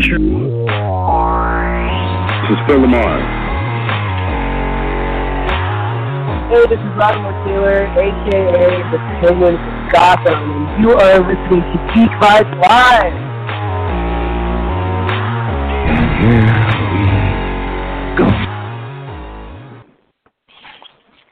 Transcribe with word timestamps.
This 0.00 0.08
is 0.08 0.12
This 0.12 0.20
is 2.56 2.60
Phil 2.64 2.80
LaMarr. 2.80 3.20
Hey, 6.48 6.64
this 6.70 6.80
is 6.80 6.92
Vladimir 6.96 7.36
Taylor, 7.44 7.84
aka 8.00 8.80
the 8.92 8.98
Penguin 9.20 9.56
from 9.56 9.76
Gotham, 9.92 10.40
and 10.40 10.82
you 10.82 10.90
are 10.96 11.20
listening 11.20 11.60
to 11.60 11.76
Geek 11.92 12.12
Vibes 12.16 12.54
Live. 12.62 13.12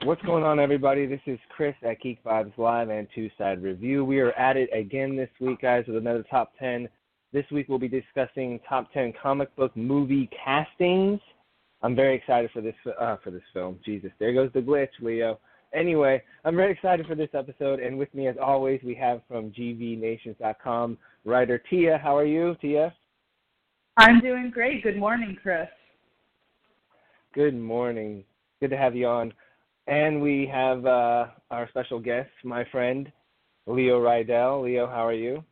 What's 0.05 0.21
going 0.23 0.45
on, 0.45 0.61
everybody? 0.61 1.07
This 1.07 1.23
is 1.25 1.39
Chris 1.57 1.75
at 1.83 2.03
Geek 2.03 2.23
Vibes 2.23 2.53
Live 2.59 2.91
and 2.91 3.09
Two 3.15 3.31
Side 3.39 3.63
Review. 3.63 4.05
We 4.05 4.21
are 4.21 4.33
at 4.33 4.59
it 4.59 4.69
again 4.75 5.17
this 5.17 5.31
week, 5.41 5.63
guys, 5.63 5.87
with 5.87 5.97
another 5.97 6.23
top 6.31 6.53
10. 6.59 6.87
This 7.33 7.45
week 7.53 7.69
we'll 7.69 7.79
be 7.79 7.89
discussing 7.89 8.59
top 8.67 8.91
10 8.93 9.13
comic 9.23 9.55
book 9.55 9.77
movie 9.77 10.31
castings. 10.45 11.21
I'm 11.83 11.95
very 11.95 12.17
excited 12.17 12.51
for 12.53 12.63
this 12.63 12.75
uh, 12.99 13.17
for 13.23 13.31
this 13.31 13.43
film. 13.53 13.79
Jesus, 13.85 14.11
there 14.19 14.33
goes 14.33 14.51
the 14.55 14.61
glitch, 14.61 14.89
Leo. 15.01 15.39
Anyway, 15.75 16.23
I'm 16.45 16.57
very 16.57 16.73
excited 16.73 17.07
for 17.07 17.15
this 17.15 17.29
episode, 17.35 17.81
and 17.81 17.99
with 17.99 18.13
me, 18.15 18.27
as 18.27 18.37
always, 18.43 18.81
we 18.83 18.95
have 18.95 19.21
from 19.29 19.51
GVNations.com 19.51 20.97
writer 21.27 21.63
Tia. 21.71 21.99
How 22.03 22.17
are 22.17 22.25
you, 22.25 22.57
Tia? 22.63 22.95
I'm 23.99 24.21
doing 24.21 24.51
great. 24.51 24.83
Good 24.83 24.97
morning, 24.97 25.37
Chris. 25.43 25.69
Good 27.35 27.55
morning. 27.55 28.25
Good 28.61 28.71
to 28.71 28.79
have 28.79 28.97
you 28.97 29.07
on. 29.07 29.35
And 29.87 30.23
we 30.23 30.51
have 30.53 30.87
uh, 30.87 31.27
our 31.51 31.69
special 31.69 32.01
guest, 32.01 32.31
my 32.43 32.65
friend 32.73 33.13
Leo 33.67 34.01
Rydell. 34.01 34.65
Leo, 34.65 34.87
how 34.87 35.07
are 35.07 35.13
you? 35.13 35.45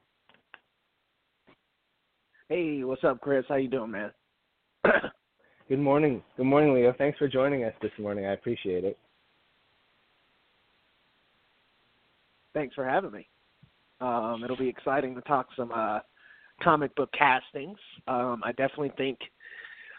Hey, 2.49 2.85
what's 2.85 3.03
up, 3.03 3.21
Chris? 3.21 3.45
How 3.49 3.57
you 3.57 3.67
doing, 3.67 3.91
man? 3.91 4.13
Good 5.69 5.81
morning. 5.81 6.23
Good 6.37 6.47
morning, 6.47 6.75
Leo. 6.75 6.95
Thanks 6.97 7.19
for 7.19 7.27
joining 7.27 7.65
us 7.65 7.73
this 7.83 7.91
morning. 7.99 8.25
I 8.25 8.35
appreciate 8.35 8.85
it. 8.85 8.97
Thanks 12.55 12.77
for 12.77 12.85
having 12.85 13.11
me. 13.11 13.29
Um, 14.01 14.43
it'll 14.45 14.57
be 14.57 14.69
exciting 14.69 15.17
to 15.17 15.23
talk 15.23 15.49
some 15.57 15.73
uh, 15.75 15.99
comic 16.63 16.95
book 16.95 17.11
castings. 17.19 17.79
Um, 18.07 18.43
I 18.45 18.53
definitely 18.53 18.93
think 18.97 19.19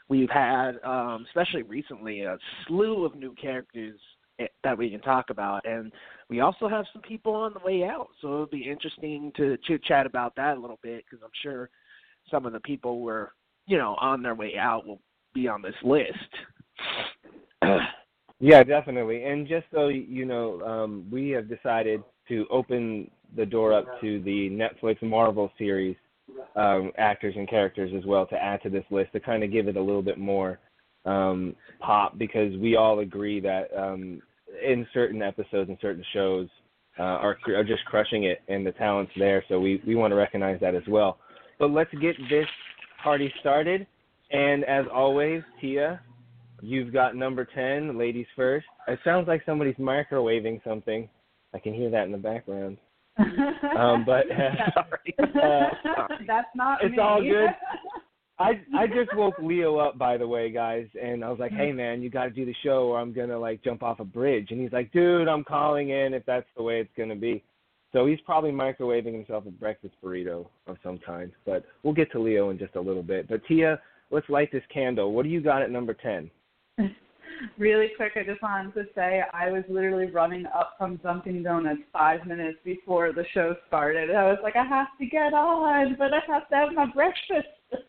we've 0.07 0.29
had, 0.29 0.79
um, 0.85 1.25
especially 1.27 1.63
recently, 1.63 2.21
a 2.21 2.37
slew 2.65 3.03
of 3.03 3.13
new 3.13 3.35
characters 3.35 3.99
eh, 4.39 4.47
that 4.63 4.77
we 4.77 4.89
can 4.89 5.01
talk 5.01 5.31
about, 5.31 5.65
and 5.65 5.91
we 6.29 6.39
also 6.39 6.69
have 6.69 6.85
some 6.93 7.01
people 7.01 7.35
on 7.35 7.53
the 7.53 7.65
way 7.65 7.83
out. 7.83 8.07
So 8.21 8.27
it'll 8.27 8.45
be 8.45 8.69
interesting 8.69 9.33
to 9.35 9.57
chit 9.67 9.83
chat 9.83 10.05
about 10.05 10.33
that 10.37 10.55
a 10.55 10.61
little 10.61 10.79
bit 10.81 11.03
because 11.03 11.21
I'm 11.21 11.31
sure 11.43 11.69
some 12.29 12.45
of 12.45 12.53
the 12.53 12.59
people 12.61 12.99
who 12.99 13.07
are, 13.07 13.33
you 13.65 13.77
know, 13.77 13.95
on 13.99 14.21
their 14.21 14.35
way 14.35 14.53
out 14.59 14.85
will 14.85 15.01
be 15.33 15.47
on 15.47 15.61
this 15.61 15.75
list. 15.83 16.17
Yeah, 18.39 18.63
definitely. 18.63 19.23
And 19.23 19.47
just 19.47 19.65
so 19.73 19.87
you 19.87 20.25
know, 20.25 20.61
um, 20.61 21.07
we 21.11 21.29
have 21.29 21.49
decided 21.49 22.03
to 22.27 22.45
open 22.51 23.09
the 23.35 23.45
door 23.45 23.73
up 23.73 23.99
to 24.01 24.21
the 24.21 24.49
Netflix 24.49 25.01
Marvel 25.01 25.51
series 25.57 25.95
um, 26.55 26.91
actors 26.97 27.33
and 27.35 27.49
characters 27.49 27.91
as 27.97 28.05
well 28.05 28.25
to 28.27 28.35
add 28.35 28.61
to 28.63 28.69
this 28.69 28.83
list 28.91 29.11
to 29.13 29.19
kind 29.19 29.43
of 29.43 29.51
give 29.51 29.67
it 29.67 29.75
a 29.75 29.81
little 29.81 30.01
bit 30.01 30.19
more 30.19 30.59
um, 31.05 31.55
pop 31.79 32.17
because 32.17 32.55
we 32.57 32.75
all 32.75 32.99
agree 32.99 33.39
that 33.39 33.69
um, 33.75 34.21
in 34.63 34.85
certain 34.93 35.21
episodes 35.21 35.69
and 35.69 35.77
certain 35.81 36.03
shows 36.13 36.47
uh, 36.99 37.03
are 37.03 37.37
are 37.55 37.63
just 37.63 37.85
crushing 37.85 38.25
it 38.25 38.41
and 38.47 38.65
the 38.65 38.71
talent's 38.73 39.11
there. 39.17 39.43
So 39.49 39.59
we 39.59 39.81
we 39.85 39.95
want 39.95 40.11
to 40.11 40.15
recognize 40.15 40.59
that 40.61 40.75
as 40.75 40.83
well. 40.87 41.17
But 41.59 41.71
let's 41.71 41.91
get 42.01 42.15
this 42.29 42.47
party 43.03 43.33
started. 43.39 43.87
And 44.31 44.63
as 44.65 44.85
always, 44.93 45.41
Tia, 45.61 46.01
you've 46.61 46.93
got 46.93 47.15
number 47.15 47.45
10, 47.45 47.97
ladies 47.97 48.27
first. 48.35 48.65
It 48.87 48.99
sounds 49.03 49.27
like 49.27 49.41
somebody's 49.45 49.75
microwaving 49.75 50.63
something. 50.63 51.09
I 51.53 51.59
can 51.59 51.73
hear 51.73 51.89
that 51.89 52.05
in 52.05 52.11
the 52.11 52.17
background. 52.17 52.77
Um, 53.77 54.05
but 54.05 54.25
uh, 54.31 54.81
uh, 55.43 56.07
That's 56.25 56.47
not 56.55 56.79
it's 56.83 56.93
me. 56.93 56.99
all 56.99 57.21
good. 57.21 57.49
I 58.39 58.51
I 58.75 58.87
just 58.87 59.15
woke 59.15 59.35
Leo 59.39 59.77
up 59.77 59.97
by 59.97 60.17
the 60.17 60.27
way, 60.27 60.51
guys, 60.51 60.87
and 61.01 61.23
I 61.23 61.29
was 61.29 61.39
like, 61.39 61.51
"Hey 61.51 61.71
man, 61.71 62.01
you 62.01 62.09
got 62.09 62.25
to 62.25 62.29
do 62.29 62.45
the 62.45 62.55
show, 62.63 62.87
or 62.87 62.99
I'm 62.99 63.13
gonna 63.13 63.37
like 63.37 63.63
jump 63.63 63.83
off 63.83 63.99
a 63.99 64.05
bridge." 64.05 64.47
And 64.51 64.61
he's 64.61 64.71
like, 64.71 64.91
"Dude, 64.91 65.27
I'm 65.27 65.43
calling 65.43 65.89
in 65.89 66.13
if 66.13 66.25
that's 66.25 66.47
the 66.55 66.63
way 66.63 66.79
it's 66.79 66.89
gonna 66.97 67.15
be." 67.15 67.43
So 67.97 68.05
he's 68.05 68.19
probably 68.27 68.51
microwaving 68.51 69.11
himself 69.13 69.47
a 69.47 69.49
breakfast 69.49 69.95
burrito 70.03 70.45
of 70.67 70.77
some 70.83 70.99
kind. 70.99 71.31
But 71.47 71.65
we'll 71.81 71.95
get 71.95 72.11
to 72.11 72.19
Leo 72.19 72.51
in 72.51 72.59
just 72.59 72.75
a 72.75 72.79
little 72.79 73.01
bit. 73.01 73.27
But 73.27 73.41
Tia, 73.47 73.81
let's 74.11 74.29
light 74.29 74.51
this 74.51 74.61
candle. 74.71 75.13
What 75.13 75.23
do 75.23 75.29
you 75.29 75.41
got 75.41 75.63
at 75.63 75.71
number 75.71 75.95
ten? 75.95 76.29
really 77.57 77.89
quick, 77.97 78.11
I 78.15 78.21
just 78.21 78.43
wanted 78.43 78.75
to 78.75 78.83
say 78.93 79.23
I 79.33 79.49
was 79.49 79.63
literally 79.67 80.11
running 80.11 80.45
up 80.45 80.75
from 80.77 80.97
Dunkin' 80.97 81.41
Donuts 81.41 81.81
five 81.91 82.23
minutes 82.27 82.59
before 82.63 83.13
the 83.13 83.25
show 83.33 83.55
started. 83.67 84.11
I 84.11 84.25
was 84.25 84.37
like, 84.43 84.55
I 84.55 84.63
have 84.63 84.89
to 84.99 85.05
get 85.07 85.33
on, 85.33 85.95
but 85.97 86.13
I 86.13 86.19
have 86.31 86.47
to 86.49 86.55
have 86.55 86.73
my 86.73 86.85
breakfast. 86.93 87.47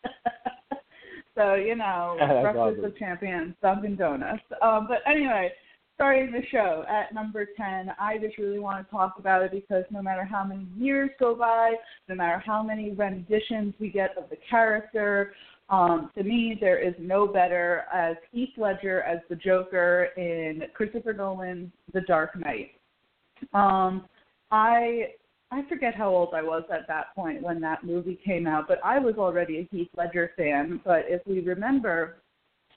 so 1.35 1.53
you 1.53 1.75
know, 1.75 2.15
breakfast 2.17 2.57
awesome. 2.57 2.83
of 2.83 2.97
champions, 2.97 3.53
Dunkin' 3.61 3.95
Donuts. 3.95 4.41
Um, 4.63 4.87
but 4.89 5.03
anyway, 5.05 5.51
starting 5.99 6.31
the 6.31 6.41
show 6.49 6.85
at 6.87 7.13
number 7.13 7.45
10, 7.57 7.91
I 7.99 8.17
just 8.19 8.37
really 8.37 8.57
want 8.57 8.85
to 8.85 8.89
talk 8.89 9.15
about 9.19 9.41
it 9.41 9.51
because 9.51 9.83
no 9.91 10.01
matter 10.01 10.23
how 10.23 10.45
many 10.45 10.65
years 10.77 11.09
go 11.19 11.35
by, 11.35 11.73
no 12.07 12.15
matter 12.15 12.41
how 12.45 12.63
many 12.63 12.91
renditions 12.91 13.73
we 13.81 13.89
get 13.89 14.17
of 14.17 14.29
the 14.29 14.37
character, 14.49 15.33
um, 15.69 16.09
to 16.17 16.23
me, 16.23 16.57
there 16.59 16.79
is 16.79 16.93
no 16.99 17.27
better 17.27 17.83
as 17.93 18.15
Heath 18.31 18.53
Ledger 18.55 19.01
as 19.01 19.19
the 19.29 19.35
Joker 19.35 20.07
in 20.15 20.61
Christopher 20.73 21.11
Nolan's 21.11 21.69
The 21.93 21.99
Dark 22.01 22.39
Knight. 22.39 22.71
Um, 23.53 24.05
I 24.51 25.09
I 25.51 25.63
forget 25.67 25.95
how 25.95 26.09
old 26.09 26.33
I 26.33 26.43
was 26.43 26.63
at 26.71 26.87
that 26.87 27.13
point 27.13 27.41
when 27.41 27.59
that 27.59 27.83
movie 27.83 28.19
came 28.23 28.47
out, 28.47 28.69
but 28.69 28.79
I 28.85 28.99
was 28.99 29.15
already 29.17 29.59
a 29.59 29.67
Heath 29.75 29.89
Ledger 29.97 30.31
fan. 30.37 30.79
But 30.85 31.05
if 31.07 31.21
we 31.27 31.41
remember, 31.41 32.17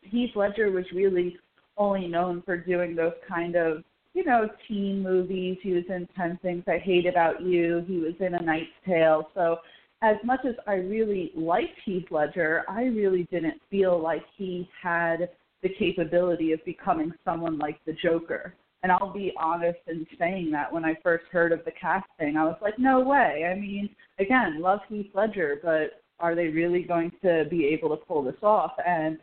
Heath 0.03 0.34
Ledger 0.34 0.72
was 0.72 0.84
really 0.93 1.37
only 1.77 2.06
known 2.06 2.43
for 2.43 2.56
doing 2.56 2.94
those 2.94 3.15
kind 3.28 3.56
of 3.56 3.83
you 4.15 4.25
know 4.25 4.49
teen 4.69 5.03
movies. 5.03 5.59
He 5.62 5.72
was 5.72 5.84
in 5.88 6.09
Ten 6.16 6.38
Things 6.43 6.65
I 6.66 6.78
Hate 6.78 7.06
About 7.06 7.43
You. 7.43 7.84
He 7.87 7.99
was 7.99 8.15
in 8.21 8.34
A 8.34 8.43
Knight's 8.43 8.66
Tale. 8.87 9.28
So 9.34 9.59
as 10.03 10.16
much 10.25 10.41
as 10.44 10.55
I 10.66 10.75
really 10.75 11.30
liked 11.36 11.78
Heath 11.84 12.07
Ledger, 12.10 12.65
I 12.69 12.84
really 12.84 13.27
didn't 13.30 13.60
feel 13.71 14.01
like 14.03 14.24
he 14.36 14.69
had 14.83 15.30
the 15.63 15.69
capability 15.78 16.53
of 16.53 16.65
becoming 16.65 17.13
someone 17.24 17.59
like 17.59 17.78
the 17.86 17.92
Joker. 18.03 18.54
And 18.83 18.91
I'll 18.91 19.13
be 19.13 19.33
honest 19.39 19.78
in 19.86 20.04
saying 20.18 20.51
that 20.51 20.72
when 20.72 20.84
I 20.84 20.98
first 21.04 21.25
heard 21.30 21.53
of 21.53 21.65
the 21.65 21.71
casting, 21.71 22.36
I 22.36 22.45
was 22.45 22.59
like, 22.60 22.80
no 22.80 22.98
way. 22.98 23.48
I 23.48 23.54
mean, 23.54 23.89
again, 24.18 24.60
love 24.60 24.80
Heath 24.89 25.10
Ledger, 25.15 25.60
but 25.63 26.03
are 26.18 26.34
they 26.34 26.48
really 26.48 26.83
going 26.83 27.13
to 27.22 27.45
be 27.48 27.66
able 27.66 27.91
to 27.91 28.04
pull 28.04 28.25
this 28.25 28.42
off? 28.42 28.72
And 28.84 29.18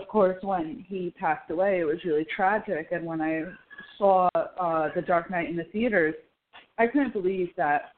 of 0.00 0.08
course, 0.08 0.42
when 0.42 0.84
he 0.88 1.14
passed 1.18 1.50
away, 1.50 1.80
it 1.80 1.84
was 1.84 1.98
really 2.04 2.26
tragic. 2.34 2.88
And 2.90 3.04
when 3.04 3.20
I 3.20 3.44
saw 3.98 4.28
uh, 4.34 4.88
The 4.94 5.02
Dark 5.02 5.30
Knight 5.30 5.48
in 5.48 5.56
the 5.56 5.64
theaters, 5.64 6.14
I 6.78 6.86
couldn't 6.86 7.12
believe 7.12 7.50
that 7.56 7.92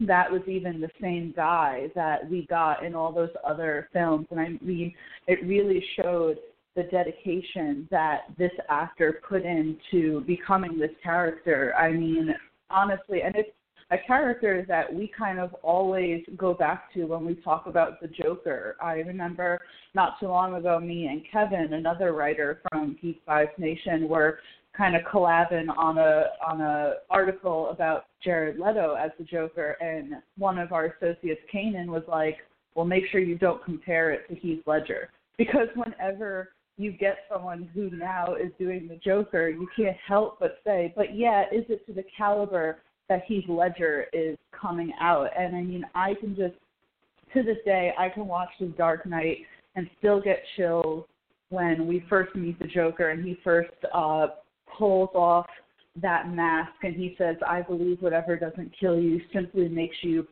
that 0.00 0.30
was 0.30 0.42
even 0.46 0.80
the 0.80 0.90
same 1.00 1.32
guy 1.34 1.88
that 1.94 2.28
we 2.30 2.46
got 2.46 2.84
in 2.84 2.94
all 2.94 3.12
those 3.12 3.30
other 3.46 3.88
films. 3.92 4.26
And 4.30 4.40
I 4.40 4.50
mean, 4.60 4.94
it 5.26 5.44
really 5.44 5.84
showed 6.00 6.38
the 6.76 6.84
dedication 6.84 7.88
that 7.90 8.20
this 8.38 8.52
actor 8.68 9.20
put 9.28 9.44
into 9.44 10.20
becoming 10.26 10.78
this 10.78 10.92
character. 11.02 11.74
I 11.76 11.92
mean, 11.92 12.34
honestly, 12.70 13.22
and 13.22 13.34
it's 13.34 13.50
a 13.90 13.96
character 14.06 14.64
that 14.68 14.92
we 14.92 15.10
kind 15.18 15.38
of 15.38 15.54
always 15.62 16.22
go 16.36 16.52
back 16.52 16.92
to 16.92 17.04
when 17.04 17.24
we 17.24 17.34
talk 17.36 17.66
about 17.66 18.00
the 18.00 18.08
Joker. 18.08 18.76
I 18.82 18.94
remember 18.94 19.60
not 19.94 20.20
too 20.20 20.26
long 20.26 20.54
ago, 20.54 20.78
me 20.78 21.06
and 21.06 21.22
Kevin, 21.32 21.72
another 21.72 22.12
writer 22.12 22.60
from 22.70 22.98
Geek 23.00 23.24
Vibes 23.26 23.56
Nation, 23.58 24.08
were 24.08 24.40
kind 24.76 24.94
of 24.94 25.02
collabing 25.02 25.68
on 25.76 25.98
a 25.98 26.26
on 26.46 26.60
a 26.60 26.94
article 27.10 27.70
about 27.70 28.04
Jared 28.22 28.58
Leto 28.58 28.94
as 28.94 29.10
the 29.18 29.24
Joker, 29.24 29.76
and 29.80 30.14
one 30.36 30.58
of 30.58 30.72
our 30.72 30.86
associates, 30.86 31.40
Kanan, 31.52 31.86
was 31.86 32.04
like, 32.06 32.36
"Well, 32.74 32.84
make 32.84 33.04
sure 33.10 33.20
you 33.20 33.38
don't 33.38 33.64
compare 33.64 34.12
it 34.12 34.28
to 34.28 34.34
Heath 34.34 34.62
Ledger 34.66 35.10
because 35.38 35.68
whenever 35.74 36.50
you 36.76 36.92
get 36.92 37.18
someone 37.32 37.68
who 37.74 37.90
now 37.90 38.34
is 38.34 38.52
doing 38.58 38.86
the 38.86 38.96
Joker, 38.96 39.48
you 39.48 39.66
can't 39.74 39.96
help 40.06 40.38
but 40.38 40.58
say, 40.64 40.92
but 40.94 41.16
yeah, 41.16 41.44
is 41.50 41.64
it 41.68 41.84
to 41.86 41.92
the 41.92 42.04
caliber 42.16 42.78
that 43.08 43.24
Heath 43.26 43.44
Ledger 43.48 44.06
is 44.12 44.36
coming 44.58 44.92
out? 45.00 45.30
And 45.38 45.56
I 45.56 45.62
mean, 45.62 45.84
I 45.94 46.14
can 46.14 46.36
just, 46.36 46.54
to 47.34 47.42
this 47.42 47.58
day, 47.64 47.92
I 47.98 48.08
can 48.08 48.26
watch 48.26 48.50
The 48.58 48.66
Dark 48.66 49.06
Knight 49.06 49.38
and 49.76 49.88
still 49.98 50.20
get 50.20 50.42
chills 50.56 51.04
when 51.50 51.86
we 51.86 52.04
first 52.08 52.34
meet 52.34 52.58
the 52.58 52.66
Joker 52.66 53.10
and 53.10 53.24
he 53.24 53.38
first 53.42 53.70
uh, 53.94 54.28
pulls 54.76 55.10
off 55.14 55.46
that 56.00 56.30
mask 56.30 56.72
and 56.82 56.94
he 56.94 57.14
says, 57.18 57.36
I 57.46 57.62
believe 57.62 58.00
whatever 58.00 58.36
doesn't 58.36 58.72
kill 58.78 58.98
you 58.98 59.20
simply 59.32 59.68
makes 59.68 59.96
you 60.02 60.26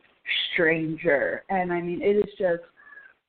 stranger. 0.52 1.44
And 1.48 1.72
I 1.72 1.80
mean, 1.80 2.02
it 2.02 2.16
is 2.16 2.32
just 2.38 2.62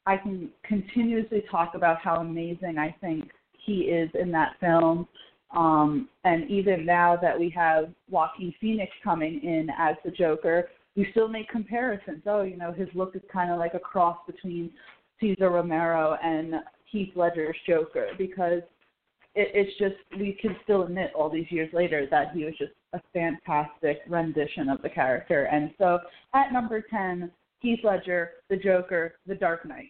I 0.06 0.18
can 0.18 0.50
continuously 0.64 1.44
talk 1.52 1.74
about 1.76 2.00
how 2.02 2.22
amazing 2.22 2.78
I 2.78 2.96
think 3.02 3.30
he 3.66 3.82
is 3.82 4.10
in 4.20 4.32
that 4.32 4.54
film. 4.60 5.08
Um, 5.52 6.10
and 6.24 6.50
even 6.50 6.86
now 6.86 7.18
that 7.22 7.40
we 7.40 7.50
have 7.52 7.90
Joaquin 8.10 8.54
Phoenix 8.60 8.92
coming 9.04 9.42
in 9.44 9.70
as 9.78 9.96
the 10.04 10.12
Joker, 10.12 10.70
we 10.96 11.08
still 11.12 11.28
make 11.28 11.48
comparisons. 11.50 12.24
Oh, 12.26 12.42
you 12.42 12.58
know, 12.58 12.72
his 12.72 12.90
look 12.94 13.16
is 13.16 13.22
kind 13.32 13.52
of 13.52 13.60
like 13.60 13.74
a 13.74 13.80
cross 13.80 14.18
between 14.26 14.72
Cesar 15.20 15.50
Romero 15.50 16.18
and 16.24 16.56
Heath 16.86 17.12
Ledger's 17.16 17.56
Joker 17.66 18.08
because 18.18 18.62
it, 19.36 19.52
it's 19.54 19.78
just 19.78 19.96
we 20.20 20.38
can 20.42 20.56
still 20.64 20.84
admit 20.84 21.12
all 21.16 21.30
these 21.30 21.50
years 21.50 21.70
later 21.74 22.08
that 22.12 22.32
he 22.34 22.44
was 22.44 22.56
just 22.58 22.74
a 22.94 23.00
fantastic 23.14 24.02
rendition 24.08 24.70
of 24.70 24.82
the 24.82 24.90
character. 24.90 25.46
And 25.46 25.72
so 25.78 26.00
at 26.34 26.52
number 26.52 26.82
ten, 26.82 27.32
Heath 27.60 27.80
Ledger, 27.84 28.32
the 28.50 28.58
Joker, 28.58 29.16
The 29.26 29.36
Dark 29.36 29.66
Knight. 29.68 29.90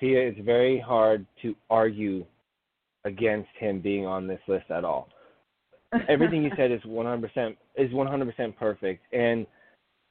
Tia, 0.00 0.28
it's 0.28 0.40
very 0.40 0.78
hard 0.78 1.26
to 1.42 1.54
argue 1.68 2.24
against 3.08 3.50
him 3.58 3.80
being 3.80 4.06
on 4.06 4.26
this 4.26 4.40
list 4.46 4.70
at 4.70 4.84
all. 4.84 5.08
Everything 6.08 6.42
you 6.42 6.50
said 6.56 6.70
is 6.70 6.80
100% 6.82 7.56
is 7.76 7.90
100% 7.90 8.56
perfect, 8.56 9.02
and 9.12 9.46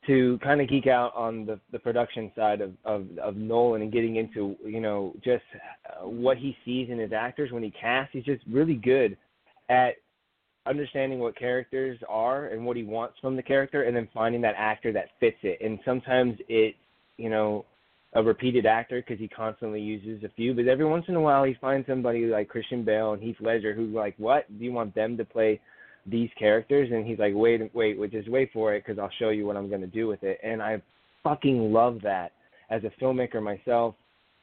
to 0.05 0.39
kind 0.41 0.61
of 0.61 0.69
geek 0.69 0.87
out 0.87 1.13
on 1.15 1.45
the 1.45 1.59
the 1.71 1.79
production 1.79 2.31
side 2.35 2.61
of 2.61 2.71
of, 2.85 3.05
of 3.21 3.35
Nolan 3.35 3.81
and 3.81 3.91
getting 3.91 4.15
into 4.15 4.55
you 4.65 4.79
know 4.79 5.13
just 5.23 5.43
uh, 5.55 6.07
what 6.07 6.37
he 6.37 6.55
sees 6.65 6.89
in 6.89 6.97
his 6.97 7.11
actors 7.13 7.51
when 7.51 7.63
he 7.63 7.71
casts, 7.71 8.11
he's 8.13 8.23
just 8.23 8.43
really 8.49 8.75
good 8.75 9.17
at 9.69 9.95
understanding 10.65 11.19
what 11.19 11.37
characters 11.37 11.99
are 12.09 12.47
and 12.47 12.65
what 12.65 12.75
he 12.75 12.83
wants 12.83 13.15
from 13.21 13.35
the 13.35 13.43
character, 13.43 13.83
and 13.83 13.95
then 13.95 14.07
finding 14.13 14.41
that 14.41 14.55
actor 14.57 14.91
that 14.91 15.09
fits 15.19 15.37
it. 15.43 15.59
And 15.61 15.79
sometimes 15.85 16.37
it 16.47 16.75
you 17.17 17.29
know 17.29 17.65
a 18.17 18.23
repeated 18.23 18.65
actor 18.65 18.99
because 18.99 19.19
he 19.19 19.27
constantly 19.27 19.79
uses 19.79 20.23
a 20.23 20.29
few, 20.29 20.55
but 20.55 20.67
every 20.67 20.85
once 20.85 21.05
in 21.07 21.15
a 21.15 21.21
while 21.21 21.43
he 21.43 21.53
finds 21.61 21.87
somebody 21.87 22.25
like 22.25 22.49
Christian 22.49 22.83
Bale 22.83 23.13
and 23.13 23.21
Heath 23.21 23.37
Ledger 23.39 23.75
who's 23.75 23.93
like, 23.93 24.15
"What? 24.17 24.45
Do 24.57 24.65
you 24.65 24.73
want 24.73 24.95
them 24.95 25.17
to 25.17 25.23
play 25.23 25.61
these 26.07 26.31
characters?" 26.33 26.89
And 26.91 27.05
he's 27.05 27.19
like, 27.19 27.33
"Wait, 27.35 27.61
wait, 27.75 27.99
wait 27.99 28.11
just 28.11 28.27
wait 28.27 28.51
for 28.51 28.73
it 28.73 28.83
because 28.83 28.97
I'll 28.97 29.11
show 29.19 29.29
you 29.29 29.45
what 29.45 29.55
I'm 29.55 29.69
going 29.69 29.81
to 29.81 29.87
do 29.87 30.07
with 30.07 30.23
it." 30.23 30.39
And 30.43 30.63
I 30.63 30.81
fucking 31.23 31.71
love 31.71 31.99
that. 32.01 32.31
As 32.71 32.83
a 32.83 32.91
filmmaker 33.01 33.41
myself, 33.41 33.93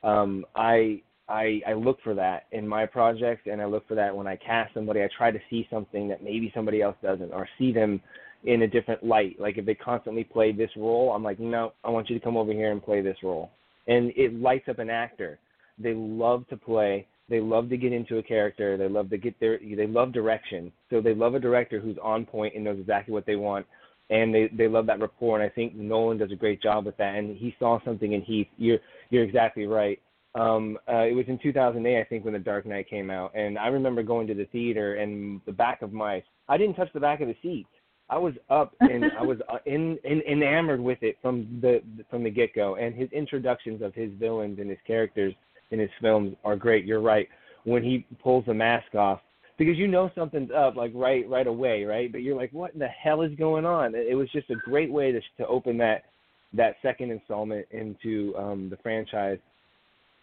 um, 0.05 0.47
I 0.55 1.03
I 1.29 1.61
I 1.67 1.73
look 1.73 2.01
for 2.05 2.15
that 2.15 2.47
in 2.53 2.69
my 2.69 2.87
projects, 2.87 3.49
and 3.51 3.61
I 3.61 3.65
look 3.65 3.89
for 3.89 3.97
that 3.97 4.15
when 4.15 4.29
I 4.29 4.37
cast 4.37 4.73
somebody. 4.73 5.03
I 5.03 5.09
try 5.19 5.33
to 5.33 5.41
see 5.51 5.67
something 5.69 6.07
that 6.09 6.23
maybe 6.23 6.53
somebody 6.55 6.81
else 6.81 6.97
doesn't, 7.03 7.33
or 7.33 7.49
see 7.59 7.73
them 7.73 8.01
in 8.45 8.63
a 8.63 8.69
different 8.69 9.03
light. 9.03 9.41
Like 9.41 9.59
if 9.59 9.67
they 9.67 9.75
constantly 9.75 10.23
play 10.23 10.53
this 10.53 10.71
role, 10.77 11.13
I'm 11.13 11.25
like, 11.25 11.41
no, 11.41 11.73
I 11.83 11.91
want 11.91 12.09
you 12.09 12.17
to 12.17 12.25
come 12.25 12.37
over 12.37 12.53
here 12.53 12.71
and 12.71 12.83
play 12.83 13.01
this 13.01 13.17
role. 13.23 13.51
And 13.87 14.13
it 14.17 14.35
lights 14.41 14.69
up 14.69 14.79
an 14.79 14.91
actor. 14.91 15.39
They 15.79 15.95
love 15.95 16.47
to 16.49 16.57
play. 16.57 17.07
They 17.29 17.41
love 17.41 17.69
to 17.71 17.77
get 17.77 17.93
into 17.93 18.19
a 18.19 18.23
character. 18.23 18.77
They 18.77 18.89
love 18.89 19.11
to 19.11 19.19
get 19.19 19.39
their. 19.41 19.59
They 19.59 19.87
love 19.87 20.13
direction. 20.13 20.73
So 20.91 21.01
they 21.01 21.15
love 21.15 21.35
a 21.35 21.41
director 21.41 21.81
who's 21.81 21.97
on 22.03 22.27
point 22.27 22.55
and 22.55 22.65
knows 22.65 22.79
exactly 22.79 23.13
what 23.13 23.27
they 23.27 23.37
want. 23.37 23.67
And 24.11 24.35
they 24.35 24.49
they 24.57 24.69
love 24.69 24.87
that 24.87 25.01
rapport. 25.01 25.41
And 25.41 25.51
I 25.51 25.53
think 25.55 25.75
Nolan 25.75 26.19
does 26.19 26.33
a 26.33 26.37
great 26.37 26.63
job 26.63 26.85
with 26.85 26.97
that. 26.99 27.15
And 27.15 27.37
he 27.37 27.57
saw 27.59 27.79
something 27.85 28.13
in 28.13 28.23
Heath. 28.23 28.49
You're 28.59 28.79
you're 29.11 29.25
exactly 29.25 29.67
right. 29.67 30.01
Um, 30.35 30.79
uh, 30.89 31.03
it 31.03 31.15
was 31.15 31.27
in 31.29 31.39
2008, 31.39 32.01
I 32.01 32.05
think, 32.05 32.25
when 32.25 32.35
The 32.35 32.41
Dark 32.41 32.67
Knight 32.67 32.91
came 32.91 33.09
out, 33.09 33.31
and 33.37 33.57
I 33.57 33.69
remember 33.69 34.03
going 34.03 34.27
to 34.27 34.35
the 34.35 34.47
theater 34.47 34.97
and 34.97 35.41
the 35.47 35.53
back 35.53 35.81
of 35.81 35.93
my 35.93 36.23
I 36.49 36.57
didn't 36.57 36.75
touch 36.75 36.93
the 36.93 37.01
back 37.01 37.21
of 37.21 37.29
the 37.29 37.37
seat 37.41 37.67
I 38.11 38.19
was 38.19 38.35
up 38.51 38.75
and 38.81 39.05
I 39.19 39.23
was 39.23 39.39
uh, 39.49 39.59
in, 39.67 39.99
in 40.05 40.21
enamored 40.23 40.81
with 40.81 40.99
it 41.03 41.17
from 41.23 41.59
the 41.61 41.83
from 42.11 42.23
the 42.23 42.31
get 42.31 42.55
go. 42.55 42.77
And 42.77 42.95
his 42.95 43.11
introductions 43.13 43.83
of 43.83 43.95
his 43.95 44.11
villains 44.19 44.59
and 44.59 44.69
his 44.69 44.79
characters 44.87 45.35
in 45.71 45.79
his 45.79 45.91
films 46.01 46.37
are 46.45 46.57
great. 46.57 46.85
You're 46.85 47.01
right. 47.01 47.29
When 47.65 47.83
he 47.83 48.07
pulls 48.23 48.45
the 48.45 48.55
mask 48.55 48.95
off, 48.95 49.21
because 49.59 49.79
you 49.79 49.89
know 49.89 50.11
something's 50.15 50.51
up 50.51 50.77
like 50.77 50.93
right 50.95 51.29
right 51.29 51.47
away, 51.47 51.85
right? 51.85 52.13
But 52.13 52.23
you're 52.23 52.37
like, 52.37 52.53
what 52.53 52.75
in 52.75 52.79
the 52.79 52.89
hell 52.89 53.23
is 53.23 53.33
going 53.39 53.65
on? 53.65 53.95
It 53.95 54.17
was 54.17 54.31
just 54.33 54.51
a 54.51 54.57
great 54.57 54.93
way 54.93 55.13
to 55.13 55.21
to 55.39 55.47
open 55.47 55.79
that 55.79 56.05
that 56.53 56.77
second 56.83 57.11
installment 57.11 57.67
into 57.71 58.35
um, 58.37 58.69
the 58.71 58.77
franchise. 58.77 59.39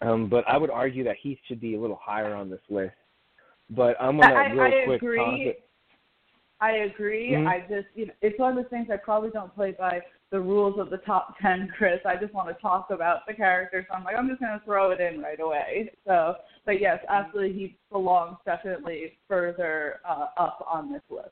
Um, 0.02 0.30
but 0.30 0.44
I 0.48 0.58
would 0.58 0.70
argue 0.70 1.04
that 1.04 1.18
he 1.22 1.40
should 1.48 1.62
be 1.62 1.76
a 1.76 1.80
little 1.80 2.00
higher 2.02 2.34
on 2.34 2.50
this 2.50 2.62
list. 2.70 2.94
But 3.70 3.96
I'm 4.00 4.20
gonna 4.20 4.34
I, 4.34 4.52
real 4.52 4.62
I 4.62 4.86
quick 4.86 5.02
agree. 5.02 5.56
I 6.62 6.72
agree. 6.72 7.32
Mhm. 7.32 7.48
I 7.48 7.62
just, 7.62 7.88
you 7.96 8.06
know, 8.06 8.14
it's 8.22 8.38
one 8.40 8.56
of 8.56 8.64
those 8.64 8.70
things 8.70 8.88
I 8.92 8.98
probably 8.98 9.32
don't 9.32 9.54
play 9.56 9.72
by 9.72 10.02
the 10.30 10.40
rules 10.40 10.80
of 10.80 10.90
the 10.92 10.98
top 11.00 11.36
10, 11.42 11.70
Chris. 11.78 12.00
I 12.06 12.16
just 12.16 12.34
want 12.34 12.48
to 12.50 12.62
talk 12.62 12.92
about 12.92 13.26
the 13.28 13.34
characters. 13.34 13.86
So 13.90 13.96
I'm 13.96 14.04
like, 14.04 14.16
I'm 14.16 14.30
just 14.30 14.40
going 14.40 14.58
to 14.58 14.64
throw 14.64 14.92
it 14.92 15.02
in 15.02 15.22
right 15.22 15.40
away. 15.40 15.92
So, 16.06 16.36
but 16.66 16.80
yes, 16.80 17.04
absolutely, 17.10 17.54
he 17.54 17.78
belongs 17.92 18.38
definitely 18.46 19.18
further 19.28 20.00
uh, 20.08 20.28
up 20.38 20.66
on 20.70 20.92
this 20.94 21.02
list. 21.10 21.32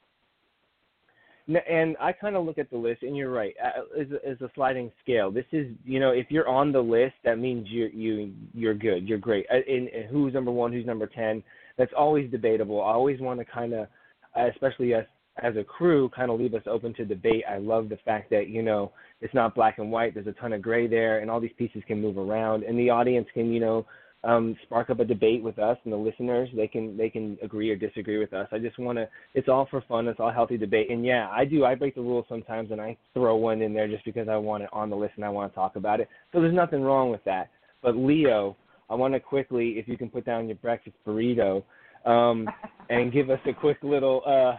And 1.67 1.95
I 1.99 2.11
kind 2.11 2.35
of 2.35 2.45
look 2.45 2.59
at 2.59 2.69
the 2.69 2.77
list, 2.77 3.01
and 3.01 3.17
you're 3.17 3.31
right. 3.31 3.55
uh, 3.63 3.99
As 3.99 4.07
as 4.23 4.39
a 4.41 4.51
sliding 4.53 4.91
scale, 5.01 5.31
this 5.31 5.47
is 5.51 5.65
you 5.83 5.99
know 5.99 6.11
if 6.11 6.27
you're 6.29 6.47
on 6.47 6.71
the 6.71 6.79
list, 6.79 7.15
that 7.23 7.39
means 7.39 7.67
you're 7.71 7.89
you 7.89 8.31
you're 8.54 8.75
good, 8.75 9.09
you're 9.09 9.18
great. 9.18 9.47
And, 9.49 9.87
and 9.87 10.06
who's 10.11 10.35
number 10.35 10.51
one, 10.51 10.71
who's 10.71 10.85
number 10.85 11.07
ten? 11.07 11.42
That's 11.75 11.92
always 11.97 12.30
debatable. 12.30 12.83
I 12.83 12.92
always 12.94 13.19
want 13.19 13.39
to 13.39 13.45
kind 13.45 13.73
of, 13.73 13.87
especially 14.35 14.94
as 14.94 15.06
as 15.43 15.55
a 15.55 15.63
crew, 15.63 16.09
kind 16.09 16.31
of 16.31 16.39
leave 16.39 16.53
us 16.53 16.63
open 16.67 16.93
to 16.95 17.05
debate. 17.05 17.43
I 17.49 17.57
love 17.57 17.89
the 17.89 17.97
fact 18.05 18.29
that 18.31 18.49
you 18.49 18.61
know 18.61 18.91
it's 19.21 19.33
not 19.33 19.55
black 19.55 19.79
and 19.79 19.91
white. 19.91 20.13
There's 20.13 20.27
a 20.27 20.33
ton 20.33 20.53
of 20.53 20.61
gray 20.61 20.87
there, 20.87 21.19
and 21.19 21.29
all 21.29 21.39
these 21.39 21.51
pieces 21.57 21.83
can 21.87 22.01
move 22.01 22.17
around, 22.17 22.63
and 22.63 22.77
the 22.77 22.89
audience 22.89 23.27
can 23.33 23.51
you 23.51 23.59
know 23.59 23.85
um, 24.23 24.57
spark 24.63 24.89
up 24.89 24.99
a 24.99 25.05
debate 25.05 25.41
with 25.41 25.59
us 25.59 25.77
and 25.83 25.93
the 25.93 25.97
listeners. 25.97 26.49
They 26.55 26.67
can 26.67 26.97
they 26.97 27.09
can 27.09 27.37
agree 27.41 27.69
or 27.69 27.75
disagree 27.75 28.17
with 28.17 28.33
us. 28.33 28.47
I 28.51 28.59
just 28.59 28.77
want 28.77 28.97
to. 28.97 29.07
It's 29.33 29.47
all 29.47 29.67
for 29.69 29.81
fun. 29.87 30.07
It's 30.07 30.19
all 30.19 30.31
healthy 30.31 30.57
debate. 30.57 30.91
And 30.91 31.05
yeah, 31.05 31.29
I 31.31 31.45
do. 31.45 31.65
I 31.65 31.75
break 31.75 31.95
the 31.95 32.01
rules 32.01 32.25
sometimes, 32.27 32.71
and 32.71 32.81
I 32.81 32.97
throw 33.13 33.35
one 33.35 33.61
in 33.61 33.73
there 33.73 33.87
just 33.87 34.05
because 34.05 34.27
I 34.27 34.35
want 34.35 34.63
it 34.63 34.69
on 34.73 34.89
the 34.89 34.95
list 34.95 35.13
and 35.15 35.25
I 35.25 35.29
want 35.29 35.51
to 35.51 35.55
talk 35.55 35.75
about 35.75 35.99
it. 35.99 36.09
So 36.33 36.41
there's 36.41 36.53
nothing 36.53 36.81
wrong 36.81 37.11
with 37.11 37.23
that. 37.25 37.49
But 37.81 37.95
Leo, 37.95 38.57
I 38.89 38.95
want 38.95 39.13
to 39.13 39.19
quickly, 39.19 39.71
if 39.77 39.87
you 39.87 39.97
can 39.97 40.09
put 40.09 40.25
down 40.25 40.47
your 40.47 40.57
breakfast 40.57 40.97
burrito, 41.07 41.63
um, 42.05 42.47
and 42.89 43.13
give 43.13 43.29
us 43.29 43.39
a 43.45 43.53
quick 43.53 43.77
little 43.83 44.21
uh, 44.25 44.57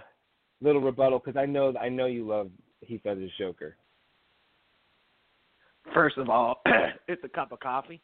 little 0.60 0.80
rebuttal 0.80 1.18
because 1.18 1.38
I 1.38 1.46
know 1.46 1.74
I 1.80 1.88
know 1.88 2.06
you 2.06 2.26
love 2.26 2.50
Heath 2.80 3.02
Ledger's 3.04 3.32
Joker. 3.38 3.76
First 5.94 6.18
of 6.18 6.28
all, 6.28 6.60
it's 7.08 7.22
a 7.24 7.28
cup 7.28 7.52
of 7.52 7.60
coffee, 7.60 8.00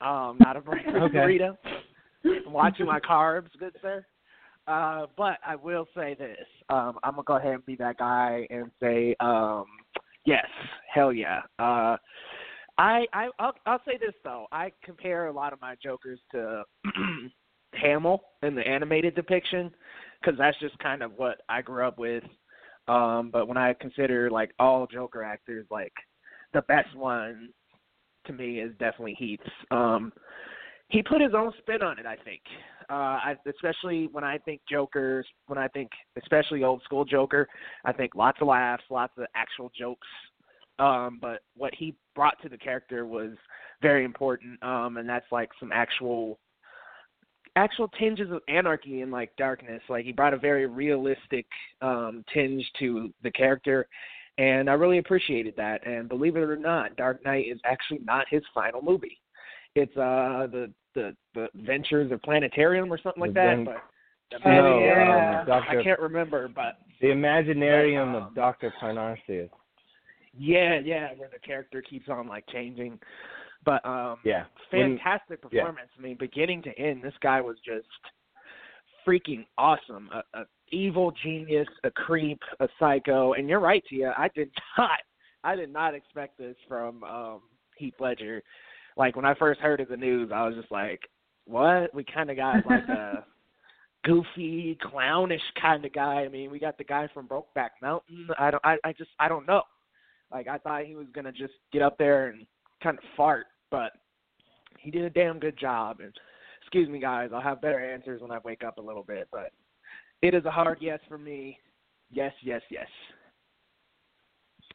um, 0.00 0.38
not 0.40 0.56
a 0.56 0.60
breakfast 0.60 0.96
Okay. 0.96 1.18
burrito. 1.18 1.56
I'm 2.46 2.52
watching 2.52 2.86
my 2.86 3.00
carbs, 3.00 3.48
good 3.58 3.74
sir. 3.82 4.04
Uh, 4.68 5.06
but 5.16 5.38
I 5.44 5.56
will 5.56 5.86
say 5.94 6.14
this: 6.14 6.46
um, 6.68 6.98
I'm 7.02 7.12
gonna 7.12 7.24
go 7.24 7.36
ahead 7.36 7.54
and 7.54 7.66
be 7.66 7.76
that 7.76 7.98
guy 7.98 8.46
and 8.50 8.70
say, 8.80 9.16
um, 9.18 9.64
yes, 10.24 10.46
hell 10.92 11.12
yeah. 11.12 11.40
Uh, 11.58 11.96
I, 12.78 13.04
I 13.12 13.28
I'll, 13.38 13.54
I'll 13.66 13.82
say 13.84 13.98
this 13.98 14.14
though: 14.22 14.46
I 14.52 14.70
compare 14.84 15.26
a 15.26 15.32
lot 15.32 15.52
of 15.52 15.60
my 15.60 15.74
Jokers 15.82 16.20
to 16.30 16.62
Hamill 17.74 18.22
in 18.42 18.54
the 18.54 18.66
animated 18.66 19.16
depiction 19.16 19.72
because 20.22 20.38
that's 20.38 20.58
just 20.60 20.78
kind 20.78 21.02
of 21.02 21.12
what 21.16 21.40
I 21.48 21.62
grew 21.62 21.86
up 21.86 21.98
with. 21.98 22.24
Um, 22.88 23.30
but 23.32 23.46
when 23.46 23.56
I 23.56 23.74
consider 23.74 24.30
like 24.30 24.52
all 24.58 24.86
Joker 24.86 25.22
actors, 25.22 25.66
like 25.70 25.92
the 26.52 26.62
best 26.62 26.94
one 26.96 27.50
to 28.26 28.32
me 28.32 28.60
is 28.60 28.72
definitely 28.78 29.16
Heath's. 29.18 29.42
Um, 29.70 30.12
he 30.88 31.02
put 31.02 31.20
his 31.20 31.32
own 31.34 31.52
spin 31.58 31.82
on 31.82 31.98
it. 31.98 32.06
I 32.06 32.16
think, 32.16 32.42
uh, 32.90 32.92
I, 32.92 33.36
especially 33.48 34.08
when 34.12 34.24
I 34.24 34.38
think 34.38 34.60
Joker, 34.70 35.24
when 35.46 35.58
I 35.58 35.68
think 35.68 35.90
especially 36.20 36.64
old 36.64 36.82
school 36.82 37.04
Joker, 37.04 37.48
I 37.84 37.92
think 37.92 38.14
lots 38.14 38.38
of 38.40 38.48
laughs, 38.48 38.84
lots 38.90 39.12
of 39.16 39.24
actual 39.34 39.70
jokes. 39.76 40.06
Um, 40.78 41.18
but 41.20 41.40
what 41.56 41.74
he 41.74 41.94
brought 42.14 42.40
to 42.42 42.48
the 42.48 42.58
character 42.58 43.06
was 43.06 43.30
very 43.80 44.04
important, 44.04 44.62
um, 44.62 44.96
and 44.96 45.08
that's 45.08 45.30
like 45.30 45.50
some 45.60 45.70
actual 45.72 46.38
actual 47.56 47.88
tinges 47.88 48.30
of 48.30 48.40
anarchy 48.48 49.02
and 49.02 49.12
like 49.12 49.34
darkness. 49.36 49.82
Like 49.88 50.04
he 50.04 50.12
brought 50.12 50.34
a 50.34 50.38
very 50.38 50.66
realistic 50.66 51.46
um 51.80 52.24
tinge 52.32 52.64
to 52.78 53.12
the 53.22 53.30
character 53.30 53.86
and 54.38 54.70
I 54.70 54.74
really 54.74 54.98
appreciated 54.98 55.54
that. 55.56 55.86
And 55.86 56.08
believe 56.08 56.36
it 56.36 56.40
or 56.40 56.56
not, 56.56 56.96
Dark 56.96 57.24
Knight 57.24 57.46
is 57.48 57.60
actually 57.64 58.00
not 58.04 58.26
his 58.30 58.42
final 58.54 58.80
movie. 58.80 59.20
It's 59.74 59.96
uh 59.96 60.46
the 60.50 60.72
the 60.94 61.16
the 61.34 61.48
Ventures 61.54 62.12
of 62.12 62.22
Planetarium 62.22 62.92
or 62.92 62.98
something 63.02 63.20
like 63.20 63.34
that. 63.34 63.64
But 63.64 63.82
the 64.30 64.48
no, 64.48 64.78
yeah. 64.80 65.40
um, 65.40 65.46
Doctor, 65.46 65.80
I 65.80 65.82
can't 65.82 66.00
remember, 66.00 66.48
but 66.48 66.78
the 67.00 67.08
Imaginarium 67.08 68.12
but, 68.12 68.18
um, 68.18 68.26
of 68.26 68.34
Doctor 68.34 68.72
Parnassus. 68.80 69.50
yeah, 70.38 70.80
yeah, 70.82 71.08
where 71.16 71.28
the 71.30 71.38
character 71.38 71.82
keeps 71.82 72.08
on 72.08 72.26
like 72.26 72.44
changing. 72.52 72.98
But 73.64 73.84
um 73.86 74.18
Yeah, 74.24 74.44
When- 74.70 74.98
fantastic 74.98 75.40
yeah. 75.50 75.60
performance. 75.62 75.90
I 75.98 76.00
mean, 76.02 76.16
beginning 76.18 76.62
to 76.62 76.78
end, 76.78 77.02
this 77.02 77.14
guy 77.22 77.40
was 77.40 77.56
just 77.64 77.86
freaking 79.06 79.46
awesome. 79.58 80.08
A, 80.12 80.40
a 80.40 80.44
evil 80.70 81.12
genius, 81.22 81.68
a 81.84 81.90
creep, 81.90 82.40
a 82.60 82.68
psycho. 82.78 83.34
And 83.34 83.48
you're 83.48 83.60
right, 83.60 83.82
Tia. 83.88 84.14
I 84.16 84.28
did 84.34 84.50
not, 84.78 84.98
I 85.44 85.56
did 85.56 85.72
not 85.72 85.94
expect 85.94 86.38
this 86.38 86.56
from 86.68 87.02
um 87.04 87.40
Heath 87.76 87.94
Ledger. 88.00 88.42
Like 88.96 89.16
when 89.16 89.24
I 89.24 89.34
first 89.34 89.60
heard 89.60 89.80
of 89.80 89.88
the 89.88 89.96
news, 89.96 90.30
I 90.34 90.46
was 90.46 90.54
just 90.54 90.70
like, 90.70 91.00
"What? 91.46 91.94
We 91.94 92.04
kind 92.04 92.30
of 92.30 92.36
got 92.36 92.66
like 92.66 92.86
a 92.88 93.24
goofy, 94.04 94.76
clownish 94.82 95.40
kind 95.60 95.84
of 95.84 95.92
guy. 95.92 96.22
I 96.24 96.28
mean, 96.28 96.50
we 96.50 96.58
got 96.58 96.76
the 96.76 96.84
guy 96.84 97.08
from 97.14 97.28
Brokeback 97.28 97.70
Mountain. 97.80 98.28
I 98.38 98.50
don't, 98.50 98.64
I, 98.64 98.76
I 98.84 98.92
just, 98.92 99.10
I 99.20 99.28
don't 99.28 99.46
know. 99.46 99.62
Like 100.30 100.48
I 100.48 100.58
thought 100.58 100.84
he 100.84 100.94
was 100.94 101.06
gonna 101.14 101.32
just 101.32 101.54
get 101.72 101.82
up 101.82 101.96
there 101.98 102.28
and 102.28 102.46
kind 102.82 102.98
of 102.98 103.04
fart, 103.16 103.46
but 103.72 103.94
he 104.78 104.92
did 104.92 105.04
a 105.04 105.10
damn 105.10 105.40
good 105.40 105.58
job. 105.58 105.98
And 105.98 106.12
excuse 106.60 106.88
me, 106.88 107.00
guys, 107.00 107.30
I'll 107.34 107.40
have 107.40 107.60
better 107.60 107.80
answers 107.80 108.22
when 108.22 108.30
I 108.30 108.38
wake 108.44 108.62
up 108.62 108.78
a 108.78 108.82
little 108.82 109.02
bit. 109.02 109.26
But 109.32 109.50
it 110.20 110.34
is 110.34 110.44
a 110.44 110.50
hard 110.50 110.78
yes 110.80 111.00
for 111.08 111.18
me. 111.18 111.58
Yes, 112.12 112.32
yes, 112.42 112.62
yes. 112.70 112.86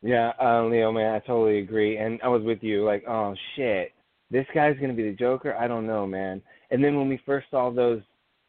Yeah, 0.02 0.32
uh, 0.42 0.66
Leo, 0.66 0.92
man, 0.92 1.16
I 1.16 1.20
totally 1.20 1.60
agree. 1.60 1.98
And 1.98 2.20
I 2.24 2.28
was 2.28 2.44
with 2.44 2.62
you, 2.62 2.84
like, 2.84 3.04
oh 3.08 3.34
shit, 3.56 3.94
this 4.30 4.46
guy's 4.54 4.78
gonna 4.80 4.94
be 4.94 5.10
the 5.10 5.16
Joker. 5.16 5.56
I 5.56 5.68
don't 5.68 5.88
know, 5.88 6.06
man. 6.06 6.42
And 6.70 6.84
then 6.84 6.98
when 6.98 7.08
we 7.08 7.20
first 7.26 7.48
saw 7.50 7.72
those, 7.72 8.02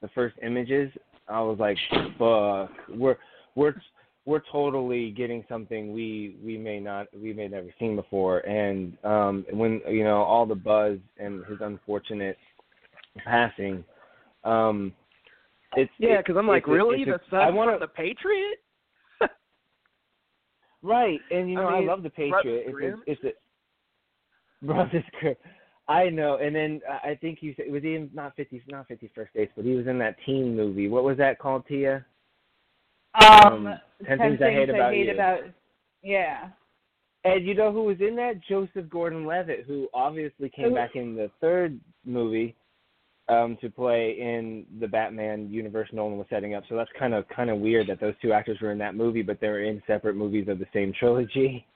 the 0.03 0.09
first 0.09 0.37
images, 0.43 0.91
I 1.29 1.41
was 1.41 1.59
like, 1.59 1.77
fuck, 2.19 2.71
we're 2.97 3.17
we're 3.55 3.75
we're 4.29 4.43
totally 4.53 5.11
getting 5.13 5.43
something 5.49 5.95
we 5.95 6.37
we 6.45 6.59
may 6.59 6.79
not 6.79 7.07
we 7.19 7.33
may 7.33 7.49
never 7.49 7.73
seen 7.79 7.97
before. 7.97 8.41
And 8.41 8.97
um 9.03 9.47
when 9.51 9.81
you 9.89 10.05
know 10.05 10.19
all 10.23 10.45
the 10.45 10.55
buzz 10.55 10.99
and 11.17 11.45
his 11.47 11.57
unfortunate 11.63 12.37
passing, 13.25 13.83
um, 14.45 14.93
it's 15.77 15.91
Yeah, 15.99 16.19
because 16.19 16.37
I'm 16.37 16.47
like, 16.47 16.65
it's- 16.65 16.75
really, 16.75 17.03
it's 17.03 17.11
the 17.31 17.37
a- 17.37 17.41
I 17.41 17.47
son 17.47 17.55
wanna- 17.55 17.79
the 17.79 17.89
Patriot? 17.89 18.59
Right, 20.83 21.21
and 21.31 21.49
you 21.51 21.57
know 21.57 21.67
I, 21.69 21.79
mean, 21.81 21.89
love 21.89 22.03
the 22.03 22.11
Patriot. 22.11 22.65
It's 22.69 22.99
a, 22.99 23.11
it's 23.11 23.25
a 24.63 24.67
Brothers 24.67 25.05
Grimm. 25.21 25.35
I 25.89 26.11
know, 26.11 26.37
and 26.37 26.55
then 26.55 26.81
uh, 26.89 26.99
I 27.09 27.15
think 27.17 27.39
he 27.41 27.49
was 27.49 27.83
he 27.83 27.95
in 27.95 28.11
not 28.13 28.37
fifty 28.37 28.63
not 28.69 28.87
fifty 28.89 29.11
first 29.15 29.33
dates, 29.35 29.53
but 29.57 29.65
he 29.65 29.73
was 29.75 29.87
in 29.87 29.99
that 30.01 30.17
teen 30.27 30.55
movie. 30.55 30.87
What 30.89 31.03
was 31.03 31.17
that 31.17 31.39
called, 31.39 31.65
Tia? 31.67 32.05
Um, 33.21 33.67
Um, 33.67 33.81
Ten 34.07 34.19
Things 34.19 34.39
I 34.43 34.51
Hate 34.53 34.71
About 34.71 34.97
You. 34.97 35.11
about 35.13 35.41
yeah. 36.03 36.49
And 37.25 37.45
you 37.47 37.55
know 37.55 37.73
who 37.73 37.83
was 37.85 37.97
in 38.01 38.15
that? 38.17 38.41
Joseph 38.49 38.89
Gordon-Levitt, 38.89 39.65
who 39.67 39.89
obviously 39.93 40.49
came 40.49 40.69
Who- 40.71 40.75
back 40.75 40.95
in 40.95 41.15
the 41.17 41.31
third 41.41 41.79
movie 42.05 42.55
um, 43.29 43.59
to 43.61 43.69
play 43.69 44.13
in 44.19 44.65
the 44.81 44.87
Batman 44.87 45.51
universe 45.51 45.89
Nolan 45.93 46.17
was 46.17 46.27
setting 46.31 46.55
up. 46.55 46.63
So 46.69 46.77
that's 46.77 46.91
kind 46.99 47.13
of 47.13 47.29
kind 47.29 47.51
of 47.51 47.59
weird 47.59 47.89
that 47.89 48.01
those 48.01 48.15
two 48.23 48.33
actors 48.33 48.59
were 48.61 48.71
in 48.73 48.79
that 48.79 48.95
movie, 48.95 49.23
but 49.23 49.41
they 49.41 49.49
were 49.49 49.65
in 49.65 49.83
separate 49.87 50.17
movies 50.17 50.49
of 50.49 50.59
the 50.59 50.67
same 50.73 50.93
trilogy, 50.99 51.67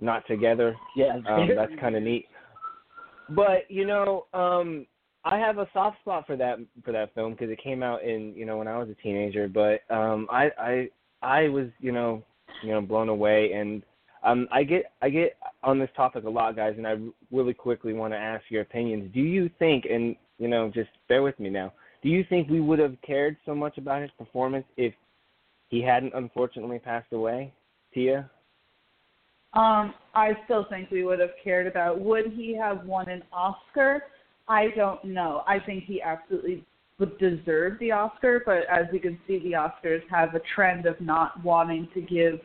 not 0.00 0.26
together. 0.26 0.74
Yeah, 0.96 1.18
Um, 1.28 1.48
that's 1.54 1.72
kind 1.78 1.94
of 1.94 2.02
neat. 2.02 2.26
But 3.28 3.70
you 3.70 3.86
know, 3.86 4.26
um, 4.32 4.86
I 5.26 5.38
have 5.38 5.58
a 5.58 5.68
soft 5.72 5.98
spot 6.00 6.24
for 6.24 6.36
that 6.36 6.58
for 6.84 6.92
that 6.92 7.12
film 7.14 7.32
because 7.32 7.50
it 7.50 7.62
came 7.62 7.82
out 7.82 8.04
in 8.04 8.32
you 8.36 8.46
know 8.46 8.58
when 8.58 8.68
I 8.68 8.78
was 8.78 8.88
a 8.88 8.94
teenager. 9.02 9.48
But 9.48 9.80
um, 9.92 10.28
I 10.30 10.50
I 10.56 10.88
I 11.20 11.48
was 11.48 11.66
you 11.80 11.90
know 11.90 12.22
you 12.62 12.70
know 12.70 12.80
blown 12.80 13.08
away, 13.08 13.52
and 13.52 13.82
um, 14.22 14.46
I 14.52 14.62
get 14.62 14.92
I 15.02 15.10
get 15.10 15.36
on 15.64 15.80
this 15.80 15.90
topic 15.96 16.24
a 16.24 16.30
lot, 16.30 16.54
guys, 16.54 16.74
and 16.78 16.86
I 16.86 16.96
really 17.32 17.54
quickly 17.54 17.92
want 17.92 18.12
to 18.12 18.18
ask 18.18 18.44
your 18.50 18.62
opinions. 18.62 19.12
Do 19.12 19.20
you 19.20 19.50
think, 19.58 19.86
and 19.90 20.14
you 20.38 20.46
know, 20.46 20.70
just 20.72 20.90
bear 21.08 21.24
with 21.24 21.38
me 21.40 21.50
now. 21.50 21.72
Do 22.02 22.08
you 22.08 22.24
think 22.28 22.48
we 22.48 22.60
would 22.60 22.78
have 22.78 22.94
cared 23.04 23.36
so 23.44 23.52
much 23.52 23.78
about 23.78 24.02
his 24.02 24.12
performance 24.16 24.66
if 24.76 24.94
he 25.70 25.82
hadn't 25.82 26.14
unfortunately 26.14 26.78
passed 26.78 27.12
away, 27.12 27.52
Tia? 27.92 28.30
Um, 29.54 29.92
I 30.14 30.36
still 30.44 30.66
think 30.70 30.92
we 30.92 31.02
would 31.02 31.18
have 31.18 31.30
cared 31.42 31.66
about. 31.66 32.00
Would 32.00 32.32
he 32.32 32.56
have 32.56 32.84
won 32.84 33.08
an 33.08 33.24
Oscar? 33.32 34.02
I 34.48 34.68
don't 34.76 35.04
know. 35.04 35.42
I 35.46 35.58
think 35.58 35.84
he 35.84 36.00
absolutely 36.00 36.64
would 36.98 37.18
deserve 37.18 37.78
the 37.78 37.92
Oscar, 37.92 38.42
but 38.44 38.64
as 38.70 38.86
you 38.92 39.00
can 39.00 39.18
see, 39.26 39.38
the 39.40 39.52
Oscars 39.52 40.02
have 40.10 40.34
a 40.34 40.40
trend 40.54 40.86
of 40.86 41.00
not 41.00 41.42
wanting 41.44 41.88
to 41.94 42.00
give 42.00 42.40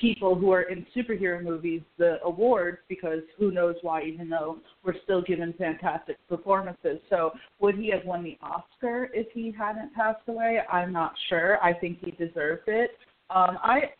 people 0.00 0.34
who 0.34 0.52
are 0.52 0.62
in 0.62 0.86
superhero 0.96 1.42
movies 1.42 1.82
the 1.98 2.22
awards 2.22 2.78
because 2.88 3.20
who 3.36 3.50
knows 3.50 3.74
why, 3.82 4.02
even 4.02 4.28
though 4.28 4.58
we're 4.84 4.94
still 5.02 5.22
given 5.22 5.52
fantastic 5.58 6.16
performances. 6.28 7.00
So, 7.10 7.32
would 7.60 7.76
he 7.76 7.90
have 7.90 8.04
won 8.04 8.22
the 8.22 8.38
Oscar 8.40 9.10
if 9.12 9.26
he 9.32 9.52
hadn't 9.56 9.92
passed 9.94 10.22
away? 10.28 10.60
I'm 10.70 10.92
not 10.92 11.14
sure. 11.28 11.62
I 11.62 11.72
think 11.72 11.98
he 12.04 12.12
deserved 12.12 12.68
it. 12.68 12.92
Um, 13.30 13.58
I, 13.62 13.90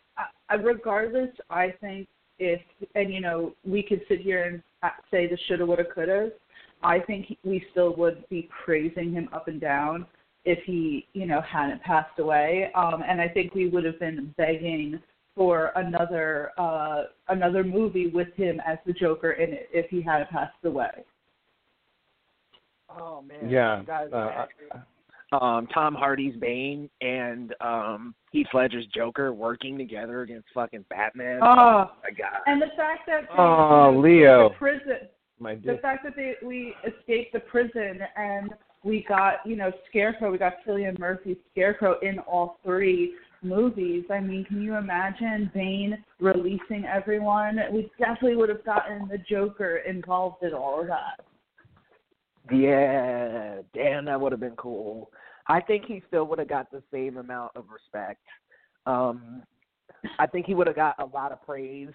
I, 0.49 0.55
regardless, 0.55 1.29
I 1.49 1.73
think 1.81 2.07
if 2.39 2.61
and 2.95 3.13
you 3.13 3.19
know 3.19 3.53
we 3.65 3.83
could 3.83 4.01
sit 4.07 4.21
here 4.21 4.43
and 4.43 4.63
say 5.11 5.27
the 5.27 5.37
shoulda, 5.47 5.65
woulda, 5.65 5.83
coulda. 5.83 6.31
I 6.81 6.99
think 6.99 7.37
we 7.43 7.63
still 7.71 7.95
would 7.95 8.27
be 8.29 8.49
praising 8.63 9.11
him 9.11 9.29
up 9.33 9.47
and 9.47 9.59
down 9.59 10.05
if 10.45 10.59
he 10.65 11.07
you 11.13 11.25
know 11.25 11.41
hadn't 11.41 11.81
passed 11.83 12.17
away. 12.19 12.71
Um, 12.75 13.03
and 13.07 13.19
I 13.21 13.27
think 13.27 13.53
we 13.53 13.67
would 13.69 13.83
have 13.83 13.99
been 13.99 14.33
begging 14.37 14.99
for 15.35 15.71
another 15.75 16.51
uh, 16.57 17.03
another 17.27 17.63
movie 17.63 18.07
with 18.07 18.33
him 18.35 18.61
as 18.65 18.77
the 18.85 18.93
Joker 18.93 19.31
in 19.33 19.53
it 19.53 19.69
if 19.71 19.89
he 19.89 20.01
hadn't 20.01 20.29
passed 20.29 20.53
away. 20.63 21.03
Oh 22.89 23.21
man, 23.21 23.49
Yeah. 23.49 23.81
you 23.81 24.15
Uh, 24.15 24.45
um, 25.31 25.67
Tom 25.67 25.93
Hardy's 25.93 26.35
Bane 26.37 26.89
and 27.01 27.53
um, 27.61 28.15
Heath 28.31 28.47
Ledger's 28.53 28.87
Joker 28.87 29.31
working 29.31 29.77
together 29.77 30.21
against 30.21 30.47
fucking 30.55 30.85
Batman. 30.89 31.39
Oh, 31.43 31.91
my 32.03 32.09
god. 32.17 32.41
and 32.47 32.59
the 32.59 32.67
fact 32.75 33.01
that 33.05 33.27
they, 33.29 33.35
Oh, 33.37 33.95
Leo. 33.95 34.49
prison. 34.57 35.07
My 35.39 35.55
the 35.55 35.79
fact 35.81 36.03
that 36.03 36.15
they 36.15 36.35
we 36.45 36.73
escaped 36.85 37.33
the 37.33 37.39
prison 37.39 37.99
and 38.15 38.51
we 38.83 39.05
got 39.07 39.45
you 39.45 39.55
know 39.55 39.71
Scarecrow, 39.89 40.31
we 40.31 40.37
got 40.37 40.53
Cillian 40.67 40.97
Murphy 40.99 41.37
Scarecrow 41.51 41.99
in 42.01 42.19
all 42.19 42.59
three 42.63 43.13
movies. 43.41 44.05
I 44.09 44.19
mean, 44.19 44.45
can 44.45 44.61
you 44.61 44.75
imagine 44.75 45.49
Bane 45.53 46.03
releasing 46.19 46.85
everyone? 46.85 47.59
We 47.71 47.89
definitely 47.97 48.35
would 48.35 48.49
have 48.49 48.65
gotten 48.65 49.07
the 49.07 49.17
Joker 49.17 49.77
involved 49.77 50.43
in 50.43 50.53
all 50.53 50.81
of 50.81 50.87
that. 50.87 51.21
Yeah, 52.51 53.61
damn, 53.73 54.05
that 54.05 54.19
would 54.19 54.31
have 54.31 54.41
been 54.41 54.55
cool. 54.55 55.11
I 55.47 55.61
think 55.61 55.85
he 55.85 56.01
still 56.07 56.25
would 56.25 56.39
have 56.39 56.47
got 56.47 56.71
the 56.71 56.83
same 56.91 57.17
amount 57.17 57.51
of 57.55 57.65
respect. 57.71 58.23
Um, 58.85 59.43
I 60.17 60.27
think 60.27 60.45
he 60.45 60.53
would 60.53 60.67
have 60.67 60.75
got 60.75 60.95
a 60.99 61.05
lot 61.05 61.31
of 61.31 61.43
praise 61.45 61.89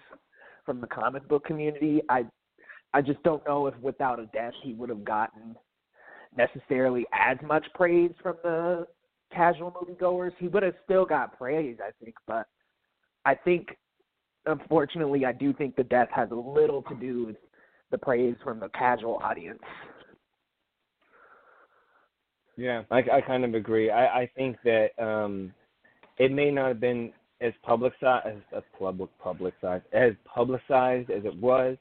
from 0.65 0.81
the 0.81 0.87
comic 0.87 1.27
book 1.27 1.45
community. 1.45 2.01
I, 2.09 2.25
I 2.95 3.01
just 3.01 3.21
don't 3.23 3.45
know 3.45 3.67
if 3.67 3.77
without 3.81 4.21
a 4.21 4.25
death 4.27 4.53
he 4.63 4.71
would 4.71 4.87
have 4.87 5.03
gotten 5.03 5.57
necessarily 6.37 7.05
as 7.11 7.35
much 7.45 7.65
praise 7.73 8.11
from 8.23 8.37
the 8.41 8.87
casual 9.33 9.71
moviegoers. 9.71 10.31
He 10.39 10.47
would 10.47 10.63
have 10.63 10.75
still 10.85 11.03
got 11.05 11.37
praise, 11.37 11.75
I 11.85 11.91
think, 12.01 12.15
but 12.25 12.47
I 13.25 13.35
think, 13.35 13.75
unfortunately, 14.45 15.25
I 15.25 15.33
do 15.33 15.51
think 15.51 15.75
the 15.75 15.83
death 15.83 16.07
has 16.15 16.31
a 16.31 16.35
little 16.35 16.83
to 16.83 16.95
do 16.95 17.25
with 17.25 17.35
the 17.91 17.97
praise 17.97 18.37
from 18.41 18.61
the 18.61 18.69
casual 18.69 19.19
audience. 19.21 19.59
Yeah, 22.55 22.83
I, 22.91 22.99
I 23.11 23.19
kind 23.27 23.43
of 23.43 23.55
agree. 23.55 23.91
I, 23.91 24.21
I 24.21 24.31
think 24.37 24.55
that 24.63 24.91
um, 25.03 25.53
it 26.17 26.31
may 26.31 26.49
not 26.49 26.69
have 26.69 26.79
been 26.79 27.11
as 27.41 27.51
publicized 27.61 28.25
as, 28.25 28.35
as 28.55 28.63
public 28.79 29.09
publicized 29.19 29.83
as 29.91 30.13
publicized 30.23 31.09
as 31.09 31.25
it 31.25 31.35
was. 31.35 31.75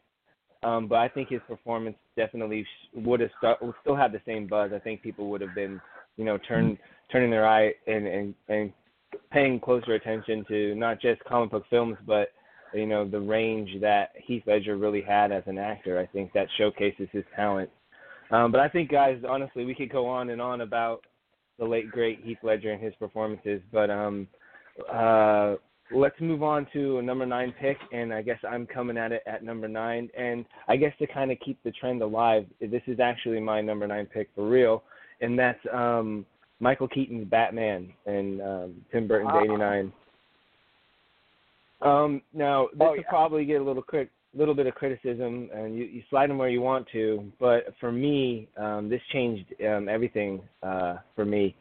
Um, 0.65 0.89
but 0.89 0.97
I 0.97 1.09
think 1.09 1.29
his 1.29 1.41
performance 1.47 1.97
definitely 2.17 2.67
would 2.95 3.21
have 3.21 3.31
st- 3.43 3.75
still 3.83 3.95
have 3.95 4.13
the 4.13 4.23
same 4.27 4.47
buzz. 4.47 4.73
I 4.75 4.79
think 4.79 5.03
people 5.03 5.29
would 5.31 5.43
have 5.43 5.55
been, 5.55 5.81
you 6.17 6.25
know, 6.25 6.39
turn 6.39 6.79
turning 7.13 7.31
their 7.31 7.47
eye 7.47 7.73
and 7.87 8.07
and 8.07 8.35
and 8.49 8.73
paying 9.31 9.61
closer 9.61 9.95
attention 9.95 10.45
to 10.49 10.75
not 10.75 11.01
just 11.01 11.23
comic 11.25 11.51
book 11.51 11.65
films, 11.69 11.97
but 12.07 12.29
you 12.73 12.87
know 12.87 13.07
the 13.07 13.21
range 13.21 13.71
that 13.83 14.13
Heath 14.17 14.43
Ledger 14.47 14.77
really 14.77 15.03
had 15.03 15.33
as 15.33 15.43
an 15.47 15.59
actor. 15.59 15.99
I 15.99 16.07
think 16.07 16.33
that 16.33 16.49
showcases 16.57 17.09
his 17.13 17.25
talent. 17.37 17.71
Um, 18.31 18.51
but 18.51 18.61
I 18.61 18.69
think, 18.69 18.91
guys, 18.91 19.21
honestly, 19.29 19.67
we 19.67 19.75
could 19.75 19.93
go 19.93 20.07
on 20.07 20.31
and 20.31 20.41
on 20.41 20.63
about 20.63 21.03
the 21.59 21.65
late 21.65 21.91
great 21.91 22.21
Heath 22.25 22.39
Ledger 22.43 22.73
and 22.73 22.83
his 22.83 22.95
performances, 22.95 23.61
but 23.71 23.91
um, 23.91 24.27
uh, 24.93 25.57
let's 25.91 26.19
move 26.21 26.43
on 26.43 26.67
to 26.73 26.99
a 26.99 27.03
number 27.03 27.27
nine 27.27 27.55
pick, 27.61 27.77
and 27.93 28.13
I 28.13 28.23
guess 28.23 28.39
I'm 28.49 28.67
coming 28.67 28.97
at 28.97 29.13
it 29.13 29.23
at 29.27 29.43
number 29.43 29.69
nine. 29.69 30.09
And 30.17 30.45
I 30.69 30.77
guess 30.77 30.93
to 30.99 31.07
kind 31.07 31.31
of 31.31 31.39
keep 31.41 31.63
the 31.63 31.73
trend 31.73 32.03
alive, 32.03 32.47
this 32.61 32.83
is 32.87 33.01
actually 33.01 33.41
my 33.41 33.61
number 33.61 33.87
nine 33.87 34.07
pick 34.07 34.29
for 34.35 34.49
real, 34.49 34.83
and 35.21 35.39
that's 35.39 35.61
um, 35.73 36.25
Michael 36.61 36.89
Keaton's 36.89 37.29
Batman 37.29 37.93
and 38.07 38.41
um, 38.41 38.85
Tim 38.93 39.07
Burton's 39.07 39.33
Wow. 39.35 39.43
'89. 39.43 39.93
Um, 41.83 42.23
now 42.33 42.69
this 42.73 42.79
Oh, 42.81 42.91
will 42.91 42.97
yeah. 42.97 43.03
probably 43.09 43.45
get 43.45 43.61
a 43.61 43.65
little 43.65 43.83
crit- 43.83 44.11
little 44.35 44.55
bit 44.55 44.67
of 44.67 44.75
criticism, 44.75 45.51
and 45.55 45.77
you, 45.77 45.85
you 45.85 46.03
slide 46.11 46.31
them 46.31 46.39
where 46.39 46.49
you 46.49 46.61
want 46.61 46.89
to. 46.93 47.31
But 47.39 47.75
for 47.79 47.93
me, 47.93 48.49
um, 48.57 48.89
this 48.89 49.03
changed 49.13 49.47
um, 49.63 49.89
everything 49.89 50.43
uh, 50.63 50.97
for 51.15 51.25
me. 51.25 51.55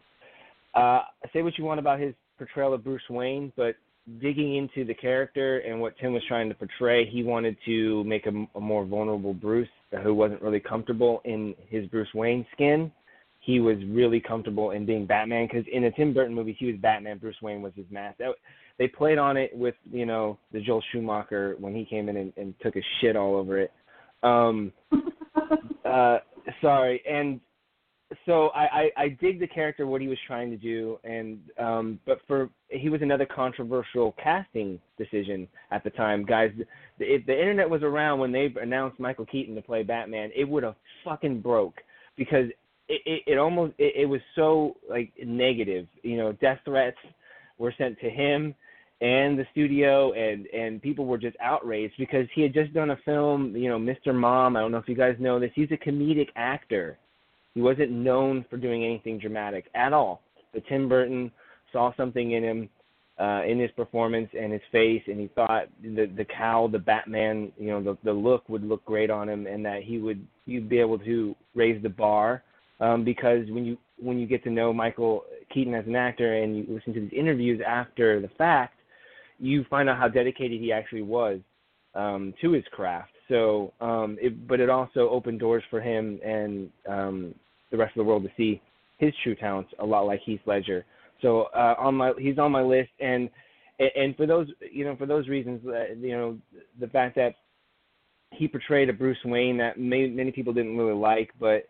Uh, 0.74 1.02
say 1.34 1.42
what 1.42 1.58
you 1.58 1.66
want 1.66 1.80
about 1.80 2.00
his 2.00 2.16
portrayal 2.38 2.74
of 2.74 2.84
Bruce 2.84 3.08
Wayne, 3.10 3.52
but 3.56 3.76
digging 4.20 4.56
into 4.56 4.86
the 4.86 4.94
character 4.94 5.60
and 5.60 5.80
what 5.80 5.98
Tim 5.98 6.14
was 6.14 6.24
trying 6.28 6.50
to 6.50 6.56
portray, 6.56 7.10
he 7.10 7.24
wanted 7.24 7.58
to 7.66 8.04
make 8.04 8.26
a, 8.26 8.46
a 8.56 8.60
more 8.60 8.86
vulnerable 8.86 9.34
Bruce 9.34 9.70
who 10.04 10.14
wasn't 10.14 10.42
really 10.42 10.60
comfortable 10.60 11.22
in 11.26 11.56
his 11.70 11.86
Bruce 11.88 12.14
Wayne 12.14 12.46
skin. 12.54 12.92
He 13.40 13.60
was 13.60 13.78
really 13.88 14.22
comfortable 14.22 14.72
in 14.72 14.86
being 14.86 15.06
Batman 15.06 15.48
because 15.48 15.66
in 15.72 15.86
a 15.86 15.92
Tim 15.92 16.14
Burton 16.14 16.34
movie, 16.34 16.56
he 16.58 16.68
was 16.68 16.76
Batman. 16.82 17.18
Bruce 17.18 17.42
Wayne 17.42 17.62
was 17.62 17.74
his 17.76 17.86
mask. 17.92 18.18
That, 18.20 18.34
they 18.80 18.88
played 18.88 19.18
on 19.18 19.38
it 19.38 19.52
with 19.56 19.76
you 19.92 20.06
know 20.06 20.38
the 20.52 20.62
Joel 20.62 20.84
Schumacher 20.92 21.56
when 21.60 21.76
he 21.76 21.86
came 21.86 22.10
in 22.10 22.18
and, 22.18 22.34
and 22.38 22.54
took 22.62 22.76
a 22.76 22.82
shit 23.00 23.16
all 23.16 23.36
over 23.36 23.60
it. 23.60 23.72
Um, 24.24 24.72
uh, 25.86 26.20
sorry, 26.62 27.02
and 27.10 27.40
so 28.26 28.48
I, 28.50 28.62
I 28.62 28.92
I 28.98 29.08
dig 29.22 29.40
the 29.40 29.48
character 29.48 29.88
what 29.88 30.02
he 30.02 30.08
was 30.08 30.18
trying 30.28 30.50
to 30.52 30.58
do, 30.58 30.98
and 31.04 31.40
um, 31.60 32.00
but 32.06 32.20
for 32.28 32.50
he 32.70 32.90
was 32.90 33.02
another 33.02 33.26
controversial 33.26 34.16
casting 34.22 34.80
decision 34.98 35.48
at 35.72 35.84
the 35.84 35.90
time, 35.92 36.26
guys. 36.26 36.52
If 37.00 37.26
the 37.26 37.38
internet 37.40 37.70
was 37.70 37.84
around 37.84 38.20
when 38.20 38.32
they 38.32 38.54
announced 38.62 39.00
Michael 39.00 39.26
Keaton 39.26 39.56
to 39.56 39.62
play 39.62 39.84
Batman, 39.84 40.32
it 40.36 40.48
would 40.48 40.64
have 40.64 40.76
fucking 41.04 41.42
broke 41.42 41.76
because 42.18 42.48
it, 42.90 43.02
it, 43.06 43.24
it 43.28 43.38
almost 43.38 43.74
it, 43.78 43.94
it 43.96 44.06
was 44.06 44.22
so 44.36 44.78
like 44.90 45.12
negative. 45.24 45.88
You 46.02 46.18
know, 46.18 46.32
death 46.34 46.60
threats 46.66 46.98
were 47.58 47.74
sent 47.78 48.00
to 48.00 48.10
him 48.10 48.56
and 49.02 49.38
the 49.38 49.46
studio 49.52 50.14
and 50.14 50.46
and 50.48 50.82
people 50.82 51.06
were 51.06 51.18
just 51.18 51.36
outraged 51.42 51.94
because 51.98 52.26
he 52.34 52.42
had 52.42 52.54
just 52.54 52.74
done 52.74 52.92
a 52.92 52.98
film 53.04 53.56
you 53.56 53.68
know 53.68 53.78
mr 53.78 54.14
mom 54.16 54.56
i 54.56 54.62
don't 54.62 54.72
know 54.72 54.78
if 54.78 54.88
you 54.88 54.96
guys 54.96 55.16
know 55.20 55.40
this 55.40 55.52
he's 55.56 55.72
a 55.72 55.90
comedic 55.90 56.30
actor 56.36 56.98
he 57.56 57.62
wasn't 57.62 57.92
known 57.92 58.46
for 58.50 58.58
doing 58.58 58.84
anything 58.84 59.18
dramatic 59.20 59.66
at 59.76 59.94
all 59.94 60.22
but 60.54 60.64
tim 60.68 60.88
burton 60.88 61.32
saw 61.72 61.94
something 61.96 62.32
in 62.32 62.44
him 62.44 62.70
uh 63.20 63.42
in 63.44 63.60
his 63.60 63.72
performance 63.72 64.30
and 64.40 64.52
his 64.52 64.62
face 64.72 65.04
and 65.08 65.20
he 65.20 65.28
thought 65.36 65.68
the 65.82 66.12
the 66.18 66.26
cowl 66.26 66.68
the 66.68 66.80
batman 66.80 67.52
you 67.58 67.68
know 67.68 67.82
the 67.82 67.98
the 68.04 68.14
look 68.14 68.48
would 68.50 68.64
look 68.64 68.84
great 68.86 69.10
on 69.10 69.30
him 69.30 69.48
and 69.48 69.66
that 69.66 69.84
he 69.84 69.98
would 69.98 70.26
you'd 70.46 70.70
be 70.70 70.80
able 70.80 70.98
to 70.98 71.36
raise 71.56 71.82
the 71.84 71.90
bar 71.90 72.44
um 72.80 73.04
because 73.04 73.50
when 73.50 73.66
you 73.66 73.78
when 74.00 74.18
you 74.18 74.26
get 74.26 74.44
to 74.44 74.50
know 74.50 74.74
michael 74.74 75.24
keaton 75.54 75.76
as 75.76 75.86
an 75.86 75.96
actor 75.96 76.38
and 76.38 76.58
you 76.58 76.66
listen 76.68 76.94
to 76.94 77.02
these 77.02 77.14
interviews 77.18 77.62
after 77.66 78.20
the 78.20 78.30
fact 78.38 78.80
you 79.40 79.66
find 79.70 79.90
out 79.90 79.98
how 79.98 80.08
dedicated 80.08 80.60
he 80.60 80.72
actually 80.72 81.02
was 81.02 81.40
um, 81.96 82.34
to 82.42 82.52
his 82.52 82.64
craft. 82.72 83.12
So, 83.30 83.74
um, 83.80 84.18
it, 84.22 84.48
but 84.48 84.60
it 84.60 84.70
also 84.70 85.10
opened 85.10 85.40
doors 85.40 85.64
for 85.70 85.80
him 85.80 86.20
and 86.26 86.70
um, 86.88 87.36
the 87.72 87.78
rest 87.78 87.92
of 87.96 88.04
the 88.04 88.08
world 88.08 88.24
to 88.24 88.30
see 88.36 88.62
his 88.98 89.14
true 89.24 89.36
talents, 89.36 89.72
a 89.80 89.86
lot 89.86 90.02
like 90.02 90.22
Heath 90.26 90.42
Ledger. 90.46 90.86
So, 91.22 91.44
uh, 91.56 91.76
on 91.78 91.96
my 91.96 92.14
he's 92.20 92.38
on 92.38 92.52
my 92.52 92.62
list, 92.62 92.90
and 93.00 93.30
and 93.80 94.16
for 94.18 94.26
those 94.26 94.48
you 94.72 94.84
know 94.84 94.96
for 94.98 95.06
those 95.06 95.28
reasons, 95.28 95.62
uh, 95.66 95.94
you 95.98 96.12
know 96.12 96.38
the 96.80 96.88
fact 96.88 97.16
that 97.16 97.36
he 98.32 98.48
portrayed 98.48 98.90
a 98.90 98.94
Bruce 98.94 99.18
Wayne 99.26 99.58
that 99.58 99.80
may, 99.80 100.08
many 100.08 100.32
people 100.32 100.54
didn't 100.54 100.78
really 100.78 100.98
like, 100.98 101.32
but 101.40 101.68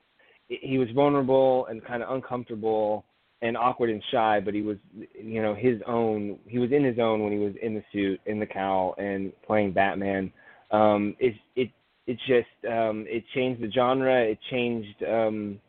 he 0.47 0.77
was 0.77 0.87
vulnerable 0.95 1.65
and 1.67 1.83
kind 1.83 2.03
of 2.03 2.09
uncomfortable 2.11 3.05
and 3.41 3.57
awkward 3.57 3.89
and 3.89 4.01
shy, 4.11 4.39
but 4.39 4.53
he 4.53 4.61
was, 4.61 4.77
you 5.21 5.41
know, 5.41 5.53
his 5.53 5.81
own. 5.85 6.39
He 6.47 6.59
was 6.59 6.71
in 6.71 6.83
his 6.83 6.97
own 6.99 7.23
when 7.23 7.33
he 7.33 7.39
was 7.39 7.53
in 7.61 7.73
the 7.73 7.83
suit, 7.91 8.19
in 8.25 8.39
the 8.39 8.45
cowl, 8.45 8.95
and 8.97 9.33
playing 9.45 9.73
Batman. 9.73 10.31
Um, 10.73 11.15
it 11.19 11.36
it 11.55 11.69
it 12.07 12.17
just 12.27 12.71
um, 12.71 13.05
it 13.07 13.23
changed 13.33 13.62
the 13.62 13.71
genre. 13.71 14.21
It 14.21 14.39
changed 14.51 15.03
um, 15.07 15.59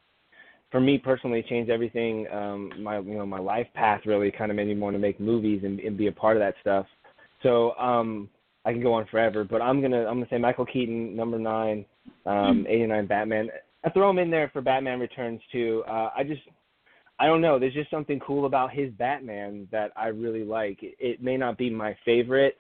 for 0.73 0.81
me 0.81 0.99
personally. 0.99 1.41
It 1.41 1.47
changed 1.47 1.71
everything. 1.71 2.27
Um, 2.33 2.73
my 2.83 2.99
you 2.99 3.15
know 3.17 3.27
my 3.27 3.39
life 3.39 3.69
path 3.75 4.01
really 4.07 4.33
kind 4.33 4.51
of 4.51 4.57
made 4.57 4.67
me 4.67 4.75
want 4.75 4.95
to 4.95 5.01
make 5.01 5.21
movies 5.21 5.63
and, 5.65 5.79
and 5.79 5.97
be 5.97 6.09
a 6.09 6.13
part 6.13 6.37
of 6.37 6.41
that 6.41 6.55
stuff. 6.61 6.87
So 7.43 7.73
um, 7.77 8.29
I 8.65 8.73
can 8.73 8.83
go 8.83 8.95
on 8.95 9.07
forever, 9.11 9.45
but 9.45 9.63
I'm 9.63 9.81
gonna 9.81 10.07
I'm 10.07 10.17
gonna 10.17 10.27
say 10.31 10.39
Michael 10.39 10.67
Keaton, 10.67 11.15
number 11.15 11.39
nine, 11.39 11.85
um, 12.27 12.67
89 12.69 13.07
Batman. 13.07 13.51
I 13.85 13.91
throw 13.91 14.09
him 14.09 14.19
in 14.19 14.31
there 14.31 14.49
for 14.53 14.63
Batman 14.63 14.99
Returns 14.99 15.41
too. 15.53 15.85
Uh, 15.87 16.11
I 16.17 16.25
just 16.25 16.41
I 17.19 17.27
don't 17.27 17.43
know. 17.43 17.59
There's 17.59 17.75
just 17.75 17.91
something 17.91 18.19
cool 18.21 18.47
about 18.47 18.73
his 18.73 18.91
Batman 18.93 19.69
that 19.71 19.93
I 19.97 20.09
really 20.09 20.45
like. 20.45 20.83
It, 20.83 20.97
it 20.99 21.23
may 21.23 21.37
not 21.37 21.59
be 21.59 21.71
my 21.71 21.97
favorite. 22.05 22.57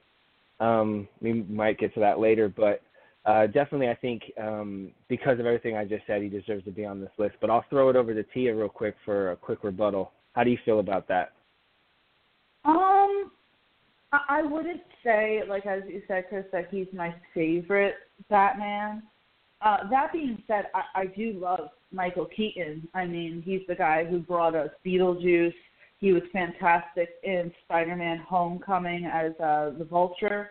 Um, 0.64 1.08
we 1.20 1.42
might 1.42 1.78
get 1.78 1.92
to 1.94 2.00
that 2.00 2.18
later, 2.18 2.48
but 2.48 2.80
uh, 3.26 3.46
definitely 3.46 3.88
I 3.88 3.94
think 3.94 4.22
um, 4.40 4.92
because 5.08 5.38
of 5.38 5.46
everything 5.46 5.76
I 5.76 5.84
just 5.84 6.06
said, 6.06 6.22
he 6.22 6.28
deserves 6.28 6.64
to 6.64 6.70
be 6.70 6.84
on 6.84 7.00
this 7.00 7.10
list. 7.18 7.34
But 7.40 7.50
I'll 7.50 7.64
throw 7.68 7.90
it 7.90 7.96
over 7.96 8.14
to 8.14 8.22
Tia 8.22 8.54
real 8.54 8.68
quick 8.68 8.94
for 9.04 9.32
a 9.32 9.36
quick 9.36 9.62
rebuttal. 9.62 10.12
How 10.32 10.44
do 10.44 10.50
you 10.50 10.58
feel 10.64 10.80
about 10.80 11.06
that? 11.08 11.32
Um, 12.64 13.30
I 14.12 14.42
wouldn't 14.42 14.82
say, 15.02 15.42
like 15.48 15.66
as 15.66 15.82
you 15.86 16.02
said, 16.08 16.24
Chris, 16.28 16.46
that 16.52 16.68
he's 16.70 16.86
my 16.94 17.14
favorite 17.34 17.96
Batman. 18.30 19.02
Uh, 19.60 19.88
that 19.90 20.12
being 20.12 20.42
said, 20.46 20.66
I, 20.74 21.02
I 21.02 21.06
do 21.06 21.38
love 21.40 21.68
Michael 21.92 22.26
Keaton. 22.26 22.88
I 22.94 23.06
mean, 23.06 23.42
he's 23.44 23.62
the 23.68 23.74
guy 23.74 24.04
who 24.04 24.18
brought 24.18 24.54
us 24.54 24.70
Beetlejuice. 24.84 25.54
He 26.04 26.12
was 26.12 26.22
fantastic 26.34 27.14
in 27.22 27.50
Spider-Man: 27.64 28.18
Homecoming 28.28 29.06
as 29.06 29.32
uh, 29.40 29.70
the 29.78 29.86
Vulture. 29.86 30.50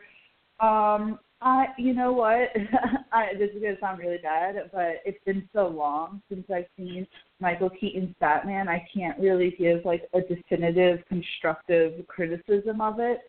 Um, 0.59 1.19
I, 1.43 1.67
you 1.77 1.93
know 1.93 2.11
what? 2.11 2.49
I, 3.13 3.33
this 3.37 3.51
is 3.55 3.61
gonna 3.61 3.75
sound 3.79 3.99
really 3.99 4.17
bad, 4.17 4.55
but 4.73 5.03
it's 5.05 5.23
been 5.25 5.47
so 5.53 5.67
long 5.67 6.23
since 6.27 6.43
I've 6.51 6.65
seen 6.75 7.05
Michael 7.39 7.69
Keaton's 7.69 8.15
Batman. 8.19 8.67
I 8.67 8.83
can't 8.91 9.19
really 9.19 9.55
give 9.59 9.85
like 9.85 10.09
a 10.15 10.21
definitive, 10.21 11.05
constructive 11.07 12.07
criticism 12.07 12.81
of 12.81 12.99
it. 12.99 13.19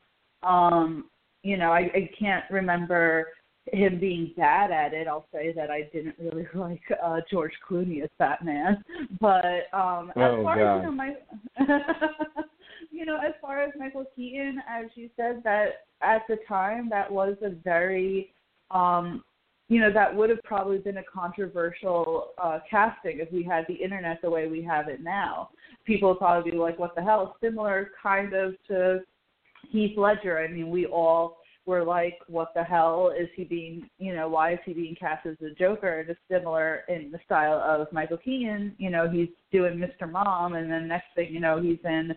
Um, 0.43 1.11
you 1.43 1.59
know, 1.59 1.73
I, 1.73 1.91
I 1.95 2.11
can't 2.19 2.45
remember 2.51 3.27
him 3.73 3.99
being 3.99 4.33
bad 4.37 4.71
at 4.71 4.93
it. 4.93 5.09
I'll 5.09 5.27
say 5.33 5.53
that 5.57 5.71
I 5.71 5.89
didn't 5.93 6.17
really 6.19 6.47
like 6.55 6.83
uh 7.03 7.21
George 7.31 7.53
Clooney 7.69 8.03
as 8.03 8.11
Batman, 8.19 8.85
but 9.21 9.69
um 9.73 10.11
as 10.17 10.33
Oh, 10.33 10.43
far 10.43 10.57
God. 10.57 10.79
as 10.79 10.83
you 10.83 10.91
know, 10.91 10.93
my 10.93 11.15
you 12.91 13.07
know, 13.07 13.17
as 13.17 13.33
far 13.41 13.61
as 13.63 13.73
Michael 13.79 14.05
Keaton, 14.15 14.61
as 14.69 14.87
you 14.95 15.09
said, 15.17 15.43
that 15.45 15.85
at 16.03 16.23
the 16.29 16.37
time 16.47 16.89
that 16.91 17.11
was 17.11 17.37
a 17.43 17.51
very 17.51 18.33
um 18.71 19.25
you 19.71 19.81
know, 19.81 19.91
that 19.91 20.15
would 20.15 20.29
have 20.29 20.43
probably 20.45 20.77
been 20.77 20.99
a 20.99 21.03
controversial 21.03 22.33
uh 22.43 22.59
casting 22.71 23.21
if 23.21 23.33
we 23.33 23.43
had 23.43 23.65
the 23.67 23.75
internet 23.75 24.21
the 24.21 24.31
way 24.31 24.47
we 24.47 24.63
have 24.63 24.89
it 24.89 25.01
now. 25.03 25.51
People 25.87 26.11
would 26.11 26.19
probably 26.19 26.51
be 26.51 26.57
like, 26.57 26.79
What 26.79 26.95
the 26.95 27.03
hell? 27.03 27.37
Similar 27.43 27.93
kind 28.03 28.35
of 28.35 28.55
to 28.69 29.01
Heath 29.71 29.97
Ledger. 29.97 30.39
I 30.39 30.49
mean, 30.49 30.69
we 30.69 30.85
all 30.85 31.39
were 31.67 31.85
like, 31.85 32.19
what 32.27 32.53
the 32.55 32.63
hell 32.63 33.13
is 33.19 33.29
he 33.35 33.45
being, 33.45 33.89
you 33.99 34.15
know, 34.15 34.29
why 34.29 34.53
is 34.53 34.59
he 34.65 34.73
being 34.73 34.95
cast 34.95 35.27
as 35.27 35.37
the 35.41 35.51
Joker? 35.59 36.05
Just 36.07 36.21
similar 36.31 36.83
in 36.89 37.11
the 37.11 37.19
style 37.25 37.59
of 37.59 37.93
Michael 37.93 38.19
Keaton. 38.19 38.75
You 38.79 38.91
know, 38.91 39.09
he's 39.09 39.29
doing 39.53 39.79
Mr. 39.79 40.11
Mom, 40.11 40.55
and 40.55 40.71
then 40.71 40.89
next 40.89 41.07
thing 41.15 41.33
you 41.33 41.41
know, 41.41 41.61
he's 41.61 41.79
in 41.85 42.15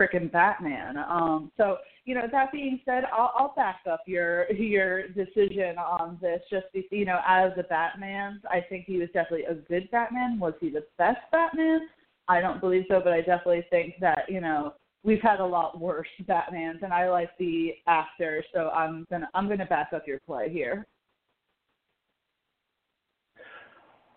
frickin' 0.00 0.32
Batman. 0.32 0.96
Um, 0.96 1.52
so, 1.56 1.76
you 2.04 2.14
know, 2.14 2.26
that 2.32 2.50
being 2.52 2.80
said, 2.84 3.04
I'll, 3.12 3.32
I'll 3.36 3.54
back 3.54 3.80
up 3.90 4.00
your 4.06 4.50
your 4.52 5.08
decision 5.08 5.76
on 5.78 6.18
this. 6.20 6.40
Just 6.50 6.66
be, 6.72 6.86
you 6.90 7.04
know, 7.04 7.20
as 7.26 7.50
of 7.50 7.56
the 7.56 7.62
Batmans, 7.64 8.40
I 8.50 8.64
think 8.68 8.86
he 8.86 8.98
was 8.98 9.08
definitely 9.12 9.44
a 9.44 9.54
good 9.54 9.90
Batman. 9.90 10.38
Was 10.40 10.54
he 10.60 10.70
the 10.70 10.84
best 10.98 11.20
Batman? 11.30 11.88
I 12.28 12.40
don't 12.40 12.60
believe 12.60 12.84
so, 12.88 13.00
but 13.02 13.12
I 13.12 13.20
definitely 13.20 13.66
think 13.70 13.94
that 14.00 14.20
you 14.28 14.40
know 14.40 14.74
we've 15.02 15.22
had 15.22 15.40
a 15.40 15.46
lot 15.46 15.80
worse 15.80 16.08
Batmans, 16.28 16.82
and 16.82 16.92
I 16.92 17.08
like 17.10 17.30
the 17.38 17.74
actor, 17.86 18.44
so 18.52 18.70
I'm 18.70 19.06
gonna 19.10 19.28
I'm 19.34 19.48
gonna 19.48 19.66
back 19.66 19.88
up 19.94 20.06
your 20.06 20.20
play 20.26 20.50
here. 20.50 20.86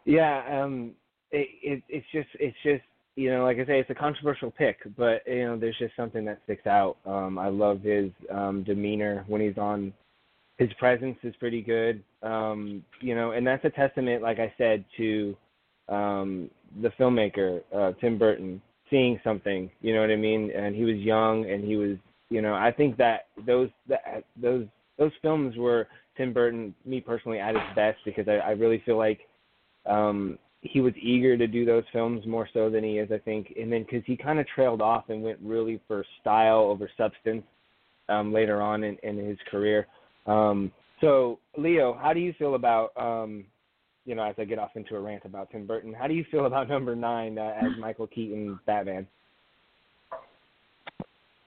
Yeah, 0.05 0.43
um, 0.63 0.91
it, 1.31 1.47
it 1.61 1.83
it's 1.89 2.05
just 2.11 2.27
it's 2.39 2.57
just 2.63 2.83
you 3.15 3.31
know 3.31 3.43
like 3.43 3.57
I 3.57 3.65
say 3.65 3.79
it's 3.79 3.89
a 3.89 3.95
controversial 3.95 4.51
pick, 4.51 4.79
but 4.97 5.21
you 5.25 5.45
know 5.45 5.57
there's 5.57 5.77
just 5.77 5.95
something 5.95 6.25
that 6.25 6.41
sticks 6.43 6.67
out. 6.67 6.97
Um, 7.05 7.37
I 7.37 7.47
love 7.47 7.81
his 7.81 8.11
um, 8.31 8.63
demeanor 8.63 9.23
when 9.27 9.41
he's 9.41 9.57
on. 9.57 9.93
His 10.57 10.71
presence 10.77 11.17
is 11.23 11.35
pretty 11.37 11.63
good, 11.63 12.03
um, 12.21 12.83
you 13.01 13.15
know, 13.15 13.31
and 13.31 13.45
that's 13.45 13.65
a 13.65 13.71
testament, 13.71 14.21
like 14.21 14.37
I 14.37 14.53
said, 14.55 14.85
to 14.97 15.35
um, 15.89 16.49
the 16.79 16.89
filmmaker 16.89 17.61
uh, 17.75 17.93
Tim 17.99 18.19
Burton 18.19 18.61
seeing 18.93 19.19
something. 19.23 19.71
You 19.81 19.95
know 19.95 20.01
what 20.01 20.11
I 20.11 20.15
mean? 20.15 20.51
And 20.55 20.75
he 20.75 20.83
was 20.83 20.97
young, 20.97 21.49
and 21.49 21.63
he 21.63 21.75
was, 21.75 21.97
you 22.29 22.41
know, 22.41 22.53
I 22.53 22.71
think 22.71 22.95
that 22.97 23.25
those 23.45 23.69
that 23.89 24.23
those 24.39 24.67
those 24.99 25.11
films 25.23 25.57
were 25.57 25.87
Tim 26.15 26.31
Burton, 26.31 26.75
me 26.85 27.01
personally, 27.01 27.39
at 27.39 27.55
his 27.55 27.63
best 27.75 27.97
because 28.05 28.27
I, 28.27 28.35
I 28.35 28.51
really 28.51 28.83
feel 28.85 28.97
like 28.97 29.21
um, 29.87 30.37
he 30.61 30.79
was 30.79 30.93
eager 31.01 31.35
to 31.35 31.47
do 31.47 31.65
those 31.65 31.83
films 31.91 32.25
more 32.27 32.47
so 32.53 32.69
than 32.69 32.83
he 32.83 32.99
is, 32.99 33.11
I 33.11 33.17
think. 33.17 33.53
And 33.59 33.71
then 33.71 33.83
because 33.83 34.03
he 34.05 34.15
kind 34.15 34.39
of 34.39 34.45
trailed 34.47 34.81
off 34.81 35.05
and 35.09 35.23
went 35.23 35.39
really 35.41 35.81
for 35.87 36.05
style 36.21 36.59
over 36.59 36.89
substance 36.97 37.43
um, 38.09 38.31
later 38.31 38.61
on 38.61 38.83
in, 38.83 38.97
in 39.01 39.17
his 39.17 39.37
career. 39.49 39.87
Um, 40.27 40.71
so, 41.01 41.39
Leo, 41.57 41.97
how 41.99 42.13
do 42.13 42.19
you 42.19 42.33
feel 42.39 42.55
about, 42.55 42.91
um, 42.95 43.45
you 44.05 44.15
know, 44.15 44.23
as 44.23 44.35
I 44.37 44.45
get 44.45 44.59
off 44.59 44.71
into 44.75 44.95
a 44.95 44.99
rant 44.99 45.23
about 45.25 45.49
Tim 45.51 45.65
Burton, 45.65 45.93
how 45.93 46.07
do 46.07 46.13
you 46.13 46.25
feel 46.29 46.45
about 46.45 46.69
number 46.69 46.95
nine 46.95 47.37
uh, 47.37 47.53
as 47.61 47.71
Michael 47.79 48.07
Keaton 48.07 48.59
Batman? 48.65 49.07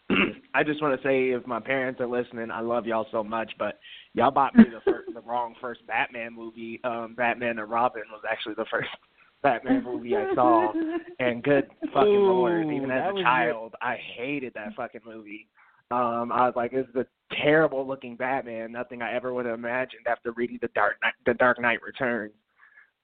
I 0.54 0.62
just 0.62 0.80
want 0.80 1.00
to 1.00 1.06
say, 1.06 1.30
if 1.30 1.46
my 1.46 1.60
parents 1.60 2.00
are 2.00 2.06
listening, 2.06 2.50
I 2.50 2.60
love 2.60 2.86
y'all 2.86 3.06
so 3.10 3.22
much, 3.22 3.50
but 3.58 3.78
y'all 4.14 4.30
bought 4.30 4.54
me 4.54 4.64
the 4.64 4.80
first, 4.90 5.12
the 5.12 5.20
wrong 5.20 5.54
first 5.60 5.86
Batman 5.86 6.34
movie. 6.34 6.80
Um, 6.84 7.14
Batman 7.16 7.58
and 7.58 7.70
Robin 7.70 8.02
was 8.10 8.22
actually 8.30 8.54
the 8.54 8.66
first 8.70 8.88
Batman 9.42 9.84
movie 9.84 10.16
I 10.16 10.34
saw, 10.34 10.72
and 11.20 11.42
good 11.42 11.68
fucking 11.92 12.08
Ooh, 12.08 12.32
lord, 12.32 12.66
even 12.66 12.90
as 12.90 13.14
a 13.14 13.22
child, 13.22 13.74
I 13.82 13.96
hated 14.16 14.54
that 14.54 14.74
fucking 14.74 15.02
movie. 15.06 15.46
Um, 15.90 16.32
I 16.32 16.46
was 16.46 16.54
like, 16.56 16.72
this 16.72 16.86
is 16.88 16.96
a 16.96 17.06
terrible 17.42 17.86
looking 17.86 18.16
Batman. 18.16 18.72
Nothing 18.72 19.02
I 19.02 19.14
ever 19.14 19.32
would 19.32 19.46
have 19.46 19.58
imagined 19.58 20.06
after 20.08 20.32
reading 20.32 20.58
the 20.60 20.68
Dark 20.74 20.96
Knight, 21.02 21.14
the 21.26 21.34
Dark 21.34 21.60
Knight 21.60 21.80
Returns. 21.82 22.32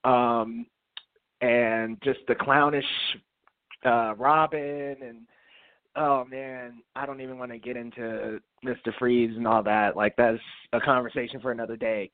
Um, 0.05 0.67
and 1.41 2.01
just 2.03 2.21
the 2.29 2.35
clownish 2.35 2.85
uh 3.85 4.15
Robin 4.17 4.97
and 5.03 5.27
oh 5.97 6.25
man, 6.25 6.83
I 6.95 7.05
don't 7.07 7.21
even 7.21 7.39
want 7.39 7.51
to 7.53 7.59
get 7.59 7.77
into 7.77 8.41
Mr. 8.65 8.97
Freeze 8.99 9.37
and 9.37 9.47
all 9.47 9.63
that. 9.65 9.97
Like 9.97 10.15
that's 10.17 10.39
a 10.73 10.81
conversation 10.81 11.41
for 11.41 11.53
another 11.53 11.77
day. 11.77 12.11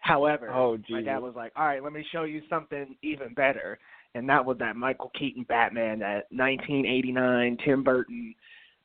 However, 0.00 0.50
Oh, 0.50 0.78
my 0.88 1.02
dad 1.02 1.18
was 1.18 1.34
like, 1.36 1.52
"All 1.56 1.66
right, 1.66 1.82
let 1.82 1.92
me 1.92 2.04
show 2.10 2.24
you 2.24 2.42
something 2.48 2.96
even 3.02 3.34
better," 3.34 3.78
and 4.14 4.28
that 4.28 4.44
was 4.44 4.56
that 4.58 4.76
Michael 4.76 5.10
Keaton 5.18 5.44
Batman, 5.44 5.98
that 5.98 6.24
1989 6.30 7.58
Tim 7.64 7.82
Burton, 7.82 8.34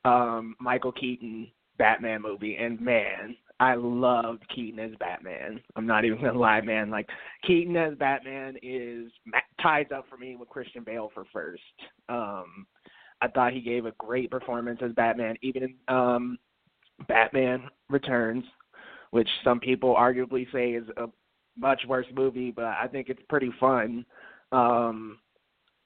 um, 0.03 0.55
Michael 0.59 0.91
Keaton 0.91 1.49
Batman 1.77 2.21
movie. 2.21 2.57
And 2.57 2.81
man, 2.81 3.35
I 3.59 3.75
loved 3.75 4.43
Keaton 4.53 4.79
as 4.79 4.91
Batman. 4.99 5.61
I'm 5.75 5.87
not 5.87 6.03
even 6.03 6.21
gonna 6.21 6.37
lie, 6.37 6.61
man. 6.61 6.89
Like 6.89 7.07
Keaton 7.45 7.75
as 7.77 7.95
Batman 7.95 8.57
is 8.61 9.11
ties 9.61 9.87
up 9.95 10.05
for 10.09 10.17
me 10.17 10.35
with 10.35 10.49
Christian 10.49 10.83
Bale 10.83 11.11
for 11.13 11.25
first. 11.31 11.61
Um, 12.09 12.65
I 13.21 13.27
thought 13.29 13.53
he 13.53 13.61
gave 13.61 13.85
a 13.85 13.93
great 13.97 14.29
performance 14.29 14.79
as 14.83 14.91
Batman, 14.91 15.35
even 15.41 15.63
in 15.63 15.75
um, 15.87 16.37
Batman 17.07 17.69
Returns, 17.89 18.43
which 19.11 19.29
some 19.43 19.59
people 19.59 19.95
arguably 19.95 20.51
say 20.51 20.71
is 20.71 20.87
a 20.97 21.07
much 21.57 21.81
worse 21.87 22.07
movie, 22.13 22.51
but 22.51 22.65
I 22.65 22.87
think 22.91 23.07
it's 23.07 23.21
pretty 23.29 23.51
fun. 23.59 24.05
Um, 24.51 25.19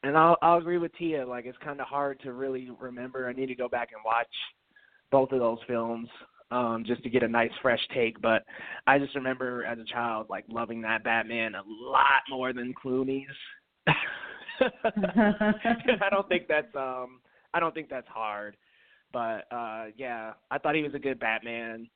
and 0.01 0.17
I'll 0.17 0.37
I'll 0.41 0.57
agree 0.57 0.79
with 0.79 0.95
Tia. 0.95 1.25
Like 1.25 1.45
it's 1.45 1.57
kind 1.63 1.79
of 1.79 1.87
hard 1.87 2.19
to 2.21 2.33
really 2.33 2.69
remember. 2.79 3.27
I 3.27 3.33
need 3.33 3.47
to 3.47 3.55
go 3.55 3.69
back 3.69 3.89
and 3.93 4.01
watch 4.03 4.27
both 5.11 5.31
of 5.31 5.39
those 5.39 5.59
films 5.67 6.09
um, 6.51 6.83
just 6.85 7.03
to 7.03 7.09
get 7.09 7.23
a 7.23 7.27
nice 7.27 7.51
fresh 7.61 7.79
take. 7.93 8.21
But 8.21 8.43
I 8.87 8.99
just 8.99 9.15
remember 9.15 9.65
as 9.65 9.77
a 9.79 9.83
child 9.83 10.27
like 10.29 10.45
loving 10.49 10.81
that 10.81 11.03
Batman 11.03 11.55
a 11.55 11.63
lot 11.67 12.23
more 12.29 12.53
than 12.53 12.73
Clooney's. 12.73 13.27
I 14.61 16.09
don't 16.09 16.27
think 16.27 16.47
that's 16.47 16.75
um 16.75 17.19
I 17.53 17.59
don't 17.59 17.73
think 17.73 17.89
that's 17.89 18.07
hard. 18.07 18.57
But 19.11 19.45
uh 19.51 19.85
yeah, 19.97 20.33
I 20.51 20.57
thought 20.57 20.75
he 20.75 20.83
was 20.83 20.93
a 20.95 20.99
good 20.99 21.19
Batman. 21.19 21.87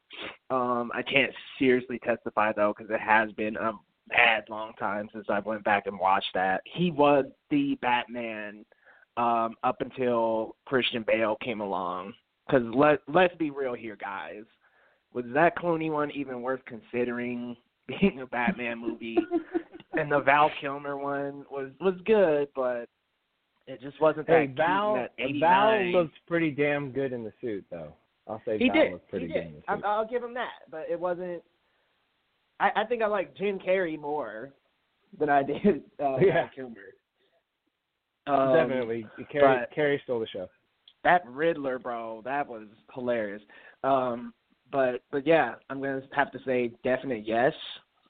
Um 0.49 0.91
I 0.93 1.01
can't 1.01 1.33
seriously 1.59 1.99
testify 1.99 2.51
though 2.53 2.73
cuz 2.73 2.87
it 2.89 3.01
has 3.01 3.31
been 3.33 3.55
a 3.57 3.73
bad 4.07 4.43
long 4.49 4.73
time 4.73 5.09
since 5.13 5.25
I 5.29 5.39
went 5.39 5.63
back 5.63 5.87
and 5.87 5.99
watched 5.99 6.33
that. 6.33 6.61
He 6.65 6.91
was 6.91 7.25
the 7.49 7.75
Batman 7.81 8.65
um 9.17 9.55
up 9.63 9.81
until 9.81 10.55
Christian 10.65 11.03
Bale 11.03 11.35
came 11.41 11.61
along 11.61 12.13
cuz 12.49 12.63
let 12.73 12.99
let's 13.08 13.36
be 13.36 13.49
real 13.49 13.73
here 13.73 13.95
guys. 13.95 14.43
Was 15.13 15.25
that 15.34 15.56
Clooney 15.58 15.91
one 15.91 16.12
even 16.12 16.41
worth 16.41 16.62
considering 16.65 17.56
being 17.88 18.21
a 18.21 18.25
Batman 18.25 18.79
movie? 18.79 19.17
and 19.93 20.12
the 20.12 20.19
Val 20.21 20.51
Kilmer 20.60 20.97
one 20.97 21.45
was 21.51 21.69
was 21.79 21.95
good, 22.06 22.47
but 22.56 22.89
it 23.67 23.79
just 23.82 23.99
wasn't 24.01 24.27
that 24.27 24.39
Hey, 24.41 24.47
Val, 24.47 24.95
that 24.95 25.12
Val 25.39 25.84
looked 25.91 26.17
pretty 26.27 26.51
damn 26.51 26.91
good 26.91 27.13
in 27.13 27.23
the 27.23 27.32
suit, 27.39 27.63
though. 27.71 27.93
I'll 28.27 28.41
say 28.45 28.58
he 28.58 28.67
Val 28.67 28.75
did. 28.84 28.91
looked 28.93 29.10
pretty 29.10 29.27
he 29.27 29.34
good 29.34 29.53
did. 29.53 29.63
I, 29.67 29.75
suit. 29.75 29.86
I'll 29.86 30.08
give 30.08 30.23
him 30.23 30.34
that, 30.34 30.69
but 30.69 30.86
it 30.89 30.99
wasn't. 30.99 31.41
I, 32.60 32.71
I 32.75 32.84
think 32.86 33.01
I 33.01 33.08
like 33.08 33.36
Jim 33.38 33.60
Carrey 33.60 33.99
more 33.99 34.51
than 35.17 35.29
I 35.29 35.43
did 35.43 35.84
uh, 36.01 36.17
Yeah. 36.21 36.34
Val 36.34 36.49
Kilmer. 36.56 36.75
Um, 38.25 38.53
Definitely, 38.56 39.06
Carrey, 39.34 39.65
Carrey 39.77 40.01
stole 40.03 40.19
the 40.19 40.27
show. 40.27 40.47
That 41.03 41.25
Riddler, 41.27 41.79
bro, 41.79 42.21
that 42.25 42.47
was 42.47 42.67
hilarious. 42.93 43.41
Um, 43.83 44.33
but 44.71 45.01
but 45.11 45.25
yeah, 45.27 45.55
I'm 45.69 45.81
gonna 45.81 46.01
have 46.15 46.31
to 46.31 46.39
say 46.45 46.71
definite 46.83 47.23
yes. 47.27 47.53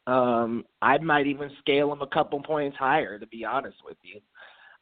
Um, 0.06 0.66
I 0.82 0.98
might 0.98 1.28
even 1.28 1.50
scale 1.60 1.92
him 1.92 2.02
a 2.02 2.08
couple 2.08 2.42
points 2.42 2.78
higher, 2.78 3.18
to 3.18 3.28
be 3.28 3.46
honest 3.46 3.78
with 3.86 3.98
you. 4.04 4.20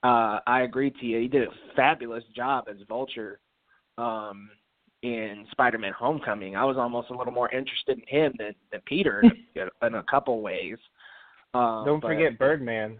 Uh, 0.03 0.39
I 0.47 0.61
agree 0.61 0.89
to 0.89 1.05
you. 1.05 1.19
He 1.19 1.27
did 1.27 1.43
a 1.47 1.51
fabulous 1.75 2.23
job 2.35 2.65
as 2.69 2.77
Vulture 2.87 3.39
um, 3.99 4.49
in 5.03 5.45
Spider-Man: 5.51 5.93
Homecoming. 5.97 6.55
I 6.55 6.65
was 6.65 6.77
almost 6.77 7.11
a 7.11 7.15
little 7.15 7.33
more 7.33 7.49
interested 7.51 7.99
in 7.99 8.03
him 8.07 8.33
than, 8.39 8.53
than 8.71 8.81
Peter 8.85 9.21
in, 9.21 9.67
a- 9.81 9.85
in 9.87 9.95
a 9.95 10.03
couple 10.03 10.41
ways. 10.41 10.77
Um, 11.53 11.83
Don't 11.85 11.99
but- 11.99 12.09
forget 12.09 12.39
Birdman. 12.39 12.99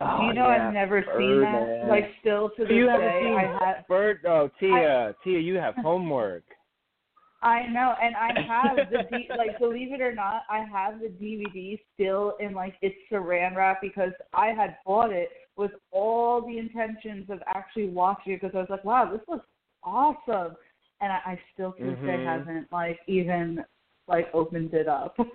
Oh, 0.00 0.18
Do 0.20 0.26
you 0.26 0.34
know 0.34 0.44
yeah, 0.44 0.68
I've 0.68 0.74
never 0.74 1.04
seen 1.18 1.40
that? 1.40 1.86
Like 1.88 2.10
still 2.20 2.50
to 2.50 2.62
this 2.64 2.70
You 2.70 2.86
day, 2.86 3.20
seen 3.24 3.34
I 3.36 3.64
have. 3.64 3.88
Bird? 3.88 4.20
Oh, 4.26 4.50
Tia, 4.60 5.14
Tia, 5.24 5.38
you 5.38 5.54
have 5.56 5.74
homework. 5.76 6.44
I 7.42 7.66
know, 7.68 7.94
and 8.02 8.14
I 8.16 8.32
have 8.46 8.90
the 8.90 8.98
D, 9.10 9.28
like 9.38 9.58
believe 9.58 9.92
it 9.92 10.00
or 10.00 10.14
not, 10.14 10.42
I 10.50 10.60
have 10.60 11.00
the 11.00 11.08
DVD 11.08 11.78
still 11.94 12.34
in 12.40 12.52
like 12.54 12.74
its 12.82 12.96
saran 13.10 13.56
wrap 13.56 13.80
because 13.80 14.12
I 14.34 14.48
had 14.48 14.76
bought 14.84 15.12
it 15.12 15.30
with 15.56 15.70
all 15.92 16.42
the 16.42 16.58
intentions 16.58 17.30
of 17.30 17.40
actually 17.46 17.88
watching 17.88 18.34
it 18.34 18.42
because 18.42 18.54
I 18.54 18.58
was 18.60 18.68
like, 18.70 18.84
wow, 18.84 19.10
this 19.10 19.20
looks 19.28 19.46
awesome, 19.82 20.56
and 21.00 21.12
I, 21.12 21.20
I 21.24 21.40
still 21.54 21.72
to 21.72 21.82
this 21.84 21.98
day 22.04 22.16
Mhm. 22.18 22.24
haven't 22.24 22.72
like 22.72 23.00
even 23.06 23.64
like 24.08 24.28
opened 24.34 24.74
it 24.74 24.88
up. 24.88 25.16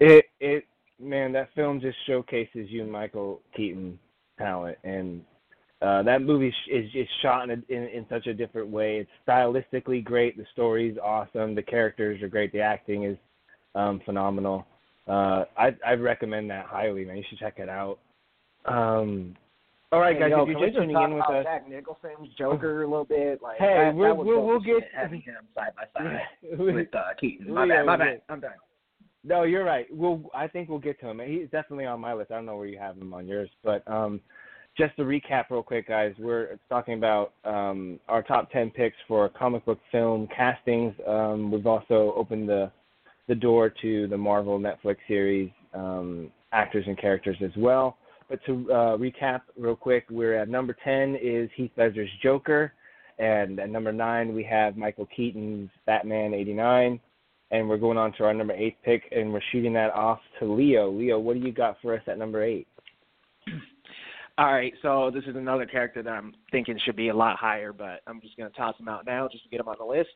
It 0.00 0.26
it 0.40 0.66
man, 1.00 1.32
that 1.32 1.48
film 1.54 1.80
just 1.80 1.96
showcases 2.06 2.70
you 2.70 2.82
and 2.82 2.90
Michael 2.92 3.40
Keaton 3.56 3.98
talent, 4.38 4.78
and 4.84 5.22
uh, 5.82 6.02
that 6.02 6.22
movie 6.22 6.50
sh- 6.50 6.70
is 6.72 6.90
is 6.94 7.08
shot 7.22 7.48
in, 7.50 7.50
a, 7.68 7.72
in 7.72 7.82
in 7.88 8.06
such 8.08 8.26
a 8.26 8.34
different 8.34 8.68
way. 8.68 8.98
It's 8.98 9.10
stylistically 9.28 10.02
great. 10.04 10.36
The 10.36 10.46
story's 10.52 10.96
awesome. 11.02 11.54
The 11.54 11.62
characters 11.62 12.22
are 12.22 12.28
great. 12.28 12.52
The 12.52 12.60
acting 12.60 13.04
is 13.04 13.16
um, 13.74 14.00
phenomenal. 14.04 14.66
Uh, 15.06 15.44
I 15.58 15.76
I 15.86 15.92
recommend 15.94 16.48
that 16.50 16.66
highly, 16.66 17.04
man. 17.04 17.16
You 17.16 17.24
should 17.28 17.38
check 17.38 17.58
it 17.58 17.68
out. 17.68 17.98
Um, 18.64 19.36
all 19.92 20.00
right, 20.00 20.14
Hey, 20.14 20.22
guys, 20.22 20.30
yo, 20.30 20.42
if 20.42 20.48
you're 20.48 20.66
just 20.66 20.76
tuning 20.76 20.96
in 20.96 21.14
with 21.14 21.24
us, 21.30 21.44
Jack 21.44 21.68
Nicholson's 21.68 22.34
Joker 22.36 22.82
a 22.82 22.88
little 22.88 23.04
bit? 23.04 23.40
Like, 23.42 23.58
Hey, 23.58 23.74
that, 23.84 23.94
we'll- 23.94 24.16
that 24.16 24.24
we'll- 24.24 24.44
we'll 24.44 24.58
get- 24.60 24.88
having 24.92 25.20
him 25.20 25.36
side 25.54 25.70
by 25.76 25.84
side 26.02 26.20
with 26.58 26.92
uh, 26.94 27.02
Keaton. 27.20 27.52
My 27.52 27.68
bad, 27.68 27.84
my 27.86 27.96
bad. 27.96 28.22
I'm 28.28 28.40
done. 28.40 28.52
No, 29.24 29.44
you're 29.44 29.64
right. 29.64 29.86
We'll 29.90 30.22
I 30.34 30.46
think 30.46 30.68
we'll 30.68 30.78
get 30.78 31.00
to 31.00 31.08
him. 31.08 31.20
He's 31.26 31.48
definitely 31.50 31.86
on 31.86 32.00
my 32.00 32.12
list. 32.12 32.30
I 32.30 32.34
don't 32.34 32.46
know 32.46 32.56
where 32.56 32.66
you 32.66 32.78
have 32.78 32.96
him 32.96 33.14
on 33.14 33.26
yours, 33.26 33.48
but 33.62 33.86
um, 33.90 34.20
just 34.76 34.94
to 34.96 35.02
recap 35.02 35.46
real 35.50 35.62
quick, 35.62 35.88
guys, 35.88 36.12
we're 36.18 36.58
talking 36.68 36.94
about 36.94 37.32
um, 37.44 37.98
our 38.08 38.22
top 38.22 38.50
ten 38.50 38.70
picks 38.70 38.96
for 39.08 39.28
comic 39.30 39.64
book 39.64 39.78
film 39.90 40.28
castings. 40.34 40.94
Um, 41.06 41.50
we've 41.50 41.66
also 41.66 42.12
opened 42.16 42.48
the 42.48 42.70
the 43.26 43.34
door 43.34 43.72
to 43.80 44.06
the 44.08 44.18
Marvel 44.18 44.60
Netflix 44.60 44.96
series 45.08 45.50
um, 45.72 46.30
actors 46.52 46.84
and 46.86 46.98
characters 46.98 47.36
as 47.42 47.52
well. 47.56 47.96
But 48.28 48.44
to 48.44 48.70
uh, 48.70 48.96
recap 48.98 49.42
real 49.56 49.76
quick, 49.76 50.04
we're 50.10 50.36
at 50.36 50.50
number 50.50 50.76
ten 50.84 51.16
is 51.20 51.48
Heath 51.56 51.72
Ledger's 51.78 52.10
Joker, 52.22 52.74
and 53.18 53.58
at 53.58 53.70
number 53.70 53.92
nine 53.92 54.34
we 54.34 54.44
have 54.44 54.76
Michael 54.76 55.08
Keaton's 55.16 55.70
Batman 55.86 56.34
'89. 56.34 57.00
And 57.50 57.68
we're 57.68 57.76
going 57.78 57.98
on 57.98 58.12
to 58.14 58.24
our 58.24 58.34
number 58.34 58.54
eight 58.54 58.76
pick, 58.84 59.02
and 59.12 59.32
we're 59.32 59.40
shooting 59.52 59.72
that 59.74 59.92
off 59.92 60.20
to 60.38 60.52
Leo. 60.52 60.90
Leo, 60.90 61.18
what 61.18 61.34
do 61.34 61.40
you 61.40 61.52
got 61.52 61.76
for 61.80 61.94
us 61.94 62.02
at 62.06 62.18
number 62.18 62.42
eight? 62.42 62.66
All 64.38 64.52
right, 64.52 64.72
so 64.82 65.12
this 65.14 65.22
is 65.28 65.36
another 65.36 65.64
character 65.64 66.02
that 66.02 66.10
I'm 66.10 66.34
thinking 66.50 66.78
should 66.84 66.96
be 66.96 67.08
a 67.08 67.14
lot 67.14 67.36
higher, 67.36 67.72
but 67.72 68.00
I'm 68.08 68.20
just 68.20 68.36
going 68.36 68.50
to 68.50 68.56
toss 68.56 68.78
him 68.80 68.88
out 68.88 69.06
now 69.06 69.28
just 69.30 69.44
to 69.44 69.50
get 69.50 69.60
him 69.60 69.68
on 69.68 69.76
the 69.78 69.84
list. 69.84 70.10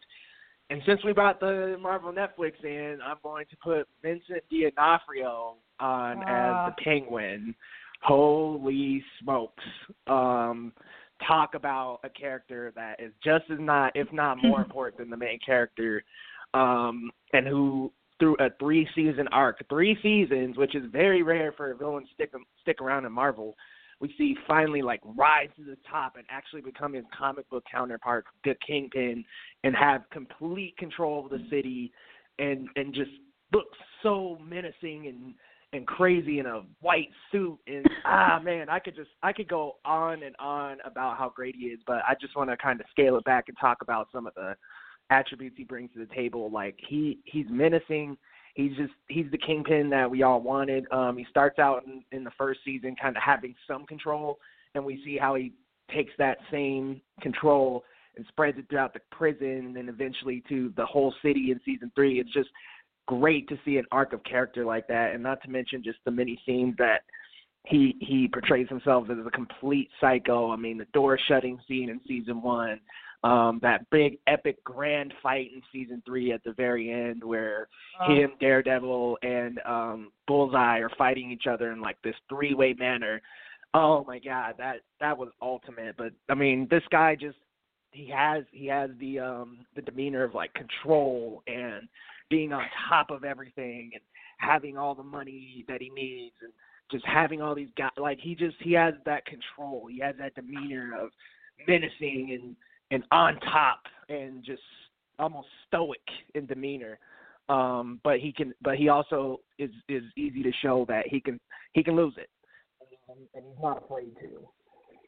And 0.70 0.82
since 0.84 1.02
we 1.04 1.12
brought 1.12 1.38
the 1.38 1.78
Marvel 1.80 2.12
Netflix 2.12 2.52
in, 2.64 2.98
I'm 3.04 3.16
going 3.22 3.46
to 3.50 3.56
put 3.62 3.88
Vincent 4.02 4.42
D'Onofrio 4.50 5.56
on 5.80 6.22
Ah. 6.26 6.66
as 6.66 6.72
the 6.76 6.82
Penguin. 6.82 7.54
Holy 8.02 9.02
smokes! 9.20 9.64
Um, 10.06 10.72
talk 11.26 11.54
about 11.54 12.00
a 12.04 12.08
character 12.08 12.72
that 12.76 13.00
is 13.00 13.12
just 13.24 13.44
as 13.50 13.58
not, 13.60 13.92
if 13.94 14.12
not 14.12 14.38
more 14.42 14.60
important 14.64 14.98
than 14.98 15.10
the 15.10 15.16
main 15.16 15.38
character, 15.44 16.02
um, 16.54 17.10
and 17.32 17.46
who 17.46 17.92
through 18.18 18.36
a 18.40 18.48
three-season 18.58 19.28
arc, 19.28 19.64
three 19.68 19.96
seasons, 20.02 20.56
which 20.56 20.74
is 20.74 20.82
very 20.90 21.22
rare 21.22 21.52
for 21.52 21.70
a 21.70 21.76
villain 21.76 22.04
to 22.04 22.08
stick 22.14 22.32
stick 22.60 22.80
around 22.80 23.04
in 23.04 23.12
Marvel. 23.12 23.56
We 24.00 24.14
see 24.16 24.36
finally 24.46 24.82
like 24.82 25.00
rise 25.04 25.48
to 25.56 25.64
the 25.64 25.76
top 25.90 26.16
and 26.16 26.24
actually 26.30 26.60
become 26.60 26.92
his 26.92 27.04
comic 27.16 27.48
book 27.50 27.64
counterpart, 27.70 28.24
the 28.44 28.54
Kingpin, 28.66 29.24
and 29.64 29.76
have 29.76 30.02
complete 30.10 30.76
control 30.78 31.24
of 31.24 31.30
the 31.30 31.44
city, 31.50 31.92
and 32.38 32.68
and 32.76 32.94
just 32.94 33.10
look 33.52 33.66
so 34.02 34.38
menacing 34.44 35.06
and 35.06 35.34
and 35.72 35.86
crazy 35.86 36.38
in 36.38 36.46
a 36.46 36.62
white 36.80 37.10
suit 37.30 37.58
and 37.66 37.84
ah 38.06 38.40
man 38.42 38.70
i 38.70 38.78
could 38.78 38.96
just 38.96 39.10
i 39.22 39.32
could 39.34 39.48
go 39.48 39.76
on 39.84 40.22
and 40.22 40.34
on 40.38 40.78
about 40.86 41.18
how 41.18 41.30
great 41.34 41.54
he 41.54 41.66
is 41.66 41.78
but 41.86 41.96
i 42.08 42.14
just 42.18 42.34
want 42.36 42.48
to 42.48 42.56
kind 42.56 42.80
of 42.80 42.86
scale 42.90 43.16
it 43.16 43.24
back 43.24 43.44
and 43.48 43.56
talk 43.60 43.78
about 43.82 44.08
some 44.10 44.26
of 44.26 44.32
the 44.34 44.54
attributes 45.10 45.56
he 45.56 45.64
brings 45.64 45.90
to 45.94 45.98
the 45.98 46.14
table. 46.14 46.50
Like 46.50 46.76
he 46.88 47.18
he's 47.24 47.46
menacing. 47.48 48.16
He's 48.54 48.76
just 48.76 48.92
he's 49.08 49.30
the 49.30 49.38
kingpin 49.38 49.90
that 49.90 50.10
we 50.10 50.22
all 50.22 50.40
wanted. 50.40 50.84
Um 50.92 51.16
he 51.16 51.26
starts 51.30 51.58
out 51.58 51.84
in, 51.86 52.02
in 52.12 52.24
the 52.24 52.32
first 52.36 52.60
season 52.64 52.96
kind 53.00 53.16
of 53.16 53.22
having 53.22 53.54
some 53.66 53.86
control 53.86 54.38
and 54.74 54.84
we 54.84 55.00
see 55.04 55.16
how 55.16 55.34
he 55.34 55.52
takes 55.92 56.12
that 56.18 56.38
same 56.50 57.00
control 57.20 57.84
and 58.16 58.26
spreads 58.28 58.58
it 58.58 58.66
throughout 58.68 58.92
the 58.92 59.00
prison 59.10 59.76
and 59.78 59.88
eventually 59.88 60.42
to 60.48 60.72
the 60.76 60.84
whole 60.84 61.14
city 61.22 61.50
in 61.50 61.60
season 61.64 61.90
three. 61.94 62.20
It's 62.20 62.32
just 62.32 62.50
great 63.06 63.48
to 63.48 63.58
see 63.64 63.78
an 63.78 63.86
arc 63.90 64.12
of 64.12 64.22
character 64.24 64.64
like 64.64 64.86
that, 64.88 65.14
and 65.14 65.22
not 65.22 65.42
to 65.42 65.50
mention 65.50 65.82
just 65.82 65.98
the 66.04 66.10
many 66.10 66.40
themes 66.44 66.74
that 66.78 67.02
he 67.64 67.96
he 68.00 68.28
portrays 68.28 68.68
himself 68.68 69.08
as 69.10 69.16
a 69.24 69.30
complete 69.30 69.88
psycho. 70.00 70.50
I 70.50 70.56
mean, 70.56 70.78
the 70.78 70.86
door 70.92 71.18
shutting 71.28 71.58
scene 71.66 71.90
in 71.90 72.00
season 72.06 72.42
one, 72.42 72.80
um, 73.24 73.58
that 73.62 73.88
big 73.90 74.18
epic 74.26 74.62
grand 74.64 75.12
fight 75.22 75.50
in 75.52 75.62
season 75.72 76.02
three 76.06 76.32
at 76.32 76.42
the 76.44 76.52
very 76.52 76.90
end 76.90 77.22
where 77.24 77.68
him, 78.06 78.30
Daredevil, 78.40 79.18
and 79.22 79.60
um, 79.66 80.12
Bullseye 80.26 80.78
are 80.78 80.90
fighting 80.96 81.30
each 81.30 81.46
other 81.50 81.72
in 81.72 81.80
like 81.80 82.00
this 82.02 82.14
three 82.28 82.54
way 82.54 82.74
manner. 82.78 83.20
Oh 83.74 84.04
my 84.06 84.18
god, 84.18 84.54
that 84.58 84.76
that 85.00 85.18
was 85.18 85.30
ultimate. 85.42 85.96
But 85.96 86.12
I 86.28 86.34
mean, 86.34 86.68
this 86.70 86.84
guy 86.90 87.16
just 87.16 87.36
he 87.90 88.08
has 88.14 88.44
he 88.52 88.66
has 88.66 88.90
the 89.00 89.18
um 89.18 89.58
the 89.74 89.82
demeanor 89.82 90.22
of 90.22 90.34
like 90.34 90.52
control 90.54 91.42
and 91.46 91.88
being 92.30 92.52
on 92.52 92.62
top 92.88 93.10
of 93.10 93.24
everything 93.24 93.90
and 93.94 94.02
having 94.38 94.76
all 94.76 94.94
the 94.94 95.02
money 95.02 95.64
that 95.66 95.80
he 95.80 95.90
needs 95.90 96.34
and 96.42 96.52
just 96.90 97.04
having 97.06 97.42
all 97.42 97.54
these 97.54 97.70
guys 97.76 97.90
like 97.96 98.18
he 98.20 98.34
just 98.34 98.56
he 98.60 98.72
has 98.72 98.94
that 99.04 99.24
control 99.26 99.88
he 99.90 99.98
has 99.98 100.14
that 100.18 100.34
demeanor 100.34 100.92
of 100.98 101.10
menacing 101.66 102.38
and 102.40 102.56
and 102.90 103.02
on 103.10 103.38
top 103.40 103.80
and 104.08 104.44
just 104.44 104.62
almost 105.18 105.48
stoic 105.66 106.00
in 106.34 106.46
demeanor 106.46 106.98
um 107.48 108.00
but 108.04 108.18
he 108.18 108.32
can 108.32 108.54
but 108.62 108.76
he 108.76 108.88
also 108.88 109.40
is 109.58 109.70
is 109.88 110.02
easy 110.16 110.42
to 110.42 110.52
show 110.62 110.84
that 110.88 111.06
he 111.06 111.20
can 111.20 111.40
he 111.72 111.82
can 111.82 111.96
lose 111.96 112.14
it 112.16 112.28
and, 113.08 113.18
and 113.34 113.44
he's 113.44 113.62
not 113.62 113.82
afraid 113.82 114.14
to 114.20 114.46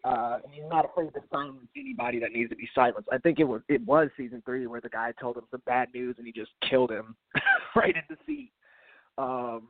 uh, 0.04 0.38
and 0.42 0.52
he's 0.52 0.64
not 0.70 0.86
afraid 0.86 1.12
to 1.12 1.20
silence 1.30 1.58
anybody 1.76 2.18
that 2.18 2.32
needs 2.32 2.48
to 2.48 2.56
be 2.56 2.68
silenced. 2.74 3.08
I 3.12 3.18
think 3.18 3.38
it 3.38 3.44
was 3.44 3.60
it 3.68 3.84
was 3.84 4.08
season 4.16 4.42
three 4.46 4.66
where 4.66 4.80
the 4.80 4.88
guy 4.88 5.12
told 5.20 5.36
him 5.36 5.44
some 5.50 5.62
bad 5.66 5.88
news 5.94 6.14
and 6.16 6.26
he 6.26 6.32
just 6.32 6.52
killed 6.68 6.90
him 6.90 7.14
right 7.76 7.94
in 7.94 8.02
the 8.08 8.16
seat. 8.26 8.50
Um, 9.18 9.68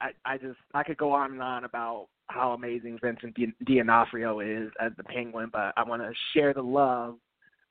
I 0.00 0.10
I 0.24 0.38
just 0.38 0.58
I 0.74 0.82
could 0.82 0.96
go 0.96 1.12
on 1.12 1.32
and 1.32 1.42
on 1.42 1.64
about 1.64 2.08
how 2.28 2.52
amazing 2.52 2.98
Vincent 3.02 3.36
D'Onofrio 3.64 4.40
is 4.40 4.70
as 4.80 4.92
the 4.96 5.04
Penguin, 5.04 5.50
but 5.52 5.72
I 5.76 5.82
want 5.82 6.02
to 6.02 6.12
share 6.32 6.54
the 6.54 6.62
love. 6.62 7.16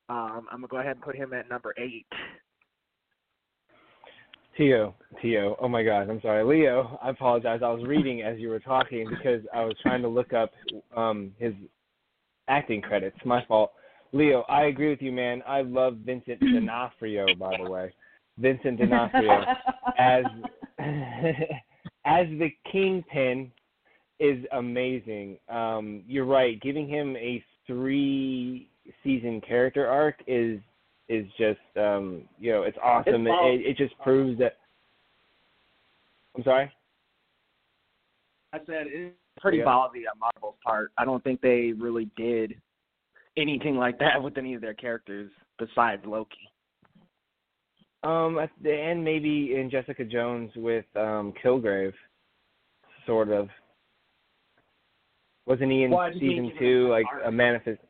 Um, 0.08 0.46
I'm 0.50 0.58
gonna 0.58 0.68
go 0.68 0.78
ahead 0.78 0.96
and 0.96 1.02
put 1.02 1.16
him 1.16 1.32
at 1.32 1.48
number 1.48 1.74
eight. 1.78 2.06
Tio, 4.56 4.94
Tio. 5.22 5.56
Oh 5.60 5.68
my 5.68 5.82
God, 5.82 6.10
I'm 6.10 6.20
sorry, 6.20 6.44
Leo. 6.44 6.98
I 7.02 7.10
apologize. 7.10 7.60
I 7.62 7.68
was 7.68 7.86
reading 7.86 8.22
as 8.22 8.38
you 8.38 8.48
were 8.48 8.58
talking 8.58 9.08
because 9.08 9.42
I 9.54 9.64
was 9.64 9.74
trying 9.82 10.02
to 10.02 10.08
look 10.08 10.32
up 10.32 10.50
um 10.96 11.32
his 11.38 11.54
acting 12.48 12.82
credits. 12.82 13.16
My 13.24 13.44
fault. 13.46 13.72
Leo, 14.12 14.40
I 14.48 14.64
agree 14.64 14.90
with 14.90 15.00
you, 15.00 15.12
man. 15.12 15.42
I 15.46 15.62
love 15.62 15.98
Vincent 16.04 16.40
D'Onofrio, 16.40 17.26
by 17.36 17.56
the 17.56 17.70
way. 17.70 17.94
Vincent 18.38 18.78
D'Onofrio 18.78 19.44
as 19.98 20.24
as 22.04 22.26
the 22.38 22.48
Kingpin 22.70 23.50
is 24.18 24.44
amazing. 24.52 25.38
Um, 25.48 26.02
you're 26.06 26.26
right. 26.26 26.60
Giving 26.60 26.88
him 26.88 27.16
a 27.16 27.42
three 27.66 28.68
season 29.04 29.40
character 29.40 29.86
arc 29.86 30.16
is 30.26 30.58
is 31.08 31.26
just 31.38 31.58
um 31.76 32.22
you 32.38 32.52
know 32.52 32.62
it's 32.62 32.78
awesome. 32.82 33.26
It's 33.26 33.36
it, 33.42 33.70
it 33.70 33.76
just 33.76 33.98
proves 34.00 34.38
that. 34.38 34.58
I'm 36.36 36.44
sorry. 36.44 36.72
I 38.52 38.58
said 38.66 38.86
it's 38.88 39.16
pretty 39.40 39.58
Yeah. 39.58 39.64
ballsy 39.64 40.02
on 40.12 40.18
Marvel's 40.18 40.56
part. 40.64 40.92
I 40.98 41.04
don't 41.04 41.22
think 41.22 41.40
they 41.40 41.72
really 41.72 42.10
did 42.16 42.60
anything 43.36 43.76
like 43.76 43.98
that 43.98 44.22
with 44.22 44.36
any 44.38 44.54
of 44.54 44.60
their 44.60 44.74
characters 44.74 45.30
besides 45.58 46.04
Loki. 46.04 46.49
Um, 48.02 48.38
at 48.38 48.50
the 48.62 48.74
end, 48.74 49.04
maybe 49.04 49.54
in 49.56 49.68
Jessica 49.70 50.04
Jones 50.04 50.50
with 50.56 50.86
um 50.96 51.32
Kilgrave, 51.42 51.92
sort 53.06 53.28
of. 53.30 53.48
Wasn't 55.46 55.70
he 55.70 55.82
in 55.82 55.90
Well, 55.90 56.10
season 56.12 56.52
two 56.58 56.88
like 56.88 57.06
a 57.24 57.30
manifest? 57.30 57.80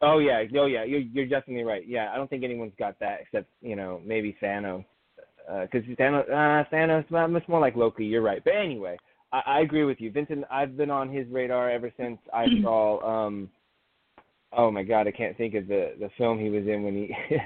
Oh 0.00 0.18
yeah, 0.18 0.44
oh 0.58 0.66
yeah, 0.66 0.84
you're 0.84 1.00
you're 1.00 1.26
definitely 1.26 1.64
right. 1.64 1.86
Yeah, 1.86 2.12
I 2.12 2.16
don't 2.16 2.30
think 2.30 2.44
anyone's 2.44 2.72
got 2.78 2.98
that 3.00 3.20
except 3.22 3.48
you 3.60 3.74
know 3.74 4.00
maybe 4.04 4.36
Thanos, 4.40 4.84
because 5.62 5.82
Thanos, 5.98 6.28
uh, 6.30 6.64
Thanos, 6.72 7.10
well, 7.10 7.34
it's 7.34 7.48
more 7.48 7.60
like 7.60 7.74
Loki. 7.74 8.04
You're 8.04 8.22
right, 8.22 8.42
but 8.44 8.54
anyway, 8.54 8.96
I, 9.32 9.42
I 9.46 9.60
agree 9.60 9.84
with 9.84 10.00
you, 10.00 10.12
Vincent. 10.12 10.44
I've 10.50 10.76
been 10.76 10.90
on 10.90 11.10
his 11.10 11.26
radar 11.28 11.68
ever 11.68 11.90
since 11.96 12.18
I 12.32 12.46
saw. 12.62 13.26
um 13.26 13.50
Oh 14.52 14.70
my 14.70 14.82
God, 14.82 15.06
I 15.06 15.10
can't 15.10 15.36
think 15.36 15.54
of 15.54 15.66
the 15.66 15.94
the 15.98 16.10
film 16.16 16.38
he 16.38 16.48
was 16.48 16.66
in 16.66 16.84
when 16.84 16.94
he 16.94 17.14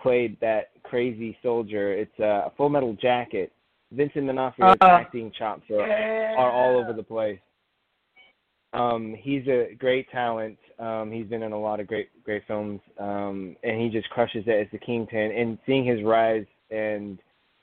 played 0.00 0.38
that 0.40 0.70
crazy 0.82 1.36
soldier. 1.42 1.92
It's 1.92 2.18
uh, 2.20 2.46
a 2.46 2.52
Full 2.56 2.68
Metal 2.68 2.94
Jacket. 3.00 3.52
Vincent 3.92 4.26
D'Onofrio's 4.26 4.76
Uh, 4.80 4.86
acting 4.86 5.32
chops 5.38 5.62
are, 5.70 5.80
are 5.80 6.50
all 6.50 6.78
over 6.78 6.92
the 6.92 7.02
place. 7.02 7.40
Um, 8.72 9.14
he's 9.18 9.46
a 9.48 9.74
great 9.78 10.10
talent. 10.10 10.58
Um, 10.78 11.10
he's 11.10 11.26
been 11.26 11.42
in 11.42 11.52
a 11.52 11.58
lot 11.58 11.80
of 11.80 11.86
great 11.86 12.10
great 12.22 12.46
films, 12.46 12.80
um, 12.98 13.56
and 13.62 13.80
he 13.80 13.88
just 13.88 14.08
crushes 14.10 14.44
it 14.46 14.66
as 14.66 14.66
the 14.72 14.78
Kingpin. 14.78 15.32
And 15.32 15.58
seeing 15.66 15.84
his 15.84 16.02
rise 16.02 16.44
and 16.70 17.18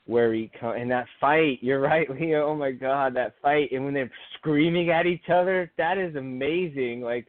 where 0.06 0.32
he 0.32 0.50
come 0.60 0.72
and 0.72 0.90
that 0.90 1.06
fight, 1.20 1.58
you're 1.62 1.80
right, 1.80 2.10
Leo. 2.20 2.46
Oh 2.46 2.56
my 2.56 2.72
God, 2.72 3.14
that 3.14 3.34
fight! 3.40 3.70
And 3.72 3.84
when 3.84 3.94
they're 3.94 4.10
screaming 4.34 4.90
at 4.90 5.06
each 5.06 5.30
other, 5.32 5.70
that 5.78 5.96
is 5.96 6.16
amazing. 6.16 7.02
Like, 7.02 7.28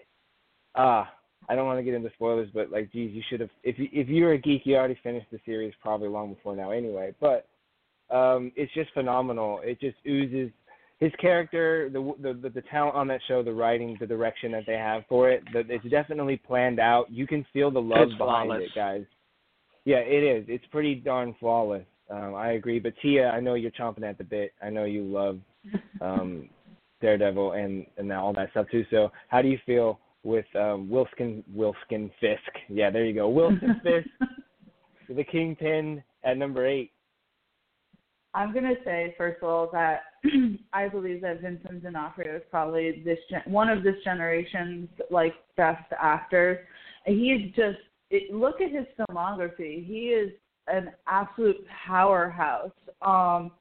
ah, 0.76 1.10
I 1.50 1.56
don't 1.56 1.66
want 1.66 1.80
to 1.80 1.84
get 1.84 1.94
into 1.94 2.10
spoilers, 2.16 2.50
but 2.54 2.72
like, 2.72 2.92
geez, 2.92 3.14
you 3.14 3.22
should 3.30 3.40
have. 3.40 3.50
If 3.64 3.80
you 3.80 3.88
if 3.92 4.08
you're 4.08 4.34
a 4.34 4.38
geek, 4.38 4.64
you 4.66 4.76
already 4.76 5.00
finished 5.02 5.28
the 5.32 5.40
series 5.46 5.74
probably 5.82 6.10
long 6.10 6.34
before 6.34 6.56
now, 6.56 6.72
anyway. 6.72 7.14
But 7.22 7.48
um, 8.14 8.52
it's 8.56 8.74
just 8.74 8.92
phenomenal. 8.94 9.62
It 9.64 9.80
just 9.80 9.98
oozes 10.06 10.52
his 11.00 11.12
character, 11.22 11.90
the, 11.92 12.14
the 12.22 12.50
the 12.50 12.62
talent 12.70 12.96
on 12.96 13.08
that 13.08 13.22
show, 13.28 13.44
the 13.44 13.54
writing, 13.54 13.98
the 14.00 14.08
direction 14.08 14.52
that 14.54 14.64
they 14.66 14.74
have 14.74 15.04
for 15.08 15.30
it. 15.30 15.44
The, 15.54 15.60
it's 15.70 15.86
definitely 15.90 16.38
planned 16.38 16.80
out. 16.80 17.06
You 17.10 17.28
can 17.28 17.46
feel 17.54 17.72
the 17.72 17.80
love 17.82 18.10
It's 18.10 18.18
behind 18.18 18.48
flawless. 18.48 18.64
it, 18.64 18.76
guys. 18.76 19.04
Yeah, 19.86 19.98
it 19.98 20.24
is. 20.24 20.46
It's 20.50 20.66
pretty 20.72 20.96
darn 20.96 21.36
flawless. 21.40 21.86
Um, 22.10 22.36
I 22.36 22.54
agree. 22.54 22.80
But 22.80 22.94
Tia, 23.02 23.30
I 23.30 23.40
know 23.40 23.54
you're 23.54 23.72
chomping 23.72 24.04
at 24.04 24.18
the 24.18 24.24
bit. 24.24 24.54
I 24.62 24.70
know 24.70 24.86
you 24.86 25.04
love 25.04 25.40
um, 26.02 26.50
Daredevil 27.02 27.54
and 27.54 27.86
and 27.98 28.12
all 28.12 28.34
that 28.34 28.52
stuff 28.52 28.66
too. 28.72 28.84
So 28.90 29.12
how 29.30 29.42
do 29.42 29.48
you 29.48 29.60
feel 29.66 30.00
with 30.24 30.46
um, 30.56 30.90
Wilson 30.90 31.44
Wilson 31.54 32.12
Fisk? 32.20 32.52
Yeah, 32.70 32.90
there 32.90 33.06
you 33.06 33.14
go. 33.14 33.30
Wilson 33.30 33.80
Fisk, 33.84 34.08
the 35.10 35.24
Kingpin 35.24 36.04
at 36.24 36.38
number 36.38 36.66
eight. 36.66 36.92
I'm 38.34 38.54
gonna 38.54 38.76
say 38.86 39.16
first 39.18 39.42
of 39.42 39.50
all 39.50 39.70
that 39.74 40.02
I 40.74 40.88
believe 40.90 41.22
that 41.22 41.42
Vincent 41.42 41.82
D'Onofrio 41.82 42.36
is 42.36 42.44
probably 42.52 43.02
this 43.04 43.18
gen- 43.30 43.42
one 43.46 43.70
of 43.70 43.84
this 43.84 43.96
generation's 44.04 44.90
like 45.10 45.34
best 45.56 45.92
actors. 46.00 46.60
He 47.06 47.32
is 47.32 47.56
just 47.56 47.80
it, 48.10 48.34
look 48.34 48.62
at 48.62 48.72
his 48.72 48.86
filmography. 49.00 49.86
He 49.86 50.10
is 50.10 50.32
an 50.68 50.92
absolute 51.08 51.66
powerhouse. 51.86 52.72
Um, 53.02 53.52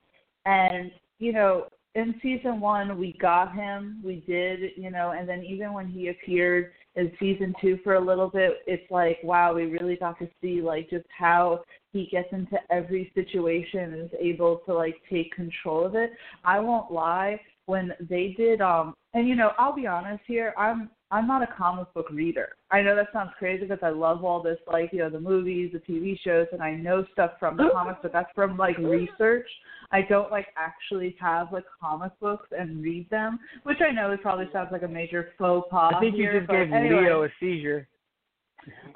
and 0.45 0.91
you 1.19 1.33
know, 1.33 1.67
in 1.97 2.15
season 2.23 2.61
one, 2.61 2.99
we 2.99 3.17
got 3.21 3.55
him, 3.55 4.01
we 4.05 4.23
did, 4.27 4.61
you 4.77 4.91
know, 4.91 5.15
and 5.19 5.27
then 5.27 5.43
even 5.43 5.73
when 5.73 5.89
he 5.89 6.09
appeared 6.09 6.73
in 6.95 7.11
season 7.19 7.55
two 7.61 7.79
for 7.83 7.95
a 7.95 8.01
little 8.01 8.29
bit, 8.29 8.59
it's 8.67 8.89
like, 8.91 9.19
wow, 9.25 9.55
we 9.55 9.65
really 9.65 9.97
got 9.97 10.19
to 10.19 10.29
see 10.41 10.61
like 10.61 10.91
just 10.91 11.07
how 11.17 11.63
he 11.93 12.07
gets 12.13 12.29
into 12.33 12.59
every 12.71 13.11
situation 13.15 13.95
and 13.95 14.03
is 14.05 14.11
able 14.21 14.61
to 14.67 14.75
like 14.75 14.97
take 15.11 15.35
control 15.35 15.87
of 15.87 15.95
it. 15.95 16.11
I 16.45 16.61
won't 16.61 16.93
lie, 16.93 17.41
when 17.67 17.93
they 18.09 18.35
did 18.37 18.61
um 18.61 18.95
and 19.15 19.27
you 19.29 19.35
know, 19.35 19.51
I'll 19.59 19.75
be 19.75 19.87
honest 19.87 20.23
here, 20.27 20.55
I'm 20.57 20.91
I'm 21.11 21.29
not 21.29 21.43
a 21.43 21.47
comic 21.57 21.93
book 21.95 22.11
reader. 22.11 22.57
I 22.73 22.83
know 22.83 22.97
that 22.97 23.09
sounds 23.13 23.31
crazy 23.39 23.65
because 23.65 23.79
I 23.83 23.91
love 23.91 24.25
all 24.25 24.43
this 24.43 24.59
like, 24.67 24.93
you 24.93 24.99
know, 24.99 25.11
the 25.11 25.21
movies, 25.21 25.71
the 25.73 25.79
TV 25.79 26.19
shows 26.25 26.49
and 26.53 26.61
I 26.61 26.75
know 26.75 27.05
stuff 27.13 27.33
from 27.39 27.57
the 27.57 27.69
comics, 27.73 28.01
but 28.03 28.13
that's 28.13 28.31
from 28.35 28.57
like 28.57 28.77
research. 28.79 29.47
I 29.93 30.03
don't 30.03 30.33
like 30.33 30.49
actually 30.57 31.15
have 31.21 31.53
like 31.53 31.65
comic 31.81 32.13
books 32.19 32.49
and 32.51 32.83
read 32.83 33.09
them, 33.09 33.39
which 33.63 33.79
I 33.89 33.93
know 33.93 34.11
it 34.11 34.21
probably 34.21 34.47
sounds 34.53 34.71
like 34.73 34.83
a 34.83 34.89
major 34.89 35.29
faux 35.39 35.69
pas. 35.71 35.95
I 35.97 36.01
think 36.01 36.17
you 36.17 36.25
here, 36.25 36.41
just 36.41 36.51
gave 36.51 36.73
anyway. 36.73 37.03
Leo 37.03 37.23
a 37.25 37.29
seizure. 37.39 37.87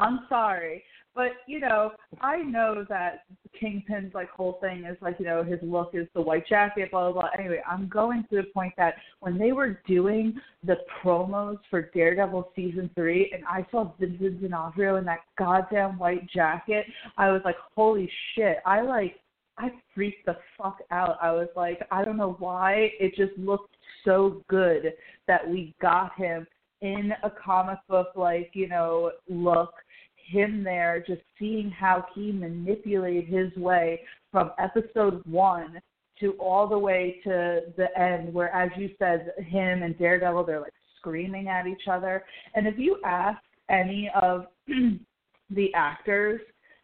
I'm 0.01 0.21
sorry. 0.29 0.83
But, 1.15 1.33
you 1.47 1.61
know, 1.61 1.93
I 2.21 2.39
know 2.39 2.85
that 2.89 3.25
Kingpin's 3.59 4.15
like 4.15 4.31
whole 4.31 4.59
thing 4.61 4.85
is 4.85 4.97
like, 5.01 5.17
you 5.19 5.27
know, 5.27 5.43
his 5.43 5.59
look 5.63 5.91
is 5.93 6.07
the 6.15 6.23
white 6.23 6.47
jacket, 6.47 6.91
blah 6.91 7.11
blah 7.11 7.23
blah. 7.23 7.31
Anyway, 7.39 7.61
I'm 7.69 7.89
going 7.89 8.25
to 8.31 8.37
the 8.37 8.45
point 8.55 8.73
that 8.77 8.95
when 9.19 9.37
they 9.37 9.53
were 9.53 9.81
doing 9.87 10.39
the 10.65 10.77
promos 11.03 11.59
for 11.69 11.91
Daredevil 11.93 12.53
season 12.55 12.91
three 12.95 13.33
and 13.35 13.45
I 13.45 13.67
saw 13.71 13.93
Vincent 13.99 14.41
D'Onofrio 14.41 14.97
in 14.97 15.05
that 15.07 15.21
goddamn 15.37 15.99
white 15.99 16.29
jacket, 16.31 16.87
I 17.19 17.31
was 17.31 17.43
like, 17.45 17.57
Holy 17.75 18.11
shit, 18.35 18.59
I 18.65 18.83
like 18.83 19.17
I 19.59 19.71
freaked 19.95 20.25
the 20.27 20.37
fuck 20.57 20.79
out. 20.91 21.19
I 21.21 21.33
was 21.33 21.49
like, 21.55 21.81
I 21.91 22.05
don't 22.05 22.17
know 22.17 22.37
why. 22.39 22.93
It 22.99 23.15
just 23.15 23.37
looked 23.37 23.77
so 24.05 24.43
good 24.49 24.95
that 25.27 25.47
we 25.47 25.75
got 25.83 26.17
him 26.17 26.47
in 26.81 27.13
a 27.23 27.31
comic 27.31 27.79
book 27.89 28.09
like, 28.17 28.51
you 28.55 28.69
know, 28.69 29.13
look 29.29 29.75
him 30.31 30.63
there, 30.63 31.03
just 31.07 31.23
seeing 31.39 31.71
how 31.71 32.05
he 32.15 32.31
manipulated 32.33 33.27
his 33.27 33.55
way 33.57 34.01
from 34.31 34.53
episode 34.59 35.23
one 35.27 35.81
to 36.21 36.33
all 36.39 36.67
the 36.69 36.79
way 36.79 37.21
to 37.25 37.61
the 37.77 37.87
end, 37.99 38.33
where, 38.33 38.55
as 38.55 38.71
you 38.77 38.91
said, 38.99 39.33
him 39.39 39.83
and 39.83 39.99
Daredevil, 39.99 40.45
they're 40.45 40.61
like 40.61 40.73
screaming 40.99 41.49
at 41.49 41.67
each 41.67 41.89
other. 41.91 42.23
And 42.55 42.67
if 42.67 42.79
you 42.79 42.99
ask 43.05 43.41
any 43.71 44.11
of 44.21 44.47
the 45.51 45.75
actors, 45.75 46.41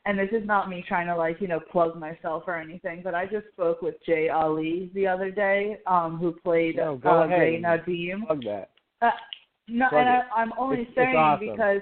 and 0.07 0.19
this 0.19 0.29
is 0.33 0.47
not 0.47 0.69
me 0.71 0.85
trying 0.87 1.09
to 1.09 1.17
like 1.17 1.41
you 1.41 1.49
know 1.49 1.61
plug 1.61 1.99
myself 1.99 2.45
or 2.47 2.57
anything, 2.57 3.01
but 3.05 3.15
I 3.15 3.27
just 3.27 3.47
spoke 3.53 3.83
with 3.83 3.97
Jay 4.07 4.29
Ali 4.29 4.91
the 4.95 5.07
other 5.07 5.31
day, 5.31 5.79
um, 5.87 6.17
who 6.19 6.33
played 6.33 6.77
No, 6.77 6.97
go 6.97 7.23
uh. 7.23 7.27
Ray 7.27 7.61
Nadeem. 7.61 8.25
Plug 8.27 8.43
that. 8.45 8.71
Uh, 9.03 9.11
no, 9.69 9.89
Plug 9.89 10.01
and 10.01 10.09
I. 10.09 10.23
I'm 10.35 10.53
only 10.59 10.83
It's- 10.83 10.89
it's 10.91 10.97
saying 10.97 11.17
awesome. 11.17 11.49
because 11.51 11.81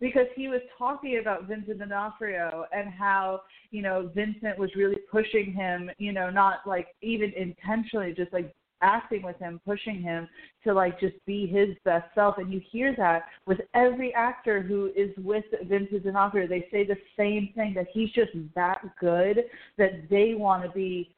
because 0.00 0.26
he 0.36 0.48
was 0.48 0.60
talking 0.76 1.18
about 1.20 1.46
Vincent 1.46 1.78
D'Onofrio 1.78 2.64
and 2.72 2.88
how 2.92 3.42
you 3.70 3.82
know 3.82 4.10
Vincent 4.14 4.58
was 4.58 4.70
really 4.76 4.98
pushing 5.10 5.52
him, 5.52 5.90
you 5.98 6.12
know, 6.12 6.30
not 6.30 6.60
like 6.66 6.88
even 7.02 7.32
intentionally, 7.36 8.12
just 8.16 8.32
like 8.32 8.54
acting 8.82 9.22
with 9.22 9.38
him, 9.38 9.60
pushing 9.66 10.02
him 10.02 10.28
to 10.64 10.72
like 10.72 11.00
just 11.00 11.14
be 11.26 11.46
his 11.46 11.76
best 11.84 12.06
self. 12.14 12.38
And 12.38 12.52
you 12.52 12.60
hear 12.70 12.94
that 12.96 13.24
with 13.46 13.58
every 13.74 14.14
actor 14.14 14.62
who 14.62 14.90
is 14.96 15.10
with 15.18 15.44
Vincent 15.64 16.04
D'Onofrio. 16.04 16.46
They 16.46 16.66
say 16.70 16.86
the 16.86 16.96
same 17.16 17.50
thing 17.54 17.74
that 17.74 17.86
he's 17.92 18.10
just 18.12 18.30
that 18.54 18.80
good 19.00 19.44
that 19.76 20.08
they 20.10 20.34
want 20.36 20.64
to 20.64 20.70
be 20.70 21.14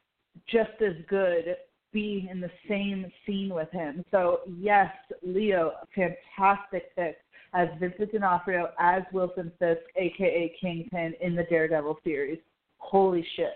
just 0.49 0.81
as 0.81 0.95
good 1.09 1.57
being 1.93 2.29
in 2.29 2.41
the 2.41 2.51
same 2.69 3.11
scene 3.27 3.53
with 3.53 3.71
him. 3.73 4.05
So 4.11 4.41
yes, 4.59 4.93
Leo, 5.23 5.73
fantastic 5.95 6.95
pick 6.95 7.17
as 7.55 7.69
Vincent 7.79 8.13
D'Onofrio 8.13 8.71
as 8.79 9.03
Wilson 9.13 9.51
Fisk, 9.59 9.81
aka 9.97 10.55
Kingpin, 10.61 11.15
in 11.21 11.35
the 11.35 11.45
Daredevil 11.45 11.99
series. 12.05 12.39
Holy 12.79 13.25
shit! 13.37 13.53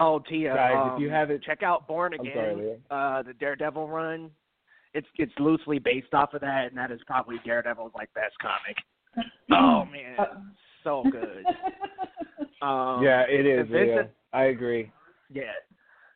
Oh, 0.00 0.20
Tia, 0.20 0.54
Guys, 0.54 0.74
um, 0.76 0.94
if 0.94 1.00
you 1.00 1.10
haven't- 1.10 1.42
check 1.42 1.62
out 1.62 1.88
Born 1.88 2.14
Again, 2.14 2.32
sorry, 2.34 2.76
uh, 2.90 3.22
the 3.22 3.34
Daredevil 3.34 3.88
run. 3.88 4.30
It's 4.94 5.06
it's 5.16 5.32
loosely 5.38 5.78
based 5.78 6.14
off 6.14 6.34
of 6.34 6.40
that, 6.40 6.66
and 6.68 6.78
that 6.78 6.90
is 6.90 7.00
probably 7.06 7.36
Daredevil's 7.44 7.92
like 7.94 8.12
best 8.14 8.34
comic. 8.40 8.76
Oh 9.50 9.84
man, 9.86 10.14
Uh, 10.18 10.40
so 10.84 11.04
good. 11.10 11.44
Um, 12.60 13.04
yeah, 13.04 13.20
it 13.28 13.46
is. 13.46 13.68
Vincent- 13.68 13.88
Leo. 13.90 14.08
I 14.32 14.44
agree. 14.46 14.90
Yeah, 15.32 15.52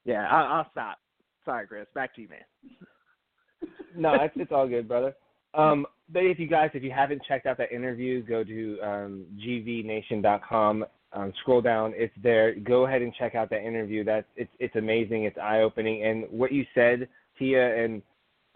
yeah. 0.05 0.27
I, 0.29 0.43
I'll 0.59 0.69
stop. 0.73 0.99
Sorry, 1.45 1.69
Chris. 1.69 1.87
Back 1.95 2.13
to 2.17 2.23
you, 2.23 2.29
man. 2.29 3.69
no, 3.97 4.15
it's 4.15 4.35
it's 4.37 4.51
all 4.51 4.67
good, 4.67 4.89
brother. 4.89 5.15
Um, 5.55 5.87
but 6.13 6.25
if 6.25 6.39
you 6.39 6.47
guys, 6.47 6.71
if 6.75 6.83
you 6.83 6.91
haven't 6.91 7.23
checked 7.27 7.47
out 7.47 7.59
that 7.59 7.73
interview, 7.73 8.23
go 8.23 8.45
to 8.45 8.79
um, 8.83 9.25
gvnation.com. 9.39 10.85
Um, 11.15 11.33
scroll 11.41 11.61
down, 11.61 11.93
it's 11.95 12.15
there. 12.23 12.55
Go 12.55 12.87
ahead 12.87 13.03
and 13.03 13.13
check 13.15 13.35
out 13.35 13.51
that 13.51 13.67
interview. 13.67 14.03
That's 14.03 14.27
it's 14.35 14.51
it's 14.59 14.77
amazing. 14.77 15.25
It's 15.25 15.37
eye 15.37 15.61
opening. 15.61 16.05
And 16.05 16.25
what 16.31 16.53
you 16.53 16.65
said, 16.75 17.07
Tia, 17.39 17.85
and 17.85 18.01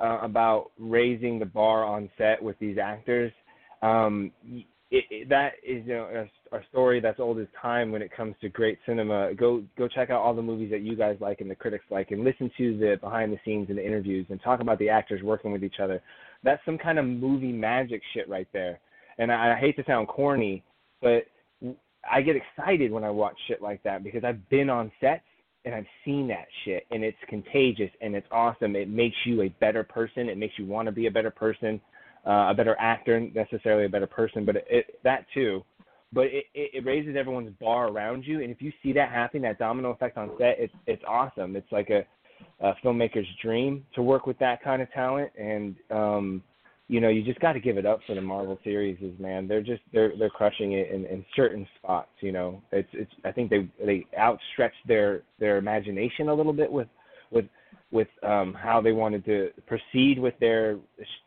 uh, 0.01 0.21
about 0.23 0.71
raising 0.79 1.39
the 1.39 1.45
bar 1.45 1.85
on 1.85 2.09
set 2.17 2.43
with 2.43 2.59
these 2.59 2.79
actors, 2.79 3.31
um, 3.83 4.33
it, 4.91 5.05
it, 5.11 5.29
that 5.29 5.53
is 5.67 5.87
you 5.87 5.95
know 5.95 6.27
a, 6.53 6.57
a 6.57 6.61
story 6.71 6.99
that's 6.99 7.21
old 7.21 7.39
as 7.39 7.47
time 7.61 7.93
when 7.93 8.01
it 8.01 8.11
comes 8.11 8.35
to 8.41 8.49
great 8.49 8.79
cinema. 8.87 9.35
Go 9.35 9.63
go 9.77 9.87
check 9.87 10.09
out 10.09 10.23
all 10.23 10.35
the 10.35 10.41
movies 10.41 10.71
that 10.71 10.81
you 10.81 10.97
guys 10.97 11.19
like 11.21 11.43
and 11.43 11.51
the 11.51 11.55
critics 11.55 11.85
like, 11.91 12.11
and 12.11 12.25
listen 12.25 12.51
to 12.57 12.79
the 12.79 12.97
behind 13.03 13.35
the 13.35 13.39
scenes 13.45 13.69
and 13.69 13.77
the 13.77 13.87
interviews, 13.87 14.27
and 14.31 14.41
talk 14.43 14.61
about 14.61 14.79
the 14.79 14.89
actors 14.89 15.23
working 15.23 15.53
with 15.53 15.63
each 15.63 15.81
other. 15.83 16.01
That's 16.47 16.65
some 16.65 16.79
kind 16.79 16.99
of 16.99 17.05
movie 17.05 17.53
magic 17.53 18.01
shit 18.15 18.29
right 18.29 18.47
there. 18.53 18.79
And 19.19 19.33
I, 19.33 19.55
I 19.55 19.59
hate 19.59 19.77
to 19.77 19.85
sound 19.85 20.07
corny, 20.07 20.63
but 21.03 21.25
I 22.11 22.23
get 22.23 22.37
excited 22.37 22.93
when 22.93 23.03
I 23.03 23.11
watch 23.11 23.37
shit 23.49 23.61
like 23.61 23.83
that 23.83 24.05
because 24.05 24.23
I've 24.23 24.49
been 24.49 24.71
on 24.71 24.93
sets 25.01 25.25
and 25.65 25.75
I've 25.75 25.87
seen 26.05 26.29
that 26.29 26.47
shit 26.65 26.87
and 26.93 27.03
it's 27.03 27.19
contagious 27.29 27.91
and 28.01 28.15
it's 28.15 28.29
awesome. 28.31 28.77
It 28.77 28.89
makes 28.89 29.17
you 29.25 29.43
a 29.43 29.49
better 29.61 29.83
person. 29.83 30.29
It 30.29 30.39
makes 30.39 30.55
you 30.57 30.67
want 30.67 30.87
to 30.87 30.93
be 30.93 31.09
a 31.09 31.11
better 31.11 31.33
person, 31.33 31.81
uh, 32.25 32.47
a 32.51 32.55
better 32.55 32.77
actor, 32.79 33.19
necessarily 33.35 33.87
a 33.87 33.89
better 33.89 34.07
person, 34.07 34.45
but 34.45 34.55
it, 34.55 34.67
it 34.71 34.99
that 35.03 35.27
too. 35.35 35.65
But 36.13 36.27
it, 36.27 36.45
it, 36.55 36.71
it 36.75 36.87
raises 36.87 37.17
everyone's 37.17 37.53
bar 37.61 37.89
around 37.89 38.23
you, 38.25 38.41
and 38.41 38.51
if 38.53 38.63
you 38.63 38.73
see 38.85 38.93
that 38.93 39.11
happening, 39.11 39.43
that 39.43 39.59
domino 39.59 39.91
effect 39.91 40.17
on 40.17 40.31
set, 40.39 40.55
it's 40.61 40.73
it's 40.87 41.03
awesome. 41.07 41.57
It's 41.57 41.71
like 41.73 41.91
a, 41.91 42.07
a 42.61 42.73
filmmaker's 42.85 43.27
dream 43.43 43.85
to 43.95 44.03
work 44.03 44.27
with 44.27 44.39
that 44.39 44.63
kind 44.63 44.81
of 44.83 44.91
talent, 44.93 45.31
and 45.39 45.77
um, 45.91 46.43
you 46.89 47.01
know, 47.01 47.09
you 47.09 47.25
just 47.25 47.41
got 47.41 47.55
to 47.55 47.61
give 47.61 47.79
it 47.79 47.87
up 47.87 48.01
for 48.07 48.15
the 48.15 48.21
Marvel 48.21 48.59
series, 48.63 48.97
man. 49.19 49.49
They're 49.49 49.63
just 49.63 49.83
they're 49.93 50.13
they're 50.19 50.31
crushing 50.31 50.73
it 50.73 50.91
in, 50.91 51.05
in 51.07 51.25
certain 51.35 51.67
spots. 51.79 52.11
You 52.21 52.33
know, 52.33 52.63
it's 52.71 52.89
it's. 52.93 53.11
I 53.25 53.33
think 53.33 53.51
they 53.51 53.69
they 53.85 54.07
outstretched 54.19 54.87
their 54.87 55.23
their 55.41 55.59
imagination 55.59 56.29
a 56.29 56.35
little 56.35 56.53
bit 56.53 56.71
with 56.71 56.89
with 57.33 57.47
with 57.91 58.09
um 58.23 58.55
how 58.55 58.81
they 58.81 58.93
wanted 58.93 59.25
to 59.25 59.51
proceed 59.67 60.19
with 60.19 60.35
their 60.39 60.79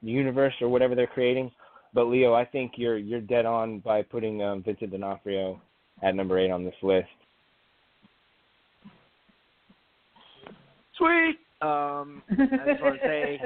universe 0.02 0.54
or 0.62 0.70
whatever 0.70 0.96
they're 0.96 1.08
creating. 1.08 1.52
But 1.94 2.06
Leo, 2.06 2.34
I 2.34 2.46
think 2.46 2.74
you're 2.78 2.98
you're 2.98 3.20
dead 3.20 3.46
on 3.46 3.80
by 3.80 4.02
putting 4.02 4.42
um, 4.42 4.64
Vincent 4.64 4.92
D'Onofrio 4.92 5.62
at 6.02 6.16
number 6.16 6.40
eight 6.40 6.52
on 6.52 6.64
this 6.64 6.76
list. 6.82 7.08
Sweet. 11.00 11.40
Um, 11.62 12.22
I 12.32 12.66
just 12.68 12.84
want 12.84 13.00
to 13.02 13.08
say, 13.08 13.42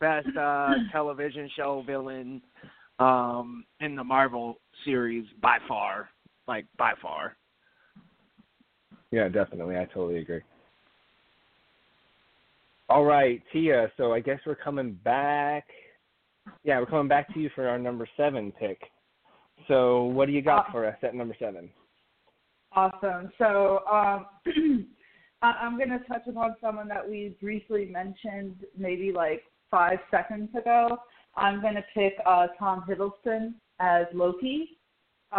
best 0.00 0.34
uh, 0.36 0.74
television 0.90 1.50
show 1.54 1.82
villain 1.86 2.40
um, 2.98 3.64
in 3.80 3.94
the 3.94 4.04
Marvel 4.04 4.58
series 4.84 5.26
by 5.42 5.58
far, 5.68 6.08
like 6.48 6.64
by 6.78 6.92
far. 7.02 7.36
Yeah, 9.10 9.28
definitely. 9.28 9.76
I 9.76 9.84
totally 9.86 10.18
agree. 10.18 10.40
All 12.88 13.04
right, 13.04 13.42
Tia. 13.52 13.90
So 13.96 14.12
I 14.12 14.20
guess 14.20 14.38
we're 14.46 14.54
coming 14.54 14.98
back. 15.04 15.66
Yeah, 16.64 16.78
we're 16.78 16.86
coming 16.86 17.08
back 17.08 17.32
to 17.34 17.40
you 17.40 17.50
for 17.54 17.68
our 17.68 17.78
number 17.78 18.08
seven 18.16 18.52
pick. 18.52 18.80
So 19.68 20.04
what 20.04 20.26
do 20.26 20.32
you 20.32 20.42
got 20.42 20.68
Uh, 20.68 20.72
for 20.72 20.86
us 20.86 20.96
at 21.02 21.14
number 21.14 21.34
seven? 21.38 21.68
Awesome. 22.72 23.32
So 23.38 23.78
um, 23.90 24.26
I- 24.46 24.84
I'm 25.60 25.76
going 25.76 25.90
to 25.90 25.98
touch 26.00 26.26
upon 26.28 26.56
someone 26.60 26.88
that 26.88 27.08
we 27.08 27.36
briefly 27.40 27.86
mentioned 27.86 28.56
maybe 28.76 29.12
like 29.12 29.42
five 29.70 29.98
seconds 30.10 30.48
ago. 30.56 30.98
I'm 31.36 31.60
going 31.60 31.74
to 31.74 31.84
pick 31.94 32.14
uh, 32.24 32.48
Tom 32.58 32.84
Hiddleston 32.88 33.54
as 33.78 34.06
Loki 34.14 34.78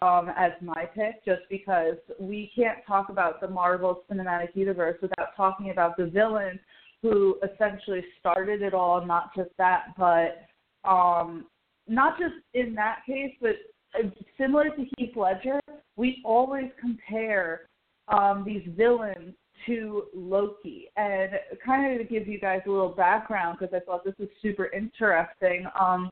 um, 0.01 0.29
as 0.37 0.51
my 0.61 0.85
pick, 0.93 1.23
just 1.25 1.41
because 1.49 1.95
we 2.19 2.51
can't 2.55 2.79
talk 2.85 3.09
about 3.09 3.41
the 3.41 3.47
Marvel 3.47 4.03
Cinematic 4.11 4.55
Universe 4.55 4.97
without 5.01 5.35
talking 5.35 5.71
about 5.71 5.97
the 5.97 6.05
villain 6.05 6.59
who 7.01 7.37
essentially 7.43 8.03
started 8.19 8.61
it 8.61 8.73
all. 8.73 9.05
Not 9.05 9.35
just 9.35 9.49
that, 9.57 9.93
but 9.97 10.45
um, 10.87 11.45
not 11.87 12.19
just 12.19 12.35
in 12.53 12.75
that 12.75 12.99
case, 13.05 13.33
but 13.41 13.55
similar 14.37 14.65
to 14.65 14.85
Heath 14.97 15.15
Ledger, 15.15 15.59
we 15.95 16.21
always 16.23 16.69
compare 16.79 17.61
um, 18.09 18.43
these 18.45 18.63
villains 18.75 19.33
to 19.67 20.05
Loki. 20.15 20.89
And 20.97 21.31
kind 21.63 21.91
of 21.91 21.99
to 21.99 22.13
give 22.13 22.27
you 22.27 22.39
guys 22.39 22.61
a 22.65 22.71
little 22.71 22.89
background, 22.89 23.57
because 23.59 23.73
I 23.75 23.85
thought 23.85 24.03
this 24.03 24.15
was 24.17 24.29
super 24.41 24.71
interesting, 24.73 25.65
um, 25.79 26.09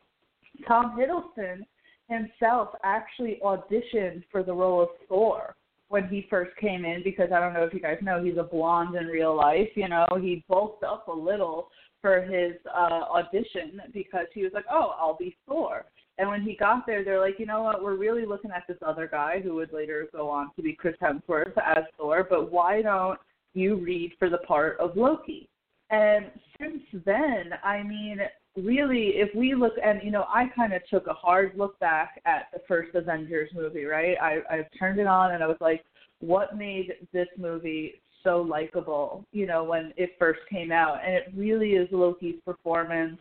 Tom 0.67 0.97
Hiddleston 0.97 1.65
himself 2.07 2.69
actually 2.83 3.39
auditioned 3.43 4.23
for 4.31 4.43
the 4.43 4.53
role 4.53 4.81
of 4.81 4.89
Thor 5.09 5.55
when 5.89 6.07
he 6.07 6.27
first 6.29 6.55
came 6.57 6.85
in 6.85 7.01
because 7.03 7.29
I 7.31 7.39
don't 7.39 7.53
know 7.53 7.63
if 7.63 7.73
you 7.73 7.79
guys 7.79 7.97
know 8.01 8.23
he's 8.23 8.37
a 8.37 8.43
blonde 8.43 8.95
in 8.95 9.05
real 9.05 9.35
life. 9.35 9.69
You 9.75 9.89
know, 9.89 10.05
he 10.19 10.43
bulked 10.47 10.83
up 10.83 11.07
a 11.07 11.11
little 11.11 11.69
for 12.01 12.21
his 12.21 12.53
uh 12.75 13.05
audition 13.09 13.81
because 13.93 14.27
he 14.33 14.43
was 14.43 14.51
like, 14.53 14.65
"Oh, 14.69 14.95
I'll 14.99 15.17
be 15.17 15.35
Thor." 15.47 15.85
And 16.17 16.29
when 16.29 16.41
he 16.41 16.55
got 16.55 16.85
there, 16.85 17.03
they're 17.03 17.19
like, 17.19 17.39
"You 17.39 17.45
know 17.45 17.63
what? 17.63 17.83
We're 17.83 17.95
really 17.95 18.25
looking 18.25 18.51
at 18.51 18.63
this 18.67 18.77
other 18.85 19.07
guy 19.07 19.41
who 19.41 19.55
would 19.55 19.73
later 19.73 20.07
go 20.11 20.29
on 20.29 20.51
to 20.55 20.61
be 20.61 20.73
Chris 20.73 20.95
Hemsworth 21.01 21.57
as 21.57 21.83
Thor, 21.97 22.25
but 22.29 22.51
why 22.51 22.81
don't 22.81 23.19
you 23.55 23.75
read 23.75 24.13
for 24.19 24.29
the 24.29 24.39
part 24.39 24.79
of 24.79 24.95
Loki?" 24.95 25.49
And 25.89 26.31
since 26.59 26.83
then, 27.05 27.53
I 27.63 27.83
mean, 27.83 28.19
really, 28.55 29.13
if 29.15 29.33
we 29.35 29.53
look, 29.55 29.73
and 29.83 30.01
you 30.03 30.11
know, 30.11 30.25
I 30.27 30.47
kind 30.55 30.73
of 30.73 30.81
took 30.89 31.07
a 31.07 31.13
hard 31.13 31.53
look 31.57 31.77
back 31.79 32.21
at 32.25 32.47
the 32.53 32.59
first 32.67 32.95
Avengers 32.95 33.49
movie, 33.53 33.85
right? 33.85 34.17
I, 34.21 34.39
I 34.49 34.67
turned 34.77 34.99
it 34.99 35.07
on 35.07 35.33
and 35.33 35.43
I 35.43 35.47
was 35.47 35.57
like, 35.59 35.83
what 36.19 36.57
made 36.57 36.93
this 37.13 37.27
movie 37.37 38.01
so 38.23 38.41
likable, 38.41 39.25
you 39.31 39.45
know, 39.45 39.63
when 39.63 39.93
it 39.97 40.11
first 40.17 40.39
came 40.49 40.71
out? 40.71 40.99
And 41.05 41.13
it 41.13 41.31
really 41.35 41.71
is 41.71 41.87
Loki's 41.91 42.39
performance. 42.45 43.19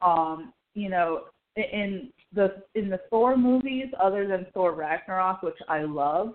Um, 0.00 0.52
you 0.74 0.88
know, 0.88 1.24
in 1.56 2.10
the 2.34 2.62
in 2.74 2.88
the 2.88 3.00
Thor 3.10 3.36
movies, 3.36 3.86
other 4.02 4.26
than 4.26 4.46
Thor 4.52 4.74
Ragnarok, 4.74 5.42
which 5.42 5.58
I 5.68 5.82
love, 5.82 6.34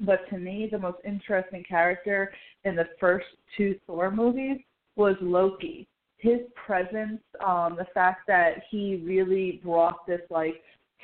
but 0.00 0.28
to 0.30 0.38
me, 0.38 0.68
the 0.70 0.78
most 0.78 0.98
interesting 1.04 1.64
character 1.68 2.32
in 2.64 2.74
the 2.76 2.88
first 2.98 3.26
two 3.56 3.78
Thor 3.86 4.10
movies 4.10 4.58
was 4.96 5.16
Loki 5.20 5.86
his 6.20 6.40
presence, 6.54 7.20
um, 7.44 7.76
the 7.76 7.86
fact 7.94 8.26
that 8.26 8.62
he 8.70 9.02
really 9.04 9.60
brought 9.64 10.06
this 10.06 10.20
like 10.30 10.62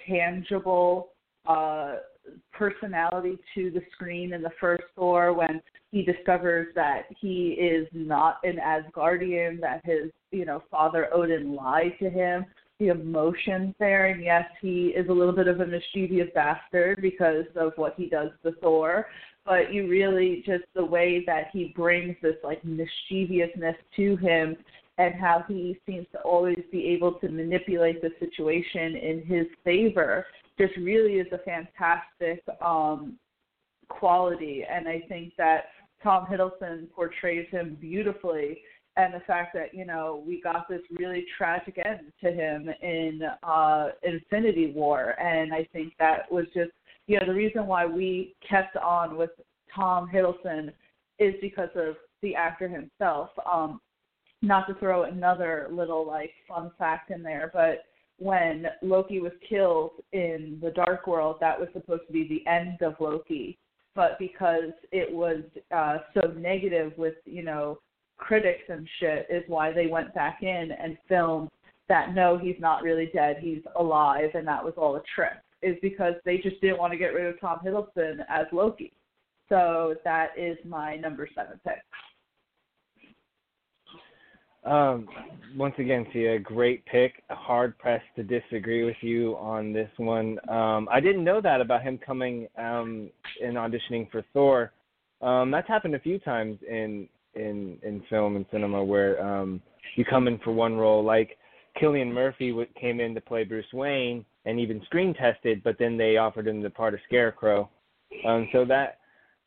tangible 0.09 1.11
uh 1.47 1.97
personality 2.53 3.39
to 3.55 3.71
the 3.71 3.81
screen 3.93 4.33
in 4.33 4.43
the 4.43 4.51
first 4.61 4.83
Thor 4.97 5.33
when 5.33 5.63
he 5.93 6.03
discovers 6.03 6.67
that 6.75 7.03
he 7.21 7.51
is 7.51 7.87
not 7.93 8.41
an 8.43 8.57
Asgardian, 8.57 9.61
that 9.61 9.81
his, 9.85 10.11
you 10.33 10.45
know, 10.45 10.65
father 10.69 11.09
Odin 11.15 11.55
lied 11.55 11.93
to 12.01 12.11
him. 12.11 12.45
The 12.79 12.89
emotions 12.89 13.75
there, 13.79 14.07
and 14.07 14.23
yes, 14.23 14.45
he 14.61 14.89
is 14.89 15.09
a 15.09 15.13
little 15.13 15.35
bit 15.35 15.49
of 15.49 15.61
a 15.61 15.67
mischievous 15.67 16.29
bastard 16.35 17.01
because 17.01 17.47
of 17.57 17.73
what 17.77 17.95
he 17.97 18.07
does 18.07 18.31
to 18.45 18.53
Thor. 18.61 19.07
But 19.47 19.73
you 19.73 19.89
really 19.89 20.43
just 20.45 20.65
the 20.75 20.85
way 20.85 21.23
that 21.27 21.49
he 21.53 21.73
brings 21.75 22.17
this 22.21 22.37
like 22.45 22.63
mischievousness 22.65 23.77
to 23.97 24.17
him 24.17 24.57
and 24.99 25.15
how 25.15 25.45
he 25.47 25.79
seems 25.87 26.07
to 26.13 26.19
always 26.21 26.61
be 26.73 26.87
able 26.89 27.13
to 27.15 27.29
manipulate 27.29 28.03
the 28.03 28.11
situation 28.19 28.97
in 28.97 29.23
his 29.27 29.47
favor 29.65 30.27
just 30.59 30.77
really 30.77 31.15
is 31.15 31.27
a 31.33 31.39
fantastic 31.39 32.43
um 32.61 33.19
quality 33.89 34.65
and 34.69 34.89
I 34.89 35.03
think 35.09 35.35
that 35.39 35.67
Tom 36.03 36.27
Hiddleston 36.27 36.91
portrays 36.95 37.47
him 37.51 37.77
beautifully 37.81 38.59
and 38.97 39.13
the 39.13 39.21
fact 39.21 39.55
that 39.55 39.75
you 39.75 39.85
know 39.85 40.23
we 40.27 40.41
got 40.41 40.69
this 40.69 40.83
really 40.99 41.25
tragic 41.37 41.79
end 41.85 42.13
to 42.23 42.33
him 42.33 42.69
in 42.83 43.21
uh 43.43 43.89
Infinity 44.03 44.73
War 44.75 45.15
and 45.21 45.53
I 45.53 45.69
think 45.73 45.93
that 45.99 46.31
was 46.31 46.47
just 46.55 46.71
you 47.07 47.19
know 47.19 47.27
the 47.27 47.35
reason 47.35 47.67
why 47.67 47.87
we 47.87 48.35
kept 48.49 48.77
on 48.77 49.17
with 49.17 49.31
Tom 49.75 50.09
Hiddleston 50.13 50.73
is 51.19 51.35
because 51.41 51.71
of 51.75 51.97
the 52.23 52.35
actor 52.35 52.69
himself 52.69 53.31
um 53.51 53.81
not 54.43 54.67
to 54.69 54.75
throw 54.75 55.05
another 55.05 55.69
little 55.71 56.07
like 56.07 56.31
fun 56.49 56.71
fact 56.79 57.11
in 57.11 57.23
there, 57.23 57.51
but 57.53 57.85
when 58.19 58.67
Loki 58.83 59.21
was 59.21 59.33
killed 59.47 59.93
in 60.13 60.59
the 60.63 60.71
Dark 60.71 61.07
World, 61.07 61.37
that 61.41 61.59
was 61.59 61.69
supposed 61.73 62.07
to 62.07 62.13
be 62.13 62.27
the 62.29 62.51
end 62.51 62.81
of 62.83 62.95
Loki. 62.99 63.59
But 63.95 64.19
because 64.19 64.73
it 64.93 65.13
was 65.13 65.43
uh, 65.75 65.99
so 66.15 66.29
negative 66.33 66.93
with 66.97 67.15
you 67.25 67.43
know 67.43 67.79
critics 68.17 68.65
and 68.69 68.89
shit, 68.99 69.27
is 69.31 69.43
why 69.47 69.73
they 69.73 69.87
went 69.87 70.15
back 70.15 70.43
in 70.43 70.71
and 70.73 70.97
filmed 71.09 71.51
that 71.89 72.15
no, 72.15 72.37
he's 72.37 72.57
not 72.59 72.83
really 72.83 73.11
dead, 73.15 73.37
he's 73.41 73.63
alive, 73.79 74.31
and 74.35 74.47
that 74.47 74.65
was 74.65 74.75
all 74.77 74.97
a 74.97 75.03
trick. 75.15 75.33
Is 75.63 75.77
because 75.81 76.15
they 76.25 76.39
just 76.39 76.61
didn't 76.61 76.79
want 76.79 76.93
to 76.93 76.99
get 76.99 77.15
rid 77.15 77.27
of 77.27 77.41
Tom 77.41 77.61
Hiddleston 77.65 78.19
as 78.29 78.47
Loki. 78.53 78.93
So 79.49 79.95
that 80.05 80.31
is 80.37 80.59
my 80.65 80.97
number 80.97 81.29
seven 81.35 81.59
pick. 81.65 81.83
Um, 84.67 85.07
once 85.57 85.75
again, 85.79 86.07
Tia, 86.13 86.41
great 86.41 86.85
pick. 86.87 87.23
Hard 87.31 87.79
pressed 87.79 88.05
to 88.17 88.25
disagree 88.25 88.83
with 88.83 88.97
you 89.01 89.37
on 89.37 89.73
this 89.73 89.89
one. 89.97 90.39
Um, 90.49 90.89
I 90.91 90.99
didn't 91.01 91.23
know 91.23 91.41
that 91.41 91.61
about 91.61 91.83
him 91.83 91.99
coming 92.05 92.49
um, 92.59 93.09
and 93.43 93.57
auditioning 93.57 94.11
for 94.11 94.25
Thor. 94.33 94.73
Um, 95.23 95.51
that's 95.53 95.69
happened 95.69 95.95
a 95.95 96.01
few 96.01 96.19
times 96.19 96.59
in 96.69 97.09
in 97.37 97.79
in 97.83 98.03
film 98.09 98.37
and 98.37 98.47
cinema 98.51 98.83
where 98.83 99.23
um, 99.25 99.61
you 99.97 100.05
come 100.05 100.29
in 100.29 100.39
for 100.39 100.53
one 100.53 100.77
role, 100.77 101.05
like 101.05 101.37
Cillian 101.81 102.13
Murphy 102.13 102.51
w- 102.51 102.69
came 102.81 103.01
in 103.01 103.15
to 103.15 103.21
play 103.21 103.45
Bruce 103.45 103.73
Wayne 103.73 104.25
and 104.45 104.59
even 104.59 104.83
screen 104.85 105.15
tested, 105.15 105.63
but 105.63 105.77
then 105.79 105.97
they 105.97 106.17
offered 106.17 106.47
him 106.47 106.63
the 106.63 106.71
part 106.71 106.95
of 106.95 107.01
Scarecrow. 107.07 107.69
Um, 108.27 108.49
so 108.53 108.65
that 108.65 108.99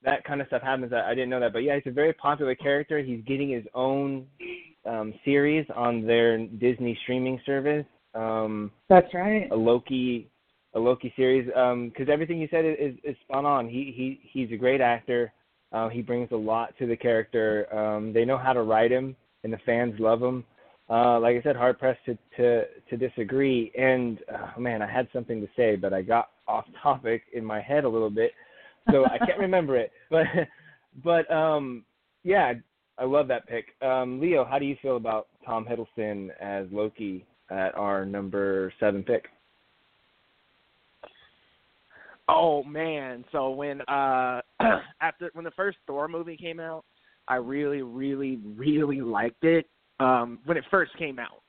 that 0.04 0.24
kind 0.24 0.42
of 0.42 0.48
stuff 0.48 0.62
happens. 0.62 0.94
I, 0.94 1.12
I 1.12 1.16
didn't 1.16 1.30
know 1.30 1.40
that, 1.40 1.54
but 1.54 1.60
yeah, 1.60 1.76
he's 1.76 1.92
a 1.92 1.94
very 1.94 2.14
popular 2.14 2.56
character. 2.56 3.00
He's 3.00 3.24
getting 3.26 3.50
his 3.50 3.66
own 3.74 4.26
um, 4.86 5.14
series 5.26 5.66
on 5.76 6.06
their 6.06 6.38
Disney 6.46 6.98
streaming 7.04 7.40
service. 7.46 7.86
Um, 8.14 8.72
That's 8.88 9.14
right. 9.14 9.50
A 9.52 9.56
Loki, 9.56 10.30
a 10.74 10.80
Loki 10.80 11.14
series. 11.16 11.46
Because 11.46 12.08
um, 12.08 12.12
everything 12.12 12.40
you 12.40 12.48
said 12.50 12.66
is, 12.66 12.76
is, 12.80 12.96
is 13.04 13.16
spot 13.26 13.46
on. 13.46 13.68
He 13.68 13.94
he 13.96 14.30
he's 14.32 14.52
a 14.52 14.58
great 14.58 14.82
actor. 14.82 15.32
Uh, 15.72 15.90
he 15.90 16.02
brings 16.02 16.30
a 16.32 16.36
lot 16.36 16.74
to 16.80 16.88
the 16.88 16.96
character. 16.96 17.74
Um, 17.76 18.12
they 18.14 18.26
know 18.26 18.38
how 18.38 18.54
to 18.54 18.64
write 18.64 18.92
him, 18.92 19.16
and 19.44 19.54
the 19.54 19.60
fans 19.66 19.94
love 20.00 20.22
him. 20.22 20.44
Uh, 20.90 21.20
like 21.20 21.38
I 21.38 21.42
said, 21.44 21.56
hard 21.56 21.78
pressed 21.78 22.04
to 22.06 22.18
to 22.38 22.64
to 22.90 22.98
disagree. 22.98 23.72
And 23.78 24.20
uh, 24.34 24.60
man, 24.60 24.82
I 24.82 24.92
had 24.92 25.08
something 25.14 25.40
to 25.42 25.48
say, 25.56 25.76
but 25.76 25.94
I 25.94 26.02
got 26.02 26.30
off 26.48 26.66
topic 26.84 27.24
in 27.34 27.46
my 27.46 27.62
head 27.62 27.84
a 27.84 27.90
little 27.90 28.10
bit, 28.10 28.32
so 28.92 29.06
I 29.06 29.20
can't 29.20 29.40
remember 29.40 29.78
it. 29.78 29.92
But 30.10 30.26
but 31.04 31.32
um, 31.32 31.86
yeah, 32.24 32.54
I 32.98 33.06
love 33.06 33.28
that 33.28 33.48
pick. 33.48 33.68
Um, 33.82 34.20
Leo, 34.20 34.44
how 34.44 34.58
do 34.58 34.66
you 34.66 34.76
feel 34.82 34.98
about 34.98 35.28
Tom 35.46 35.66
Hiddleston 35.66 36.30
as 36.42 36.66
Loki 36.72 37.26
at 37.52 37.76
our 37.76 38.06
number 38.06 38.74
seven 38.80 39.04
pick? 39.04 39.26
Oh 42.30 42.64
man! 42.64 43.26
So 43.32 43.50
when 43.50 43.82
uh 43.82 44.42
after 45.02 45.32
when 45.34 45.46
the 45.46 45.52
first 45.52 45.78
Thor 45.88 46.08
movie 46.08 46.38
came 46.38 46.60
out, 46.60 46.86
I 47.28 47.36
really, 47.36 47.82
really, 47.82 48.40
really 48.56 49.02
liked 49.02 49.44
it. 49.44 49.68
Um, 50.00 50.40
when 50.46 50.56
it 50.56 50.64
first 50.72 50.96
came 50.98 51.20
out. 51.20 51.42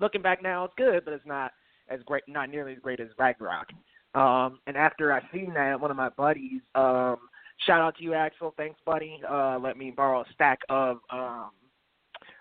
Looking 0.00 0.22
back 0.22 0.42
now, 0.42 0.64
it's 0.64 0.74
good, 0.76 1.04
but 1.04 1.14
it's 1.14 1.26
not 1.26 1.52
as 1.88 2.00
great, 2.04 2.24
not 2.26 2.50
nearly 2.50 2.72
as 2.72 2.78
great 2.80 2.98
as 2.98 3.06
Ragnarok. 3.16 3.68
Um, 4.16 4.58
and 4.66 4.76
after 4.76 5.12
I 5.12 5.20
seen 5.32 5.54
that, 5.54 5.80
one 5.80 5.92
of 5.92 5.96
my 5.96 6.08
buddies 6.08 6.62
um 6.74 7.18
Shout 7.66 7.80
out 7.80 7.96
to 7.96 8.02
you, 8.02 8.14
Axel. 8.14 8.54
Thanks, 8.56 8.80
buddy. 8.84 9.20
Uh, 9.28 9.58
let 9.58 9.76
me 9.76 9.92
borrow 9.92 10.20
a 10.20 10.24
stack 10.34 10.60
of 10.68 10.98
um, 11.10 11.50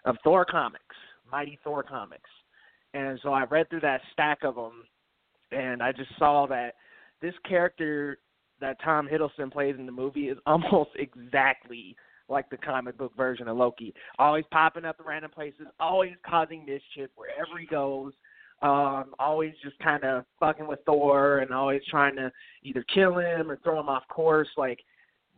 of 0.05 0.17
Thor 0.23 0.45
comics, 0.45 0.95
Mighty 1.31 1.59
Thor 1.63 1.83
comics, 1.83 2.29
and 2.93 3.19
so 3.21 3.31
I 3.31 3.43
read 3.43 3.69
through 3.69 3.81
that 3.81 4.01
stack 4.13 4.39
of 4.43 4.55
them, 4.55 4.83
and 5.51 5.83
I 5.83 5.91
just 5.91 6.09
saw 6.17 6.47
that 6.47 6.73
this 7.21 7.33
character 7.47 8.17
that 8.59 8.77
Tom 8.83 9.07
Hiddleston 9.11 9.51
plays 9.51 9.75
in 9.77 9.85
the 9.85 9.91
movie 9.91 10.29
is 10.29 10.37
almost 10.45 10.91
exactly 10.95 11.95
like 12.29 12.49
the 12.49 12.57
comic 12.57 12.97
book 12.97 13.15
version 13.17 13.47
of 13.47 13.57
Loki. 13.57 13.93
Always 14.17 14.45
popping 14.51 14.85
up 14.85 14.99
in 14.99 15.05
random 15.05 15.31
places, 15.31 15.67
always 15.79 16.13
causing 16.25 16.65
mischief 16.65 17.09
wherever 17.15 17.59
he 17.59 17.65
goes. 17.65 18.13
Um, 18.61 19.15
always 19.17 19.53
just 19.63 19.77
kind 19.79 20.03
of 20.03 20.23
fucking 20.39 20.67
with 20.67 20.79
Thor 20.85 21.39
and 21.39 21.51
always 21.51 21.81
trying 21.89 22.15
to 22.17 22.31
either 22.63 22.85
kill 22.93 23.17
him 23.17 23.49
or 23.49 23.57
throw 23.57 23.79
him 23.79 23.89
off 23.89 24.07
course. 24.07 24.49
Like 24.55 24.79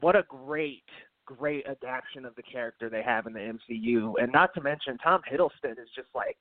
what 0.02 0.16
a 0.16 0.24
great 0.28 0.84
great 1.26 1.66
adaptation 1.66 2.26
of 2.26 2.36
the 2.36 2.44
character 2.44 2.90
they 2.90 3.02
have 3.02 3.28
in 3.28 3.34
the 3.34 3.40
MCU 3.40 4.16
and 4.22 4.30
not 4.30 4.54
to 4.54 4.62
mention 4.62 4.98
Tom 4.98 5.22
Hiddleston 5.32 5.72
is 5.72 5.88
just 5.96 6.10
like 6.14 6.38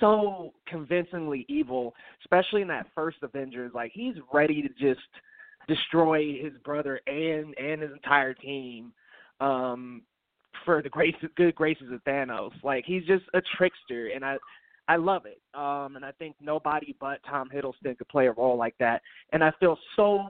so 0.00 0.52
convincingly 0.66 1.44
evil 1.48 1.94
especially 2.22 2.62
in 2.62 2.68
that 2.68 2.86
first 2.94 3.18
Avengers 3.22 3.72
like 3.74 3.92
he's 3.94 4.14
ready 4.32 4.62
to 4.62 4.68
just 4.68 5.06
destroy 5.68 6.40
his 6.40 6.52
brother 6.64 7.00
and 7.06 7.56
and 7.58 7.82
his 7.82 7.92
entire 7.92 8.34
team 8.34 8.92
um 9.40 10.02
for 10.64 10.82
the 10.82 10.88
grace 10.88 11.14
good 11.36 11.54
graces 11.54 11.92
of 11.92 12.02
Thanos 12.04 12.52
like 12.62 12.84
he's 12.86 13.04
just 13.04 13.24
a 13.34 13.42
trickster 13.56 14.08
and 14.14 14.24
I 14.24 14.36
I 14.88 14.96
love 14.96 15.26
it. 15.26 15.40
Um, 15.58 15.96
and 15.96 16.04
I 16.04 16.12
think 16.12 16.36
nobody 16.40 16.94
but 17.00 17.18
Tom 17.28 17.50
Hiddleston 17.52 17.98
could 17.98 18.08
play 18.08 18.28
a 18.28 18.32
role 18.32 18.56
like 18.56 18.76
that. 18.78 19.02
And 19.32 19.42
I 19.42 19.52
feel 19.58 19.76
so 19.96 20.28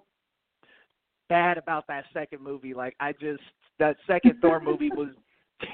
bad 1.28 1.58
about 1.58 1.86
that 1.88 2.04
second 2.12 2.42
movie. 2.42 2.74
Like 2.74 2.94
I 3.00 3.12
just 3.12 3.42
that 3.78 3.96
second 4.06 4.40
Thor 4.40 4.60
movie 4.60 4.90
was 4.90 5.08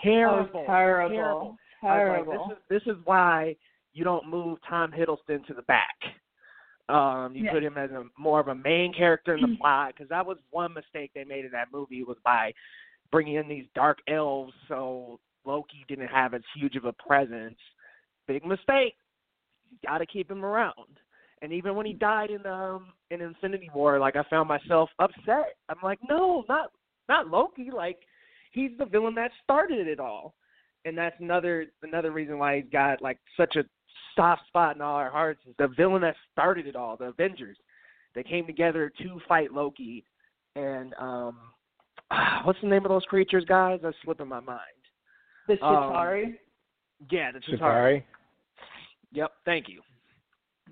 terrible. 0.03 0.61
Oh, 0.63 0.67
terrible. 0.67 1.17
Terrible. 1.17 1.57
Terrible. 1.81 2.33
Like, 2.33 2.59
this 2.69 2.81
is 2.81 2.85
this 2.87 2.95
is 2.95 3.01
why 3.05 3.57
you 3.93 4.05
don't 4.05 4.29
move 4.29 4.59
Tom 4.69 4.93
Hiddleston 4.93 5.45
to 5.47 5.55
the 5.55 5.63
back. 5.63 5.97
Um, 6.89 7.35
you 7.35 7.45
Yeah. 7.45 7.53
put 7.53 7.63
him 7.63 7.79
as 7.79 7.91
a 7.93 8.05
more 8.19 8.41
of 8.41 8.49
a 8.49 8.55
main 8.55 8.93
character 8.93 9.35
in 9.35 9.41
the 9.41 9.57
plot 9.57 9.95
because 9.95 10.09
that 10.09 10.27
was 10.27 10.39
one 10.51 10.73
mistake 10.73 11.13
they 11.15 11.25
made 11.25 11.45
in 11.45 11.53
that 11.53 11.73
movie 11.73 12.03
was 12.03 12.19
by 12.25 12.53
bringing 13.11 13.35
in 13.35 13.49
these 13.49 13.67
dark 13.75 13.99
elves 14.09 14.55
so 14.69 15.21
Loki 15.45 15.85
didn't 15.89 16.09
have 16.09 16.35
as 16.35 16.43
huge 16.55 16.77
of 16.77 16.85
a 16.85 16.93
presence. 16.93 17.59
Big 18.27 18.45
mistake. 18.45 18.97
You 19.71 19.79
got 19.87 19.99
to 19.99 20.07
keep 20.07 20.31
him 20.31 20.45
around. 20.45 21.01
And 21.41 21.53
even 21.53 21.75
when 21.75 21.87
he 21.87 21.93
died 21.93 22.31
in 22.31 22.47
um 22.47 22.93
in 23.11 23.21
Infinity 23.21 23.71
War, 23.75 23.99
like 23.99 24.17
I 24.17 24.23
found 24.25 24.49
myself 24.49 24.91
upset. 24.99 25.57
I'm 25.69 25.79
like, 25.83 25.99
no, 26.09 26.45
not 26.49 26.71
not 27.09 27.29
Loki. 27.29 27.71
Like 27.75 27.99
he's 28.53 28.71
the 28.79 28.85
villain 28.87 29.15
that 29.17 29.33
started 29.43 29.89
it 29.89 29.99
all, 29.99 30.35
and 30.85 30.97
that's 30.97 31.19
another 31.21 31.67
another 31.83 32.13
reason 32.13 32.39
why 32.39 32.57
he's 32.57 32.71
got 32.71 33.03
like 33.03 33.19
such 33.37 33.57
a 33.57 33.65
soft 34.17 34.47
spot 34.49 34.77
in 34.77 34.83
all 34.83 34.97
our 34.97 35.11
hearts. 35.11 35.41
Is 35.49 35.55
the 35.59 35.69
villain 35.69 36.03
that 36.03 36.17
started 36.33 36.67
it 36.67 36.77
all, 36.77 36.97
the 36.97 37.07
Avengers. 37.07 37.57
They 38.15 38.23
came 38.23 38.47
together 38.47 38.93
to 39.03 39.21
fight 39.29 39.53
Loki, 39.53 40.05
and 40.57 40.95
um, 40.99 41.37
what's 42.45 42.61
the 42.61 42.69
name 42.69 42.85
of 42.85 42.91
those 42.91 43.05
creatures, 43.05 43.45
guys? 43.47 43.81
That's 43.83 43.97
slipping 44.05 44.29
my 44.29 44.41
mind. 44.41 44.61
the 45.49 45.55
um, 45.55 45.75
Chitauri. 45.75 46.35
Yeah, 47.11 47.33
the 47.33 47.39
Chitauri. 47.39 47.51
Shikari. 47.51 48.07
Yep, 49.13 49.33
thank 49.45 49.69
you. 49.69 49.83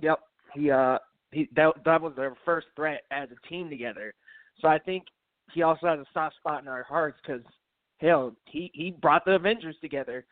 Yep, 0.00 0.20
he 0.54 0.70
uh 0.70 0.98
he 1.30 1.48
that 1.54 1.72
that 1.84 2.00
was 2.00 2.14
their 2.16 2.34
first 2.44 2.68
threat 2.74 3.02
as 3.10 3.28
a 3.30 3.48
team 3.48 3.68
together. 3.68 4.14
So 4.60 4.68
I 4.68 4.78
think 4.78 5.04
he 5.52 5.62
also 5.62 5.86
has 5.86 5.98
a 5.98 6.06
soft 6.12 6.36
spot 6.36 6.62
in 6.62 6.68
our 6.68 6.82
hearts 6.82 7.18
because 7.22 7.42
hell, 7.98 8.34
he 8.46 8.70
he 8.74 8.92
brought 8.92 9.24
the 9.24 9.32
Avengers 9.32 9.76
together. 9.80 10.24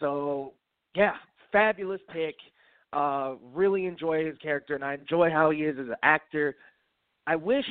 So 0.00 0.54
yeah, 0.94 1.14
fabulous 1.52 2.00
pick. 2.12 2.34
Uh, 2.92 3.34
really 3.52 3.84
enjoy 3.84 4.24
his 4.24 4.36
character, 4.38 4.74
and 4.74 4.82
I 4.82 4.94
enjoy 4.94 5.30
how 5.30 5.50
he 5.50 5.58
is 5.58 5.76
as 5.78 5.88
an 5.88 5.96
actor. 6.02 6.56
I 7.26 7.36
wish 7.36 7.66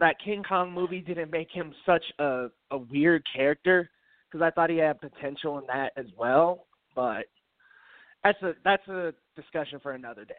that 0.00 0.16
King 0.24 0.42
Kong 0.42 0.72
movie 0.72 1.00
didn't 1.00 1.30
make 1.30 1.48
him 1.52 1.72
such 1.86 2.04
a 2.18 2.48
a 2.72 2.78
weird 2.78 3.22
character 3.34 3.88
because 4.26 4.44
I 4.44 4.50
thought 4.50 4.70
he 4.70 4.78
had 4.78 5.00
potential 5.00 5.58
in 5.58 5.66
that 5.68 5.92
as 5.96 6.06
well. 6.18 6.66
But 6.96 7.26
that's 8.24 8.40
a 8.42 8.54
that's 8.64 8.86
a 8.88 9.14
discussion 9.36 9.78
for 9.80 9.92
another 9.92 10.24
day. 10.24 10.34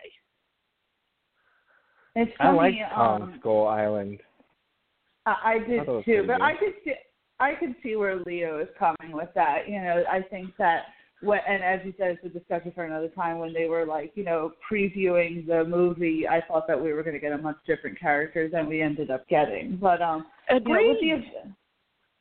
It's 2.15 2.31
I 2.39 2.43
funny. 2.45 2.57
like 2.57 2.93
Kong 2.93 3.21
um, 3.21 3.35
Skull 3.39 3.67
Island. 3.67 4.19
I, 5.25 5.35
I 5.45 5.59
did 5.67 5.85
thought 5.85 6.05
too, 6.05 6.23
but 6.27 6.39
good. 6.39 6.43
I 6.43 6.53
could 6.53 6.73
see 6.83 6.93
I 7.39 7.53
could 7.59 7.75
see 7.81 7.95
where 7.95 8.19
Leo 8.19 8.59
is 8.59 8.67
coming 8.77 9.15
with 9.15 9.29
that. 9.35 9.67
You 9.67 9.81
know, 9.81 10.03
I 10.11 10.21
think 10.21 10.51
that 10.57 10.83
what 11.23 11.41
and 11.47 11.63
as 11.63 11.79
you 11.85 11.93
said, 11.97 12.11
it's 12.11 12.25
a 12.25 12.29
discussion 12.37 12.71
for 12.75 12.85
another 12.85 13.09
time. 13.09 13.39
When 13.39 13.53
they 13.53 13.65
were 13.65 13.85
like, 13.85 14.11
you 14.15 14.23
know, 14.23 14.51
previewing 14.69 15.47
the 15.47 15.63
movie, 15.63 16.27
I 16.27 16.41
thought 16.47 16.67
that 16.67 16.81
we 16.81 16.93
were 16.93 17.03
going 17.03 17.15
to 17.15 17.19
get 17.19 17.31
a 17.31 17.37
much 17.37 17.57
different 17.65 17.99
character 17.99 18.49
than 18.49 18.67
we 18.67 18.81
ended 18.81 19.09
up 19.11 19.27
getting. 19.27 19.77
But 19.81 20.01
um, 20.01 20.25
you 20.49 20.59
know, 20.59 20.89
with 20.89 20.99
the 21.01 21.53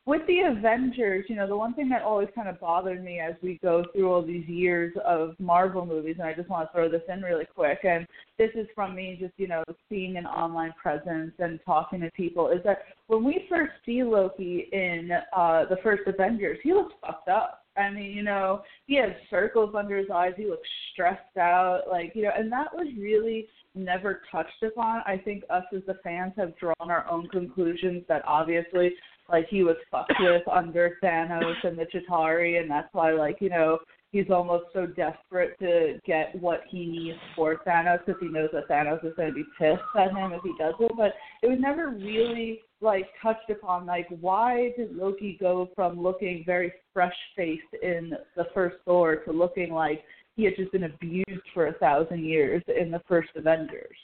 with 0.05 0.21
the 0.27 0.39
Avengers, 0.39 1.25
you 1.29 1.35
know, 1.35 1.47
the 1.47 1.55
one 1.55 1.73
thing 1.73 1.87
that 1.89 2.01
always 2.01 2.27
kind 2.35 2.49
of 2.49 2.59
bothered 2.59 3.01
me 3.01 3.19
as 3.19 3.35
we 3.41 3.57
go 3.63 3.85
through 3.93 4.11
all 4.11 4.21
these 4.21 4.45
years 4.49 4.93
of 5.05 5.33
Marvel 5.39 5.85
movies, 5.85 6.17
and 6.19 6.27
I 6.27 6.33
just 6.33 6.49
want 6.49 6.67
to 6.67 6.73
throw 6.73 6.89
this 6.89 7.03
in 7.07 7.21
really 7.21 7.45
quick, 7.45 7.79
and 7.83 8.05
this 8.37 8.49
is 8.53 8.67
from 8.75 8.95
me 8.95 9.17
just, 9.19 9.33
you 9.37 9.47
know, 9.47 9.63
seeing 9.87 10.17
an 10.17 10.25
online 10.25 10.73
presence 10.81 11.31
and 11.39 11.57
talking 11.65 12.01
to 12.01 12.11
people, 12.11 12.49
is 12.49 12.59
that 12.65 12.79
when 13.07 13.23
we 13.23 13.45
first 13.47 13.71
see 13.85 14.03
Loki 14.03 14.67
in 14.73 15.09
uh 15.35 15.65
the 15.69 15.77
first 15.81 16.03
Avengers, 16.05 16.57
he 16.63 16.73
looks 16.73 16.93
fucked 16.99 17.29
up. 17.29 17.62
I 17.75 17.89
mean, 17.89 18.11
you 18.11 18.23
know, 18.23 18.61
he 18.85 18.95
has 18.97 19.11
circles 19.29 19.73
under 19.77 19.97
his 19.97 20.09
eyes, 20.13 20.33
he 20.37 20.45
looks 20.45 20.67
stressed 20.91 21.37
out, 21.37 21.83
like, 21.89 22.11
you 22.15 22.23
know, 22.23 22.31
and 22.37 22.51
that 22.51 22.73
was 22.73 22.87
really 22.97 23.47
never 23.75 24.21
touched 24.31 24.61
upon. 24.63 25.01
I 25.05 25.17
think 25.17 25.43
us 25.49 25.63
as 25.75 25.81
the 25.87 25.97
fans 26.03 26.33
have 26.37 26.57
drawn 26.57 26.73
our 26.79 27.09
own 27.09 27.27
conclusions 27.29 28.03
that 28.07 28.21
obviously 28.25 28.93
like 29.29 29.47
he 29.49 29.63
was 29.63 29.77
fucked 29.89 30.13
with 30.19 30.47
under 30.51 30.97
Thanos 31.03 31.55
and 31.63 31.77
the 31.77 31.85
Chitauri, 31.85 32.59
and 32.59 32.69
that's 32.69 32.93
why 32.93 33.13
like 33.13 33.37
you 33.39 33.49
know 33.49 33.79
he's 34.13 34.29
almost 34.29 34.65
so 34.73 34.85
desperate 34.85 35.57
to 35.59 35.99
get 36.05 36.39
what 36.39 36.61
he 36.69 36.85
needs 36.85 37.17
for 37.35 37.57
Thanos 37.67 37.99
because 38.05 38.21
he 38.21 38.29
knows 38.29 38.49
that 38.53 38.69
Thanos 38.69 39.03
is 39.03 39.13
going 39.17 39.29
to 39.29 39.33
be 39.33 39.43
pissed 39.57 39.81
at 39.97 40.11
him 40.11 40.31
if 40.31 40.41
he 40.43 40.53
does 40.57 40.75
it. 40.79 40.91
But 40.95 41.13
it 41.41 41.47
was 41.47 41.57
never 41.59 41.89
really 41.89 42.61
like 42.79 43.07
touched 43.21 43.49
upon 43.49 43.85
like 43.87 44.07
why 44.21 44.71
did 44.77 44.95
Loki 44.95 45.35
go 45.41 45.69
from 45.75 46.01
looking 46.01 46.43
very 46.45 46.71
fresh 46.93 47.15
faced 47.35 47.63
in 47.81 48.13
the 48.37 48.45
first 48.53 48.75
Thor 48.85 49.17
to 49.17 49.31
looking 49.31 49.73
like 49.73 50.03
he 50.35 50.45
had 50.45 50.55
just 50.57 50.71
been 50.71 50.83
abused 50.83 51.47
for 51.53 51.67
a 51.67 51.73
thousand 51.73 52.23
years 52.23 52.61
in 52.67 52.91
the 52.91 53.01
first 53.07 53.29
Avengers. 53.35 53.97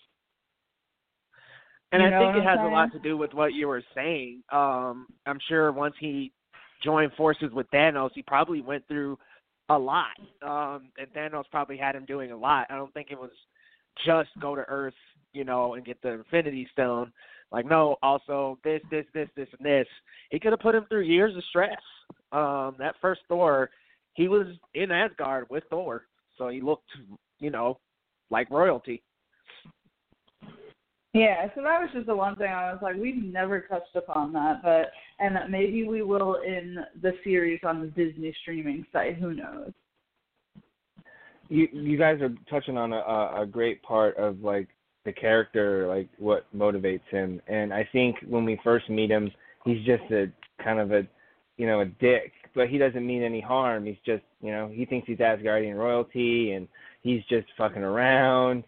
And 1.91 2.01
You 2.01 2.07
I 2.07 2.19
think 2.19 2.35
it 2.35 2.47
I'm 2.47 2.57
has 2.57 2.59
a 2.61 2.71
lot 2.71 2.91
to 2.93 2.99
do 2.99 3.15
with 3.15 3.33
what 3.33 3.53
you 3.53 3.67
were 3.67 3.83
saying. 3.95 4.43
Um, 4.51 5.07
I'm 5.25 5.39
sure 5.47 5.71
once 5.71 5.95
he 5.99 6.31
joined 6.83 7.11
forces 7.13 7.51
with 7.51 7.69
Thanos, 7.71 8.11
he 8.13 8.21
probably 8.21 8.61
went 8.61 8.87
through 8.87 9.17
a 9.69 9.77
lot. 9.77 10.17
Um, 10.41 10.89
and 10.97 11.07
Thanos 11.15 11.45
probably 11.51 11.77
had 11.77 11.95
him 11.95 12.05
doing 12.05 12.31
a 12.31 12.37
lot. 12.37 12.67
I 12.69 12.75
don't 12.75 12.93
think 12.93 13.09
it 13.11 13.19
was 13.19 13.31
just 14.05 14.29
go 14.41 14.55
to 14.55 14.63
Earth, 14.67 14.93
you 15.33 15.43
know, 15.43 15.75
and 15.75 15.85
get 15.85 16.01
the 16.01 16.09
Infinity 16.09 16.67
Stone. 16.71 17.11
Like, 17.51 17.65
no, 17.65 17.97
also 18.03 18.57
this, 18.63 18.81
this, 18.91 19.05
this, 19.13 19.27
this, 19.35 19.47
and 19.57 19.65
this. 19.65 19.87
He 20.29 20.39
could 20.39 20.51
have 20.51 20.59
put 20.59 20.75
him 20.75 20.85
through 20.89 21.01
years 21.01 21.35
of 21.35 21.43
stress. 21.49 21.79
Um, 22.31 22.75
that 22.79 22.95
first 23.01 23.21
Thor, 23.27 23.69
he 24.13 24.27
was 24.27 24.47
in 24.73 24.91
Asgard 24.91 25.47
with 25.49 25.63
Thor, 25.69 26.03
so 26.37 26.49
he 26.49 26.61
looked, 26.61 26.89
you 27.39 27.49
know, 27.49 27.79
like 28.29 28.49
royalty. 28.51 29.01
Yeah, 31.13 31.47
so 31.55 31.63
that 31.63 31.81
was 31.81 31.89
just 31.93 32.05
the 32.05 32.15
one 32.15 32.35
thing 32.35 32.51
I 32.51 32.71
was 32.71 32.79
like, 32.83 32.95
we've 32.95 33.23
never 33.23 33.61
touched 33.61 33.95
upon 33.95 34.31
that, 34.33 34.61
but 34.61 34.91
and 35.19 35.37
maybe 35.51 35.87
we 35.87 36.03
will 36.03 36.41
in 36.45 36.77
the 37.01 37.13
series 37.23 37.61
on 37.63 37.81
the 37.81 37.87
Disney 37.87 38.35
streaming 38.41 38.85
site. 38.93 39.17
Who 39.17 39.33
knows? 39.33 39.71
you 41.49 41.67
you 41.73 41.97
guys 41.97 42.21
are 42.21 42.33
touching 42.49 42.77
on 42.77 42.93
a, 42.93 43.41
a 43.41 43.45
great 43.45 43.81
part 43.83 44.15
of 44.17 44.41
like 44.41 44.67
the 45.05 45.11
character, 45.11 45.87
like 45.87 46.07
what 46.17 46.45
motivates 46.55 47.07
him. 47.09 47.41
And 47.47 47.73
I 47.73 47.87
think 47.91 48.17
when 48.27 48.45
we 48.45 48.59
first 48.63 48.89
meet 48.89 49.09
him, 49.09 49.31
he's 49.65 49.83
just 49.85 50.03
a 50.11 50.31
kind 50.63 50.79
of 50.79 50.91
a 50.91 51.07
you 51.57 51.67
know 51.67 51.81
a 51.81 51.85
dick, 51.85 52.31
but 52.55 52.69
he 52.69 52.77
doesn't 52.77 53.05
mean 53.05 53.23
any 53.23 53.41
harm. 53.41 53.85
He's 53.85 53.97
just 54.05 54.23
you 54.41 54.51
know 54.51 54.69
he 54.71 54.85
thinks 54.85 55.07
he's 55.07 55.17
Asgardian 55.17 55.75
royalty, 55.75 56.53
and 56.53 56.67
he's 57.01 57.23
just 57.29 57.47
fucking 57.57 57.83
around. 57.83 58.63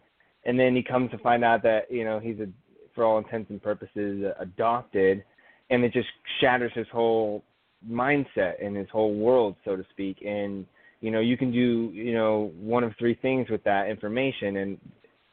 And 0.46 0.60
then 0.60 0.76
he 0.76 0.84
comes 0.84 1.12
to 1.12 1.18
find 1.20 1.44
out 1.44 1.64
that 1.64 1.92
you 1.92 2.04
know 2.04 2.20
he's 2.20 2.40
a 2.40 2.48
for 2.96 3.04
all 3.04 3.18
intents 3.18 3.50
and 3.50 3.62
purposes 3.62 4.26
adopted, 4.40 5.24
and 5.70 5.84
it 5.84 5.94
just 5.94 6.10
shatters 6.40 6.72
his 6.76 6.88
whole 6.92 7.44
mindset 7.90 8.64
and 8.64 8.76
his 8.76 8.88
whole 8.92 9.16
world, 9.16 9.56
so 9.66 9.76
to 9.76 9.86
speak. 9.92 10.18
And 10.26 10.66
you 11.00 11.12
know 11.12 11.20
you 11.20 11.38
can 11.38 11.52
do 11.52 11.92
you 11.94 12.14
know 12.14 12.52
one 12.60 12.84
of 12.84 12.94
three 12.98 13.16
things 13.16 13.50
with 13.50 13.64
that 13.64 13.90
information. 13.90 14.58
And 14.58 14.78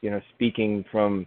you 0.01 0.09
know 0.09 0.21
speaking 0.35 0.85
from 0.91 1.25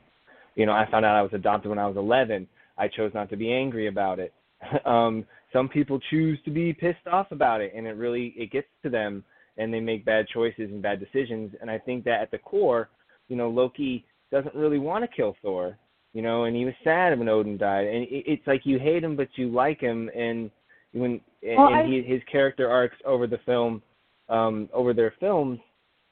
you 0.55 0.67
know 0.67 0.73
i 0.73 0.89
found 0.91 1.05
out 1.05 1.17
i 1.17 1.23
was 1.23 1.33
adopted 1.35 1.69
when 1.69 1.79
i 1.79 1.87
was 1.87 1.97
11 1.97 2.47
i 2.79 2.89
chose 2.89 3.11
not 3.15 3.31
to 3.31 3.37
be 3.37 3.53
angry 3.53 3.89
about 3.89 4.19
it. 4.19 4.33
Um 4.87 5.27
some 5.53 5.69
people 5.69 6.01
choose 6.09 6.39
to 6.47 6.51
be 6.51 6.73
pissed 6.73 7.07
off 7.11 7.31
about 7.31 7.61
it. 7.61 7.73
And 7.77 7.87
it 7.87 7.97
really 7.97 8.33
it 8.37 8.51
gets 8.51 8.69
to 8.83 8.89
them. 8.89 9.23
And 9.59 9.73
they 9.73 9.81
make 9.81 10.03
bad 10.07 10.27
choices 10.33 10.71
and 10.71 10.81
bad 10.81 10.99
decisions. 10.99 11.53
And 11.61 11.71
i 11.71 11.79
think 11.79 12.05
that 12.05 12.23
at 12.23 12.31
the 12.31 12.39
core 12.39 12.89
you 13.29 13.37
know 13.37 13.49
loki 13.49 14.05
doesn't 14.31 14.55
really 14.55 14.79
want 14.79 15.03
to 15.05 15.17
kill 15.17 15.37
thor 15.43 15.79
you 16.13 16.23
know 16.23 16.45
and 16.45 16.57
he 16.57 16.65
was 16.65 16.75
sad 16.85 17.19
when 17.19 17.29
odin 17.29 17.57
died 17.57 17.87
and 17.87 18.05
it, 18.05 18.25
it's 18.27 18.47
like 18.47 18.63
you 18.65 18.79
hate 18.79 19.05
him 19.05 19.17
but 19.17 19.29
you 19.37 19.49
like 19.51 19.81
him 19.81 20.11
and 20.17 20.51
when 20.93 21.21
and, 21.43 21.57
Well, 21.57 21.69
and 21.69 21.77
I- 21.77 21.87
he, 21.87 22.03
his 22.03 22.23
character 22.31 22.71
arcs 22.71 22.97
over 23.05 23.27
the 23.27 23.39
film 23.39 23.83
um, 24.29 24.69
over 24.73 24.95
their 24.95 25.15
films, 25.21 25.59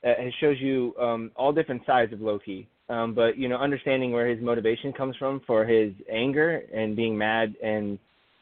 uh, 0.05 0.11
it 0.19 0.35
shows 0.41 0.57
you 0.61 0.95
um, 1.01 1.31
all 1.37 1.53
different 1.53 1.83
sides 1.87 2.13
of 2.13 2.21
Loki. 2.21 2.69
Um, 2.89 3.15
but 3.15 3.39
you 3.39 3.49
know, 3.49 3.57
understanding 3.57 4.13
where 4.13 4.29
his 4.29 4.43
motivation 4.43 4.93
comes 4.93 5.17
from 5.17 5.41
for 5.47 5.65
his 5.65 5.93
anger 6.13 6.63
and 6.75 6.97
being 6.97 7.17
mad 7.17 7.55
and 7.63 7.99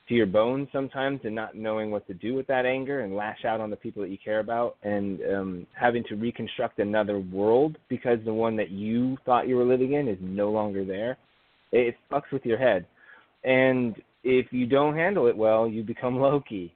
to 0.08 0.14
your 0.14 0.26
bones 0.26 0.68
sometimes, 0.72 1.20
and 1.24 1.34
not 1.34 1.54
knowing 1.54 1.90
what 1.90 2.06
to 2.06 2.14
do 2.14 2.34
with 2.34 2.46
that 2.46 2.64
anger 2.64 3.00
and 3.00 3.14
lash 3.14 3.44
out 3.44 3.60
on 3.60 3.68
the 3.70 3.76
people 3.76 4.02
that 4.02 4.08
you 4.10 4.18
care 4.22 4.40
about, 4.40 4.76
and 4.82 5.20
um, 5.34 5.66
having 5.78 6.02
to 6.08 6.14
reconstruct 6.16 6.78
another 6.78 7.18
world 7.18 7.76
because 7.88 8.18
the 8.24 8.32
one 8.32 8.56
that 8.56 8.70
you 8.70 9.16
thought 9.26 9.46
you 9.48 9.56
were 9.56 9.64
living 9.64 9.92
in 9.92 10.08
is 10.08 10.18
no 10.20 10.50
longer 10.50 10.84
there. 10.84 11.18
It, 11.72 11.88
it 11.88 11.96
fucks 12.10 12.30
with 12.32 12.44
your 12.46 12.58
head, 12.58 12.86
and 13.44 13.96
if 14.24 14.46
you 14.52 14.66
don't 14.66 14.96
handle 14.96 15.26
it 15.26 15.36
well, 15.36 15.68
you 15.68 15.82
become 15.82 16.16
Loki. 16.20 16.74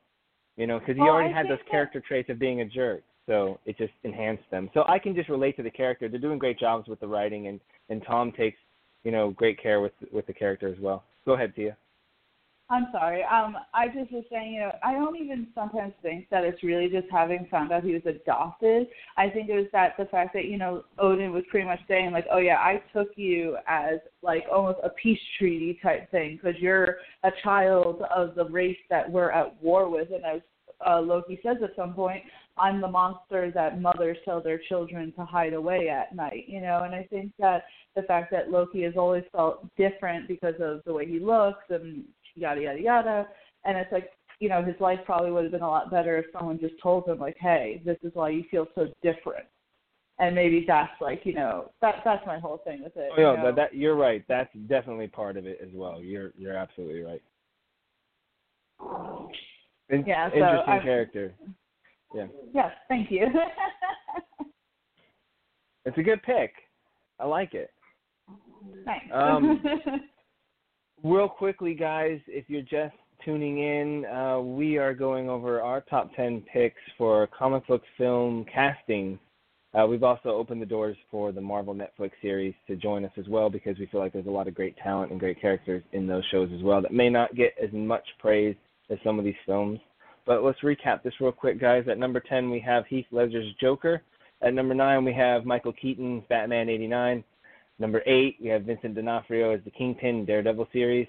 You 0.56 0.66
know, 0.66 0.78
because 0.78 0.96
he 0.96 1.00
Well, 1.00 1.12
already 1.12 1.32
I 1.32 1.36
had 1.38 1.46
those 1.46 1.56
think 1.58 1.60
that- 1.66 1.70
character 1.70 2.00
traits 2.06 2.28
of 2.28 2.38
being 2.38 2.60
a 2.60 2.64
jerk. 2.66 3.02
so 3.26 3.58
it 3.64 3.78
just 3.78 3.92
enhanced 4.04 4.44
them. 4.50 4.68
So 4.74 4.84
I 4.86 4.98
can 4.98 5.14
just 5.14 5.30
relate 5.30 5.56
to 5.56 5.62
the 5.62 5.70
character. 5.70 6.08
They're 6.08 6.20
doing 6.20 6.38
great 6.38 6.58
jobs 6.58 6.86
with 6.88 7.00
the 7.00 7.06
writing, 7.06 7.46
and 7.46 7.58
and 7.88 8.02
Tom 8.06 8.32
takes 8.32 8.58
you 9.04 9.10
know 9.12 9.30
great 9.30 9.60
care 9.62 9.80
with 9.80 9.92
with 10.12 10.26
the 10.26 10.34
character 10.34 10.68
as 10.68 10.78
well. 10.78 11.04
Go 11.24 11.32
ahead, 11.32 11.54
Tia. 11.56 11.76
I'm 12.72 12.88
sorry. 12.90 13.22
Um, 13.24 13.54
I 13.74 13.88
just 13.88 14.10
was 14.10 14.24
saying, 14.30 14.54
you 14.54 14.60
know, 14.60 14.72
I 14.82 14.94
don't 14.94 15.14
even 15.16 15.48
sometimes 15.54 15.92
think 16.00 16.28
that 16.30 16.42
it's 16.42 16.62
really 16.62 16.88
just 16.88 17.06
having 17.12 17.46
found 17.50 17.70
out 17.70 17.84
he 17.84 17.92
was 17.92 18.06
adopted. 18.06 18.86
I 19.18 19.28
think 19.28 19.50
it 19.50 19.56
was 19.56 19.66
that 19.72 19.92
the 19.98 20.06
fact 20.06 20.32
that 20.32 20.46
you 20.46 20.56
know 20.56 20.82
Odin 20.98 21.32
was 21.32 21.44
pretty 21.50 21.66
much 21.66 21.80
saying 21.86 22.12
like, 22.12 22.24
oh 22.32 22.38
yeah, 22.38 22.56
I 22.56 22.82
took 22.94 23.08
you 23.16 23.58
as 23.68 23.98
like 24.22 24.44
almost 24.50 24.78
a 24.82 24.88
peace 24.88 25.20
treaty 25.38 25.78
type 25.82 26.10
thing 26.10 26.40
because 26.42 26.58
you're 26.62 26.96
a 27.24 27.30
child 27.44 28.02
of 28.14 28.34
the 28.36 28.46
race 28.46 28.78
that 28.88 29.10
we're 29.10 29.30
at 29.32 29.62
war 29.62 29.90
with, 29.90 30.08
and 30.10 30.24
as 30.24 30.40
uh, 30.86 30.98
Loki 30.98 31.38
says 31.42 31.58
at 31.62 31.76
some 31.76 31.92
point, 31.92 32.22
I'm 32.56 32.80
the 32.80 32.88
monster 32.88 33.50
that 33.54 33.82
mothers 33.82 34.16
tell 34.24 34.42
their 34.42 34.60
children 34.68 35.12
to 35.18 35.26
hide 35.26 35.52
away 35.52 35.90
at 35.90 36.14
night, 36.14 36.44
you 36.46 36.62
know, 36.62 36.80
and 36.84 36.94
I 36.94 37.06
think 37.10 37.32
that 37.38 37.64
the 37.96 38.02
fact 38.02 38.30
that 38.32 38.50
Loki 38.50 38.82
has 38.84 38.94
always 38.96 39.24
felt 39.30 39.68
different 39.76 40.26
because 40.26 40.54
of 40.58 40.80
the 40.86 40.92
way 40.92 41.06
he 41.06 41.18
looks 41.18 41.64
and 41.68 42.04
yada 42.34 42.60
yada 42.60 42.80
yada. 42.80 43.28
And 43.64 43.78
it's 43.78 43.92
like, 43.92 44.10
you 44.40 44.48
know, 44.48 44.62
his 44.62 44.74
life 44.80 44.98
probably 45.04 45.30
would 45.30 45.44
have 45.44 45.52
been 45.52 45.62
a 45.62 45.68
lot 45.70 45.90
better 45.90 46.16
if 46.18 46.26
someone 46.36 46.58
just 46.58 46.74
told 46.82 47.08
him 47.08 47.18
like, 47.18 47.36
Hey, 47.38 47.80
this 47.84 47.98
is 48.02 48.10
why 48.14 48.30
you 48.30 48.44
feel 48.50 48.66
so 48.74 48.88
different. 49.02 49.46
And 50.18 50.34
maybe 50.34 50.64
that's 50.66 50.92
like, 51.00 51.22
you 51.24 51.34
know, 51.34 51.70
that 51.80 51.96
that's 52.04 52.24
my 52.26 52.38
whole 52.38 52.58
thing 52.64 52.82
with 52.82 52.96
it. 52.96 53.10
Oh, 53.16 53.20
yeah, 53.20 53.30
you 53.32 53.36
know? 53.38 53.44
that, 53.46 53.56
that 53.56 53.74
you're 53.74 53.96
right. 53.96 54.24
That's 54.28 54.50
definitely 54.68 55.08
part 55.08 55.36
of 55.36 55.46
it 55.46 55.58
as 55.62 55.70
well. 55.72 56.00
You're 56.02 56.32
you're 56.36 56.56
absolutely 56.56 57.02
right. 57.02 57.22
In, 59.90 60.04
Yeah, 60.06 60.28
so 60.30 60.36
interesting 60.36 60.72
I'm- 60.72 60.82
character. 60.82 61.34
Yeah, 62.14 62.26
Yes, 62.52 62.72
thank 62.88 63.10
you. 63.10 63.26
it's 65.86 65.96
a 65.96 66.02
good 66.02 66.22
pick. 66.22 66.52
I 67.18 67.24
like 67.24 67.54
it. 67.54 67.70
Thanks. 68.84 69.06
Um, 69.12 69.62
Real 71.04 71.28
quickly, 71.28 71.74
guys, 71.74 72.20
if 72.28 72.44
you're 72.48 72.62
just 72.62 72.94
tuning 73.24 73.58
in, 73.58 74.04
uh, 74.04 74.38
we 74.38 74.78
are 74.78 74.94
going 74.94 75.28
over 75.28 75.60
our 75.60 75.80
top 75.80 76.14
10 76.14 76.44
picks 76.52 76.80
for 76.96 77.26
comic 77.36 77.66
book 77.66 77.82
film 77.98 78.46
casting. 78.52 79.18
Uh, 79.74 79.84
we've 79.84 80.04
also 80.04 80.28
opened 80.28 80.62
the 80.62 80.66
doors 80.66 80.96
for 81.10 81.32
the 81.32 81.40
Marvel 81.40 81.74
Netflix 81.74 82.12
series 82.20 82.54
to 82.68 82.76
join 82.76 83.04
us 83.04 83.10
as 83.18 83.26
well 83.26 83.50
because 83.50 83.76
we 83.80 83.86
feel 83.86 84.00
like 84.00 84.12
there's 84.12 84.26
a 84.26 84.30
lot 84.30 84.46
of 84.46 84.54
great 84.54 84.76
talent 84.76 85.10
and 85.10 85.18
great 85.18 85.40
characters 85.40 85.82
in 85.92 86.06
those 86.06 86.24
shows 86.30 86.50
as 86.54 86.62
well 86.62 86.80
that 86.80 86.92
may 86.92 87.10
not 87.10 87.34
get 87.34 87.52
as 87.60 87.72
much 87.72 88.06
praise 88.20 88.54
as 88.88 88.98
some 89.02 89.18
of 89.18 89.24
these 89.24 89.34
films. 89.44 89.80
But 90.24 90.44
let's 90.44 90.60
recap 90.60 91.02
this 91.02 91.14
real 91.20 91.32
quick, 91.32 91.60
guys. 91.60 91.84
At 91.90 91.98
number 91.98 92.20
10, 92.20 92.48
we 92.48 92.60
have 92.60 92.86
Heath 92.86 93.06
Ledger's 93.10 93.52
Joker. 93.60 94.02
At 94.40 94.54
number 94.54 94.74
9, 94.74 95.04
we 95.04 95.14
have 95.14 95.44
Michael 95.44 95.72
Keaton's 95.72 96.22
Batman 96.28 96.68
89. 96.68 97.24
Number 97.78 98.02
eight, 98.06 98.36
we 98.40 98.48
have 98.48 98.62
Vincent 98.62 98.94
D'Onofrio 98.94 99.54
as 99.54 99.60
the 99.64 99.70
Kingpin 99.70 100.24
Daredevil 100.24 100.68
series. 100.72 101.06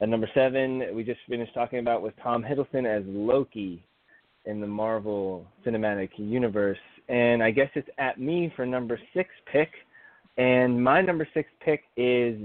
At 0.00 0.08
number 0.08 0.28
seven, 0.34 0.82
we 0.94 1.04
just 1.04 1.20
finished 1.28 1.54
talking 1.54 1.78
about 1.78 2.02
was 2.02 2.12
Tom 2.22 2.42
Hiddleston 2.42 2.86
as 2.86 3.02
Loki 3.06 3.82
in 4.44 4.60
the 4.60 4.66
Marvel 4.66 5.46
Cinematic 5.64 6.10
Universe. 6.16 6.78
And 7.08 7.42
I 7.42 7.50
guess 7.50 7.70
it's 7.74 7.88
at 7.98 8.20
me 8.20 8.52
for 8.56 8.66
number 8.66 8.98
six 9.14 9.30
pick. 9.50 9.70
And 10.38 10.82
my 10.82 11.00
number 11.00 11.26
six 11.34 11.48
pick 11.64 11.82
is 11.96 12.36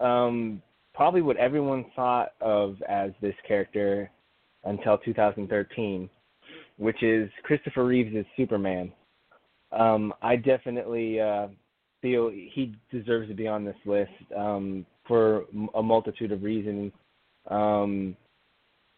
um, 0.00 0.62
probably 0.94 1.22
what 1.22 1.36
everyone 1.36 1.86
thought 1.96 2.32
of 2.40 2.76
as 2.88 3.10
this 3.20 3.34
character 3.46 4.10
until 4.64 4.98
2013, 4.98 6.08
which 6.78 7.02
is 7.02 7.30
Christopher 7.42 7.84
Reeves' 7.84 8.26
Superman. 8.36 8.92
Um, 9.72 10.12
I 10.22 10.36
definitely 10.36 11.20
uh, 11.20 11.48
feel 12.02 12.30
he 12.30 12.74
deserves 12.90 13.28
to 13.28 13.34
be 13.34 13.48
on 13.48 13.64
this 13.64 13.76
list 13.86 14.10
um, 14.36 14.84
for 15.06 15.44
a 15.74 15.82
multitude 15.82 16.32
of 16.32 16.42
reasons. 16.42 16.92
Um, 17.48 18.16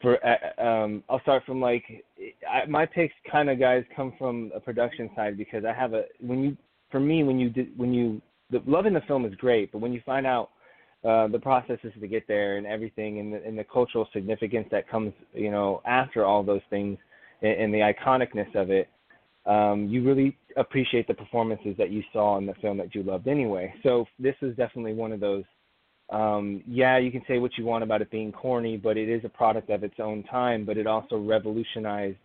for 0.00 0.18
uh, 0.26 0.62
um, 0.62 1.04
I'll 1.08 1.20
start 1.20 1.44
from 1.44 1.60
like 1.60 2.04
I, 2.50 2.66
my 2.66 2.84
picks 2.84 3.14
kind 3.30 3.48
of 3.48 3.58
guys 3.58 3.84
come 3.94 4.12
from 4.18 4.50
a 4.54 4.60
production 4.60 5.10
side 5.14 5.36
because 5.36 5.64
I 5.64 5.72
have 5.72 5.94
a 5.94 6.04
when 6.20 6.42
you 6.42 6.56
for 6.90 7.00
me 7.00 7.22
when 7.22 7.38
you 7.38 7.50
did 7.50 7.76
when 7.78 7.94
you 7.94 8.20
the 8.50 8.62
loving 8.66 8.92
the 8.92 9.00
film 9.02 9.24
is 9.24 9.34
great, 9.36 9.72
but 9.72 9.78
when 9.78 9.92
you 9.92 10.02
find 10.04 10.26
out 10.26 10.50
uh, 11.04 11.28
the 11.28 11.38
processes 11.38 11.92
to 12.00 12.06
get 12.06 12.26
there 12.28 12.56
and 12.58 12.66
everything 12.66 13.18
and 13.18 13.32
the, 13.32 13.44
and 13.44 13.58
the 13.58 13.64
cultural 13.64 14.08
significance 14.12 14.66
that 14.70 14.88
comes 14.88 15.12
you 15.32 15.50
know 15.50 15.80
after 15.86 16.24
all 16.24 16.42
those 16.42 16.62
things 16.70 16.98
and, 17.42 17.52
and 17.52 17.74
the 17.74 17.78
iconicness 17.78 18.54
of 18.54 18.70
it, 18.70 18.88
um, 19.46 19.88
you 19.88 20.02
really 20.02 20.36
appreciate 20.56 21.06
the 21.06 21.14
performances 21.14 21.74
that 21.78 21.90
you 21.90 22.02
saw 22.12 22.38
in 22.38 22.46
the 22.46 22.54
film 22.54 22.78
that 22.78 22.94
you 22.94 23.02
loved 23.02 23.28
anyway. 23.28 23.72
So 23.82 24.06
this 24.18 24.36
is 24.40 24.56
definitely 24.56 24.94
one 24.94 25.12
of 25.12 25.20
those. 25.20 25.44
Um, 26.10 26.62
yeah, 26.66 26.98
you 26.98 27.10
can 27.10 27.22
say 27.26 27.38
what 27.38 27.52
you 27.56 27.64
want 27.64 27.82
about 27.82 28.02
it 28.02 28.10
being 28.10 28.32
corny, 28.32 28.76
but 28.76 28.96
it 28.96 29.08
is 29.08 29.24
a 29.24 29.28
product 29.28 29.70
of 29.70 29.82
its 29.84 29.94
own 29.98 30.22
time. 30.24 30.64
But 30.64 30.76
it 30.78 30.86
also 30.86 31.16
revolutionized 31.16 32.18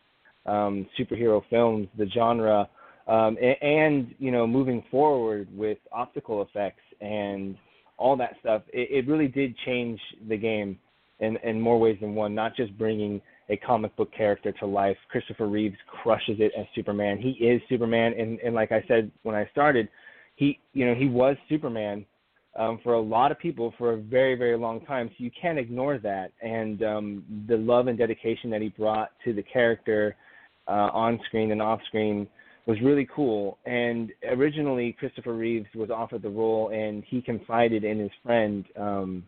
um, 0.46 0.88
superhero 0.98 1.42
films, 1.50 1.88
the 1.98 2.08
genre, 2.10 2.70
um, 3.08 3.38
and, 3.42 3.56
and 3.62 4.16
you 4.20 4.32
know, 4.32 4.46
moving 4.46 4.84
forward 4.92 5.48
with 5.56 5.78
optical 5.92 6.42
effects 6.42 6.84
and 7.02 7.58
all 7.98 8.16
that 8.18 8.36
stuff. 8.40 8.62
It, 8.72 9.06
it 9.06 9.10
really 9.10 9.28
did 9.28 9.56
change 9.66 10.00
the 10.28 10.38
game 10.38 10.78
in 11.20 11.38
in 11.38 11.60
more 11.60 11.80
ways 11.80 11.98
than 12.00 12.16
one. 12.16 12.34
Not 12.34 12.56
just 12.56 12.78
bringing 12.78 13.22
a 13.50 13.58
comic 13.58 13.96
book 13.96 14.12
character 14.16 14.52
to 14.54 14.66
life. 14.66 14.98
Christopher 15.10 15.48
Reeves 15.48 15.78
crushes 15.88 16.38
it 16.40 16.52
as 16.58 16.66
Superman. 16.76 17.18
He 17.18 17.32
is 17.44 17.62
Superman, 17.70 18.14
and 18.18 18.40
and 18.40 18.56
like 18.56 18.72
I 18.72 18.84
said 18.88 19.12
when 19.24 19.36
I 19.36 19.48
started, 19.52 19.90
he 20.36 20.60
you 20.74 20.86
know 20.86 20.96
he 20.96 21.08
was 21.08 21.36
Superman 21.48 22.06
um, 22.58 22.80
for 22.84 22.94
a 22.94 23.02
lot 23.02 23.32
of 23.32 23.40
people 23.40 23.74
for 23.78 23.94
a 23.94 23.98
very 23.98 24.36
very 24.36 24.58
long 24.58 24.86
time. 24.86 25.10
So 25.10 25.24
you 25.24 25.32
can't 25.40 25.58
ignore 25.58 25.98
that, 26.00 26.32
and 26.42 26.84
um, 26.84 27.46
the 27.48 27.58
love 27.58 27.88
and 27.88 27.98
dedication 27.98 28.50
that 28.52 28.62
he 28.62 28.70
brought 28.70 29.12
to 29.26 29.34
the 29.34 29.44
character 29.44 30.16
uh, 30.68 30.90
on 30.94 31.20
screen 31.26 31.52
and 31.52 31.62
off 31.62 31.80
screen 31.88 32.28
was 32.68 32.78
really 32.84 33.08
cool. 33.14 33.58
And 33.66 34.12
originally 34.30 34.96
Christopher 35.00 35.34
Reeves 35.34 35.68
was 35.74 35.90
offered 35.90 36.22
the 36.22 36.30
role, 36.30 36.70
and 36.70 37.04
he 37.08 37.20
confided 37.20 37.84
in 37.84 37.98
his 37.98 38.12
friend 38.24 38.64
um, 38.78 39.24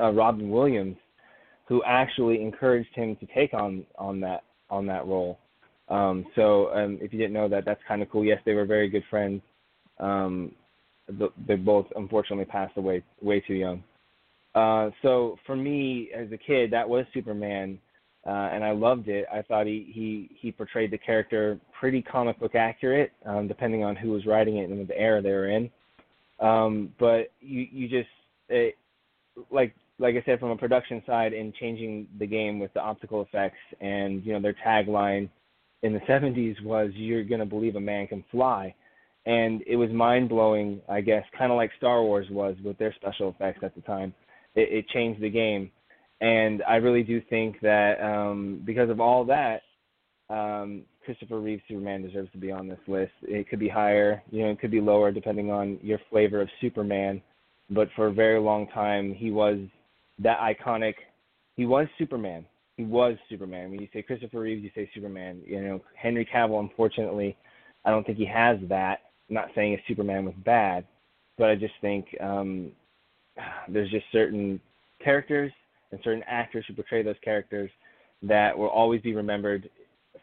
uh, 0.00 0.12
Robin 0.12 0.48
Williams 0.48 0.96
who 1.68 1.82
actually 1.84 2.40
encouraged 2.40 2.94
him 2.94 3.14
to 3.16 3.26
take 3.34 3.52
on 3.52 3.84
on 3.98 4.20
that 4.20 4.42
on 4.70 4.86
that 4.86 5.06
role. 5.06 5.38
Um, 5.88 6.26
so 6.34 6.72
um, 6.74 6.98
if 7.00 7.12
you 7.12 7.18
didn't 7.18 7.34
know 7.34 7.48
that, 7.48 7.64
that's 7.64 7.80
kind 7.86 8.02
of 8.02 8.10
cool. 8.10 8.24
Yes, 8.24 8.40
they 8.44 8.54
were 8.54 8.66
very 8.66 8.88
good 8.88 9.04
friends. 9.08 9.42
Um, 10.00 10.52
they 11.46 11.56
both 11.56 11.86
unfortunately 11.96 12.44
passed 12.44 12.76
away 12.76 13.02
way 13.22 13.40
too 13.40 13.54
young. 13.54 13.82
Uh, 14.54 14.90
so 15.02 15.38
for 15.46 15.56
me 15.56 16.10
as 16.14 16.30
a 16.32 16.36
kid, 16.36 16.70
that 16.70 16.88
was 16.88 17.06
Superman, 17.14 17.78
uh, 18.26 18.50
and 18.52 18.64
I 18.64 18.72
loved 18.72 19.08
it. 19.08 19.26
I 19.32 19.42
thought 19.42 19.66
he 19.66 19.90
he 19.94 20.30
he 20.40 20.52
portrayed 20.52 20.90
the 20.90 20.98
character 20.98 21.58
pretty 21.78 22.02
comic 22.02 22.38
book 22.40 22.54
accurate, 22.54 23.12
um, 23.24 23.46
depending 23.46 23.84
on 23.84 23.94
who 23.96 24.10
was 24.10 24.26
writing 24.26 24.58
it 24.58 24.68
and 24.68 24.86
the 24.86 24.98
era 24.98 25.22
they 25.22 25.30
were 25.30 25.48
in. 25.48 25.70
Um, 26.40 26.92
but 26.98 27.32
you 27.40 27.66
you 27.70 27.88
just 27.88 28.10
it, 28.48 28.76
like 29.50 29.74
like 29.98 30.14
I 30.14 30.22
said, 30.24 30.40
from 30.40 30.50
a 30.50 30.56
production 30.56 31.02
side 31.06 31.32
in 31.32 31.52
changing 31.60 32.06
the 32.18 32.26
game 32.26 32.58
with 32.58 32.72
the 32.74 32.80
optical 32.80 33.22
effects 33.22 33.58
and 33.80 34.24
you 34.24 34.32
know 34.32 34.40
their 34.40 34.56
tagline 34.66 35.28
in 35.82 35.92
the 35.92 36.00
70s 36.00 36.62
was 36.62 36.90
"You're 36.94 37.24
gonna 37.24 37.46
believe 37.46 37.76
a 37.76 37.80
man 37.80 38.06
can 38.06 38.24
fly," 38.30 38.74
and 39.26 39.62
it 39.66 39.76
was 39.76 39.90
mind 39.90 40.28
blowing. 40.28 40.80
I 40.88 41.00
guess 41.00 41.24
kind 41.36 41.50
of 41.50 41.56
like 41.56 41.70
Star 41.76 42.02
Wars 42.02 42.26
was 42.30 42.56
with 42.64 42.78
their 42.78 42.94
special 42.94 43.30
effects 43.30 43.60
at 43.62 43.74
the 43.74 43.80
time. 43.82 44.14
It, 44.54 44.72
it 44.72 44.88
changed 44.88 45.20
the 45.20 45.30
game, 45.30 45.70
and 46.20 46.62
I 46.68 46.76
really 46.76 47.02
do 47.02 47.20
think 47.28 47.60
that 47.60 48.00
um, 48.00 48.62
because 48.64 48.90
of 48.90 49.00
all 49.00 49.24
that, 49.26 49.62
um, 50.30 50.82
Christopher 51.04 51.40
Reeve 51.40 51.60
Superman 51.66 52.02
deserves 52.02 52.30
to 52.32 52.38
be 52.38 52.52
on 52.52 52.68
this 52.68 52.78
list. 52.86 53.12
It 53.22 53.48
could 53.48 53.58
be 53.58 53.68
higher, 53.68 54.22
you 54.30 54.42
know, 54.42 54.50
it 54.50 54.60
could 54.60 54.70
be 54.70 54.80
lower 54.80 55.10
depending 55.10 55.50
on 55.50 55.78
your 55.82 55.98
flavor 56.10 56.42
of 56.42 56.48
Superman. 56.60 57.22
But 57.70 57.88
for 57.96 58.08
a 58.08 58.12
very 58.12 58.40
long 58.40 58.66
time, 58.68 59.14
he 59.14 59.30
was 59.30 59.58
that 60.18 60.38
iconic. 60.38 60.94
He 61.56 61.66
was 61.66 61.86
Superman. 61.98 62.44
He 62.76 62.84
was 62.84 63.16
Superman. 63.28 63.70
When 63.70 63.80
you 63.80 63.88
say 63.92 64.02
Christopher 64.02 64.40
Reeves, 64.40 64.62
you 64.62 64.70
say 64.74 64.88
Superman. 64.94 65.42
You 65.44 65.62
know, 65.62 65.80
Henry 65.96 66.28
Cavill, 66.32 66.60
unfortunately, 66.60 67.36
I 67.84 67.90
don't 67.90 68.06
think 68.06 68.18
he 68.18 68.26
has 68.26 68.58
that. 68.68 69.00
I'm 69.28 69.34
not 69.34 69.48
saying 69.54 69.72
his 69.72 69.80
Superman 69.88 70.24
was 70.24 70.34
bad, 70.44 70.84
but 71.36 71.50
I 71.50 71.56
just 71.56 71.74
think 71.80 72.06
um, 72.20 72.72
there's 73.68 73.90
just 73.90 74.04
certain 74.12 74.60
characters 75.02 75.52
and 75.90 76.00
certain 76.04 76.24
actors 76.26 76.64
who 76.68 76.74
portray 76.74 77.02
those 77.02 77.16
characters 77.24 77.70
that 78.22 78.56
will 78.56 78.68
always 78.68 79.00
be 79.00 79.14
remembered 79.14 79.70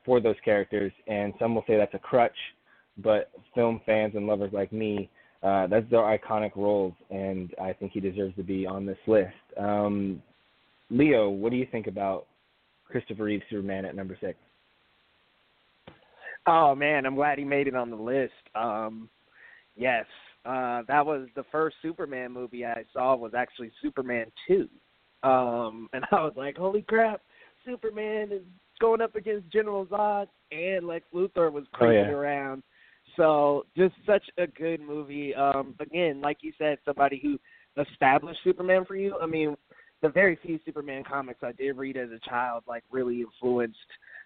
for 0.06 0.20
those 0.20 0.36
characters. 0.44 0.92
And 1.08 1.34
some 1.40 1.56
will 1.56 1.64
say 1.68 1.78
that's 1.78 1.94
a 1.94 2.00
crutch, 2.00 2.38
but 2.98 3.32
film 3.54 3.82
fans 3.86 4.14
and 4.16 4.28
lovers 4.28 4.54
like 4.54 4.72
me 4.72 5.10
uh, 5.44 5.68
that's 5.68 5.90
their 5.90 6.00
iconic 6.00 6.56
roles, 6.56 6.94
and 7.10 7.54
I 7.62 7.74
think 7.74 7.92
he 7.92 8.00
deserves 8.00 8.36
to 8.36 8.44
be 8.44 8.66
on 8.66 8.86
this 8.86 8.98
list. 9.08 9.34
Um, 9.58 10.22
Leo, 10.90 11.30
what 11.30 11.52
do 11.52 11.58
you 11.58 11.68
think 11.72 11.88
about 11.88 12.26
Christopher 12.90 13.24
Reeve 13.24 13.42
Superman 13.50 13.86
at 13.86 13.96
number 13.96 14.18
six? 14.20 14.38
Oh 16.48 16.76
man, 16.76 17.06
I'm 17.06 17.16
glad 17.16 17.38
he 17.38 17.44
made 17.44 17.68
it 17.68 17.76
on 17.76 17.90
the 17.90 17.96
list. 17.96 18.34
Um, 18.54 19.10
yes, 19.76 20.06
uh, 20.46 20.84
that 20.88 21.06
was 21.06 21.28
the 21.36 21.44
first 21.52 21.76
Superman 21.82 22.32
movie 22.32 22.66
I 22.66 22.84
saw 22.94 23.16
was 23.16 23.34
actually 23.36 23.72
Superman 23.82 24.28
two, 24.48 24.70
um, 25.24 25.90
and 25.94 26.06
I 26.12 26.16
was 26.16 26.34
like, 26.36 26.58
holy 26.58 26.84
crap, 26.84 27.22
Superman 27.66 28.32
is 28.32 28.44
going 28.80 29.02
up 29.02 29.16
against 29.16 29.52
General 29.52 29.86
Zod, 29.88 30.28
and 30.52 30.88
Lex 30.88 31.06
Luthor 31.14 31.52
was 31.52 31.66
creeping 31.72 31.98
oh, 31.98 32.10
yeah. 32.10 32.10
around. 32.10 32.64
So 33.18 33.66
just 33.78 33.96
such 34.06 34.24
a 34.38 34.48
good 34.48 34.82
movie. 34.82 35.34
Um, 35.36 35.76
again, 35.80 36.22
like 36.22 36.38
you 36.42 36.52
said, 36.58 36.78
somebody 36.86 37.20
who 37.22 37.40
established 37.82 38.40
Superman 38.44 38.86
for 38.86 38.96
you. 38.96 39.18
I 39.22 39.26
mean, 39.26 39.56
the 40.02 40.10
very 40.10 40.38
few 40.42 40.60
Superman 40.66 41.04
comics 41.04 41.40
I 41.44 41.52
did 41.52 41.78
read 41.78 41.98
as 41.98 42.10
a 42.12 42.30
child 42.30 42.64
like 42.68 42.84
really 42.92 43.22
influenced 43.22 43.78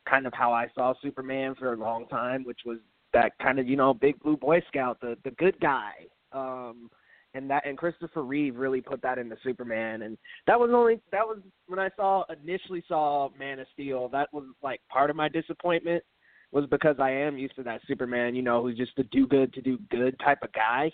kind 0.10 0.26
of 0.26 0.34
how 0.34 0.52
I 0.52 0.68
saw 0.76 0.94
Superman 1.02 1.56
for 1.56 1.74
a 1.74 1.78
long 1.78 2.08
time, 2.08 2.44
which 2.44 2.62
was 2.66 2.80
that 3.14 3.38
kind 3.40 3.60
of 3.60 3.68
you 3.68 3.76
know 3.76 3.94
big 3.94 4.20
blue 4.20 4.38
boy 4.38 4.62
scout, 4.68 5.00
the 5.02 5.18
the 5.24 5.32
good 5.32 5.60
guy. 5.60 5.92
Um, 6.32 6.90
and 7.36 7.50
that 7.50 7.66
and 7.66 7.78
Christopher 7.78 8.24
Reeve 8.24 8.56
really 8.56 8.82
put 8.82 9.02
that 9.04 9.18
into 9.18 9.38
Superman, 9.44 10.02
and 10.02 10.18
that 10.48 10.60
was 10.60 10.72
only 10.74 11.00
that 11.12 11.26
was 11.26 11.40
when 11.68 11.80
I 11.80 11.90
saw 11.96 12.24
initially 12.44 12.84
saw 12.88 13.30
Man 13.38 13.60
of 13.60 13.68
Steel. 13.74 14.10
That 14.10 14.34
was 14.34 14.46
like 14.64 14.82
part 14.90 15.10
of 15.10 15.16
my 15.16 15.30
disappointment 15.30 16.04
was 16.52 16.66
because 16.68 16.95
I 17.00 17.12
am 17.12 17.38
used 17.38 17.56
to 17.56 17.64
that 17.64 17.82
Superman, 17.88 18.36
you 18.36 18.41
know, 18.41 18.62
who's 18.62 18.78
just 18.78 18.97
a 18.97 19.04
do 19.04 19.28
good 19.28 19.54
to 19.54 19.62
do 19.62 19.78
good 19.91 20.20
type 20.20 20.39
of 20.41 20.52
guy, 20.54 20.91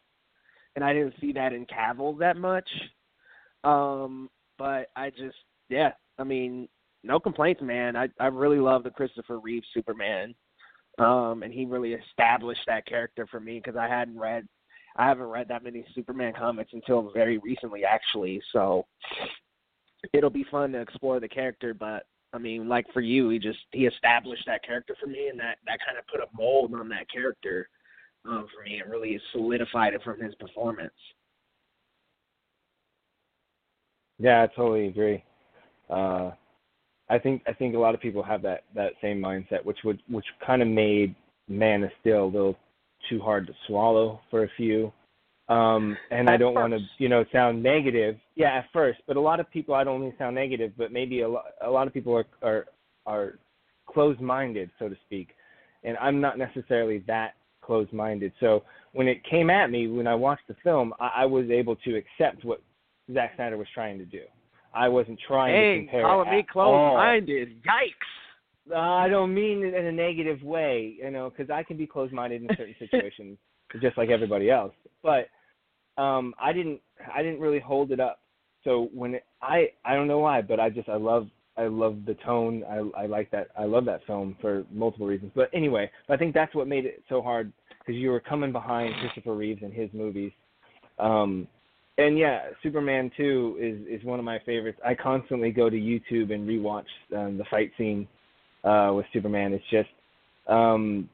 and 0.75 0.83
I 0.83 0.93
didn't 0.93 1.15
see 1.21 1.31
that 1.33 1.53
in 1.53 1.65
Cavill 1.65 2.19
that 2.19 2.37
much. 2.37 2.69
Um, 3.63 4.29
but 4.57 4.89
I 4.95 5.09
just 5.09 5.37
yeah, 5.69 5.91
I 6.19 6.23
mean, 6.23 6.67
no 7.03 7.19
complaints, 7.19 7.61
man. 7.61 7.95
I 7.95 8.09
I 8.19 8.27
really 8.27 8.59
love 8.59 8.83
the 8.83 8.89
Christopher 8.91 9.39
Reeve 9.39 9.63
Superman, 9.73 10.35
um, 10.99 11.43
and 11.43 11.53
he 11.53 11.65
really 11.65 11.93
established 11.93 12.61
that 12.67 12.85
character 12.85 13.27
for 13.27 13.39
me 13.39 13.61
because 13.63 13.77
I 13.77 13.87
hadn't 13.87 14.17
read, 14.17 14.47
I 14.97 15.07
haven't 15.07 15.25
read 15.25 15.47
that 15.49 15.63
many 15.63 15.85
Superman 15.93 16.33
comics 16.37 16.71
until 16.73 17.11
very 17.13 17.37
recently, 17.39 17.83
actually. 17.83 18.41
So 18.53 18.85
it'll 20.13 20.29
be 20.29 20.45
fun 20.49 20.71
to 20.73 20.81
explore 20.81 21.19
the 21.19 21.27
character, 21.27 21.73
but 21.73 22.03
I 22.35 22.37
mean, 22.37 22.67
like 22.67 22.85
for 22.91 22.99
you, 22.99 23.29
he 23.29 23.39
just 23.39 23.59
he 23.71 23.85
established 23.85 24.43
that 24.45 24.63
character 24.63 24.95
for 24.99 25.07
me, 25.07 25.29
and 25.29 25.39
that 25.39 25.57
that 25.65 25.79
kind 25.85 25.97
of 25.97 26.05
put 26.07 26.19
a 26.19 26.27
mold 26.37 26.73
on 26.73 26.89
that 26.89 27.09
character 27.09 27.69
um, 28.25 28.47
for 28.53 28.63
me, 28.63 28.79
and 28.79 28.91
really 28.91 29.19
solidified 29.31 29.93
it 29.93 30.03
from 30.03 30.19
his 30.19 30.35
performance. 30.35 30.93
Yeah, 34.19 34.43
I 34.43 34.47
totally 34.53 34.87
agree. 34.87 35.23
Uh, 35.89 36.31
I 37.09 37.19
think 37.19 37.41
I 37.47 37.53
think 37.53 37.75
a 37.75 37.79
lot 37.79 37.95
of 37.95 38.01
people 38.01 38.21
have 38.23 38.41
that 38.41 38.63
that 38.75 38.93
same 39.01 39.21
mindset, 39.21 39.63
which 39.63 39.79
would 39.85 40.01
which 40.09 40.25
kind 40.45 40.61
of 40.61 40.67
made 40.67 41.15
Man 41.47 41.83
of 41.83 41.91
Steel 42.01 42.25
a 42.25 42.25
little 42.25 42.57
too 43.09 43.21
hard 43.21 43.47
to 43.47 43.53
swallow 43.67 44.19
for 44.29 44.43
a 44.43 44.49
few. 44.57 44.91
Um, 45.47 45.95
and 46.09 46.27
at 46.27 46.33
I 46.33 46.37
don't 46.37 46.55
want 46.55 46.73
to, 46.73 46.79
you 46.97 47.07
know, 47.07 47.23
sound 47.31 47.61
negative. 47.61 48.17
Yeah, 48.35 48.57
at 48.57 48.65
first, 48.73 48.99
but 49.07 49.15
a 49.15 49.21
lot 49.21 49.39
of 49.39 49.49
people, 49.51 49.75
I 49.75 49.83
don't 49.83 50.01
mean 50.01 50.13
sound 50.17 50.35
negative, 50.35 50.71
but 50.77 50.91
maybe 50.91 51.21
a 51.21 51.29
lot, 51.29 51.45
a 51.63 51.69
lot 51.69 51.85
of 51.87 51.93
people 51.93 52.15
are 52.15 52.25
are 52.41 52.65
are 53.05 53.39
closed-minded, 53.85 54.71
so 54.79 54.89
to 54.89 54.95
speak, 55.05 55.29
and 55.83 55.97
I'm 55.97 56.19
not 56.19 56.39
necessarily 56.39 57.03
that 57.07 57.35
closed-minded. 57.61 58.33
So 58.39 58.63
when 58.93 59.07
it 59.07 59.23
came 59.23 59.51
at 59.51 59.69
me, 59.69 59.87
when 59.87 60.07
I 60.07 60.15
watched 60.15 60.47
the 60.47 60.55
film, 60.63 60.93
I, 60.99 61.11
I 61.17 61.25
was 61.25 61.49
able 61.51 61.75
to 61.77 61.95
accept 61.95 62.43
what 62.43 62.61
Zack 63.13 63.33
Snyder 63.35 63.57
was 63.57 63.67
trying 63.73 63.99
to 63.99 64.05
do. 64.05 64.21
I 64.73 64.89
wasn't 64.89 65.19
trying 65.27 65.53
to 65.53 65.57
compare. 65.57 65.71
Hey, 65.71 65.85
compare. 65.85 66.01
calling 66.01 66.29
me 66.31 66.39
at 66.39 66.45
all. 66.55 66.95
closed-minded. 66.95 67.63
Yikes! 67.63 68.73
Uh, 68.75 68.79
I 68.79 69.07
don't 69.09 69.31
mean 69.31 69.63
it 69.63 69.75
in 69.75 69.85
a 69.85 69.91
negative 69.91 70.41
way, 70.41 70.95
you 70.97 71.11
know, 71.11 71.29
because 71.29 71.51
I 71.51 71.61
can 71.61 71.77
be 71.77 71.85
closed-minded 71.85 72.41
in 72.41 72.47
certain 72.57 72.75
situations, 72.79 73.37
just 73.79 73.95
like 73.95 74.09
everybody 74.09 74.49
else. 74.49 74.73
But 75.03 75.27
um, 75.97 76.33
I 76.39 76.53
didn't, 76.53 76.81
I 77.13 77.21
didn't 77.23 77.39
really 77.39 77.59
hold 77.59 77.91
it 77.91 77.99
up. 77.99 78.19
So 78.63 78.89
when 78.93 79.15
it, 79.15 79.25
I, 79.41 79.69
I 79.83 79.93
don't 79.93 80.07
know 80.07 80.19
why, 80.19 80.41
but 80.41 80.59
I 80.59 80.69
just, 80.69 80.89
I 80.89 80.95
love, 80.95 81.27
I 81.57 81.67
love 81.67 81.99
the 82.05 82.15
tone. 82.25 82.63
I, 82.69 83.03
I 83.03 83.05
like 83.05 83.31
that. 83.31 83.49
I 83.57 83.65
love 83.65 83.85
that 83.85 84.05
film 84.05 84.35
for 84.41 84.65
multiple 84.71 85.07
reasons. 85.07 85.31
But 85.35 85.49
anyway, 85.53 85.89
I 86.09 86.17
think 86.17 86.33
that's 86.33 86.53
what 86.55 86.67
made 86.67 86.85
it 86.85 87.03
so 87.07 87.21
hard 87.21 87.51
because 87.79 87.99
you 87.99 88.09
were 88.09 88.19
coming 88.19 88.51
behind 88.51 88.93
Christopher 88.99 89.35
Reeves 89.35 89.61
and 89.63 89.71
his 89.71 89.89
movies. 89.93 90.31
Um, 90.99 91.47
and 91.97 92.17
yeah, 92.17 92.47
Superman 92.61 93.09
2 93.15 93.57
is 93.59 93.99
is 94.01 94.05
one 94.05 94.19
of 94.19 94.25
my 94.25 94.39
favorites. 94.45 94.79
I 94.85 94.95
constantly 94.95 95.51
go 95.51 95.69
to 95.69 95.77
YouTube 95.77 96.33
and 96.33 96.47
rewatch 96.47 96.83
um, 97.15 97.37
the 97.37 97.45
fight 97.49 97.71
scene 97.77 98.07
uh, 98.65 98.91
with 98.93 99.05
Superman. 99.13 99.53
It's 99.53 99.63
just 99.71 99.89
um, 100.47 101.09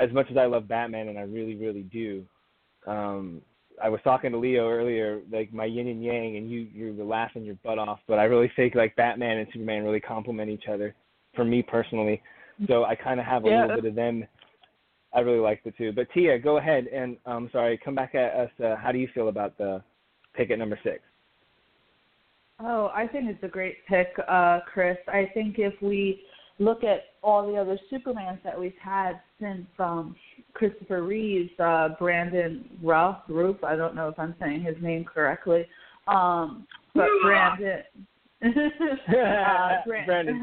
as 0.00 0.12
much 0.12 0.26
as 0.30 0.36
I 0.36 0.46
love 0.46 0.68
Batman, 0.68 1.08
and 1.08 1.18
I 1.18 1.22
really, 1.22 1.56
really 1.56 1.82
do. 1.82 2.24
Um, 2.86 3.42
I 3.82 3.88
was 3.88 4.00
talking 4.04 4.30
to 4.32 4.38
Leo 4.38 4.68
earlier, 4.68 5.20
like 5.30 5.52
my 5.52 5.64
yin 5.64 5.88
and 5.88 6.04
yang, 6.04 6.36
and 6.36 6.50
you 6.50 6.68
you 6.72 6.94
were 6.94 7.04
laughing 7.04 7.44
your 7.44 7.56
butt 7.64 7.78
off. 7.78 8.00
But 8.06 8.18
I 8.18 8.24
really 8.24 8.50
think 8.54 8.74
like 8.74 8.94
Batman 8.96 9.38
and 9.38 9.48
Superman 9.52 9.82
really 9.84 10.00
complement 10.00 10.50
each 10.50 10.68
other, 10.68 10.94
for 11.34 11.44
me 11.44 11.62
personally. 11.62 12.22
So 12.68 12.84
I 12.84 12.94
kind 12.94 13.18
of 13.18 13.26
have 13.26 13.44
a 13.44 13.48
Yeah, 13.48 13.62
little 13.62 13.76
bit 13.76 13.84
of 13.86 13.94
them. 13.94 14.24
I 15.12 15.20
really 15.20 15.40
like 15.40 15.62
the 15.64 15.72
two. 15.72 15.92
But 15.92 16.08
Tia, 16.14 16.38
go 16.38 16.58
ahead 16.58 16.86
and 16.86 17.16
um, 17.26 17.50
sorry, 17.52 17.78
come 17.84 17.94
back 17.94 18.14
at 18.14 18.34
us. 18.34 18.50
Uh, 18.62 18.76
how 18.76 18.92
do 18.92 18.98
you 18.98 19.08
feel 19.14 19.28
about 19.28 19.58
the 19.58 19.82
pick 20.34 20.50
at 20.50 20.58
number 20.58 20.78
six? 20.82 21.00
Oh, 22.60 22.90
I 22.94 23.08
think 23.08 23.28
it's 23.28 23.42
a 23.42 23.48
great 23.48 23.84
pick, 23.88 24.08
uh, 24.28 24.60
Chris. 24.72 24.96
I 25.08 25.28
think 25.34 25.58
if 25.58 25.74
we 25.82 26.22
look 26.58 26.84
at 26.84 27.04
all 27.22 27.46
the 27.46 27.56
other 27.56 27.78
Supermans 27.90 28.42
that 28.44 28.58
we've 28.58 28.72
had 28.80 29.20
since 29.40 29.66
um, 29.78 30.14
Christopher 30.54 31.02
Reeves, 31.02 31.50
uh, 31.58 31.90
Brandon 31.98 32.68
Ruff, 32.82 33.18
Roof, 33.28 33.62
I 33.64 33.76
don't 33.76 33.94
know 33.94 34.08
if 34.08 34.18
I'm 34.18 34.34
saying 34.40 34.62
his 34.62 34.76
name 34.80 35.04
correctly, 35.04 35.66
um, 36.08 36.66
but 36.94 37.08
Brandon. 37.22 37.82
uh, 38.44 38.48
Bran- 39.86 40.06
Brandon. 40.06 40.42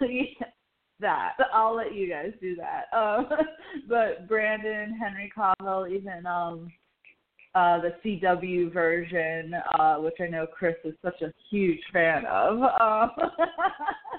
yeah, 0.00 0.34
that 1.00 1.34
I'll 1.52 1.76
let 1.76 1.94
you 1.94 2.10
guys 2.10 2.32
do 2.40 2.56
that. 2.56 2.96
Um, 2.96 3.28
but 3.88 4.28
Brandon, 4.28 4.98
Henry 4.98 5.30
Cavill, 5.36 5.90
even 5.90 6.26
um, 6.26 6.72
uh, 7.54 7.80
the 7.80 7.94
CW 8.04 8.72
version, 8.72 9.54
uh, 9.78 9.96
which 9.96 10.16
I 10.20 10.26
know 10.26 10.46
Chris 10.46 10.76
is 10.84 10.94
such 11.02 11.20
a 11.22 11.32
huge 11.50 11.80
fan 11.92 12.24
of. 12.26 12.62
Um, 12.80 13.10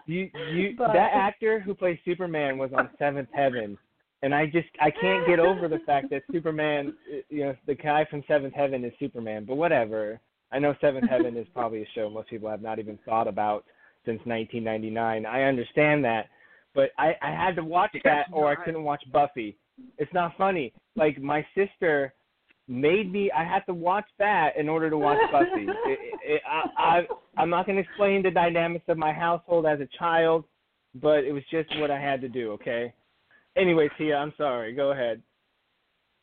You 0.10 0.28
you 0.52 0.74
But- 0.76 0.94
that 0.94 1.12
actor 1.14 1.60
who 1.60 1.76
plays 1.76 2.00
Superman 2.04 2.58
was 2.58 2.72
on 2.74 2.90
Seventh 2.98 3.30
Heaven, 3.32 3.78
and 4.24 4.34
I 4.34 4.48
just 4.48 4.68
I 4.82 4.90
can't 4.90 5.28
get 5.28 5.40
over 5.40 5.68
the 5.68 5.80
fact 5.86 6.10
that 6.10 6.24
Superman, 6.32 6.96
you 7.30 7.46
know, 7.46 7.56
the 7.68 7.76
guy 7.76 8.06
from 8.10 8.24
Seventh 8.28 8.56
Heaven 8.56 8.84
is 8.84 8.92
Superman. 9.00 9.46
But 9.46 9.56
whatever. 9.56 10.20
I 10.52 10.58
know 10.58 10.74
Seventh 10.82 11.08
Heaven 11.10 11.38
is 11.38 11.46
probably 11.54 11.84
a 11.84 11.88
show 11.94 12.10
most 12.10 12.30
people 12.30 12.50
have 12.50 12.64
not 12.64 12.80
even 12.80 12.98
thought 13.06 13.28
about 13.28 13.66
since 14.04 14.20
1999. 14.26 15.28
I 15.28 15.44
understand 15.44 16.04
that, 16.06 16.30
but 16.74 16.90
I 16.98 17.16
I 17.22 17.30
had 17.30 17.56
to 17.58 17.64
watch 17.64 17.96
that 18.04 18.26
or 18.32 18.50
I 18.50 18.56
couldn't 18.56 18.84
watch 18.84 19.04
Buffy. 19.14 19.58
It's 20.00 20.14
not 20.14 20.36
funny. 20.40 20.74
Like 20.96 21.22
my 21.22 21.46
sister 21.54 22.16
made 22.70 23.12
me 23.12 23.32
I 23.32 23.44
had 23.44 23.66
to 23.66 23.74
watch 23.74 24.06
that 24.20 24.56
in 24.58 24.70
order 24.70 24.90
to 24.90 24.98
watch 24.98 25.20
Buffy. 25.32 25.68
It, 25.86 26.00
it, 26.24 26.42
I, 26.48 26.64
I 26.78 27.02
I'm 27.38 27.50
not 27.50 27.66
going 27.66 27.78
to 27.78 27.82
explain 27.82 28.22
the 28.22 28.30
dynamics 28.30 28.86
of 28.88 28.98
my 28.98 29.12
household 29.12 29.66
as 29.66 29.80
a 29.80 29.88
child, 29.98 30.44
but 30.96 31.24
it 31.24 31.32
was 31.32 31.44
just 31.50 31.68
what 31.80 31.90
I 31.90 32.00
had 32.00 32.22
to 32.22 32.30
do, 32.30 32.52
okay? 32.52 32.94
Anyway, 33.58 33.90
Tia, 33.98 34.16
I'm 34.16 34.34
sorry. 34.38 34.74
Go 34.74 34.92
ahead. 34.92 35.22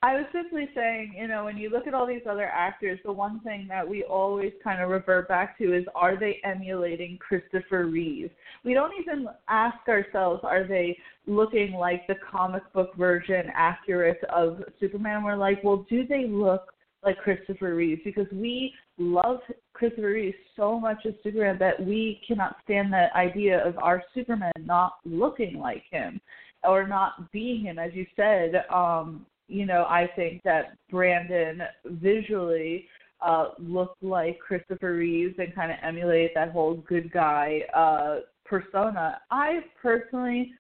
I 0.06 0.14
was 0.14 0.26
simply 0.32 0.68
saying, 0.72 1.16
you 1.18 1.26
know, 1.26 1.46
when 1.46 1.56
you 1.56 1.68
look 1.68 1.88
at 1.88 1.94
all 1.94 2.06
these 2.06 2.22
other 2.30 2.46
actors, 2.46 3.00
the 3.04 3.10
one 3.10 3.40
thing 3.40 3.66
that 3.68 3.86
we 3.88 4.04
always 4.04 4.52
kind 4.62 4.80
of 4.80 4.88
revert 4.88 5.26
back 5.26 5.58
to 5.58 5.76
is 5.76 5.84
are 5.96 6.16
they 6.16 6.38
emulating 6.44 7.18
Christopher 7.18 7.86
Reeve? 7.86 8.30
We 8.64 8.72
don't 8.72 8.92
even 9.00 9.26
ask 9.48 9.76
ourselves, 9.88 10.42
are 10.44 10.64
they 10.64 10.96
looking 11.26 11.72
like 11.72 12.06
the 12.06 12.14
comic 12.30 12.62
book 12.72 12.94
version 12.94 13.46
accurate 13.52 14.22
of 14.32 14.62
Superman? 14.78 15.24
We're 15.24 15.34
like, 15.34 15.64
well, 15.64 15.84
do 15.90 16.06
they 16.06 16.28
look 16.28 16.72
like 17.04 17.18
Christopher 17.18 17.74
Reeve? 17.74 17.98
Because 18.04 18.28
we 18.30 18.72
love 18.98 19.40
Christopher 19.72 20.12
Reeve 20.12 20.34
so 20.54 20.78
much 20.78 21.04
as 21.04 21.14
Superman 21.24 21.58
that 21.58 21.84
we 21.84 22.20
cannot 22.28 22.58
stand 22.62 22.92
the 22.92 23.08
idea 23.16 23.66
of 23.66 23.76
our 23.78 24.04
Superman 24.14 24.52
not 24.60 24.98
looking 25.04 25.58
like 25.58 25.82
him 25.90 26.20
or 26.62 26.86
not 26.86 27.32
being 27.32 27.62
him, 27.64 27.80
as 27.80 27.90
you 27.92 28.06
said. 28.14 28.64
Um, 28.72 29.26
you 29.48 29.66
know, 29.66 29.84
I 29.88 30.08
think 30.16 30.42
that 30.44 30.76
Brandon 30.90 31.62
visually 31.84 32.86
uh, 33.20 33.50
looked 33.58 34.02
like 34.02 34.38
Christopher 34.38 34.94
Reeves 34.94 35.34
and 35.38 35.54
kind 35.54 35.70
of 35.70 35.78
emulate 35.82 36.32
that 36.34 36.52
whole 36.52 36.74
good 36.88 37.12
guy 37.12 37.62
uh, 37.74 38.20
persona. 38.44 39.20
I 39.30 39.60
personally, 39.80 40.52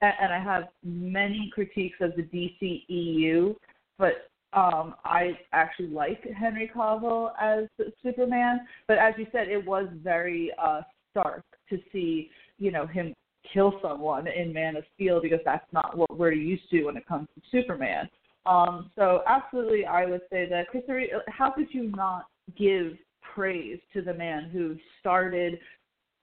and 0.00 0.32
I 0.32 0.42
have 0.42 0.64
many 0.84 1.50
critiques 1.54 1.98
of 2.00 2.12
the 2.16 2.22
DCEU, 2.22 3.56
but 3.98 4.28
um, 4.52 4.94
I 5.04 5.38
actually 5.52 5.88
like 5.88 6.22
Henry 6.38 6.70
Cavill 6.74 7.32
as 7.40 7.64
Superman. 8.02 8.66
But 8.86 8.98
as 8.98 9.14
you 9.18 9.26
said, 9.32 9.48
it 9.48 9.64
was 9.64 9.86
very 10.02 10.52
uh, 10.62 10.82
stark 11.10 11.44
to 11.68 11.78
see, 11.92 12.30
you 12.58 12.70
know, 12.70 12.86
him 12.86 13.14
kill 13.52 13.74
someone 13.82 14.26
in 14.26 14.52
Man 14.52 14.76
of 14.76 14.84
Steel 14.94 15.20
because 15.20 15.40
that's 15.44 15.66
not 15.72 15.96
what 15.96 16.18
we're 16.18 16.32
used 16.32 16.68
to 16.70 16.84
when 16.84 16.96
it 16.96 17.06
comes 17.06 17.28
to 17.34 17.42
Superman. 17.50 18.08
Um, 18.46 18.90
so 18.96 19.22
absolutely, 19.26 19.84
I 19.84 20.06
would 20.06 20.22
say 20.30 20.48
that 20.48 20.68
Christopher. 20.68 21.02
How 21.28 21.50
could 21.50 21.68
you 21.72 21.90
not 21.90 22.26
give 22.56 22.96
praise 23.34 23.78
to 23.92 24.02
the 24.02 24.14
man 24.14 24.48
who 24.50 24.76
started 25.00 25.58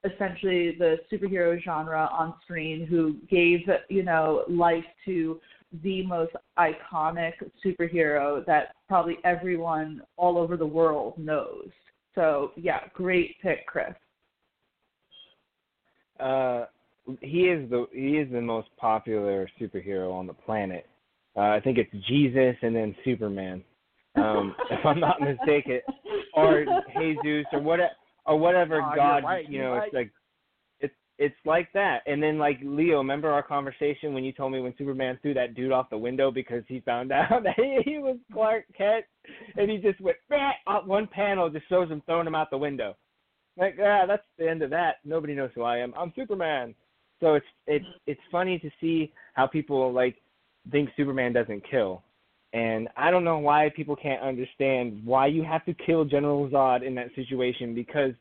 essentially 0.04 0.76
the 0.78 0.98
superhero 1.12 1.60
genre 1.62 2.08
on 2.12 2.34
screen, 2.42 2.86
who 2.86 3.16
gave 3.30 3.60
you 3.88 4.02
know 4.02 4.44
life 4.48 4.84
to 5.04 5.40
the 5.82 6.04
most 6.06 6.32
iconic 6.58 7.32
superhero 7.64 8.44
that 8.46 8.74
probably 8.88 9.18
everyone 9.24 10.02
all 10.16 10.38
over 10.38 10.56
the 10.56 10.66
world 10.66 11.18
knows. 11.18 11.68
So 12.14 12.52
yeah, 12.56 12.80
great 12.94 13.36
pick, 13.42 13.66
Chris. 13.66 13.92
Uh, 16.18 16.64
he 17.20 17.42
is 17.42 17.68
the 17.70 17.86
he 17.92 18.18
is 18.18 18.30
the 18.32 18.40
most 18.40 18.68
popular 18.76 19.48
superhero 19.60 20.12
on 20.12 20.26
the 20.26 20.32
planet. 20.32 20.86
Uh, 21.36 21.40
I 21.40 21.60
think 21.60 21.78
it's 21.78 21.90
Jesus 22.08 22.56
and 22.62 22.74
then 22.74 22.94
Superman, 23.04 23.62
um, 24.16 24.54
if 24.70 24.84
I'm 24.84 25.00
not 25.00 25.20
mistaken, 25.20 25.80
or 26.34 26.64
Jesus 26.98 27.46
or 27.52 27.60
what 27.60 27.80
or 28.24 28.38
whatever 28.38 28.82
Oh, 28.82 28.92
God 28.94 29.24
right, 29.24 29.48
you 29.48 29.60
know. 29.60 29.72
right. 29.72 29.84
It's 29.86 29.94
like 29.94 30.10
it's 30.80 30.94
it's 31.18 31.36
like 31.44 31.68
that. 31.74 32.00
And 32.06 32.22
then 32.22 32.38
like 32.38 32.58
Leo, 32.62 32.98
remember 32.98 33.30
our 33.30 33.42
conversation 33.42 34.14
when 34.14 34.24
you 34.24 34.32
told 34.32 34.52
me 34.52 34.60
when 34.60 34.74
Superman 34.78 35.18
threw 35.22 35.34
that 35.34 35.54
dude 35.54 35.72
off 35.72 35.90
the 35.90 35.98
window 35.98 36.30
because 36.30 36.64
he 36.68 36.80
found 36.80 37.12
out 37.12 37.42
that 37.44 37.54
he, 37.56 37.80
he 37.84 37.98
was 37.98 38.16
Clark 38.32 38.64
Kent, 38.76 39.04
and 39.56 39.70
he 39.70 39.78
just 39.78 40.00
went 40.00 40.16
bah, 40.28 40.52
out 40.66 40.88
one 40.88 41.06
panel 41.06 41.50
just 41.50 41.68
shows 41.68 41.88
him 41.88 42.02
throwing 42.06 42.26
him 42.26 42.34
out 42.34 42.50
the 42.50 42.58
window. 42.58 42.96
Like 43.58 43.76
ah, 43.80 44.06
that's 44.06 44.26
the 44.38 44.48
end 44.48 44.62
of 44.62 44.70
that. 44.70 44.96
Nobody 45.04 45.34
knows 45.34 45.50
who 45.54 45.62
I 45.62 45.78
am. 45.78 45.92
I'm 45.96 46.12
Superman. 46.16 46.74
So 47.20 47.34
it's 47.34 47.46
it's 47.66 47.86
it's 48.06 48.20
funny 48.30 48.58
to 48.58 48.70
see 48.80 49.12
how 49.34 49.46
people 49.46 49.92
like 49.92 50.16
think 50.70 50.90
Superman 50.96 51.32
doesn't 51.32 51.68
kill. 51.70 52.02
And 52.52 52.88
I 52.96 53.10
don't 53.10 53.24
know 53.24 53.38
why 53.38 53.70
people 53.74 53.96
can't 53.96 54.22
understand 54.22 55.02
why 55.04 55.26
you 55.26 55.42
have 55.42 55.64
to 55.66 55.74
kill 55.74 56.04
General 56.04 56.48
Zod 56.48 56.86
in 56.86 56.94
that 56.94 57.08
situation 57.14 57.74
because 57.74 58.12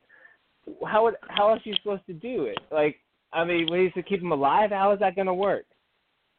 how 0.85 1.03
would, 1.03 1.15
how 1.29 1.51
else 1.51 1.61
are 1.65 1.69
you 1.69 1.75
supposed 1.81 2.05
to 2.07 2.13
do 2.13 2.45
it? 2.45 2.57
Like 2.71 2.97
I 3.33 3.43
mean, 3.43 3.67
ways 3.69 3.91
to 3.95 4.03
keep 4.03 4.21
him 4.21 4.31
alive, 4.31 4.71
how 4.71 4.91
is 4.93 4.99
that 4.99 5.15
going 5.15 5.27
to 5.27 5.33
work? 5.33 5.65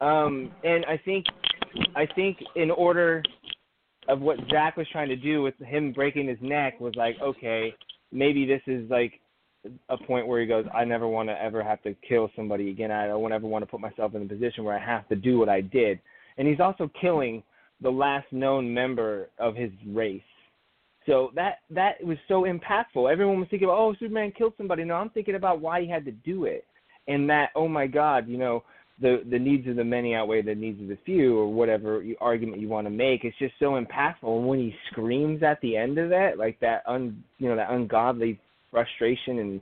Um 0.01 0.51
and 0.63 0.85
I 0.85 0.99
think 1.03 1.25
I 1.95 2.05
think 2.15 2.37
in 2.55 2.71
order 2.71 3.23
of 4.07 4.21
what 4.21 4.37
Zack 4.51 4.77
was 4.77 4.87
trying 4.91 5.09
to 5.09 5.15
do 5.15 5.41
with 5.41 5.55
him 5.59 5.91
breaking 5.91 6.27
his 6.27 6.37
neck 6.41 6.79
was 6.79 6.95
like, 6.95 7.15
okay, 7.21 7.73
maybe 8.11 8.45
this 8.45 8.61
is 8.67 8.89
like 8.89 9.19
a 9.89 9.97
point 9.97 10.27
where 10.27 10.39
he 10.39 10.47
goes, 10.47 10.65
I 10.73 10.85
never 10.85 11.07
want 11.07 11.29
to 11.29 11.41
ever 11.41 11.63
have 11.63 11.81
to 11.83 11.95
kill 12.07 12.29
somebody 12.35 12.69
again. 12.69 12.91
I 12.91 13.07
don't 13.07 13.31
ever 13.31 13.47
want 13.47 13.63
to 13.63 13.69
put 13.69 13.81
myself 13.81 14.15
in 14.15 14.21
a 14.21 14.25
position 14.25 14.63
where 14.63 14.77
I 14.77 14.83
have 14.83 15.07
to 15.09 15.15
do 15.15 15.37
what 15.39 15.49
I 15.49 15.61
did. 15.61 15.99
And 16.37 16.47
he's 16.47 16.59
also 16.59 16.89
killing 16.99 17.43
the 17.81 17.89
last 17.89 18.27
known 18.31 18.73
member 18.73 19.29
of 19.39 19.55
his 19.55 19.71
race. 19.87 20.21
So 21.05 21.31
that 21.35 21.59
that 21.69 22.03
was 22.03 22.17
so 22.27 22.43
impactful. 22.43 23.09
Everyone 23.09 23.39
was 23.39 23.47
thinking, 23.49 23.69
oh, 23.71 23.95
Superman 23.97 24.33
killed 24.37 24.53
somebody. 24.57 24.83
No, 24.83 24.95
I'm 24.95 25.09
thinking 25.09 25.35
about 25.35 25.61
why 25.61 25.81
he 25.81 25.89
had 25.89 26.03
to 26.05 26.11
do 26.11 26.45
it, 26.45 26.65
and 27.07 27.29
that, 27.29 27.51
oh 27.55 27.69
my 27.69 27.87
God, 27.87 28.27
you 28.27 28.37
know, 28.37 28.63
the 28.99 29.23
the 29.29 29.39
needs 29.39 29.67
of 29.69 29.77
the 29.77 29.85
many 29.85 30.15
outweigh 30.15 30.41
the 30.41 30.53
needs 30.53 30.81
of 30.81 30.89
the 30.89 30.97
few, 31.05 31.37
or 31.37 31.47
whatever 31.47 32.01
you, 32.03 32.17
argument 32.19 32.59
you 32.59 32.67
want 32.67 32.87
to 32.87 32.91
make. 32.91 33.23
It's 33.23 33.37
just 33.37 33.53
so 33.57 33.81
impactful. 33.81 34.37
And 34.37 34.47
when 34.47 34.59
he 34.59 34.75
screams 34.91 35.43
at 35.43 35.61
the 35.61 35.77
end 35.77 35.97
of 35.97 36.11
it, 36.11 36.37
like 36.37 36.59
that, 36.59 36.83
un, 36.85 37.23
you 37.37 37.47
know, 37.47 37.55
that 37.55 37.71
ungodly 37.71 38.37
frustration 38.71 39.39
and 39.39 39.61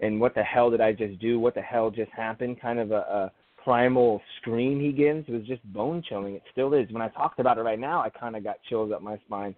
and 0.00 0.20
what 0.20 0.34
the 0.34 0.42
hell 0.42 0.70
did 0.70 0.80
I 0.80 0.92
just 0.92 1.18
do? 1.20 1.38
What 1.38 1.54
the 1.54 1.62
hell 1.62 1.90
just 1.90 2.10
happened? 2.10 2.60
Kind 2.60 2.78
of 2.78 2.90
a, 2.90 2.94
a 2.94 3.32
primal 3.62 4.20
scream 4.40 4.80
he 4.80 4.92
gives 4.92 5.26
was 5.28 5.42
just 5.46 5.62
bone 5.72 6.02
chilling. 6.06 6.34
It 6.34 6.42
still 6.52 6.74
is. 6.74 6.90
When 6.90 7.02
I 7.02 7.08
talked 7.08 7.40
about 7.40 7.58
it 7.58 7.62
right 7.62 7.78
now, 7.78 8.02
I 8.02 8.10
kind 8.10 8.36
of 8.36 8.44
got 8.44 8.56
chills 8.68 8.92
up 8.92 9.02
my 9.02 9.16
spine. 9.26 9.54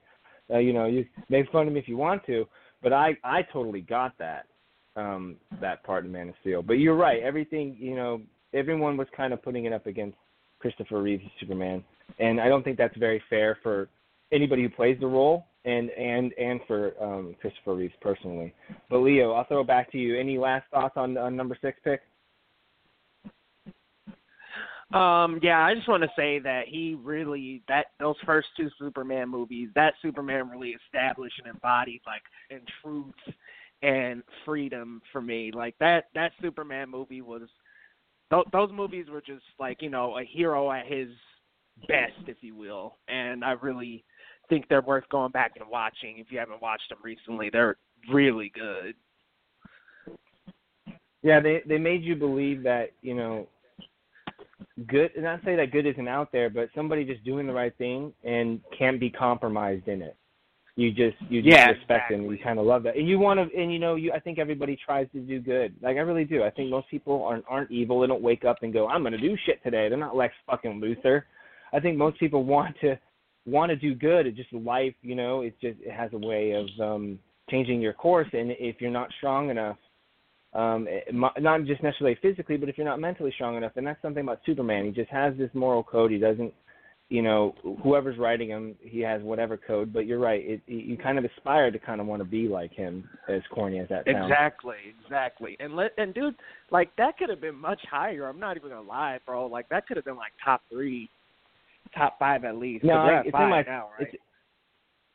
Uh, 0.53 0.59
you 0.59 0.73
know, 0.73 0.87
you 0.87 1.05
make 1.29 1.51
fun 1.51 1.67
of 1.67 1.73
me 1.73 1.81
if 1.81 1.89
you 1.89 1.97
want 1.97 2.25
to, 2.27 2.47
but 2.83 2.93
I 2.93 3.17
I 3.25 3.43
totally 3.53 3.81
got 3.81 4.13
that 4.19 4.47
um 4.95 5.37
that 5.61 5.83
part 5.83 6.05
of 6.05 6.11
Man 6.11 6.29
of 6.29 6.35
Steel. 6.41 6.63
But 6.63 6.75
you're 6.75 6.97
right. 6.97 7.23
Everything 7.23 7.77
you 7.79 7.97
know, 7.97 8.21
everyone 8.55 8.97
was 8.97 9.09
kind 9.17 9.33
of 9.33 9.43
putting 9.43 9.65
it 9.65 9.73
up 9.73 9.87
against 9.87 10.17
Christopher 10.61 11.03
Reeve's 11.03 11.25
Superman, 11.41 11.83
and 12.21 12.41
I 12.41 12.49
don't 12.49 12.63
think 12.63 12.79
that's 12.79 12.97
very 12.97 13.23
fair 13.29 13.59
for 13.63 13.89
anybody 14.33 14.63
who 14.63 14.69
plays 14.69 14.99
the 15.01 15.07
role 15.07 15.47
and 15.67 15.91
and 15.91 16.33
and 16.35 16.61
for 16.67 16.93
um 17.03 17.35
Christopher 17.41 17.75
Reeves 17.75 17.95
personally. 18.01 18.55
But 18.89 18.99
Leo, 18.99 19.33
I'll 19.33 19.47
throw 19.47 19.61
it 19.61 19.67
back 19.67 19.91
to 19.93 19.99
you. 19.99 20.19
Any 20.19 20.39
last 20.39 20.65
thoughts 20.71 20.95
on, 20.97 21.19
on 21.19 21.37
number 21.37 21.59
six 21.61 21.79
pick? 21.85 22.01
Um, 24.95 25.41
yeah, 25.43 25.65
I 25.65 25.75
just 25.75 25.89
want 25.89 26.05
to 26.05 26.09
say 26.17 26.39
that 26.39 26.69
he 26.69 26.97
really 27.03 27.63
that 27.69 27.87
those 27.99 28.15
first 28.25 28.47
two 28.57 28.71
Superman 28.79 29.29
movies, 29.29 29.69
that 29.75 29.95
Superman 30.01 30.49
really 30.49 30.77
established 30.87 31.41
and 31.45 31.53
embodied 31.53 32.03
like 32.07 32.23
in 32.51 32.61
truth 32.81 33.35
and 33.83 34.23
freedom 34.45 35.03
for 35.13 35.21
me. 35.21 35.51
Like 35.53 35.75
that 35.81 36.05
that 36.15 36.31
Superman 36.41 36.89
movie 36.89 37.21
was 37.21 37.49
th- 38.31 38.47
those 38.53 38.71
movies 38.73 39.07
were 39.11 39.21
just 39.21 39.45
like, 39.59 39.83
you 39.83 39.91
know, 39.91 40.19
a 40.19 40.25
hero 40.25 40.71
at 40.71 40.87
his 40.87 41.09
best, 41.89 42.29
if 42.29 42.37
you 42.41 42.55
will. 42.55 42.97
And 43.09 43.45
I 43.45 43.53
really 43.53 44.05
think 44.49 44.69
they're 44.69 44.83
worth 44.83 45.09
going 45.11 45.33
back 45.33 45.53
and 45.59 45.69
watching 45.69 46.19
if 46.19 46.27
you 46.31 46.39
haven't 46.39 46.63
watched 46.63 46.89
them 46.89 46.99
recently. 47.03 47.51
They're 47.51 47.77
really 48.13 48.53
good. 48.55 48.95
Yeah, 51.23 51.41
they 51.41 51.63
they 51.67 51.79
made 51.79 52.03
you 52.03 52.15
believe 52.15 52.63
that 52.63 52.91
you 53.03 53.15
know 53.15 53.49
good. 54.87 55.11
And 55.15 55.25
not 55.25 55.41
say 55.45 55.57
that 55.57 55.73
good 55.73 55.87
isn't 55.87 56.09
out 56.09 56.31
there, 56.33 56.51
but 56.51 56.69
somebody 56.75 57.05
just 57.05 57.25
doing 57.25 57.47
the 57.47 57.53
right 57.53 57.77
thing 57.79 58.13
and 58.25 58.61
can't 58.77 59.01
be 59.01 59.11
compromised 59.11 59.89
in 59.89 60.03
it. 60.03 60.17
You 60.77 60.93
just 60.93 61.17
you 61.31 61.41
just 61.43 61.57
Yeah, 61.57 61.71
respect 61.71 62.11
it 62.11 62.17
and 62.17 62.31
you 62.31 62.39
kind 62.39 62.59
of 62.59 62.67
love 62.67 62.83
that, 62.83 62.97
and 62.97 63.09
you 63.09 63.19
want 63.19 63.41
to, 63.41 63.59
and 63.59 63.73
you 63.73 63.79
know, 63.79 63.95
you 63.95 64.13
I 64.13 64.21
think 64.21 64.39
everybody 64.39 64.77
tries 64.77 65.07
to 65.13 65.21
do 65.21 65.41
good. 65.41 65.75
Like 65.81 65.97
I 65.97 66.01
really 66.01 66.25
do. 66.25 66.45
I 66.45 66.51
think 66.51 66.71
most 66.71 66.89
people 66.91 67.25
aren't 67.25 67.47
aren't 67.49 67.71
evil. 67.71 68.01
They 68.01 68.07
don't 68.07 68.23
wake 68.23 68.45
up 68.45 68.59
and 68.63 68.73
go, 68.73 68.87
I'm 68.87 69.03
gonna 69.03 69.17
do 69.17 69.37
shit 69.47 69.63
today. 69.63 69.89
They're 69.89 69.97
not 69.97 70.17
Lex 70.17 70.35
fucking 70.47 70.81
Luthor. 70.81 71.23
I 71.73 71.81
think 71.81 71.97
most 71.97 72.21
people 72.21 72.45
want 72.57 72.77
to 72.83 72.99
want 73.47 73.71
to 73.71 73.77
do 73.77 73.95
good. 73.95 74.27
It's 74.27 74.37
just 74.37 74.53
life, 74.53 74.95
you 75.03 75.15
know. 75.15 75.43
It 75.43 75.55
just 75.61 75.79
it 75.81 75.93
has 75.93 76.11
a 76.13 76.19
way 76.19 76.53
of 76.53 76.67
um 76.81 77.19
changing 77.51 77.81
your 77.81 77.93
course, 77.93 78.29
and 78.33 78.51
if 78.59 78.81
you're 78.81 78.91
not 78.91 79.09
strong 79.19 79.51
enough 79.51 79.77
um, 80.57 80.87
it, 80.89 81.15
mo- 81.15 81.33
not 81.39 81.65
just 81.65 81.83
necessarily 81.83 82.17
physically, 82.23 82.57
but 82.57 82.69
if 82.69 82.79
you're 82.79 82.87
not 82.87 82.99
mentally 82.99 83.31
strong 83.35 83.57
enough, 83.57 83.73
and 83.77 83.87
that's 83.87 84.01
something 84.01 84.23
about 84.23 84.41
Superman. 84.47 84.87
He 84.87 84.91
just 84.91 85.11
has 85.11 85.35
this 85.37 85.51
moral 85.53 85.83
code. 85.83 86.11
He 86.11 86.19
doesn't, 86.19 86.53
you 87.11 87.21
know, 87.21 87.55
whoever's 87.83 88.19
writing 88.19 88.49
him, 88.49 88.75
he 88.81 89.01
has 89.01 89.23
whatever 89.23 89.59
code. 89.59 89.93
But 89.93 90.07
you're 90.07 90.19
right. 90.19 90.43
It, 90.43 90.63
you 90.67 90.97
kind 90.97 91.19
of 91.19 91.25
aspire 91.25 91.71
to 91.71 91.79
kind 91.79 92.01
of 92.01 92.07
want 92.07 92.21
to 92.21 92.25
be 92.25 92.49
like 92.49 92.73
him, 92.73 93.07
as 93.29 93.43
corny 93.53 93.81
as 93.81 93.89
that 93.91 94.07
sounds. 94.07 94.31
Exactly, 94.31 94.77
exactly. 95.05 95.57
And 95.61 95.77
let 95.77 95.93
and 95.99 96.15
dude, 96.15 96.37
like 96.71 96.89
that 96.97 97.19
could 97.19 97.29
have 97.29 97.43
been 97.43 97.57
much 97.57 97.81
higher. 97.91 98.27
I'm 98.27 98.41
not 98.41 98.57
even 98.57 98.71
gonna 98.71 98.89
lie, 98.89 99.19
bro. 99.27 99.47
Like 99.47 99.69
that 99.69 99.87
could 99.87 99.99
have 99.99 100.07
been 100.07 100.17
like 100.17 100.33
top 100.43 100.63
three, 100.71 101.11
top 101.95 102.19
five 102.19 102.45
at 102.45 102.57
least. 102.57 102.85
No, 102.85 102.95
we're 102.95 103.15
I- 103.15 103.19
at 103.21 103.27
it's 103.27 103.33
five 103.33 103.43
in 103.45 103.51
my 103.51 103.63
now, 103.63 103.89
right? 103.99 104.09
it's, 104.13 104.23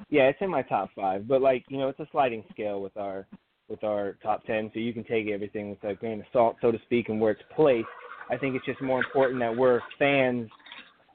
yeah, 0.09 0.23
it's 0.23 0.39
in 0.41 0.49
my 0.49 0.61
top 0.63 0.89
five. 0.95 1.27
But 1.27 1.41
like 1.41 1.63
you 1.69 1.77
know, 1.77 1.89
it's 1.89 1.99
a 1.99 2.07
sliding 2.11 2.43
scale 2.51 2.81
with 2.81 2.95
our 2.97 3.25
with 3.69 3.83
our 3.83 4.17
top 4.23 4.43
ten, 4.45 4.69
so 4.73 4.79
you 4.79 4.93
can 4.93 5.03
take 5.03 5.27
everything 5.27 5.69
with 5.69 5.83
a 5.83 5.95
grain 5.95 6.19
of 6.19 6.25
salt, 6.33 6.57
so 6.61 6.71
to 6.71 6.79
speak, 6.85 7.09
and 7.09 7.19
where 7.21 7.31
it's 7.31 7.41
placed. 7.55 7.87
I 8.29 8.37
think 8.37 8.55
it's 8.55 8.65
just 8.65 8.81
more 8.81 8.99
important 8.99 9.39
that 9.39 9.55
we're 9.55 9.81
fans 9.99 10.49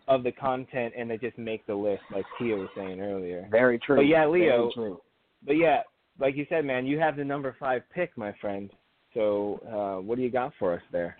of 0.08 0.22
the 0.22 0.32
content 0.32 0.94
and 0.96 1.10
they 1.10 1.18
just 1.18 1.36
make 1.36 1.66
the 1.66 1.74
list, 1.74 2.02
like 2.14 2.24
Tia 2.38 2.56
was 2.56 2.68
saying 2.76 3.00
earlier. 3.00 3.48
Very 3.50 3.78
true. 3.78 3.96
But 3.96 4.06
yeah, 4.06 4.24
Very 4.26 4.42
Leo. 4.42 4.70
true. 4.72 5.00
But 5.44 5.54
yeah, 5.56 5.82
like 6.20 6.36
you 6.36 6.46
said, 6.48 6.64
man, 6.64 6.86
you 6.86 6.98
have 7.00 7.16
the 7.16 7.24
number 7.24 7.56
five 7.58 7.82
pick, 7.94 8.16
my 8.16 8.32
friend. 8.40 8.70
So 9.14 9.60
uh, 9.66 10.02
what 10.02 10.16
do 10.16 10.22
you 10.22 10.30
got 10.30 10.52
for 10.58 10.74
us 10.74 10.82
there? 10.92 11.16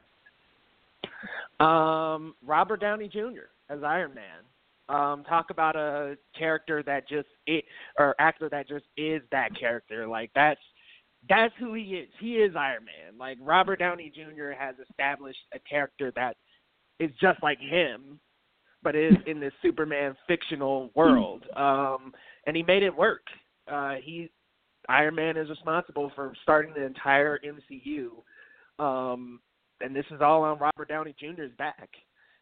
Um, 1.58 2.34
Robert 2.44 2.80
Downey 2.80 3.08
Jr. 3.08 3.48
as 3.70 3.82
Iron 3.82 4.14
Man. 4.14 4.44
Um, 4.88 5.24
talk 5.24 5.50
about 5.50 5.74
a 5.74 6.16
character 6.38 6.82
that 6.84 7.08
just 7.08 7.28
it 7.46 7.64
or 7.98 8.14
actor 8.20 8.48
that 8.50 8.68
just 8.68 8.84
is 8.96 9.20
that 9.32 9.58
character. 9.58 10.06
Like 10.06 10.30
that's 10.34 10.60
that's 11.28 11.54
who 11.58 11.74
he 11.74 11.82
is. 11.82 12.08
He 12.20 12.34
is 12.34 12.54
Iron 12.56 12.84
Man. 12.84 13.18
Like 13.18 13.38
Robert 13.40 13.80
Downey 13.80 14.12
Jr. 14.14 14.52
has 14.56 14.76
established 14.88 15.40
a 15.54 15.58
character 15.58 16.12
that 16.14 16.36
is 17.00 17.10
just 17.20 17.42
like 17.42 17.58
him, 17.58 18.20
but 18.82 18.94
is 18.94 19.14
in 19.26 19.40
this 19.40 19.52
Superman 19.60 20.14
fictional 20.28 20.90
world. 20.94 21.44
Um, 21.56 22.12
and 22.46 22.56
he 22.56 22.62
made 22.62 22.84
it 22.84 22.96
work. 22.96 23.22
Uh, 23.70 23.94
he 24.00 24.30
Iron 24.88 25.16
Man 25.16 25.36
is 25.36 25.48
responsible 25.48 26.12
for 26.14 26.32
starting 26.42 26.72
the 26.74 26.84
entire 26.84 27.40
MCU. 27.40 28.10
Um, 28.78 29.40
and 29.80 29.94
this 29.94 30.06
is 30.10 30.20
all 30.20 30.42
on 30.42 30.58
Robert 30.58 30.88
Downey 30.88 31.14
Jr.'s 31.18 31.50
back. 31.58 31.88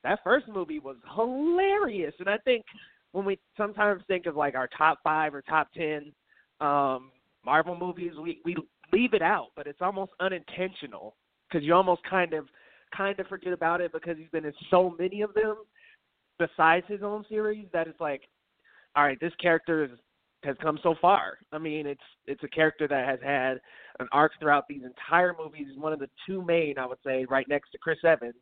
That 0.04 0.20
first 0.22 0.46
movie 0.48 0.78
was 0.78 0.96
hilarious, 1.16 2.14
and 2.20 2.28
I 2.28 2.38
think 2.38 2.64
when 3.12 3.24
we 3.24 3.38
sometimes 3.56 4.02
think 4.06 4.26
of 4.26 4.36
like 4.36 4.54
our 4.54 4.68
top 4.76 4.98
five 5.02 5.34
or 5.34 5.42
top 5.42 5.68
ten 5.72 6.12
um, 6.60 7.10
Marvel 7.44 7.76
movies, 7.76 8.12
we 8.20 8.40
we 8.44 8.56
leave 8.92 9.14
it 9.14 9.22
out, 9.22 9.48
but 9.56 9.66
it's 9.66 9.82
almost 9.82 10.12
unintentional 10.20 11.16
because 11.48 11.64
you 11.64 11.74
almost 11.74 12.02
kind 12.08 12.34
of 12.34 12.46
kind 12.96 13.18
of 13.18 13.26
forget 13.26 13.52
about 13.52 13.80
it 13.80 13.92
because 13.92 14.16
he's 14.16 14.28
been 14.28 14.44
in 14.44 14.52
so 14.70 14.94
many 14.98 15.22
of 15.22 15.34
them 15.34 15.56
besides 16.38 16.84
his 16.88 17.02
own 17.02 17.24
series 17.28 17.66
that 17.72 17.86
it's 17.86 18.00
like, 18.00 18.22
all 18.96 19.04
right, 19.04 19.18
this 19.20 19.32
character 19.40 19.84
is, 19.84 19.90
has 20.44 20.56
come 20.62 20.78
so 20.82 20.94
far. 21.00 21.38
I 21.52 21.58
mean, 21.58 21.86
it's 21.86 22.00
it's 22.26 22.42
a 22.44 22.48
character 22.48 22.86
that 22.88 23.08
has 23.08 23.18
had 23.22 23.60
an 24.00 24.08
arc 24.12 24.32
throughout 24.38 24.64
these 24.68 24.82
entire 24.84 25.34
movies. 25.38 25.66
He's 25.70 25.78
one 25.80 25.92
of 25.92 25.98
the 25.98 26.10
two 26.26 26.44
main, 26.44 26.78
I 26.78 26.86
would 26.86 26.98
say, 27.04 27.24
right 27.28 27.48
next 27.48 27.70
to 27.72 27.78
Chris 27.78 27.98
Evans. 28.04 28.34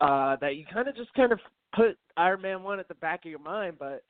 Uh, 0.00 0.36
that 0.40 0.56
you 0.56 0.64
kind 0.72 0.88
of 0.88 0.96
just 0.96 1.12
kind 1.14 1.32
of 1.32 1.40
put 1.74 1.98
Iron 2.16 2.42
Man 2.42 2.62
one 2.62 2.78
at 2.78 2.88
the 2.88 2.94
back 2.94 3.24
of 3.24 3.30
your 3.30 3.40
mind, 3.40 3.76
but 3.78 4.02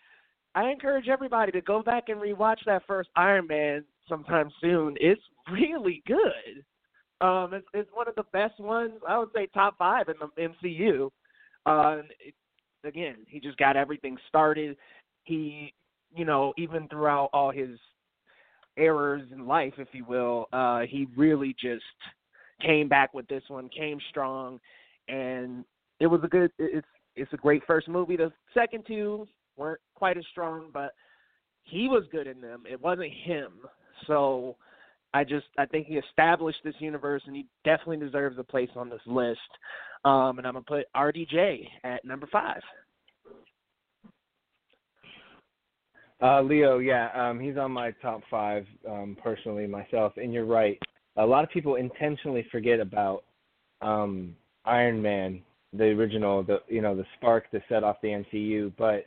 I 0.55 0.71
encourage 0.71 1.09
everybody 1.09 1.53
to 1.53 1.61
go 1.61 1.83
back 1.83 2.09
and 2.09 2.21
rewatch 2.21 2.59
that 2.67 2.83
first 2.87 3.09
Iron 3.17 3.47
Man 3.47 3.85
sometime 4.09 4.51
soon. 4.61 4.97
It's 5.01 5.21
really 5.51 6.03
good. 6.07 6.65
Um, 7.21 7.53
it's, 7.53 7.67
it's 7.75 7.91
one 7.93 8.09
of 8.09 8.15
the 8.15 8.25
best 8.33 8.59
ones. 8.61 8.93
I 9.09 9.19
would 9.19 9.31
say 9.35 9.49
top 9.53 9.77
five 9.79 10.07
in 10.09 10.15
the 10.19 10.49
MCU. 10.69 11.11
Uh, 11.67 12.03
it, 12.21 12.35
again, 12.85 13.17
he 13.27 13.41
just 13.41 13.59
got 13.59 13.77
everything 13.77 14.17
started. 14.29 14.77
He, 15.25 15.75
you 16.15 16.25
know, 16.25 16.53
even 16.57 16.89
throughout 16.89 17.31
all 17.33 17.51
his 17.51 17.79
errors 18.77 19.23
in 19.33 19.47
life, 19.47 19.75
if 19.79 19.89
you 19.93 20.05
will, 20.05 20.47
uh, 20.53 20.81
he 20.89 21.09
really 21.17 21.55
just 21.61 21.83
came 22.65 22.89
back 22.89 23.15
with 23.15 23.27
this 23.29 23.43
one, 23.49 23.69
came 23.69 23.99
strong, 24.11 24.61
and 25.09 25.65
it 26.01 26.07
was 26.07 26.21
a 26.25 26.29
good. 26.29 26.51
It's 26.59 26.87
it's 27.17 27.33
a 27.33 27.37
great 27.37 27.63
first 27.67 27.89
movie. 27.89 28.17
The 28.17 28.33
second 28.55 28.85
two 28.87 29.27
weren't 29.57 29.81
quite 29.95 30.17
as 30.17 30.25
strong, 30.31 30.71
but 30.73 30.93
he 31.65 31.89
was 31.89 32.05
good 32.11 32.27
in 32.27 32.41
them. 32.41 32.63
It 32.71 32.81
wasn't 32.81 33.13
him. 33.25 33.53
So 34.07 34.57
I 35.15 35.25
just 35.25 35.47
I 35.59 35.67
think 35.67 35.87
he 35.87 35.97
established 35.97 36.59
this 36.65 36.75
universe, 36.79 37.23
and 37.27 37.35
he 37.35 37.47
definitely 37.65 37.99
deserves 37.99 38.39
a 38.39 38.45
place 38.45 38.71
on 38.77 38.89
this 38.89 39.01
list. 39.07 39.41
Um, 40.05 40.39
and 40.39 40.47
I'm 40.47 40.55
gonna 40.55 40.63
put 40.63 40.87
RDJ 40.95 41.67
at 41.85 42.05
number 42.05 42.29
five. 42.31 42.61
Uh, 46.21 46.43
Leo, 46.43 46.79
yeah, 46.79 47.11
um, 47.15 47.39
he's 47.39 47.57
on 47.57 47.71
my 47.71 47.93
top 48.03 48.23
five 48.29 48.67
um, 48.89 49.17
personally 49.23 49.67
myself, 49.69 50.13
and 50.17 50.33
you're 50.33 50.47
right. 50.47 50.79
A 51.17 51.25
lot 51.25 51.45
of 51.45 51.51
people 51.51 51.77
intentionally 51.77 52.45
forget 52.51 52.81
about 52.81 53.23
um, 53.81 54.35
Iron 54.65 55.01
Man, 55.01 55.41
the 55.73 55.85
original, 55.85 56.43
the 56.43 56.59
you 56.69 56.83
know 56.83 56.97
the 56.97 57.05
spark 57.17 57.51
to 57.51 57.63
set 57.69 57.85
off 57.85 57.97
the 58.03 58.09
MCU. 58.09 58.73
But 58.77 59.07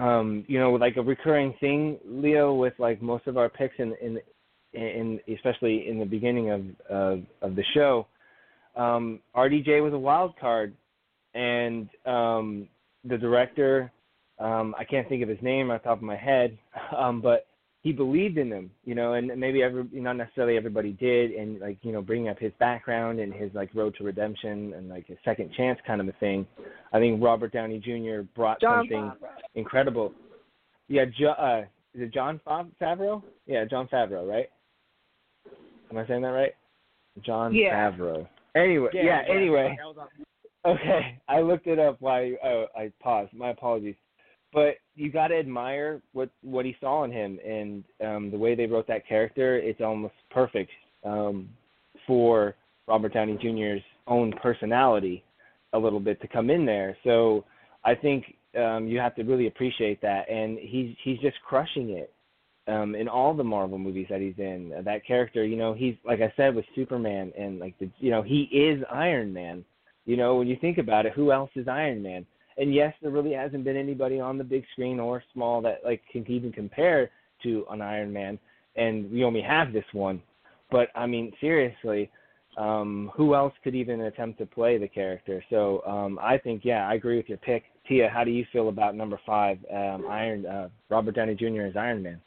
um, 0.00 0.44
you 0.48 0.58
know, 0.58 0.72
like 0.72 0.96
a 0.96 1.02
recurring 1.02 1.54
thing, 1.60 1.98
Leo, 2.06 2.54
with 2.54 2.74
like 2.78 3.02
most 3.02 3.26
of 3.26 3.36
our 3.36 3.48
picks 3.48 3.74
in 3.78 3.94
in, 4.00 4.18
in 4.72 5.20
especially 5.34 5.88
in 5.88 5.98
the 5.98 6.06
beginning 6.06 6.50
of 6.50 6.62
of, 6.90 7.22
of 7.42 7.56
the 7.56 7.64
show, 7.74 8.06
um, 8.76 9.20
RDJ 9.36 9.82
was 9.82 9.92
a 9.92 9.98
wild 9.98 10.38
card, 10.38 10.74
and 11.34 11.88
um, 12.06 12.68
the 13.04 13.18
director 13.18 13.92
um, 14.38 14.74
I 14.78 14.84
can't 14.84 15.08
think 15.08 15.22
of 15.22 15.28
his 15.28 15.42
name 15.42 15.70
off 15.70 15.82
the 15.82 15.88
top 15.88 15.98
of 15.98 16.04
my 16.04 16.16
head, 16.16 16.56
um, 16.96 17.20
but 17.20 17.46
he 17.82 17.92
believed 17.92 18.38
in 18.38 18.50
them, 18.50 18.70
you 18.84 18.94
know, 18.94 19.12
and 19.14 19.28
maybe 19.38 19.62
every, 19.62 19.84
not 19.92 20.16
necessarily 20.16 20.56
everybody 20.56 20.92
did, 20.92 21.30
and 21.32 21.60
like 21.60 21.78
you 21.82 21.92
know, 21.92 22.02
bringing 22.02 22.28
up 22.28 22.38
his 22.38 22.52
background 22.58 23.20
and 23.20 23.32
his 23.32 23.50
like 23.54 23.70
road 23.74 23.94
to 23.98 24.04
redemption 24.04 24.74
and 24.74 24.88
like 24.88 25.08
a 25.10 25.16
second 25.24 25.52
chance 25.56 25.78
kind 25.86 26.00
of 26.00 26.08
a 26.08 26.12
thing. 26.12 26.46
I 26.92 26.98
think 26.98 27.22
Robert 27.22 27.52
Downey 27.52 27.78
Jr. 27.78 28.22
brought 28.34 28.60
John 28.60 28.80
something 28.80 28.98
Favreau. 28.98 29.28
incredible. 29.54 30.12
Yeah, 30.88 31.04
jo- 31.18 31.28
uh, 31.38 31.64
is 31.94 32.02
it 32.02 32.12
John 32.14 32.40
Fav- 32.46 32.70
Favreau? 32.80 33.22
Yeah, 33.46 33.64
Jon 33.64 33.86
Favreau, 33.88 34.28
right? 34.28 34.48
Am 35.90 35.98
I 35.98 36.06
saying 36.06 36.22
that 36.22 36.28
right? 36.28 36.52
John 37.24 37.54
Yeah. 37.54 37.90
Favreau. 37.92 38.26
Anyway, 38.56 38.90
yeah. 38.92 39.22
Anyway, 39.28 39.76
was 39.82 39.96
on- 39.98 40.08
Okay, 40.64 41.18
I 41.28 41.40
looked 41.40 41.66
it 41.68 41.78
up 41.78 42.00
while 42.00 42.24
you, 42.24 42.36
oh, 42.44 42.66
I 42.76 42.90
paused. 43.00 43.32
My 43.32 43.50
apologies. 43.50 43.94
But 44.52 44.76
you 44.94 45.12
got 45.12 45.28
to 45.28 45.38
admire 45.38 46.00
what 46.12 46.30
what 46.42 46.64
he 46.64 46.76
saw 46.80 47.04
in 47.04 47.12
him, 47.12 47.38
and 47.46 47.84
um, 48.04 48.30
the 48.30 48.38
way 48.38 48.54
they 48.54 48.66
wrote 48.66 48.86
that 48.88 49.06
character. 49.06 49.58
It's 49.58 49.80
almost 49.80 50.14
perfect 50.30 50.70
um, 51.04 51.50
for 52.06 52.54
Robert 52.86 53.12
Downey 53.12 53.36
Jr.'s 53.36 53.82
own 54.06 54.32
personality, 54.42 55.22
a 55.74 55.78
little 55.78 56.00
bit 56.00 56.20
to 56.22 56.28
come 56.28 56.50
in 56.50 56.64
there. 56.64 56.96
So 57.04 57.44
I 57.84 57.94
think 57.94 58.34
um, 58.56 58.86
you 58.88 58.98
have 58.98 59.14
to 59.16 59.22
really 59.22 59.46
appreciate 59.46 60.00
that, 60.02 60.28
and 60.30 60.58
he's 60.58 60.96
he's 61.04 61.18
just 61.20 61.36
crushing 61.46 61.90
it 61.90 62.12
um, 62.66 62.94
in 62.94 63.08
all 63.08 63.34
the 63.34 63.44
Marvel 63.44 63.78
movies 63.78 64.06
that 64.10 64.20
he's 64.20 64.38
in. 64.38 64.72
That 64.84 65.06
character, 65.06 65.44
you 65.44 65.56
know, 65.56 65.74
he's 65.74 65.94
like 66.04 66.20
I 66.20 66.32
said 66.36 66.54
with 66.54 66.64
Superman, 66.74 67.32
and 67.38 67.58
like 67.58 67.78
the 67.78 67.90
you 67.98 68.10
know 68.10 68.22
he 68.22 68.42
is 68.44 68.82
Iron 68.90 69.32
Man. 69.32 69.64
You 70.06 70.16
know, 70.16 70.36
when 70.36 70.48
you 70.48 70.56
think 70.58 70.78
about 70.78 71.04
it, 71.06 71.12
who 71.12 71.32
else 71.32 71.50
is 71.54 71.68
Iron 71.68 72.02
Man? 72.02 72.24
And 72.58 72.74
yes, 72.74 72.92
there 73.00 73.10
really 73.10 73.32
hasn't 73.32 73.64
been 73.64 73.76
anybody 73.76 74.20
on 74.20 74.36
the 74.36 74.44
big 74.44 74.64
screen 74.72 74.98
or 74.98 75.22
small 75.32 75.62
that 75.62 75.80
like 75.84 76.02
can 76.10 76.28
even 76.28 76.52
compare 76.52 77.10
to 77.44 77.64
an 77.70 77.80
Iron 77.80 78.12
Man. 78.12 78.38
And 78.76 79.10
we 79.10 79.24
only 79.24 79.42
have 79.42 79.72
this 79.72 79.84
one. 79.92 80.20
But 80.70 80.88
I 80.94 81.06
mean, 81.06 81.32
seriously, 81.40 82.10
um, 82.56 83.10
who 83.14 83.34
else 83.34 83.52
could 83.62 83.74
even 83.74 84.00
attempt 84.02 84.38
to 84.40 84.46
play 84.46 84.76
the 84.76 84.88
character? 84.88 85.42
So 85.48 85.82
um, 85.86 86.18
I 86.20 86.36
think, 86.38 86.62
yeah, 86.64 86.88
I 86.88 86.94
agree 86.94 87.16
with 87.16 87.28
your 87.28 87.38
pick. 87.38 87.62
Tia, 87.88 88.10
how 88.12 88.24
do 88.24 88.30
you 88.30 88.44
feel 88.52 88.68
about 88.68 88.94
number 88.96 89.18
five, 89.24 89.58
um, 89.72 90.04
Iron 90.10 90.44
uh, 90.44 90.68
Robert 90.90 91.14
Downey 91.14 91.36
Jr. 91.36 91.62
as 91.62 91.76
Iron 91.76 92.02
Man? 92.02 92.20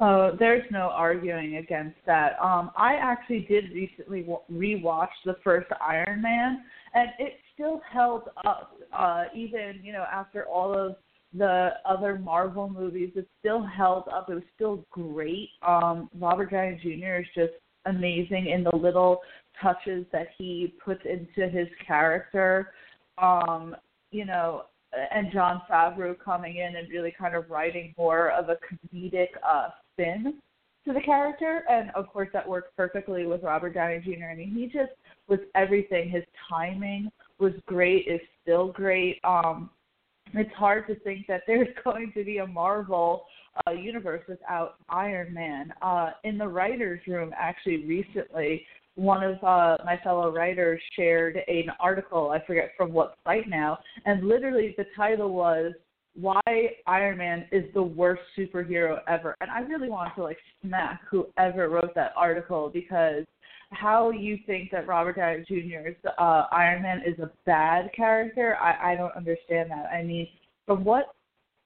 Oh, 0.00 0.32
there's 0.38 0.64
no 0.70 0.90
arguing 0.90 1.56
against 1.56 1.96
that. 2.06 2.36
Um, 2.42 2.70
I 2.76 2.94
actually 2.94 3.46
did 3.48 3.70
recently 3.72 4.22
w- 4.22 4.40
rewatch 4.52 5.08
the 5.24 5.36
first 5.44 5.68
Iron 5.80 6.20
Man, 6.20 6.64
and 6.94 7.10
it 7.18 7.34
still 7.54 7.80
held 7.90 8.28
up, 8.44 8.76
uh, 8.92 9.24
even 9.34 9.80
you 9.82 9.92
know 9.92 10.04
after 10.12 10.44
all 10.44 10.76
of 10.76 10.96
the 11.36 11.70
other 11.84 12.18
Marvel 12.18 12.68
movies. 12.68 13.10
It 13.16 13.28
still 13.40 13.62
held 13.62 14.04
up. 14.08 14.30
It 14.30 14.34
was 14.34 14.42
still 14.54 14.84
great. 14.90 15.50
Um, 15.66 16.08
Robert 16.18 16.50
Downey 16.50 16.78
Jr. 16.82 17.20
is 17.20 17.26
just 17.34 17.54
amazing 17.86 18.46
in 18.46 18.64
the 18.64 18.74
little 18.74 19.20
touches 19.60 20.06
that 20.12 20.28
he 20.38 20.74
puts 20.84 21.02
into 21.04 21.48
his 21.48 21.68
character. 21.86 22.72
Um, 23.18 23.76
you 24.10 24.24
know, 24.24 24.64
and 25.12 25.32
Jon 25.32 25.60
Favreau 25.68 26.16
coming 26.18 26.56
in 26.56 26.76
and 26.76 26.88
really 26.88 27.12
kind 27.18 27.34
of 27.34 27.50
writing 27.50 27.94
more 27.98 28.30
of 28.30 28.48
a 28.48 28.56
comedic 28.94 29.28
uh, 29.46 29.68
spin 29.92 30.34
to 30.86 30.92
the 30.92 31.00
character, 31.00 31.64
and 31.68 31.90
of 31.94 32.08
course 32.08 32.28
that 32.32 32.46
works 32.46 32.68
perfectly 32.76 33.26
with 33.26 33.42
Robert 33.42 33.74
Downey 33.74 34.00
Jr. 34.00 34.26
I 34.30 34.36
mean, 34.36 34.54
he 34.54 34.66
just 34.66 34.92
was 35.28 35.38
everything. 35.54 36.10
His 36.10 36.24
timing 36.48 37.10
was 37.38 37.52
great. 37.66 38.06
Is 38.08 38.20
still 38.42 38.68
great. 38.72 39.20
Um, 39.24 39.70
it's 40.32 40.54
hard 40.54 40.86
to 40.88 40.94
think 41.00 41.26
that 41.28 41.42
there's 41.46 41.68
going 41.82 42.12
to 42.14 42.24
be 42.24 42.38
a 42.38 42.46
Marvel 42.46 43.24
uh, 43.66 43.72
universe 43.72 44.22
without 44.28 44.76
Iron 44.88 45.32
Man. 45.32 45.72
Uh, 45.82 46.10
in 46.24 46.38
the 46.38 46.48
writers' 46.48 47.00
room, 47.06 47.32
actually, 47.36 47.84
recently, 47.86 48.66
one 48.96 49.22
of 49.22 49.42
uh, 49.42 49.76
my 49.84 49.98
fellow 50.02 50.32
writers 50.32 50.80
shared 50.94 51.36
an 51.48 51.66
article. 51.80 52.30
I 52.30 52.44
forget 52.46 52.70
from 52.76 52.92
what 52.92 53.16
site 53.24 53.48
now, 53.48 53.78
and 54.06 54.24
literally 54.24 54.74
the 54.76 54.86
title 54.96 55.32
was 55.32 55.72
"Why 56.14 56.42
Iron 56.86 57.18
Man 57.18 57.46
is 57.50 57.64
the 57.74 57.82
worst 57.82 58.22
superhero 58.38 58.98
ever." 59.08 59.34
And 59.40 59.50
I 59.50 59.60
really 59.60 59.88
want 59.88 60.14
to 60.16 60.22
like 60.22 60.38
smack 60.62 61.00
whoever 61.10 61.68
wrote 61.68 61.94
that 61.96 62.12
article 62.16 62.70
because 62.72 63.24
how 63.74 64.10
you 64.10 64.38
think 64.46 64.70
that 64.70 64.86
Robert 64.86 65.16
Downey 65.16 65.44
Jr.'s 65.46 65.96
uh, 66.18 66.44
Iron 66.52 66.82
Man 66.82 67.02
is 67.06 67.18
a 67.18 67.30
bad 67.46 67.90
character, 67.94 68.56
I, 68.60 68.92
I 68.92 68.96
don't 68.96 69.14
understand 69.14 69.70
that. 69.70 69.86
I 69.92 70.02
mean, 70.02 70.28
from 70.66 70.84
what 70.84 71.14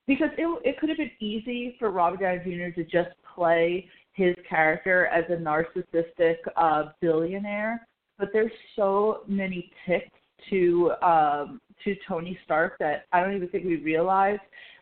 because 0.06 0.30
it 0.36 0.60
it 0.64 0.78
could 0.78 0.88
have 0.88 0.98
been 0.98 1.10
easy 1.20 1.76
for 1.78 1.90
Robert 1.90 2.20
Downey 2.20 2.38
Jr. 2.38 2.74
to 2.80 2.84
just 2.84 3.10
play 3.34 3.88
his 4.12 4.34
character 4.48 5.06
as 5.06 5.24
a 5.28 5.36
narcissistic 5.36 6.36
uh, 6.56 6.90
billionaire, 7.00 7.86
but 8.18 8.30
there's 8.32 8.50
so 8.74 9.20
many 9.28 9.70
ticks 9.86 10.10
to 10.50 10.92
um, 11.02 11.60
to 11.84 11.94
Tony 12.08 12.36
Stark 12.44 12.78
that 12.78 13.04
I 13.12 13.20
don't 13.20 13.36
even 13.36 13.48
think 13.48 13.64
we 13.64 13.76
realize. 13.76 14.40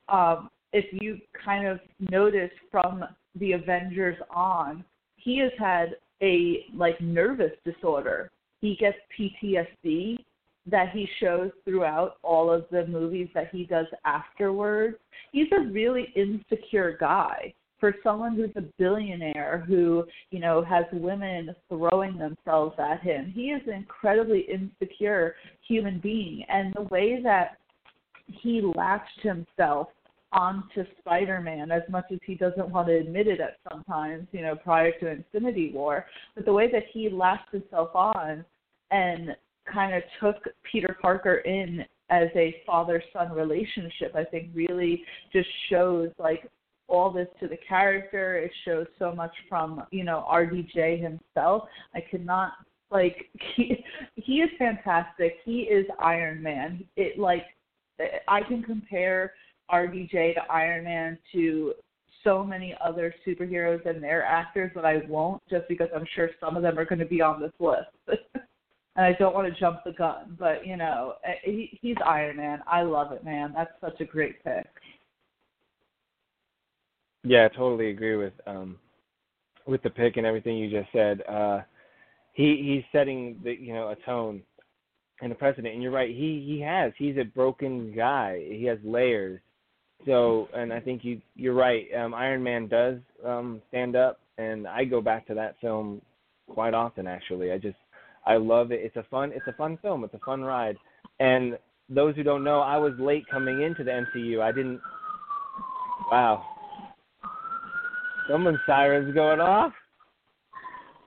Um, 0.08 0.48
if 0.72 0.84
you 0.92 1.18
kind 1.44 1.66
of 1.66 1.80
notice 2.10 2.50
from 2.70 3.04
the 3.38 3.52
Avengers 3.52 4.16
on, 4.30 4.84
he 5.16 5.38
has 5.38 5.52
had 5.58 5.96
a 6.22 6.66
like 6.74 7.00
nervous 7.00 7.52
disorder. 7.64 8.30
He 8.60 8.76
gets 8.76 8.96
PTSD 9.18 10.18
that 10.68 10.90
he 10.90 11.08
shows 11.20 11.50
throughout 11.64 12.16
all 12.22 12.50
of 12.50 12.64
the 12.70 12.86
movies 12.86 13.28
that 13.34 13.50
he 13.50 13.64
does 13.64 13.86
afterwards. 14.04 14.96
He's 15.32 15.46
a 15.56 15.70
really 15.70 16.12
insecure 16.16 16.96
guy 16.98 17.54
for 17.78 17.94
someone 18.02 18.34
who's 18.34 18.50
a 18.56 18.64
billionaire 18.78 19.64
who, 19.66 20.04
you 20.30 20.40
know, 20.40 20.64
has 20.64 20.84
women 20.92 21.54
throwing 21.68 22.16
themselves 22.16 22.74
at 22.78 23.02
him. 23.02 23.30
He 23.34 23.50
is 23.50 23.62
an 23.66 23.74
incredibly 23.74 24.40
insecure 24.40 25.34
human 25.66 26.00
being 26.00 26.42
and 26.48 26.72
the 26.74 26.82
way 26.82 27.20
that 27.22 27.58
he 28.26 28.60
latched 28.74 29.20
himself 29.20 29.88
onto 30.36 30.84
Spider-Man 30.98 31.70
as 31.72 31.82
much 31.88 32.04
as 32.12 32.18
he 32.24 32.34
doesn't 32.34 32.68
want 32.68 32.86
to 32.88 32.94
admit 32.94 33.26
it 33.26 33.40
at 33.40 33.56
sometimes, 33.70 34.28
you 34.32 34.42
know, 34.42 34.54
prior 34.54 34.92
to 35.00 35.08
Infinity 35.08 35.72
War, 35.72 36.04
but 36.34 36.44
the 36.44 36.52
way 36.52 36.70
that 36.70 36.82
he 36.92 37.08
latched 37.08 37.50
himself 37.50 37.88
on 37.94 38.44
and 38.90 39.34
kind 39.72 39.94
of 39.94 40.02
took 40.20 40.36
Peter 40.70 40.96
Parker 41.00 41.36
in 41.36 41.84
as 42.10 42.28
a 42.36 42.54
father 42.66 43.02
son 43.12 43.32
relationship, 43.32 44.14
I 44.14 44.24
think 44.24 44.50
really 44.54 45.02
just 45.32 45.48
shows 45.70 46.10
like 46.18 46.48
all 46.86 47.10
this 47.10 47.28
to 47.40 47.48
the 47.48 47.58
character. 47.66 48.36
It 48.36 48.52
shows 48.64 48.86
so 48.98 49.12
much 49.12 49.32
from, 49.48 49.84
you 49.90 50.04
know, 50.04 50.24
RDJ 50.30 51.02
himself. 51.02 51.64
I 51.94 52.00
could 52.10 52.24
not 52.24 52.52
like 52.90 53.28
he 53.56 53.82
he 54.14 54.34
is 54.34 54.50
fantastic. 54.58 55.36
He 55.44 55.62
is 55.62 55.86
Iron 55.98 56.42
Man. 56.42 56.84
It 56.96 57.18
like 57.18 57.46
I 58.28 58.42
can 58.42 58.62
compare 58.62 59.32
RDJ 59.70 60.34
to 60.34 60.42
Iron 60.50 60.84
Man 60.84 61.18
to 61.32 61.74
so 62.24 62.42
many 62.42 62.74
other 62.84 63.14
superheroes 63.26 63.84
and 63.86 64.02
their 64.02 64.24
actors, 64.24 64.72
but 64.74 64.84
I 64.84 65.02
won't 65.08 65.42
just 65.48 65.68
because 65.68 65.88
I'm 65.94 66.06
sure 66.14 66.30
some 66.40 66.56
of 66.56 66.62
them 66.62 66.78
are 66.78 66.84
going 66.84 66.98
to 66.98 67.06
be 67.06 67.22
on 67.22 67.40
this 67.40 67.52
list. 67.60 67.90
and 68.96 69.06
I 69.06 69.12
don't 69.12 69.34
want 69.34 69.52
to 69.52 69.60
jump 69.60 69.80
the 69.84 69.92
gun, 69.92 70.36
but 70.38 70.66
you 70.66 70.76
know, 70.76 71.14
eh, 71.24 71.34
he, 71.44 71.78
he's 71.80 71.96
Iron 72.04 72.36
Man. 72.36 72.60
I 72.66 72.82
love 72.82 73.12
it, 73.12 73.24
man. 73.24 73.52
That's 73.54 73.70
such 73.80 74.00
a 74.00 74.04
great 74.04 74.42
pick. 74.42 74.66
Yeah, 77.22 77.46
I 77.46 77.56
totally 77.56 77.90
agree 77.90 78.16
with 78.16 78.34
um 78.46 78.76
with 79.66 79.82
the 79.82 79.90
pick 79.90 80.16
and 80.16 80.26
everything 80.26 80.56
you 80.56 80.70
just 80.70 80.92
said. 80.92 81.22
Uh 81.28 81.60
he 82.32 82.62
he's 82.62 82.98
setting 82.98 83.40
the 83.42 83.52
you 83.52 83.72
know 83.72 83.88
a 83.88 83.96
tone 84.04 84.42
and 85.22 85.32
a 85.32 85.34
precedent. 85.34 85.74
And 85.74 85.82
you're 85.82 85.92
right, 85.92 86.10
he 86.10 86.44
he 86.46 86.60
has. 86.60 86.92
He's 86.98 87.16
a 87.18 87.24
broken 87.24 87.92
guy. 87.94 88.44
He 88.48 88.64
has 88.64 88.78
layers. 88.84 89.40
So, 90.04 90.48
and 90.54 90.72
I 90.72 90.80
think 90.80 91.04
you 91.04 91.20
you're 91.34 91.54
right. 91.54 91.86
Um 91.96 92.14
Iron 92.14 92.42
Man 92.42 92.68
does 92.68 92.98
um 93.24 93.60
stand 93.68 93.96
up 93.96 94.20
and 94.38 94.66
I 94.66 94.84
go 94.84 95.00
back 95.00 95.26
to 95.28 95.34
that 95.34 95.56
film 95.60 96.02
quite 96.48 96.74
often 96.74 97.06
actually. 97.06 97.52
I 97.52 97.58
just 97.58 97.78
I 98.26 98.36
love 98.36 98.72
it. 98.72 98.80
It's 98.82 98.96
a 98.96 99.04
fun 99.10 99.32
it's 99.34 99.46
a 99.46 99.52
fun 99.54 99.78
film. 99.82 100.04
It's 100.04 100.14
a 100.14 100.24
fun 100.24 100.42
ride. 100.42 100.76
And 101.20 101.58
those 101.88 102.14
who 102.16 102.22
don't 102.22 102.44
know, 102.44 102.60
I 102.60 102.76
was 102.76 102.92
late 102.98 103.24
coming 103.30 103.62
into 103.62 103.84
the 103.84 103.90
MCU. 103.90 104.40
I 104.40 104.52
didn't 104.52 104.80
Wow. 106.10 106.44
Someone's 108.28 108.58
siren's 108.66 109.14
going 109.14 109.40
off. 109.40 109.72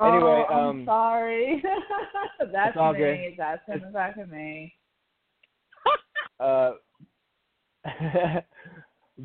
Anyway, 0.01 0.45
oh, 0.49 0.53
I'm 0.53 0.69
um, 0.69 0.85
sorry. 0.85 1.61
That's 2.39 2.75
me. 2.75 2.93
good. 2.97 3.33
That's 3.37 3.61
in 3.67 3.81
the 3.81 3.91
back 3.91 4.15
of 4.17 4.29
me. 4.29 4.73
uh, 6.39 6.71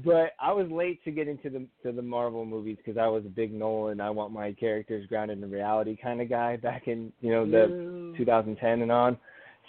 but 0.02 0.32
I 0.40 0.52
was 0.52 0.68
late 0.70 1.02
to 1.04 1.10
get 1.10 1.28
into 1.28 1.50
the 1.50 1.66
to 1.82 1.92
the 1.92 2.02
Marvel 2.02 2.44
movies 2.44 2.78
because 2.78 2.98
I 2.98 3.06
was 3.06 3.24
a 3.24 3.28
big 3.28 3.52
Nolan. 3.52 4.00
I 4.00 4.10
want 4.10 4.32
my 4.32 4.52
characters 4.52 5.06
grounded 5.06 5.42
in 5.42 5.50
reality 5.50 5.96
kind 6.00 6.20
of 6.20 6.28
guy 6.28 6.56
back 6.56 6.88
in 6.88 7.12
you 7.20 7.30
know 7.30 7.46
the 7.46 7.68
Mm. 7.68 8.16
2010 8.16 8.82
and 8.82 8.92
on. 8.92 9.18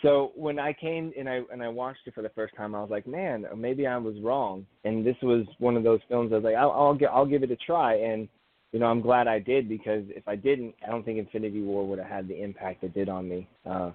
So 0.01 0.31
when 0.35 0.59
I 0.59 0.73
came 0.73 1.11
and 1.17 1.29
I 1.29 1.41
and 1.51 1.61
I 1.61 1.67
watched 1.67 2.01
it 2.05 2.13
for 2.13 2.21
the 2.21 2.29
first 2.29 2.55
time, 2.55 2.75
I 2.75 2.81
was 2.81 2.89
like, 2.89 3.07
man, 3.07 3.45
maybe 3.55 3.87
I 3.87 3.97
was 3.97 4.15
wrong. 4.21 4.65
And 4.83 5.05
this 5.05 5.15
was 5.21 5.45
one 5.59 5.77
of 5.77 5.83
those 5.83 5.99
films. 6.09 6.31
I 6.31 6.35
was 6.35 6.43
like, 6.43 6.55
I'll 6.55 6.71
I'll, 6.71 6.93
get, 6.93 7.09
I'll 7.11 7.25
give 7.25 7.43
it 7.43 7.51
a 7.51 7.55
try. 7.55 7.95
And 7.95 8.27
you 8.71 8.79
know, 8.79 8.87
I'm 8.87 9.01
glad 9.01 9.27
I 9.27 9.39
did 9.39 9.69
because 9.69 10.03
if 10.09 10.27
I 10.27 10.35
didn't, 10.35 10.75
I 10.85 10.91
don't 10.91 11.03
think 11.05 11.17
Infinity 11.17 11.61
War 11.61 11.87
would 11.87 11.99
have 11.99 12.09
had 12.09 12.27
the 12.27 12.41
impact 12.41 12.83
it 12.83 12.93
did 12.93 13.09
on 13.09 13.29
me. 13.29 13.47
Uh, 13.65 13.91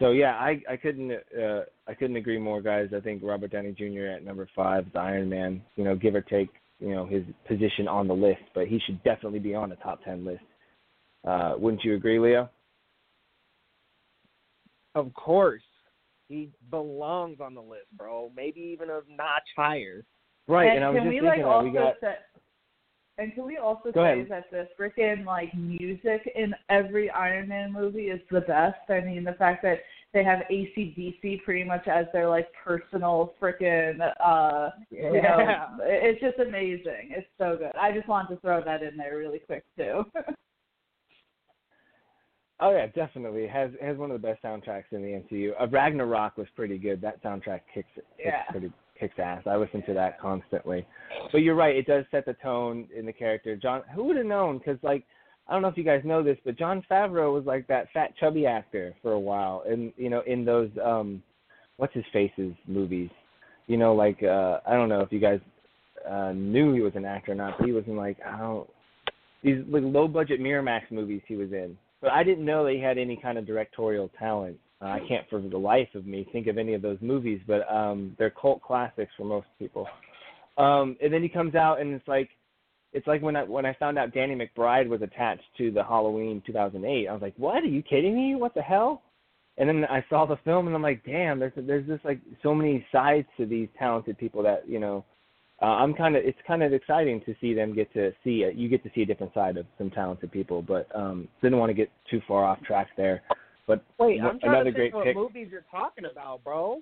so 0.00 0.10
yeah, 0.12 0.32
I 0.32 0.60
I 0.68 0.76
couldn't 0.76 1.12
uh, 1.12 1.60
I 1.86 1.94
couldn't 1.94 2.16
agree 2.16 2.38
more, 2.38 2.62
guys. 2.62 2.88
I 2.96 3.00
think 3.00 3.22
Robert 3.22 3.52
Downey 3.52 3.72
Jr. 3.72 4.06
at 4.06 4.24
number 4.24 4.48
five, 4.56 4.86
the 4.92 4.98
Iron 4.98 5.28
Man. 5.28 5.62
You 5.76 5.84
know, 5.84 5.94
give 5.94 6.14
or 6.14 6.22
take, 6.22 6.48
you 6.80 6.94
know, 6.94 7.06
his 7.06 7.22
position 7.46 7.86
on 7.86 8.08
the 8.08 8.14
list, 8.14 8.42
but 8.54 8.66
he 8.66 8.80
should 8.86 9.02
definitely 9.04 9.38
be 9.38 9.54
on 9.54 9.68
the 9.68 9.76
top 9.76 10.02
ten 10.02 10.24
list. 10.24 10.42
Uh, 11.26 11.54
wouldn't 11.58 11.84
you 11.84 11.94
agree, 11.94 12.18
Leo? 12.18 12.48
Of 14.94 15.12
course. 15.14 15.62
He 16.28 16.48
belongs 16.70 17.38
on 17.40 17.54
the 17.54 17.60
list, 17.60 17.86
bro. 17.96 18.30
Maybe 18.34 18.60
even 18.60 18.88
a 18.88 19.00
notch 19.14 19.42
higher. 19.56 20.04
Right, 20.46 20.68
and 20.68 20.76
and, 20.76 20.84
I 20.84 20.90
was 20.90 20.96
just 20.98 21.08
we 21.08 21.20
thinking 21.20 21.44
like 21.44 21.62
that 21.62 21.64
we 21.64 21.70
got. 21.70 21.94
say, 22.00 22.14
and 23.20 23.34
can 23.34 23.44
we 23.44 23.58
also 23.58 23.92
Go 23.92 24.02
say 24.04 24.20
ahead. 24.22 24.28
that 24.30 24.50
the 24.50 24.68
freaking 24.78 25.24
like 25.24 25.54
music 25.54 26.30
in 26.34 26.54
every 26.68 27.10
Iron 27.10 27.48
Man 27.48 27.72
movie 27.72 28.06
is 28.08 28.20
the 28.30 28.40
best? 28.40 28.78
I 28.88 29.00
mean, 29.00 29.24
the 29.24 29.34
fact 29.34 29.62
that 29.62 29.78
they 30.12 30.24
have 30.24 30.40
AC/DC 30.50 31.42
pretty 31.44 31.62
much 31.64 31.86
as 31.86 32.06
their 32.12 32.28
like 32.28 32.48
personal 32.64 33.34
freaking 33.40 34.00
uh 34.24 34.70
you 34.90 35.02
know 35.22 35.38
Yeah. 35.38 35.68
it's 35.82 36.20
just 36.20 36.38
amazing. 36.38 37.10
It's 37.10 37.28
so 37.38 37.56
good. 37.56 37.72
I 37.80 37.92
just 37.92 38.08
wanted 38.08 38.34
to 38.34 38.40
throw 38.40 38.64
that 38.64 38.82
in 38.82 38.96
there 38.96 39.16
really 39.16 39.38
quick 39.40 39.64
too. 39.76 40.04
Oh 42.62 42.72
yeah, 42.72 42.88
definitely. 42.88 43.44
It 43.44 43.50
has 43.50 43.70
it 43.72 43.82
has 43.82 43.96
one 43.96 44.10
of 44.10 44.20
the 44.20 44.28
best 44.28 44.42
soundtracks 44.42 44.84
in 44.92 45.00
the 45.00 45.08
MCU. 45.34 45.52
Uh, 45.58 45.66
Ragnarok 45.68 46.36
was 46.36 46.46
pretty 46.54 46.76
good. 46.76 47.00
That 47.00 47.22
soundtrack 47.22 47.60
kicks 47.72 47.88
kicks 47.94 48.06
Yeah. 48.22 48.42
pretty 48.50 48.70
kicks 49.00 49.18
ass. 49.18 49.42
I 49.46 49.56
listen 49.56 49.82
to 49.86 49.94
that 49.94 50.20
constantly. 50.20 50.86
But 51.32 51.38
you're 51.38 51.54
right. 51.54 51.74
It 51.74 51.86
does 51.86 52.04
set 52.10 52.26
the 52.26 52.34
tone 52.34 52.86
in 52.96 53.06
the 53.06 53.12
character. 53.12 53.56
John, 53.56 53.82
who 53.94 54.04
would 54.04 54.16
have 54.16 54.26
known? 54.26 54.58
Because 54.58 54.78
like 54.82 55.04
I 55.48 55.54
don't 55.54 55.62
know 55.62 55.68
if 55.68 55.76
you 55.76 55.84
guys 55.84 56.02
know 56.04 56.22
this, 56.22 56.38
but 56.44 56.56
Jon 56.56 56.84
Favreau 56.88 57.34
was 57.34 57.44
like 57.44 57.66
that 57.66 57.88
fat 57.92 58.12
chubby 58.20 58.46
actor 58.46 58.94
for 59.02 59.12
a 59.12 59.20
while, 59.20 59.64
and 59.68 59.92
you 59.96 60.10
know 60.10 60.22
in 60.26 60.44
those 60.44 60.70
um 60.84 61.22
what's 61.76 61.94
his 61.94 62.04
faces 62.12 62.54
movies. 62.68 63.10
You 63.66 63.76
know, 63.76 63.94
like 63.94 64.22
uh 64.22 64.60
I 64.66 64.74
don't 64.74 64.88
know 64.88 65.00
if 65.00 65.10
you 65.10 65.18
guys 65.20 65.40
uh 66.08 66.32
knew 66.32 66.72
he 66.74 66.80
was 66.80 66.92
an 66.94 67.04
actor 67.04 67.32
or 67.32 67.36
not, 67.36 67.58
but 67.58 67.66
he 67.66 67.72
was 67.72 67.84
in 67.86 67.96
like 67.96 68.18
I 68.24 68.38
don't 68.38 68.68
these 69.42 69.64
like 69.68 69.82
low 69.84 70.06
budget 70.06 70.40
Miramax 70.40 70.82
movies 70.90 71.22
he 71.26 71.36
was 71.36 71.52
in. 71.52 71.76
But 72.00 72.12
I 72.12 72.22
didn't 72.22 72.44
know 72.44 72.64
that 72.64 72.72
he 72.72 72.80
had 72.80 72.98
any 72.98 73.16
kind 73.16 73.36
of 73.36 73.46
directorial 73.46 74.10
talent. 74.18 74.58
Uh, 74.82 74.86
I 74.86 75.00
can't 75.06 75.28
for 75.28 75.40
the 75.40 75.58
life 75.58 75.88
of 75.94 76.06
me 76.06 76.26
think 76.32 76.46
of 76.46 76.56
any 76.56 76.74
of 76.74 76.82
those 76.82 76.98
movies, 77.00 77.40
but 77.46 77.70
um 77.70 78.16
they're 78.18 78.30
cult 78.30 78.62
classics 78.62 79.12
for 79.16 79.24
most 79.24 79.46
people. 79.58 79.86
Um 80.58 80.96
and 81.02 81.12
then 81.12 81.22
he 81.22 81.28
comes 81.28 81.54
out 81.54 81.80
and 81.80 81.92
it's 81.92 82.08
like 82.08 82.30
it's 82.92 83.06
like 83.06 83.22
when 83.22 83.36
I 83.36 83.44
when 83.44 83.66
I 83.66 83.74
found 83.74 83.98
out 83.98 84.12
Danny 84.12 84.34
McBride 84.34 84.88
was 84.88 85.02
attached 85.02 85.44
to 85.58 85.70
the 85.70 85.84
Halloween 85.84 86.42
2008. 86.46 87.08
I 87.08 87.12
was 87.12 87.22
like, 87.22 87.34
"What? 87.36 87.62
Are 87.62 87.66
you 87.66 87.82
kidding 87.82 88.14
me? 88.14 88.34
What 88.34 88.54
the 88.54 88.62
hell?" 88.62 89.02
And 89.58 89.68
then 89.68 89.84
I 89.84 90.04
saw 90.08 90.26
the 90.26 90.38
film 90.44 90.66
and 90.66 90.74
I'm 90.74 90.82
like, 90.82 91.04
"Damn, 91.04 91.38
there's 91.38 91.52
there's 91.56 91.86
just 91.86 92.04
like 92.04 92.20
so 92.42 92.54
many 92.54 92.84
sides 92.90 93.28
to 93.36 93.46
these 93.46 93.68
talented 93.78 94.18
people 94.18 94.42
that, 94.42 94.68
you 94.68 94.80
know, 94.80 95.04
uh, 95.62 95.66
I'm 95.66 95.94
kind 95.94 96.16
of 96.16 96.24
it's 96.24 96.38
kind 96.46 96.62
of 96.62 96.72
exciting 96.72 97.20
to 97.26 97.34
see 97.40 97.54
them 97.54 97.74
get 97.74 97.92
to 97.92 98.12
see 98.24 98.42
it. 98.42 98.54
You 98.56 98.68
get 98.68 98.82
to 98.84 98.90
see 98.94 99.02
a 99.02 99.06
different 99.06 99.34
side 99.34 99.56
of 99.56 99.66
some 99.78 99.90
talented 99.90 100.32
people, 100.32 100.62
but 100.62 100.88
um 100.94 101.28
didn't 101.42 101.58
want 101.58 101.70
to 101.70 101.74
get 101.74 101.90
too 102.10 102.20
far 102.26 102.44
off 102.44 102.60
track 102.62 102.88
there. 102.96 103.22
But 103.70 103.84
Wait, 104.04 104.20
Wha- 104.20 104.30
I'm 104.30 104.40
trying 104.40 104.52
another 104.54 104.72
to 104.72 104.76
think 104.76 104.92
great 104.92 104.94
what 104.94 105.04
pick. 105.04 105.14
movies 105.16 105.48
you're 105.52 105.64
talking 105.70 106.04
about, 106.10 106.42
bro. 106.42 106.80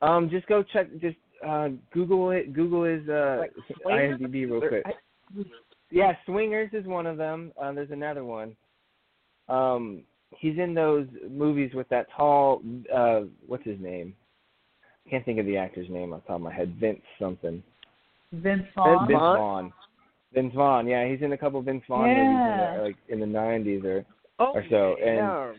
Um, 0.00 0.30
just 0.30 0.46
go 0.46 0.62
check. 0.62 0.86
Just 1.00 1.16
uh, 1.44 1.70
Google 1.92 2.30
it. 2.30 2.52
Google 2.52 2.84
his 2.84 3.08
uh, 3.08 3.38
Like 3.40 3.52
IMDb 3.84 4.32
real 4.48 4.62
Or- 4.62 4.68
quick. 4.68 4.84
Yeah, 5.90 6.12
Swingers 6.24 6.70
is 6.72 6.86
one 6.86 7.06
of 7.06 7.16
them. 7.16 7.50
Uh, 7.60 7.72
there's 7.72 7.90
another 7.90 8.22
one. 8.22 8.54
Um, 9.48 10.02
he's 10.38 10.56
in 10.58 10.72
those 10.74 11.06
movies 11.28 11.72
with 11.74 11.88
that 11.88 12.06
tall. 12.16 12.62
Uh, 12.94 13.22
what's 13.46 13.64
his 13.64 13.80
name? 13.80 14.14
I 15.06 15.10
can't 15.10 15.24
think 15.24 15.40
of 15.40 15.46
the 15.46 15.56
actor's 15.56 15.88
name 15.90 16.12
off 16.12 16.22
the 16.22 16.28
top 16.28 16.36
of 16.36 16.42
my 16.42 16.52
head. 16.54 16.76
Vince 16.78 17.00
something. 17.18 17.60
Vince 18.32 18.62
Vince 18.62 18.68
Vaughn. 18.76 19.08
Vaughn. 19.10 19.72
Vince 20.32 20.54
Vaughn. 20.54 20.86
Yeah, 20.86 21.08
he's 21.08 21.22
in 21.22 21.32
a 21.32 21.38
couple 21.38 21.60
Vince 21.62 21.82
Vaughn 21.88 22.02
movies 22.06 22.18
in 22.20 22.76
the, 22.76 22.82
like 22.84 22.96
in 23.08 23.18
the 23.20 23.26
'90s 23.26 23.84
or 23.84 24.04
Oh, 24.38 24.52
or 24.54 24.64
so, 24.70 24.94
and- 25.00 25.16
yeah, 25.16 25.52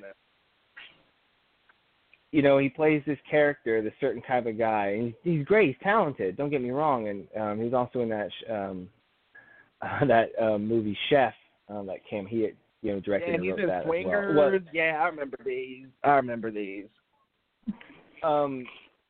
you 2.31 2.41
know, 2.43 2.57
he 2.59 2.69
plays 2.69 3.01
this 3.07 3.17
character, 3.29 3.81
this 3.81 3.93
certain 3.99 4.21
type 4.21 4.45
of 4.45 4.57
guy. 4.57 4.87
And 4.99 5.13
he's, 5.23 5.43
great. 5.45 5.67
He's 5.69 5.83
talented. 5.83 6.37
Don't 6.37 6.51
get 6.51 6.61
me 6.61 6.69
wrong. 6.69 7.07
And 7.07 7.27
um, 7.39 7.63
he's 7.63 7.73
also 7.73 8.01
in 8.01 8.09
that 8.09 8.29
sh- 8.29 8.49
um, 8.51 8.87
uh, 9.81 10.05
that 10.07 10.29
uh, 10.39 10.57
movie 10.57 10.97
Chef 11.09 11.33
um, 11.69 11.87
that 11.87 11.97
Cam 12.07 12.27
Heat, 12.27 12.55
you 12.83 12.93
know, 12.93 12.99
directed 12.99 13.29
Yeah, 13.43 13.51
and 13.51 13.59
wrote 13.61 13.67
that 13.67 13.83
Swingers. 13.85 14.29
as 14.31 14.35
well. 14.35 14.51
Well, 14.51 14.59
Yeah, 14.73 14.99
I 15.01 15.07
remember 15.07 15.37
these. 15.43 15.87
I 16.03 16.11
remember 16.11 16.51
these. 16.51 16.85
um, 18.21 18.63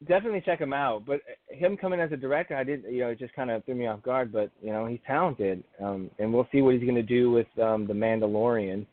definitely 0.08 0.42
check 0.46 0.60
him 0.62 0.72
out. 0.74 1.06
But 1.06 1.20
him 1.50 1.76
coming 1.76 2.00
as 2.00 2.14
a 2.14 2.18
director, 2.18 2.56
I 2.56 2.64
didn't, 2.64 2.90
you 2.94 3.02
know, 3.02 3.10
it 3.10 3.20
just 3.20 3.34
kind 3.34 3.52
of 3.52 3.66
threw 3.66 3.76
me 3.76 3.88
off 3.88 4.02
guard. 4.02 4.32
But 4.32 4.50
you 4.62 4.72
know, 4.72 4.86
he's 4.86 5.00
talented, 5.06 5.62
um, 5.84 6.10
and 6.20 6.34
we'll 6.34 6.48
see 6.54 6.62
what 6.62 6.74
he's 6.76 6.84
going 6.84 6.96
to 6.96 7.04
do 7.04 7.32
with 7.32 7.48
um, 7.62 7.86
the 7.86 7.94
Mandalorian. 7.94 8.86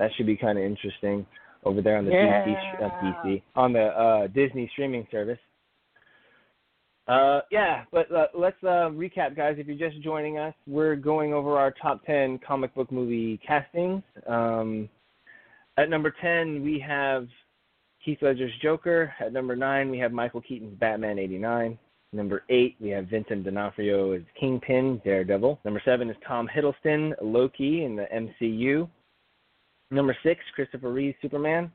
That 0.00 0.10
should 0.16 0.24
be 0.24 0.36
kind 0.36 0.58
of 0.58 0.64
interesting 0.64 1.26
over 1.62 1.82
there 1.82 1.98
on 1.98 2.06
the 2.06 2.10
DC, 2.10 2.82
uh, 2.82 2.88
DC 3.04 3.42
on 3.54 3.74
the 3.74 3.84
uh, 3.84 4.26
Disney 4.28 4.66
streaming 4.72 5.06
service. 5.10 5.38
Uh, 7.06 7.40
yeah, 7.50 7.84
but 7.92 8.10
uh, 8.10 8.28
let's 8.34 8.56
uh, 8.62 8.88
recap, 8.88 9.36
guys. 9.36 9.56
If 9.58 9.66
you're 9.66 9.90
just 9.90 10.02
joining 10.02 10.38
us, 10.38 10.54
we're 10.66 10.96
going 10.96 11.34
over 11.34 11.58
our 11.58 11.70
top 11.82 12.02
10 12.06 12.40
comic 12.46 12.74
book 12.74 12.90
movie 12.90 13.38
castings. 13.46 14.02
Um, 14.26 14.88
at 15.76 15.90
number 15.90 16.14
10, 16.22 16.62
we 16.62 16.82
have 16.86 17.28
Heath 17.98 18.18
Ledger's 18.22 18.52
Joker. 18.62 19.12
At 19.20 19.34
number 19.34 19.54
9, 19.54 19.90
we 19.90 19.98
have 19.98 20.12
Michael 20.12 20.40
Keaton's 20.40 20.78
Batman 20.78 21.18
89. 21.18 21.78
Number 22.14 22.44
8, 22.48 22.76
we 22.80 22.88
have 22.88 23.08
Vincent 23.08 23.44
D'Onofrio 23.44 24.12
as 24.12 24.22
Kingpin, 24.38 25.02
Daredevil. 25.04 25.60
Number 25.62 25.82
7 25.84 26.08
is 26.08 26.16
Tom 26.26 26.48
Hiddleston, 26.48 27.12
Loki 27.20 27.84
in 27.84 27.96
the 27.96 28.06
MCU. 28.14 28.88
Number 29.90 30.16
6, 30.22 30.40
Christopher 30.54 30.92
Reeve, 30.92 31.14
Superman. 31.20 31.70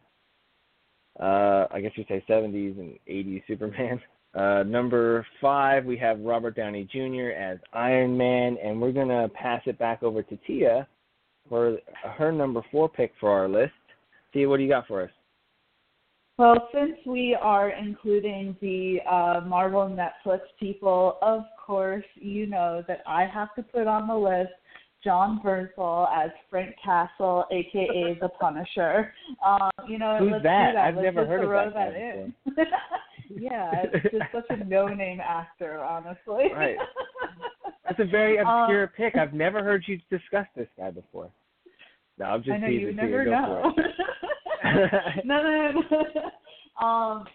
uh, 1.20 1.68
I 1.72 1.82
guess 1.82 1.92
you'd 1.96 2.08
say 2.08 2.24
70s 2.30 2.80
and 2.80 2.98
80s 3.08 3.44
Superman. 3.48 4.02
Uh, 4.36 4.64
number 4.64 5.26
five, 5.40 5.86
we 5.86 5.96
have 5.96 6.20
Robert 6.20 6.58
Downey 6.58 6.84
Jr. 6.92 7.30
as 7.30 7.58
Iron 7.72 8.18
Man, 8.18 8.58
and 8.62 8.82
we're 8.82 8.92
gonna 8.92 9.30
pass 9.30 9.62
it 9.66 9.80
back 9.80 10.04
over 10.04 10.22
to 10.24 10.38
Tia 10.46 10.86
for 11.48 11.78
her 12.18 12.34
number 12.34 12.62
four 12.70 12.90
pick 12.90 13.14
for 13.18 13.30
our 13.30 13.48
list. 13.48 13.72
Tia, 14.34 14.50
what 14.50 14.58
do 14.58 14.64
you 14.64 14.68
got 14.68 14.88
for 14.88 15.04
us? 15.04 15.10
Well, 16.38 16.68
since 16.74 16.98
we 17.06 17.34
are 17.42 17.70
including 17.70 18.58
the 18.60 18.98
uh, 19.10 19.40
Marvel 19.48 19.88
Netflix 19.88 20.42
people, 20.60 21.18
of 21.22 21.44
course, 21.66 22.04
you 22.16 22.46
know 22.46 22.84
that 22.90 23.04
I 23.08 23.26
have 23.26 23.56
to 23.56 23.64
put 23.64 23.88
on 23.88 24.06
the 24.06 24.16
list 24.16 24.52
Jon 25.06 25.40
Bernthal 25.45 26.07
as 26.14 26.32
Frank 26.49 26.76
Castle, 26.84 27.45
aka 27.52 28.18
the 28.22 28.30
Punisher. 28.40 29.14
Um, 29.45 29.69
you 29.88 29.99
know, 29.99 30.18
Who's 30.19 30.32
let's 30.32 30.44
that? 30.44 30.72
that. 30.73 30.86
I've 30.88 30.95
let's 30.95 31.06
never 31.06 31.26
heard 31.26 31.68
of 31.68 31.73
that 31.73 31.94
in. 31.95 32.34
yeah, 33.40 33.72
it's 33.94 34.11
just 34.11 34.32
such 34.34 34.45
a 34.49 34.65
no-name 34.65 35.22
actor, 35.22 35.80
honestly. 35.84 36.52
Right. 36.53 36.76
That's 37.86 37.99
a 37.99 38.06
very 38.06 38.40
Um, 38.40 38.48
obscure 38.48 38.88
pick. 38.88 39.15
I've 39.15 39.34
never 39.34 39.64
heard 39.64 39.84
you 39.88 39.99
discuss 40.10 40.48
this 40.56 40.68
guy 40.76 40.90
before. 40.90 41.30
No, 42.18 42.26
I'm 42.26 42.41
just 42.41 42.53
I 42.53 42.57
know 42.57 42.68
you 42.68 42.94
never 42.94 43.26
know. 43.26 43.73
no, 45.23 45.44
no, 45.44 45.72
no. 45.91 46.86
um, 46.86 47.26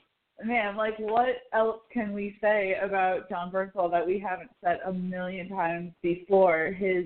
man, 0.44 0.76
like, 0.76 0.98
what 0.98 1.28
else 1.52 1.80
can 1.92 2.12
we 2.12 2.36
say 2.40 2.76
about 2.82 3.28
Jon 3.28 3.52
Bernthal 3.52 3.90
that 3.90 4.05
we 4.06 4.18
haven't 4.18 4.51
said 4.62 4.78
a 4.86 4.92
million 4.92 5.48
times 5.48 5.92
before? 6.02 6.74
His, 6.76 7.05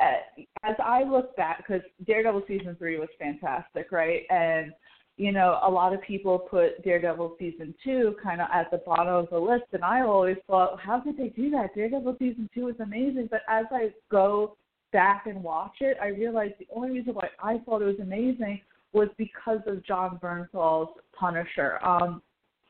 uh, 0.00 0.42
as 0.62 0.76
I 0.82 1.04
look 1.04 1.36
back, 1.36 1.58
because 1.58 1.82
Daredevil 2.06 2.44
season 2.48 2.76
three 2.78 2.98
was 2.98 3.08
fantastic, 3.18 3.92
right? 3.92 4.22
And 4.30 4.72
you 5.16 5.30
know, 5.30 5.60
a 5.62 5.70
lot 5.70 5.92
of 5.92 6.02
people 6.02 6.40
put 6.40 6.82
Daredevil 6.82 7.36
season 7.38 7.72
two 7.84 8.16
kind 8.20 8.40
of 8.40 8.48
at 8.52 8.70
the 8.72 8.78
bottom 8.78 9.14
of 9.14 9.30
the 9.30 9.38
list, 9.38 9.64
and 9.72 9.84
I 9.84 10.00
always 10.00 10.36
thought, 10.48 10.80
how 10.80 10.98
did 11.00 11.16
they 11.16 11.28
do 11.28 11.50
that? 11.50 11.74
Daredevil 11.74 12.16
season 12.18 12.50
two 12.52 12.64
was 12.64 12.74
amazing, 12.80 13.28
but 13.30 13.42
as 13.48 13.66
I 13.70 13.90
go 14.10 14.56
back 14.92 15.26
and 15.26 15.42
watch 15.42 15.76
it, 15.80 15.96
I 16.02 16.08
realized 16.08 16.54
the 16.58 16.66
only 16.74 16.90
reason 16.90 17.14
why 17.14 17.28
I 17.40 17.58
thought 17.58 17.82
it 17.82 17.86
was 17.86 18.00
amazing 18.00 18.60
was 18.92 19.08
because 19.16 19.60
of 19.66 19.84
Jon 19.84 20.18
Bernthal's 20.22 20.96
Punisher. 21.12 21.84
Um, 21.84 22.22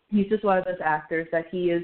he's 0.08 0.28
just 0.28 0.44
one 0.44 0.58
of 0.58 0.64
those 0.64 0.80
actors 0.84 1.28
that 1.32 1.46
he 1.50 1.70
is 1.70 1.82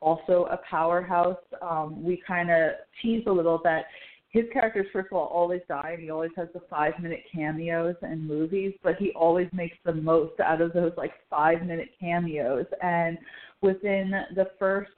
also 0.00 0.46
a 0.50 0.58
powerhouse. 0.68 1.38
Um, 1.62 2.02
we 2.02 2.22
kind 2.26 2.50
of 2.50 2.72
tease 3.00 3.24
a 3.26 3.32
little 3.32 3.60
that 3.64 3.84
his 4.32 4.44
characters, 4.50 4.86
first 4.92 5.08
of 5.12 5.18
all, 5.18 5.26
always 5.26 5.60
die, 5.68 5.90
and 5.92 6.02
he 6.02 6.10
always 6.10 6.30
has 6.36 6.48
the 6.54 6.62
five 6.70 6.94
minute 6.98 7.22
cameos 7.30 7.96
in 8.02 8.26
movies, 8.26 8.72
but 8.82 8.96
he 8.96 9.12
always 9.12 9.48
makes 9.52 9.76
the 9.84 9.92
most 9.92 10.40
out 10.40 10.62
of 10.62 10.72
those 10.72 10.92
like 10.96 11.12
five 11.28 11.62
minute 11.66 11.90
cameos. 12.00 12.64
And 12.82 13.18
within 13.60 14.10
the 14.34 14.50
first 14.58 14.90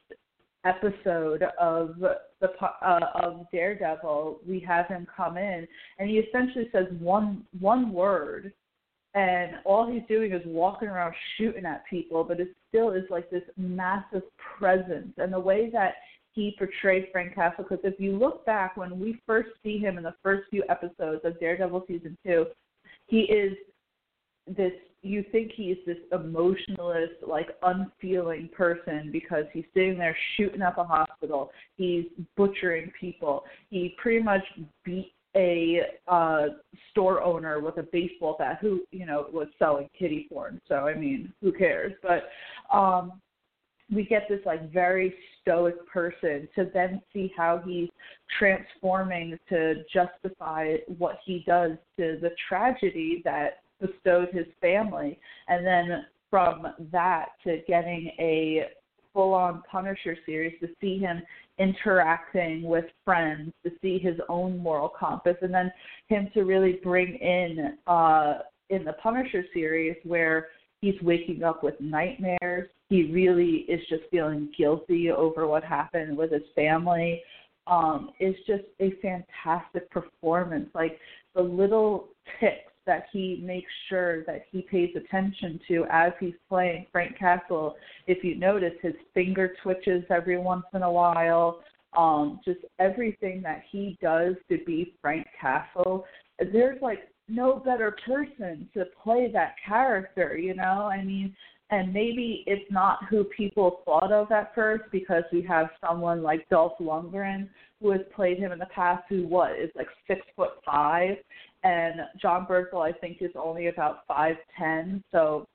episode 0.64 1.42
of 1.60 1.96
the 1.98 2.48
uh, 2.62 3.00
of 3.16 3.46
Daredevil, 3.50 4.38
we 4.48 4.60
have 4.60 4.86
him 4.86 5.04
come 5.14 5.36
in, 5.36 5.66
and 5.98 6.08
he 6.08 6.18
essentially 6.18 6.68
says 6.70 6.86
one 7.00 7.44
one 7.58 7.92
word, 7.92 8.52
and 9.14 9.56
all 9.64 9.90
he's 9.90 10.06
doing 10.08 10.32
is 10.32 10.42
walking 10.46 10.88
around 10.88 11.12
shooting 11.36 11.64
at 11.66 11.84
people, 11.90 12.22
but 12.22 12.38
it 12.38 12.54
still 12.68 12.92
is 12.92 13.04
like 13.10 13.30
this 13.30 13.42
massive 13.56 14.22
presence, 14.58 15.12
and 15.18 15.32
the 15.32 15.40
way 15.40 15.70
that 15.70 15.94
he 16.34 16.54
portrays 16.58 17.06
Frank 17.12 17.34
Castle. 17.34 17.64
Because 17.68 17.84
if 17.84 17.98
you 17.98 18.16
look 18.16 18.44
back 18.44 18.76
when 18.76 18.98
we 18.98 19.20
first 19.26 19.50
see 19.62 19.78
him 19.78 19.96
in 19.96 20.04
the 20.04 20.14
first 20.22 20.48
few 20.50 20.64
episodes 20.68 21.22
of 21.24 21.38
Daredevil 21.40 21.84
season 21.88 22.16
two, 22.24 22.46
he 23.06 23.20
is 23.20 23.56
this 24.46 24.72
you 25.02 25.22
think 25.30 25.52
he's 25.54 25.76
this 25.86 25.98
emotionless, 26.12 27.10
like 27.26 27.48
unfeeling 27.62 28.48
person 28.56 29.10
because 29.12 29.44
he's 29.52 29.66
sitting 29.74 29.98
there 29.98 30.16
shooting 30.36 30.62
up 30.62 30.78
a 30.78 30.84
hospital. 30.84 31.50
He's 31.76 32.06
butchering 32.36 32.90
people. 32.98 33.44
He 33.68 33.94
pretty 34.00 34.24
much 34.24 34.42
beat 34.82 35.12
a 35.36 35.80
uh 36.08 36.46
store 36.90 37.22
owner 37.22 37.60
with 37.60 37.76
a 37.76 37.82
baseball 37.82 38.36
bat 38.38 38.58
who, 38.60 38.82
you 38.92 39.04
know, 39.04 39.26
was 39.32 39.48
selling 39.58 39.88
kitty 39.98 40.26
porn. 40.32 40.60
So 40.68 40.76
I 40.76 40.94
mean, 40.94 41.32
who 41.42 41.52
cares? 41.52 41.92
But 42.02 42.28
um 42.74 43.20
we 43.94 44.04
get 44.04 44.28
this 44.28 44.40
like 44.44 44.72
very 44.72 45.14
stoic 45.40 45.86
person 45.86 46.48
to 46.54 46.70
then 46.72 47.00
see 47.12 47.32
how 47.36 47.62
he's 47.64 47.88
transforming 48.38 49.38
to 49.48 49.84
justify 49.92 50.76
what 50.98 51.18
he 51.24 51.44
does 51.46 51.72
to 51.96 52.18
the 52.20 52.30
tragedy 52.48 53.22
that 53.24 53.62
bestowed 53.80 54.28
his 54.32 54.46
family 54.60 55.18
and 55.48 55.66
then 55.66 56.06
from 56.30 56.66
that 56.90 57.26
to 57.44 57.58
getting 57.68 58.10
a 58.18 58.64
full 59.12 59.32
on 59.32 59.62
Punisher 59.70 60.16
series 60.26 60.58
to 60.60 60.68
see 60.80 60.98
him 60.98 61.22
interacting 61.58 62.64
with 62.64 62.86
friends, 63.04 63.52
to 63.62 63.70
see 63.80 63.98
his 63.98 64.16
own 64.28 64.58
moral 64.58 64.88
compass 64.88 65.36
and 65.40 65.54
then 65.54 65.72
him 66.08 66.28
to 66.34 66.42
really 66.42 66.80
bring 66.82 67.14
in 67.14 67.78
uh 67.86 68.38
in 68.70 68.84
the 68.84 68.94
Punisher 68.94 69.44
series 69.52 69.94
where 70.04 70.48
he's 70.80 71.00
waking 71.02 71.44
up 71.44 71.62
with 71.62 71.74
nightmares. 71.80 72.68
He 72.88 73.10
really 73.12 73.64
is 73.68 73.80
just 73.88 74.02
feeling 74.10 74.52
guilty 74.56 75.10
over 75.10 75.46
what 75.46 75.64
happened 75.64 76.16
with 76.16 76.32
his 76.32 76.42
family. 76.54 77.22
Um, 77.66 78.10
it's 78.18 78.38
just 78.46 78.64
a 78.80 78.92
fantastic 79.00 79.90
performance. 79.90 80.68
Like 80.74 80.98
the 81.34 81.42
little 81.42 82.08
ticks 82.40 82.72
that 82.86 83.06
he 83.12 83.40
makes 83.42 83.70
sure 83.88 84.24
that 84.24 84.44
he 84.50 84.62
pays 84.62 84.90
attention 84.94 85.58
to 85.68 85.86
as 85.90 86.12
he's 86.20 86.34
playing 86.48 86.86
Frank 86.92 87.18
Castle. 87.18 87.76
If 88.06 88.22
you 88.22 88.36
notice, 88.36 88.74
his 88.82 88.94
finger 89.14 89.54
twitches 89.62 90.04
every 90.10 90.38
once 90.38 90.64
in 90.74 90.82
a 90.82 90.92
while. 90.92 91.60
Um, 91.96 92.40
just 92.44 92.60
everything 92.80 93.40
that 93.42 93.62
he 93.70 93.96
does 94.02 94.34
to 94.50 94.58
be 94.66 94.94
Frank 95.00 95.26
Castle. 95.40 96.04
There's 96.52 96.82
like 96.82 97.08
no 97.28 97.56
better 97.56 97.96
person 98.06 98.68
to 98.74 98.84
play 99.02 99.30
that 99.32 99.54
character, 99.66 100.36
you 100.36 100.54
know? 100.54 100.88
I 100.92 101.02
mean, 101.02 101.34
and 101.70 101.92
maybe 101.92 102.44
it's 102.46 102.70
not 102.70 102.98
who 103.08 103.24
people 103.24 103.80
thought 103.84 104.12
of 104.12 104.30
at 104.30 104.54
first 104.54 104.84
because 104.92 105.24
we 105.32 105.42
have 105.42 105.68
someone 105.84 106.22
like 106.22 106.48
Dolph 106.48 106.78
Lundgren 106.80 107.48
who 107.80 107.90
has 107.90 108.00
played 108.14 108.38
him 108.38 108.52
in 108.52 108.58
the 108.58 108.66
past 108.66 109.04
who 109.08 109.26
what 109.26 109.52
is 109.58 109.70
like 109.74 109.88
six 110.06 110.20
foot 110.36 110.52
five 110.64 111.16
and 111.62 112.00
Jon 112.20 112.46
Bernthal 112.46 112.86
I 112.86 112.92
think 112.92 113.18
is 113.20 113.30
only 113.34 113.68
about 113.68 114.06
five 114.06 114.36
ten. 114.58 115.02
So 115.10 115.46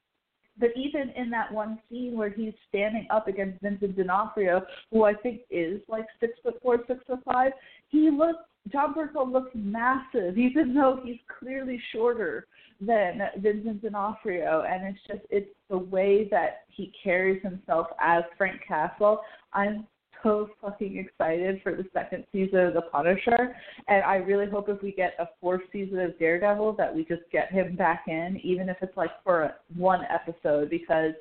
but 0.60 0.70
even 0.76 1.10
in 1.16 1.30
that 1.30 1.52
one 1.52 1.80
scene 1.90 2.18
where 2.18 2.30
he's 2.30 2.54
standing 2.68 3.08
up 3.10 3.28
against 3.28 3.62
Vincent 3.62 3.96
D'Onofrio, 3.96 4.62
who 4.92 5.06
I 5.06 5.14
think 5.14 5.42
is 5.50 5.80
like 5.88 6.06
six 6.20 6.34
foot 6.44 6.56
four, 6.62 6.80
six 6.86 7.00
foot 7.08 7.20
five, 7.24 7.54
he 7.88 8.10
looks 8.10 8.40
Jon 8.72 8.94
Bernthal 8.94 9.32
looks 9.32 9.52
massive, 9.54 10.38
even 10.38 10.74
though 10.74 11.00
he's 11.04 11.20
clearly 11.40 11.82
shorter 11.94 12.46
than 12.82 13.22
Vincent 13.38 13.82
D'Onofrio, 13.82 14.64
and 14.68 14.88
it's 14.88 15.00
just 15.08 15.22
it's 15.30 15.50
the 15.70 15.78
way 15.78 16.28
that 16.32 16.64
he 16.70 16.94
carries 17.04 17.42
himself 17.44 17.88
as 18.00 18.24
Frank 18.38 18.62
Castle. 18.66 19.20
I'm 19.54 19.86
so 20.24 20.50
fucking 20.62 20.98
excited 20.98 21.62
for 21.64 21.76
the 21.76 21.86
second 21.94 22.26
season 22.32 22.60
of 22.60 22.74
The 22.74 22.82
Punisher, 22.84 23.56
and 23.88 24.04
I 24.04 24.16
really 24.16 24.50
hope 24.50 24.70
if 24.70 24.82
we 24.82 24.92
get 24.92 25.14
a 25.20 25.28
fourth 25.42 25.62
season 25.72 26.00
of 26.00 26.18
Daredevil 26.20 26.74
that 26.74 26.94
we 26.94 27.06
just 27.06 27.24
get 27.32 27.52
him 27.52 27.76
back 27.76 28.06
in, 28.08 28.40
even 28.44 28.70
if 28.70 28.78
it's 28.82 28.96
like 28.98 29.12
for 29.24 29.56
one 29.76 30.02
episode, 30.10 30.70
because 30.70 31.14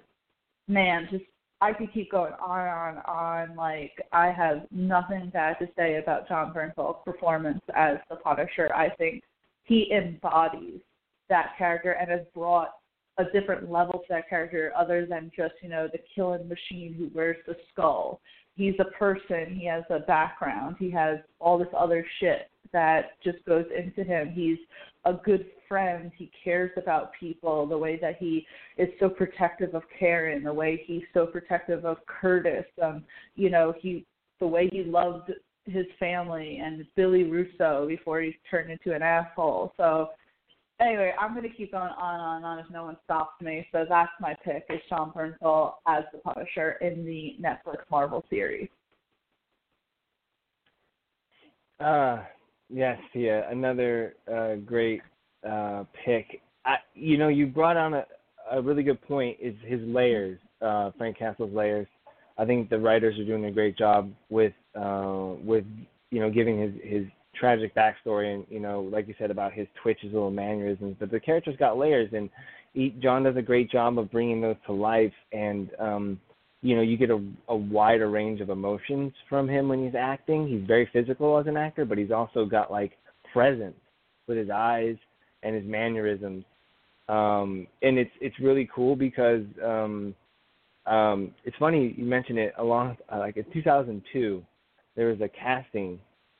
man, 0.68 1.08
just 1.10 1.24
I 1.60 1.72
could 1.72 1.92
keep 1.92 2.10
going 2.10 2.34
on 2.34 2.60
and 2.60 2.98
on, 2.98 3.50
on. 3.50 3.56
Like 3.56 3.92
I 4.12 4.30
have 4.30 4.62
nothing 4.70 5.30
bad 5.32 5.56
to 5.58 5.68
say 5.76 5.96
about 5.96 6.28
Jon 6.28 6.52
Bernthal's 6.52 7.02
performance 7.04 7.60
as 7.74 7.96
the 8.08 8.16
Punisher. 8.16 8.72
I 8.74 8.90
think 8.90 9.24
he 9.64 9.90
embodies 9.92 10.80
that 11.28 11.52
character 11.56 11.92
and 11.92 12.10
has 12.10 12.20
brought 12.34 12.74
a 13.18 13.24
different 13.32 13.70
level 13.70 13.94
to 13.94 14.06
that 14.08 14.28
character 14.28 14.72
other 14.76 15.06
than 15.06 15.30
just, 15.36 15.54
you 15.62 15.68
know, 15.68 15.88
the 15.90 15.98
killing 16.14 16.48
machine 16.48 16.94
who 16.96 17.10
wears 17.12 17.36
the 17.46 17.56
skull. 17.72 18.20
He's 18.54 18.74
a 18.80 18.96
person, 18.96 19.56
he 19.56 19.66
has 19.66 19.84
a 19.90 20.00
background, 20.00 20.76
he 20.78 20.90
has 20.90 21.18
all 21.38 21.58
this 21.58 21.68
other 21.76 22.04
shit 22.20 22.50
that 22.72 23.22
just 23.22 23.44
goes 23.44 23.64
into 23.76 24.04
him. 24.04 24.30
He's 24.30 24.58
a 25.04 25.12
good 25.12 25.46
friend. 25.68 26.10
He 26.16 26.30
cares 26.44 26.70
about 26.76 27.12
people 27.18 27.66
the 27.66 27.78
way 27.78 27.98
that 28.00 28.16
he 28.18 28.46
is 28.76 28.88
so 29.00 29.08
protective 29.08 29.74
of 29.74 29.82
Karen, 29.98 30.42
the 30.42 30.52
way 30.52 30.82
he's 30.86 31.02
so 31.14 31.26
protective 31.26 31.84
of 31.84 31.98
Curtis. 32.06 32.64
Um, 32.82 33.04
you 33.36 33.50
know, 33.50 33.74
he 33.80 34.04
the 34.40 34.46
way 34.46 34.68
he 34.70 34.84
loved 34.84 35.32
his 35.64 35.86
family 35.98 36.60
and 36.62 36.86
Billy 36.96 37.24
Russo 37.24 37.86
before 37.88 38.20
he 38.20 38.36
turned 38.50 38.70
into 38.70 38.94
an 38.94 39.02
asshole. 39.02 39.72
So 39.76 40.10
anyway, 40.80 41.12
I'm 41.18 41.34
gonna 41.34 41.48
keep 41.48 41.72
going 41.72 41.92
on 41.98 42.14
and 42.14 42.22
on 42.22 42.44
on 42.44 42.58
if 42.58 42.66
no 42.70 42.84
one 42.84 42.96
stops 43.04 43.40
me. 43.40 43.66
So 43.72 43.84
that's 43.88 44.10
my 44.20 44.34
pick 44.44 44.64
is 44.70 44.80
Jon 44.88 45.12
Bernthal 45.12 45.74
as 45.86 46.04
the 46.12 46.18
Punisher 46.18 46.72
in 46.80 47.04
the 47.04 47.36
Netflix 47.40 47.78
Marvel 47.90 48.24
series. 48.30 48.68
Uh 51.80 52.18
yes, 52.68 52.98
yeah, 53.14 53.50
another 53.50 54.14
uh, 54.32 54.56
great 54.56 55.00
uh, 55.48 55.84
pick. 56.04 56.40
I, 56.64 56.76
you 56.94 57.16
know, 57.16 57.28
you 57.28 57.46
brought 57.46 57.76
on 57.76 57.94
a, 57.94 58.04
a 58.50 58.60
really 58.60 58.82
good 58.82 59.00
point 59.02 59.36
is 59.40 59.54
his 59.64 59.80
layers, 59.82 60.38
uh, 60.60 60.90
Frank 60.98 61.18
Castle's 61.18 61.52
layers. 61.52 61.86
I 62.36 62.44
think 62.44 62.70
the 62.70 62.78
writers 62.78 63.18
are 63.18 63.24
doing 63.24 63.46
a 63.46 63.50
great 63.50 63.76
job 63.76 64.12
with 64.30 64.52
uh, 64.74 65.34
with 65.42 65.64
you 66.10 66.20
know 66.20 66.30
giving 66.30 66.60
his 66.60 66.72
his 66.82 67.04
tragic 67.38 67.74
backstory 67.74 68.34
and 68.34 68.46
you 68.48 68.60
know 68.60 68.88
like 68.92 69.08
you 69.08 69.14
said 69.18 69.30
about 69.30 69.52
his 69.52 69.66
twitches, 69.82 70.12
little 70.12 70.30
mannerisms. 70.30 70.96
But 70.98 71.10
the 71.10 71.20
character's 71.20 71.56
got 71.56 71.78
layers, 71.78 72.10
and 72.12 72.30
he, 72.74 72.90
John 73.02 73.22
does 73.22 73.36
a 73.36 73.42
great 73.42 73.70
job 73.70 73.98
of 73.98 74.10
bringing 74.10 74.40
those 74.40 74.56
to 74.66 74.72
life. 74.72 75.12
And 75.32 75.70
um, 75.78 76.20
you 76.62 76.76
know 76.76 76.82
you 76.82 76.96
get 76.96 77.10
a, 77.10 77.22
a 77.48 77.56
wider 77.56 78.10
range 78.10 78.40
of 78.40 78.50
emotions 78.50 79.12
from 79.28 79.48
him 79.48 79.68
when 79.68 79.84
he's 79.84 79.94
acting. 79.94 80.48
He's 80.48 80.66
very 80.66 80.88
physical 80.92 81.38
as 81.38 81.46
an 81.46 81.56
actor, 81.56 81.84
but 81.84 81.98
he's 81.98 82.10
also 82.10 82.44
got 82.44 82.70
like 82.70 82.92
presence 83.32 83.76
with 84.26 84.38
his 84.38 84.50
eyes 84.50 84.96
and 85.42 85.54
his 85.54 85.64
mannerisms. 85.64 86.44
Um, 87.08 87.66
and 87.82 87.98
it's 87.98 88.10
it's 88.20 88.38
really 88.40 88.68
cool 88.74 88.96
because 88.96 89.44
um, 89.64 90.14
um, 90.86 91.32
it's 91.44 91.56
funny 91.58 91.94
you 91.96 92.04
mentioned 92.04 92.38
it 92.38 92.54
along 92.58 92.96
uh, 93.12 93.18
like 93.18 93.36
in 93.36 93.44
2002 93.52 94.42
there 94.96 95.08
was 95.08 95.20
a 95.20 95.28
casting 95.28 95.98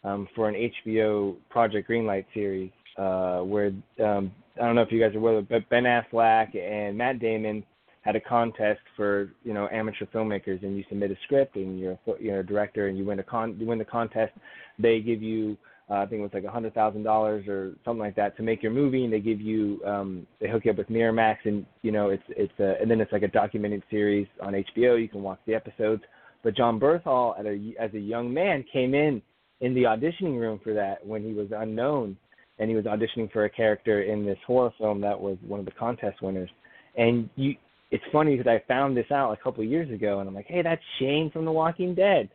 um, 0.09 0.29
for 0.35 0.49
an 0.49 0.71
HBO 0.87 1.37
Project 1.51 1.89
Greenlight 1.89 2.25
series 2.35 2.71
uh, 2.97 3.41
where 3.41 3.69
um, 4.05 4.33
I 4.61 4.67
don't 4.67 4.75
know 4.75 4.83
if 4.83 4.91
you 4.91 5.01
guys 5.01 5.15
are 5.15 5.19
aware, 5.19 5.43
but 5.43 5.69
Ben 5.69 5.85
Affleck 5.85 6.57
and 6.57 6.97
Matt 6.97 7.21
Damon 7.21 7.65
had 8.03 8.17
a 8.17 8.21
contest 8.21 8.81
for 8.97 9.31
you 9.45 9.53
know 9.53 9.69
amateur 9.71 10.07
filmmakers, 10.07 10.63
and 10.63 10.77
you 10.77 10.85
submit 10.89 11.11
a 11.11 11.17
script, 11.25 11.57
and 11.57 11.79
you're 11.79 11.93
a, 11.93 11.99
you're 12.21 12.41
a 12.41 12.47
director, 12.47 12.89
and 12.89 12.97
you 12.97 13.05
win 13.05 13.19
a 13.19 13.23
con 13.23 13.57
you 13.59 13.67
win 13.67 13.79
the 13.79 13.85
contest. 13.85 14.33
They 14.79 15.01
give 15.01 15.23
you 15.23 15.57
uh, 15.91 15.95
I 15.95 16.07
think 16.07 16.21
it 16.21 16.23
was 16.23 16.31
like 16.35 16.45
a 16.45 16.51
hundred 16.51 16.75
thousand 16.75 17.03
dollars 17.03 17.47
or 17.49 17.73
something 17.85 18.01
like 18.01 18.17
that 18.17 18.37
to 18.37 18.43
make 18.43 18.63
your 18.63 18.73
movie, 18.73 19.05
and 19.05 19.13
they 19.13 19.21
give 19.21 19.41
you 19.41 19.83
um, 19.85 20.27
they 20.41 20.49
hook 20.49 20.65
you 20.65 20.71
up 20.71 20.79
with 20.79 20.89
Miramax, 20.89 21.37
and 21.45 21.67
you 21.83 21.93
know 21.93 22.11
it's 22.11 22.23
it's 22.31 22.53
a, 22.61 22.81
and 22.81 22.91
then 22.91 23.01
it's 23.01 23.13
like 23.13 23.23
a 23.23 23.29
documented 23.29 23.83
series 23.91 24.27
on 24.43 24.55
HBO. 24.55 25.01
You 25.01 25.09
can 25.09 25.23
watch 25.23 25.41
the 25.47 25.55
episodes. 25.55 26.03
But 26.45 26.57
Jon 26.57 26.79
Bernthal, 26.79 27.37
at 27.37 27.47
a, 27.47 27.75
as 27.81 27.93
a 27.95 27.99
young 27.99 28.33
man, 28.33 28.65
came 28.73 28.95
in 28.95 29.21
in 29.61 29.75
the 29.75 29.83
auditioning 29.83 30.39
room 30.39 30.61
for 30.63 30.75
that 30.75 31.05
when 31.07 31.23
he 31.23 31.33
was 31.33 31.49
unknown, 31.55 32.17
and 32.59 32.69
he 32.69 32.77
was 32.77 32.87
auditioning 32.87 33.31
for 33.33 33.45
a 33.45 33.51
character 33.51 34.03
in 34.03 34.25
this 34.27 34.39
horror 34.47 34.73
film 34.79 35.01
that 35.01 35.19
was 35.19 35.37
one 35.47 35.61
of 35.61 35.67
the 35.67 35.73
contest 35.73 36.23
winners. 36.23 36.51
And 36.97 37.31
you, 37.37 37.55
it's 37.91 38.05
funny 38.13 38.37
because 38.37 38.51
I 38.51 38.63
found 38.67 38.97
this 38.97 39.11
out 39.13 39.33
a 39.33 39.37
couple 39.37 39.63
of 39.63 39.71
years 39.71 39.91
ago, 39.93 40.21
and 40.21 40.29
I'm 40.29 40.35
like, 40.35 40.47
hey, 40.49 40.63
that's 40.63 40.83
Shane 40.99 41.31
from 41.31 41.45
The 41.45 41.53
Walking 41.53 41.95
Dead. 41.95 42.29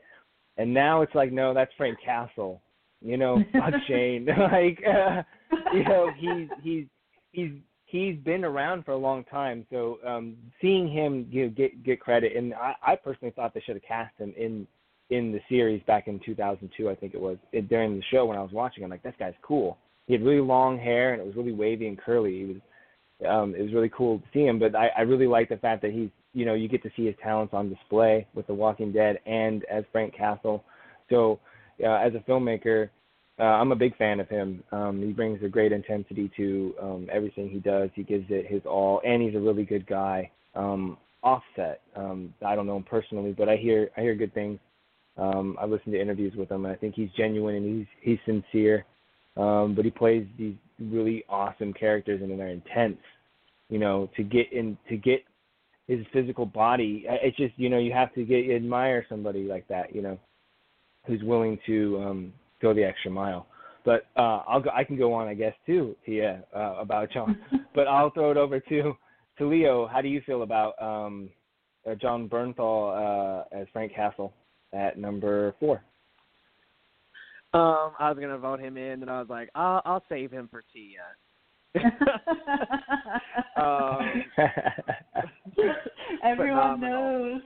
And 0.57 0.73
now 0.73 1.01
it's 1.01 1.13
like, 1.15 1.31
no, 1.31 1.53
that's 1.53 1.71
Frank 1.77 1.97
Castle 2.03 2.61
you 3.03 3.17
know, 3.17 3.43
not 3.53 3.73
Shane. 3.87 4.25
like, 4.51 4.81
uh, 4.87 5.21
you 5.73 5.83
know, 5.83 6.09
he's 6.17 6.47
he's 6.63 6.85
he's 7.31 7.51
he's 7.85 8.17
been 8.23 8.43
around 8.43 8.85
for 8.85 8.91
a 8.91 8.97
long 8.97 9.23
time. 9.25 9.65
So 9.69 9.99
um, 10.07 10.35
seeing 10.61 10.91
him 10.91 11.27
you 11.29 11.43
know, 11.43 11.49
get 11.49 11.83
get 11.83 11.99
credit, 11.99 12.35
and 12.35 12.53
I, 12.53 12.73
I 12.81 12.95
personally 12.95 13.33
thought 13.35 13.53
they 13.53 13.61
should 13.61 13.75
have 13.75 13.83
cast 13.83 14.17
him 14.17 14.33
in 14.37 14.65
in 15.15 15.31
the 15.31 15.39
series 15.49 15.81
back 15.83 16.07
in 16.07 16.19
2002. 16.25 16.89
I 16.89 16.95
think 16.95 17.13
it 17.13 17.21
was 17.21 17.37
it, 17.51 17.69
during 17.69 17.95
the 17.95 18.03
show 18.11 18.25
when 18.25 18.37
I 18.37 18.41
was 18.41 18.51
watching. 18.51 18.83
I'm 18.83 18.89
like, 18.89 19.03
this 19.03 19.15
guy's 19.19 19.33
cool. 19.41 19.77
He 20.07 20.13
had 20.13 20.23
really 20.23 20.41
long 20.41 20.77
hair 20.77 21.13
and 21.13 21.21
it 21.21 21.25
was 21.25 21.35
really 21.35 21.53
wavy 21.53 21.87
and 21.87 21.97
curly. 21.97 22.39
He 22.39 22.45
was 22.45 22.57
um, 23.29 23.55
it 23.55 23.61
was 23.61 23.73
really 23.73 23.91
cool 23.95 24.19
to 24.19 24.25
see 24.33 24.45
him. 24.45 24.59
But 24.59 24.75
I, 24.75 24.89
I 24.97 25.01
really 25.01 25.27
like 25.27 25.49
the 25.49 25.57
fact 25.57 25.81
that 25.83 25.91
he's 25.91 26.09
you 26.33 26.45
know 26.45 26.53
you 26.53 26.67
get 26.67 26.83
to 26.83 26.91
see 26.95 27.05
his 27.05 27.15
talents 27.23 27.53
on 27.53 27.69
display 27.69 28.27
with 28.33 28.47
The 28.47 28.53
Walking 28.53 28.91
Dead 28.91 29.19
and 29.25 29.63
as 29.71 29.83
Frank 29.91 30.15
Castle. 30.15 30.63
So 31.09 31.39
uh, 31.83 31.93
as 31.93 32.13
a 32.15 32.29
filmmaker, 32.29 32.89
uh, 33.39 33.43
I'm 33.43 33.71
a 33.71 33.75
big 33.75 33.95
fan 33.97 34.19
of 34.19 34.29
him. 34.29 34.63
Um, 34.71 35.01
he 35.01 35.11
brings 35.11 35.43
a 35.43 35.47
great 35.47 35.71
intensity 35.71 36.31
to 36.37 36.75
um, 36.81 37.07
everything 37.11 37.49
he 37.49 37.59
does. 37.59 37.89
He 37.95 38.03
gives 38.03 38.25
it 38.29 38.45
his 38.45 38.61
all, 38.65 39.01
and 39.05 39.21
he's 39.21 39.35
a 39.35 39.39
really 39.39 39.63
good 39.63 39.87
guy. 39.87 40.29
Um, 40.55 40.97
offset, 41.23 41.81
um, 41.95 42.33
I 42.45 42.55
don't 42.55 42.67
know 42.67 42.75
him 42.75 42.83
personally, 42.83 43.33
but 43.35 43.49
I 43.49 43.55
hear 43.55 43.89
I 43.97 44.01
hear 44.01 44.13
good 44.13 44.33
things. 44.33 44.59
Um, 45.17 45.57
I 45.59 45.65
listen 45.65 45.91
to 45.91 46.01
interviews 46.01 46.33
with 46.35 46.49
him, 46.49 46.65
and 46.65 46.73
I 46.73 46.77
think 46.77 46.95
he's 46.95 47.09
genuine 47.15 47.55
and 47.55 47.77
he's 47.77 47.87
he's 48.01 48.19
sincere. 48.25 48.85
Um, 49.37 49.73
but 49.75 49.85
he 49.85 49.91
plays 49.91 50.25
these 50.37 50.55
really 50.79 51.23
awesome 51.29 51.73
characters, 51.73 52.21
and 52.21 52.39
they're 52.39 52.47
intense. 52.49 52.97
You 53.69 53.79
know, 53.79 54.09
to 54.15 54.23
get 54.23 54.51
in 54.51 54.77
to 54.89 54.97
get 54.97 55.23
his 55.87 55.99
physical 56.11 56.45
body, 56.45 57.05
it's 57.07 57.37
just 57.37 57.53
you 57.57 57.69
know 57.69 57.77
you 57.77 57.93
have 57.93 58.13
to 58.15 58.23
get 58.23 58.49
admire 58.49 59.05
somebody 59.07 59.43
like 59.43 59.67
that. 59.67 59.95
You 59.95 60.01
know, 60.01 60.19
who's 61.05 61.21
willing 61.23 61.59
to 61.67 62.01
um, 62.01 62.33
go 62.61 62.73
the 62.73 62.83
extra 62.83 63.11
mile. 63.11 63.47
But 63.85 64.05
uh, 64.15 64.41
I'll 64.47 64.61
go, 64.61 64.69
I 64.73 64.83
can 64.85 64.97
go 64.97 65.13
on, 65.13 65.27
I 65.27 65.33
guess, 65.33 65.53
too, 65.65 65.95
yeah, 66.07 66.37
uh, 66.55 66.75
about 66.79 67.11
John. 67.11 67.37
but 67.75 67.85
I'll 67.85 68.11
throw 68.11 68.31
it 68.31 68.37
over 68.37 68.59
to 68.59 68.93
to 69.39 69.47
Leo. 69.47 69.87
How 69.87 70.01
do 70.01 70.07
you 70.07 70.21
feel 70.25 70.43
about 70.43 70.81
um, 70.81 71.29
uh, 71.89 71.95
Jon 71.95 72.29
Bernthal 72.29 73.43
uh, 73.43 73.43
as 73.51 73.67
Frank 73.73 73.93
Castle 73.93 74.33
at 74.73 74.97
number 74.97 75.55
four? 75.59 75.83
Um, 77.53 77.91
I 77.99 78.09
was 78.09 78.17
gonna 78.19 78.37
vote 78.37 78.59
him 78.59 78.77
in, 78.77 79.01
and 79.03 79.09
I 79.09 79.19
was 79.19 79.29
like, 79.29 79.49
I'll, 79.53 79.81
I'll 79.85 80.03
save 80.09 80.31
him 80.31 80.49
for 80.49 80.63
Tia. 80.73 81.01
um, 83.57 84.23
Everyone 86.23 86.79
knows. 86.79 87.41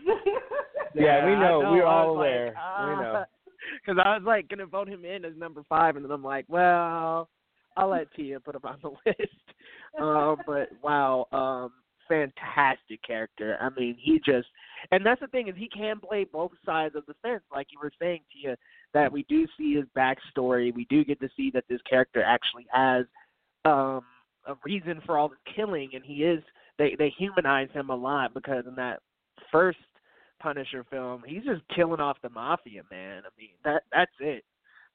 yeah, 0.95 1.03
yeah, 1.03 1.25
we 1.25 1.31
know. 1.33 1.61
know. 1.61 1.71
We're 1.71 1.85
all 1.85 2.15
aware. 2.15 2.53
Like, 2.53 2.87
we 2.87 3.03
know 3.03 3.25
because 3.85 4.01
I 4.03 4.15
was 4.17 4.23
like 4.25 4.47
gonna 4.47 4.65
vote 4.65 4.87
him 4.87 5.03
in 5.03 5.25
as 5.25 5.33
number 5.37 5.63
five, 5.67 5.97
and 5.97 6.05
then 6.05 6.11
I'm 6.11 6.23
like, 6.23 6.45
well, 6.47 7.29
I'll 7.75 7.89
let 7.89 8.13
Tia 8.15 8.39
put 8.39 8.55
him 8.55 8.61
on 8.63 8.79
the 8.81 8.89
list. 9.05 9.31
um, 9.99 10.37
but 10.45 10.69
wow, 10.81 11.27
um, 11.31 11.71
fantastic 12.07 13.01
character. 13.03 13.57
I 13.59 13.69
mean, 13.79 13.95
he 13.99 14.19
just, 14.25 14.47
and 14.91 15.05
that's 15.05 15.21
the 15.21 15.27
thing 15.27 15.47
is 15.47 15.55
he 15.57 15.69
can 15.69 15.99
play 15.99 16.23
both 16.23 16.51
sides 16.65 16.95
of 16.95 17.05
the 17.05 17.15
fence, 17.21 17.43
like 17.51 17.67
you 17.71 17.79
were 17.81 17.91
saying, 17.99 18.21
Tia. 18.31 18.57
That 18.93 19.11
we 19.11 19.23
do 19.23 19.45
see 19.57 19.75
his 19.75 19.85
backstory. 19.95 20.73
We 20.73 20.85
do 20.89 21.03
get 21.03 21.19
to 21.19 21.29
see 21.35 21.51
that 21.51 21.65
this 21.69 21.81
character 21.87 22.23
actually 22.23 22.65
has 22.71 23.05
um, 23.65 24.01
a 24.45 24.55
reason 24.63 25.01
for 25.05 25.17
all 25.17 25.27
the 25.29 25.35
killing, 25.55 25.91
and 25.93 26.03
he 26.03 26.23
is. 26.23 26.41
They 26.79 26.95
they 26.97 27.13
humanize 27.17 27.69
him 27.73 27.89
a 27.89 27.95
lot 27.95 28.33
because 28.33 28.65
in 28.67 28.75
that 28.75 28.99
first 29.51 29.79
Punisher 30.39 30.85
film, 30.89 31.23
he's 31.25 31.43
just 31.43 31.61
killing 31.75 31.99
off 31.99 32.17
the 32.21 32.29
mafia, 32.29 32.83
man. 32.91 33.23
I 33.25 33.29
mean, 33.37 33.49
that 33.65 33.83
that's 33.91 34.11
it. 34.19 34.43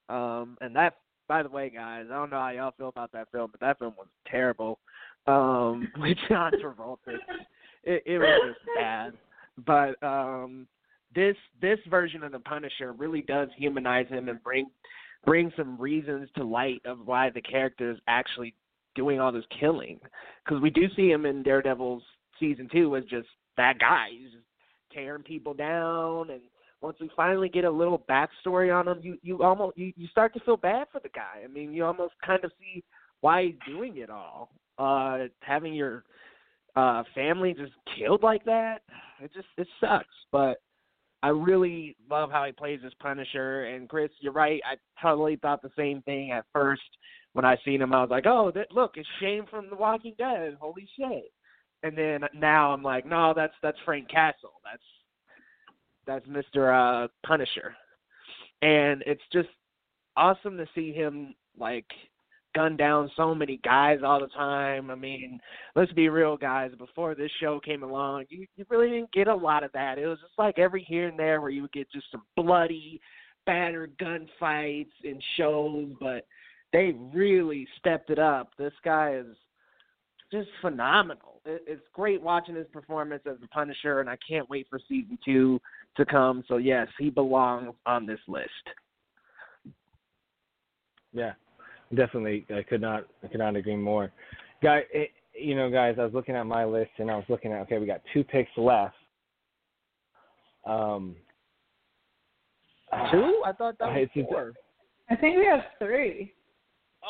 Um, 0.08 0.56
and 0.60 0.74
that, 0.76 0.94
by 1.28 1.42
the 1.42 1.48
way, 1.48 1.70
guys, 1.70 2.06
I 2.10 2.14
don't 2.14 2.30
know 2.30 2.40
how 2.40 2.50
y'all 2.50 2.74
feel 2.76 2.88
about 2.88 3.12
that 3.12 3.28
film, 3.32 3.50
but 3.50 3.60
that 3.60 3.78
film 3.78 3.94
was 3.96 4.08
terrible. 4.26 4.78
Um, 5.26 5.88
with 5.98 6.18
John 6.28 6.52
Travolta, 6.62 7.16
it, 7.84 8.02
it 8.06 8.18
was 8.18 8.54
just 8.54 8.66
bad. 8.76 9.12
But 9.66 10.02
um, 10.02 10.66
this 11.14 11.36
this 11.60 11.78
version 11.88 12.22
of 12.22 12.32
the 12.32 12.38
Punisher 12.40 12.92
really 12.92 13.22
does 13.22 13.48
humanize 13.56 14.08
him 14.08 14.28
and 14.28 14.42
bring 14.42 14.70
bring 15.24 15.52
some 15.56 15.80
reasons 15.80 16.28
to 16.36 16.44
light 16.44 16.82
of 16.84 17.06
why 17.06 17.30
the 17.30 17.40
character 17.40 17.90
is 17.90 17.98
actually 18.08 18.54
doing 18.94 19.20
all 19.20 19.32
this 19.32 19.44
killing. 19.58 20.00
Because 20.44 20.60
we 20.60 20.70
do 20.70 20.82
see 20.96 21.10
him 21.10 21.26
in 21.26 21.42
Daredevil's 21.42 22.02
season 22.40 22.68
two 22.72 22.96
as 22.96 23.04
just 23.04 23.28
that 23.56 23.78
guy. 23.78 24.08
He's 24.10 24.32
just 24.32 24.44
tearing 24.92 25.22
people 25.22 25.54
down 25.54 26.30
and 26.30 26.40
once 26.82 26.96
we 27.00 27.08
finally 27.14 27.48
get 27.48 27.64
a 27.64 27.70
little 27.70 28.04
backstory 28.10 28.76
on 28.76 28.88
him, 28.88 28.98
you 29.02 29.16
you 29.22 29.42
almost 29.42 29.78
you, 29.78 29.92
you 29.96 30.08
start 30.08 30.34
to 30.34 30.40
feel 30.40 30.56
bad 30.56 30.88
for 30.90 31.00
the 31.00 31.08
guy. 31.10 31.42
I 31.44 31.46
mean, 31.46 31.72
you 31.72 31.84
almost 31.84 32.14
kind 32.26 32.44
of 32.44 32.50
see 32.58 32.82
why 33.20 33.44
he's 33.44 33.54
doing 33.66 33.98
it 33.98 34.10
all. 34.10 34.50
Uh 34.78 35.24
having 35.40 35.74
your 35.74 36.04
uh 36.76 37.02
family 37.14 37.54
just 37.54 37.72
killed 37.96 38.22
like 38.22 38.44
that, 38.44 38.82
it 39.20 39.32
just 39.34 39.48
it 39.56 39.68
sucks. 39.80 40.06
But 40.30 40.60
I 41.22 41.28
really 41.28 41.96
love 42.10 42.30
how 42.30 42.44
he 42.44 42.52
plays 42.52 42.80
as 42.84 42.92
Punisher. 43.00 43.64
And 43.66 43.88
Chris, 43.88 44.10
you're 44.20 44.32
right. 44.32 44.60
I 44.64 44.74
totally 45.00 45.36
thought 45.36 45.62
the 45.62 45.70
same 45.76 46.02
thing 46.02 46.32
at 46.32 46.46
first 46.52 46.82
when 47.32 47.44
I 47.44 47.56
seen 47.64 47.80
him. 47.80 47.94
I 47.94 48.00
was 48.00 48.10
like, 48.10 48.26
oh, 48.26 48.50
that 48.54 48.72
look, 48.72 48.92
it's 48.96 49.08
Shane 49.20 49.46
from 49.48 49.70
The 49.70 49.76
Walking 49.76 50.14
Dead. 50.18 50.56
Holy 50.60 50.88
shit! 50.98 51.32
and 51.82 51.96
then 51.96 52.20
now 52.34 52.72
I'm 52.72 52.82
like, 52.82 53.06
no, 53.06 53.32
that's 53.34 53.54
that's 53.62 53.78
Frank 53.84 54.08
Castle. 54.08 54.52
That's 54.64 54.82
that's 56.06 56.26
Mr. 56.26 57.04
Uh, 57.04 57.08
Punisher, 57.26 57.74
and 58.62 59.02
it's 59.06 59.22
just 59.32 59.48
awesome 60.16 60.56
to 60.56 60.66
see 60.74 60.92
him 60.92 61.34
like 61.58 61.86
gun 62.54 62.76
down 62.76 63.10
so 63.16 63.34
many 63.34 63.58
guys 63.64 64.00
all 64.04 64.20
the 64.20 64.28
time. 64.28 64.90
I 64.90 64.94
mean, 64.94 65.40
let's 65.74 65.92
be 65.92 66.08
real, 66.08 66.36
guys. 66.36 66.70
Before 66.78 67.14
this 67.14 67.30
show 67.40 67.60
came 67.60 67.82
along, 67.82 68.24
you, 68.28 68.46
you 68.56 68.64
really 68.68 68.90
didn't 68.90 69.12
get 69.12 69.28
a 69.28 69.34
lot 69.34 69.64
of 69.64 69.72
that. 69.72 69.98
It 69.98 70.06
was 70.06 70.18
just 70.20 70.38
like 70.38 70.58
every 70.58 70.82
here 70.82 71.08
and 71.08 71.18
there 71.18 71.40
where 71.40 71.50
you 71.50 71.62
would 71.62 71.72
get 71.72 71.90
just 71.90 72.06
some 72.10 72.22
bloody, 72.36 73.00
battered 73.46 73.96
gunfights 73.98 74.92
and 75.04 75.22
shows, 75.36 75.92
but 76.00 76.26
they 76.72 76.94
really 77.12 77.66
stepped 77.78 78.10
it 78.10 78.18
up. 78.18 78.52
This 78.58 78.72
guy 78.84 79.14
is 79.14 79.36
just 80.30 80.48
phenomenal. 80.60 81.40
It, 81.44 81.62
it's 81.66 81.86
great 81.92 82.22
watching 82.22 82.54
his 82.54 82.66
performance 82.72 83.22
as 83.30 83.36
the 83.40 83.48
Punisher, 83.48 84.00
and 84.00 84.08
I 84.08 84.16
can't 84.26 84.48
wait 84.48 84.66
for 84.70 84.80
season 84.88 85.18
two 85.24 85.60
to 85.96 86.06
come. 86.06 86.44
So 86.48 86.56
yes, 86.56 86.88
he 86.98 87.10
belongs 87.10 87.74
on 87.86 88.06
this 88.06 88.20
list. 88.26 88.48
Yeah, 91.12 91.32
definitely. 91.94 92.46
I 92.54 92.62
could 92.62 92.80
not. 92.80 93.06
I 93.22 93.28
could 93.28 93.38
not 93.38 93.56
agree 93.56 93.76
more. 93.76 94.12
Guy, 94.62 94.82
you 95.34 95.54
know, 95.54 95.70
guys, 95.70 95.96
I 95.98 96.04
was 96.04 96.14
looking 96.14 96.36
at 96.36 96.46
my 96.46 96.64
list 96.64 96.90
and 96.98 97.10
I 97.10 97.16
was 97.16 97.24
looking 97.28 97.52
at 97.52 97.62
okay, 97.62 97.78
we 97.78 97.86
got 97.86 98.02
two 98.12 98.24
picks 98.24 98.50
left. 98.56 98.94
Um, 100.64 101.16
Two? 103.10 103.42
I 103.44 103.52
thought 103.52 103.78
that 103.78 103.88
was 103.88 104.08
It's 104.14 104.28
four. 104.28 104.52
I 105.10 105.16
think 105.16 105.38
we 105.38 105.46
have 105.46 105.60
three. 105.78 106.34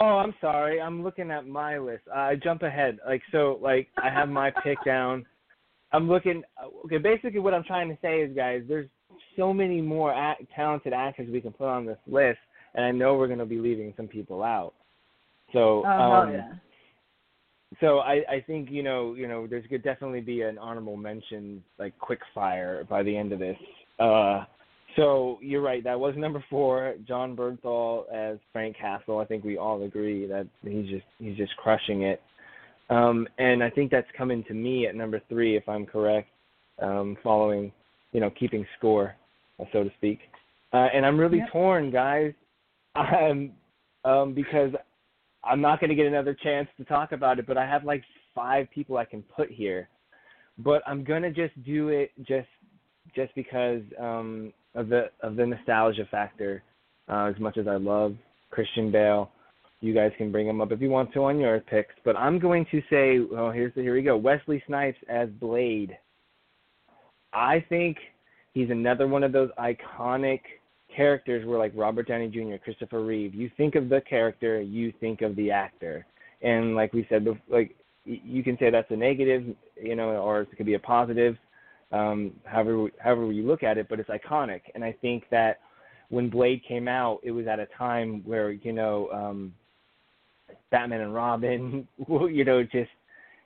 Oh, 0.01 0.19
I'm 0.19 0.35
sorry. 0.41 0.81
I'm 0.81 1.03
looking 1.03 1.31
at 1.31 1.47
my 1.47 1.79
list. 1.79 2.05
I 2.15 2.37
jump 2.37 2.63
ahead. 2.63 2.99
Like 3.07 3.23
so, 3.31 3.59
like 3.61 3.89
I 4.03 4.09
have 4.09 4.29
my 4.29 4.51
pick 4.63 4.79
down. 4.87 5.27
I'm 5.93 6.09
looking. 6.09 6.43
Okay, 6.87 6.99
basically 6.99 7.41
what 7.41 7.53
I'm 7.53 7.65
trying 7.65 7.89
to 7.89 7.99
say 8.01 8.21
is, 8.21 8.35
guys, 8.35 8.63
there's 8.69 8.89
so 9.37 9.53
many 9.53 9.81
more 9.81 10.15
act, 10.15 10.45
talented 10.55 10.93
actors 10.93 11.29
we 11.31 11.41
can 11.41 11.53
put 11.53 11.69
on 11.69 11.85
this 11.85 11.99
list, 12.07 12.39
and 12.75 12.85
I 12.85 12.91
know 12.91 13.15
we're 13.15 13.27
going 13.27 13.39
to 13.39 13.47
be 13.47 13.59
leaving 13.59 13.93
some 13.97 14.09
people 14.09 14.43
out. 14.43 14.75
So, 15.53 15.85
Oh 15.87 15.91
um, 15.91 16.33
yeah. 16.33 16.53
so 17.81 17.99
I, 17.99 18.23
I 18.29 18.45
think 18.47 18.71
you 18.71 18.83
know, 18.83 19.15
you 19.15 19.29
know, 19.29 19.47
there's 19.47 19.67
could 19.69 19.83
definitely 19.83 20.21
be 20.21 20.43
an 20.43 20.59
honorable 20.59 20.97
mention, 20.97 21.63
like 21.79 21.99
quick 21.99 22.21
fire 22.35 22.85
by 22.89 23.03
the 23.03 23.17
end 23.17 23.33
of 23.33 23.39
this. 23.39 23.57
Uh, 23.99 24.45
so 24.97 25.39
you're 25.41 25.63
right. 25.63 25.83
That 25.85 25.99
was 25.99 26.15
number 26.17 26.45
four, 26.51 26.95
Jon 27.07 27.37
Bernthal 27.37 28.05
as 28.13 28.39
Frank 28.53 28.77
Castle. 28.77 29.19
I 29.19 29.25
think 29.25 29.45
we 29.45 29.57
all 29.57 29.83
agree 29.85 30.27
that 30.27 30.47
he's 30.63 30.89
just 30.89 31.07
he's 31.19 31.37
just 31.37 31.57
crushing 31.57 32.03
it. 32.03 32.21
Um, 32.91 33.27
and 33.39 33.63
I 33.63 33.71
think 33.71 33.91
that's 33.91 34.09
coming 34.17 34.45
to 34.45 34.55
me 34.55 34.87
at 34.87 34.95
number 34.95 35.21
three, 35.29 35.57
if 35.57 35.67
I'm 35.69 35.87
correct, 35.87 36.29
um, 36.81 37.17
following, 37.23 37.73
you 38.13 38.21
know, 38.21 38.31
keeping 38.39 38.67
score, 38.77 39.15
so 39.73 39.85
to 39.85 39.91
speak. 39.97 40.19
Uh, 40.75 40.89
and 40.93 41.07
I'm 41.07 41.19
really 41.19 41.39
Yep. 41.39 41.51
torn, 41.51 41.91
guys. 41.91 42.35
I'm 42.95 43.53
um, 44.05 44.35
because 44.35 44.73
I'm 45.45 45.61
not 45.61 45.81
going 45.81 45.91
to 45.91 45.97
get 45.97 46.07
another 46.07 46.35
chance 46.35 46.69
to 46.77 46.85
talk 46.85 47.13
about 47.13 47.39
it, 47.39 47.47
but 47.47 47.57
I 47.57 47.67
have 47.67 47.85
like 47.85 48.03
five 48.35 48.67
people 48.75 48.97
I 48.97 49.05
can 49.05 49.23
put 49.23 49.51
here. 49.51 49.89
But 50.59 50.83
I'm 50.87 51.03
gonna 51.03 51.31
just 51.31 51.61
do 51.65 51.89
it 51.89 52.11
just 52.27 52.49
just 53.15 53.35
because 53.35 53.83
um, 53.99 54.53
of 54.75 54.89
the 54.89 55.11
of 55.23 55.37
the 55.37 55.47
nostalgia 55.47 56.07
factor. 56.11 56.63
Uh, 57.09 57.27
as 57.27 57.41
much 57.41 57.59
as 57.59 57.67
I 57.67 57.77
love 57.77 58.15
Christian 58.51 58.93
Bale, 58.93 59.29
you 59.81 59.93
guys 59.93 60.13
can 60.17 60.31
bring 60.31 60.47
him 60.47 60.61
up 60.61 60.71
if 60.71 60.81
you 60.81 60.89
want 60.89 61.13
to 61.15 61.25
on 61.25 61.41
your 61.41 61.59
picks. 61.61 61.95
But 62.05 62.17
I'm 62.17 62.39
going 62.39 62.65
to 62.71 62.81
say, 62.89 63.19
oh, 63.37 63.51
here's 63.51 63.75
the, 63.75 63.83
here 63.83 63.95
we 63.95 64.03
go. 64.03 64.17
Wesley 64.17 64.63
Snipes 64.67 64.99
as 65.09 65.29
Blade. 65.41 65.99
I 67.33 67.65
think 67.69 67.97
he's 68.55 68.71
another 68.71 69.09
one 69.09 69.25
of 69.25 69.33
those 69.33 69.51
iconic 69.59 70.41
characters 70.95 71.47
where 71.47 71.59
like 71.59 71.73
Robert 71.75 72.09
Downey 72.09 72.29
Jr., 72.29 72.57
Christopher 72.63 73.03
Reeve, 73.03 73.35
you 73.35 73.51
think 73.57 73.75
of 73.75 73.89
the 73.89 74.01
character, 74.09 74.61
you 74.61 74.93
think 75.01 75.23
of 75.23 75.35
the 75.37 75.51
actor. 75.51 76.07
And 76.43 76.75
like 76.75 76.93
we 76.93 77.07
said, 77.09 77.27
like 77.49 77.75
you 78.05 78.43
can 78.43 78.59
say 78.59 78.71
that's 78.71 78.91
a 78.91 78.97
negative, 78.97 79.45
you 79.81 79.95
know, 79.97 80.11
or 80.11 80.43
it 80.43 80.57
could 80.57 80.67
be 80.67 80.75
a 80.75 80.79
positive, 80.79 81.37
um, 81.93 82.33
however 82.45 82.89
however 82.99 83.33
you 83.33 83.45
look 83.45 83.63
at 83.63 83.79
it. 83.79 83.89
But 83.89 84.01
it's 84.01 84.11
iconic, 84.11 84.63
and 84.75 84.83
I 84.85 84.93
think 85.01 85.25
that 85.31 85.61
when 86.09 86.29
Blade 86.29 86.63
came 86.67 86.89
out, 86.89 87.21
it 87.23 87.31
was 87.31 87.47
at 87.47 87.61
a 87.61 87.67
time 87.79 88.23
where 88.25 88.51
you 88.51 88.73
know 88.73 89.09
um, 89.13 89.55
Batman 90.71 91.03
and 91.03 91.15
Robin, 91.15 91.87
you 92.09 92.45
know, 92.45 92.63
just 92.65 92.91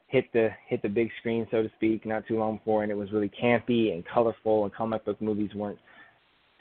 hit 0.09 0.33
the 0.33 0.49
hit 0.69 0.81
the 0.83 0.89
big 0.89 1.11
screen, 1.19 1.47
so 1.51 1.63
to 1.63 1.71
speak, 1.77 2.07
not 2.07 2.27
too 2.27 2.39
long 2.39 2.57
before, 2.57 2.83
and 2.83 2.91
it 2.91 2.97
was 2.97 3.13
really 3.13 3.31
campy 3.31 3.93
and 3.93 4.05
colorful, 4.07 4.65
and 4.65 4.75
comic 4.75 5.05
book 5.05 5.21
movies 5.21 5.51
weren't 5.55 5.79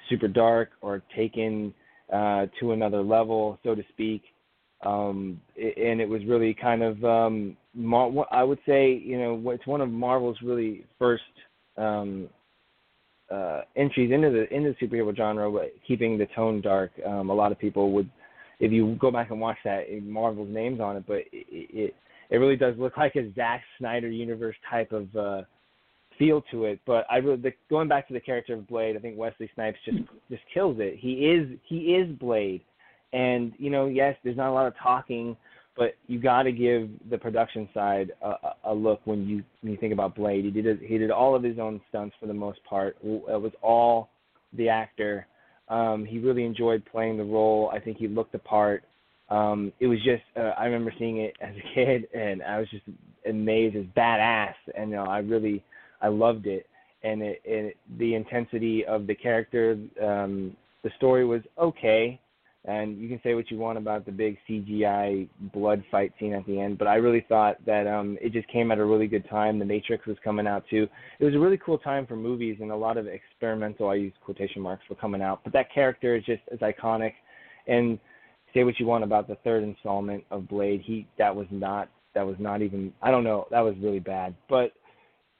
super 0.09 0.27
dark 0.27 0.71
or 0.81 1.01
taken 1.15 1.73
uh, 2.11 2.45
to 2.59 2.71
another 2.71 3.01
level, 3.01 3.59
so 3.63 3.75
to 3.75 3.83
speak. 3.89 4.23
Um, 4.85 5.41
and 5.57 5.99
it 5.99 6.07
was 6.07 6.23
really 6.25 6.53
kind 6.53 6.83
of, 6.83 7.03
um, 7.03 7.57
Mar- 7.73 8.27
I 8.31 8.43
would 8.43 8.59
say, 8.65 8.93
you 8.93 9.17
know, 9.17 9.51
it's 9.51 9.65
one 9.65 9.81
of 9.81 9.89
Marvel's 9.89 10.37
really 10.43 10.85
first 10.99 11.23
um, 11.77 12.29
uh, 13.31 13.61
entries 13.75 14.11
into 14.11 14.29
the 14.29 14.53
into 14.53 14.75
the 14.79 14.85
superhero 14.85 15.15
genre, 15.15 15.51
but 15.51 15.73
keeping 15.87 16.17
the 16.17 16.27
tone 16.35 16.61
dark. 16.61 16.91
Um, 17.05 17.29
a 17.29 17.33
lot 17.33 17.51
of 17.51 17.57
people 17.57 17.91
would, 17.93 18.09
if 18.59 18.71
you 18.71 18.95
go 18.99 19.09
back 19.09 19.31
and 19.31 19.41
watch 19.41 19.57
that, 19.65 19.85
Marvel's 20.03 20.53
names 20.53 20.79
on 20.79 20.97
it, 20.97 21.03
but 21.07 21.17
it 21.31 21.47
it, 21.49 21.95
it 22.29 22.37
really 22.37 22.55
does 22.55 22.75
look 22.77 22.97
like 22.97 23.15
a 23.15 23.33
Zack 23.33 23.63
Snyder 23.79 24.09
universe 24.09 24.55
type 24.69 24.91
of 24.91 25.15
uh, 25.15 25.41
feel 26.17 26.41
to 26.51 26.65
it. 26.65 26.79
But 26.85 27.05
I 27.09 27.17
really, 27.17 27.41
the, 27.41 27.53
going 27.69 27.87
back 27.87 28.07
to 28.07 28.13
the 28.13 28.19
character 28.19 28.53
of 28.53 28.67
Blade, 28.67 28.95
I 28.95 28.99
think 28.99 29.17
Wesley 29.17 29.49
Snipes 29.55 29.77
just 29.85 29.97
just 30.29 30.43
kills 30.53 30.77
it. 30.79 30.97
He 30.99 31.27
is 31.27 31.57
he 31.67 31.95
is 31.95 32.09
Blade, 32.17 32.61
and 33.13 33.53
you 33.57 33.69
know, 33.69 33.87
yes, 33.87 34.15
there's 34.23 34.37
not 34.37 34.49
a 34.49 34.53
lot 34.53 34.67
of 34.67 34.73
talking, 34.81 35.35
but 35.77 35.95
you 36.07 36.19
got 36.19 36.43
to 36.43 36.51
give 36.51 36.89
the 37.09 37.17
production 37.17 37.67
side 37.73 38.11
a, 38.21 38.27
a- 38.29 38.55
a 38.65 38.73
look 38.73 39.01
when 39.05 39.27
you 39.27 39.43
when 39.61 39.71
you 39.73 39.77
think 39.77 39.93
about 39.93 40.15
Blade. 40.15 40.45
He 40.45 40.51
did 40.51 40.79
he 40.81 40.97
did 40.97 41.11
all 41.11 41.35
of 41.35 41.43
his 41.43 41.59
own 41.59 41.81
stunts 41.89 42.15
for 42.19 42.27
the 42.27 42.33
most 42.33 42.63
part. 42.63 42.97
It 43.03 43.41
was 43.41 43.51
all 43.61 44.09
the 44.53 44.69
actor. 44.69 45.27
Um, 45.67 46.05
he 46.05 46.19
really 46.19 46.45
enjoyed 46.45 46.83
playing 46.91 47.17
the 47.17 47.23
role. 47.23 47.71
I 47.73 47.79
think 47.79 47.97
he 47.97 48.07
looked 48.07 48.31
the 48.33 48.39
part. 48.39 48.83
Um, 49.29 49.73
it 49.79 49.87
was 49.87 49.97
just 50.03 50.21
uh, 50.37 50.51
I 50.57 50.65
remember 50.65 50.93
seeing 50.99 51.17
it 51.17 51.35
as 51.41 51.55
a 51.55 51.73
kid, 51.75 52.07
and 52.13 52.43
I 52.43 52.59
was 52.59 52.69
just 52.69 52.83
amazed. 53.27 53.75
It's 53.75 53.89
badass, 53.97 54.53
and 54.77 54.91
you 54.91 54.95
know, 54.97 55.05
I 55.05 55.19
really 55.19 55.63
I 56.05 56.09
loved 56.09 56.45
it, 56.45 56.67
and 57.03 57.21
it, 57.23 57.41
it 57.43 57.77
the 57.97 58.13
intensity 58.13 58.85
of 58.85 59.07
the 59.07 59.15
character. 59.15 59.77
Um, 60.01 60.55
the 60.83 60.91
story 60.97 61.25
was 61.25 61.41
okay, 61.57 62.19
and 62.65 62.99
you 62.99 63.09
can 63.09 63.19
say 63.23 63.33
what 63.33 63.49
you 63.49 63.57
want 63.57 63.79
about 63.79 64.05
the 64.05 64.11
big 64.11 64.37
CGI 64.47 65.27
blood 65.51 65.83
fight 65.89 66.13
scene 66.19 66.33
at 66.33 66.45
the 66.45 66.59
end, 66.59 66.77
but 66.77 66.87
I 66.87 66.95
really 66.95 67.25
thought 67.27 67.57
that 67.65 67.87
um, 67.87 68.19
it 68.21 68.33
just 68.33 68.47
came 68.49 68.71
at 68.71 68.77
a 68.77 68.85
really 68.85 69.07
good 69.07 69.27
time. 69.27 69.57
The 69.57 69.65
Matrix 69.65 70.05
was 70.05 70.17
coming 70.23 70.45
out 70.45 70.63
too. 70.69 70.87
It 71.19 71.25
was 71.25 71.33
a 71.33 71.39
really 71.39 71.57
cool 71.57 71.79
time 71.79 72.05
for 72.05 72.15
movies, 72.15 72.57
and 72.61 72.69
a 72.69 72.75
lot 72.75 72.97
of 72.97 73.07
experimental. 73.07 73.89
I 73.89 73.95
use 73.95 74.13
quotation 74.23 74.61
marks 74.61 74.83
were 74.87 74.95
coming 74.95 75.23
out, 75.23 75.41
but 75.43 75.53
that 75.53 75.73
character 75.73 76.15
is 76.15 76.23
just 76.23 76.43
as 76.51 76.59
iconic. 76.59 77.13
And 77.67 77.97
say 78.53 78.63
what 78.63 78.79
you 78.79 78.85
want 78.85 79.03
about 79.03 79.27
the 79.27 79.37
third 79.43 79.63
installment 79.63 80.23
of 80.29 80.47
Blade, 80.47 80.81
he 80.85 81.07
that 81.17 81.35
was 81.35 81.47
not 81.49 81.89
that 82.13 82.25
was 82.25 82.35
not 82.37 82.61
even 82.61 82.93
I 83.01 83.09
don't 83.09 83.23
know 83.23 83.47
that 83.49 83.61
was 83.61 83.75
really 83.81 83.99
bad, 83.99 84.35
but 84.47 84.71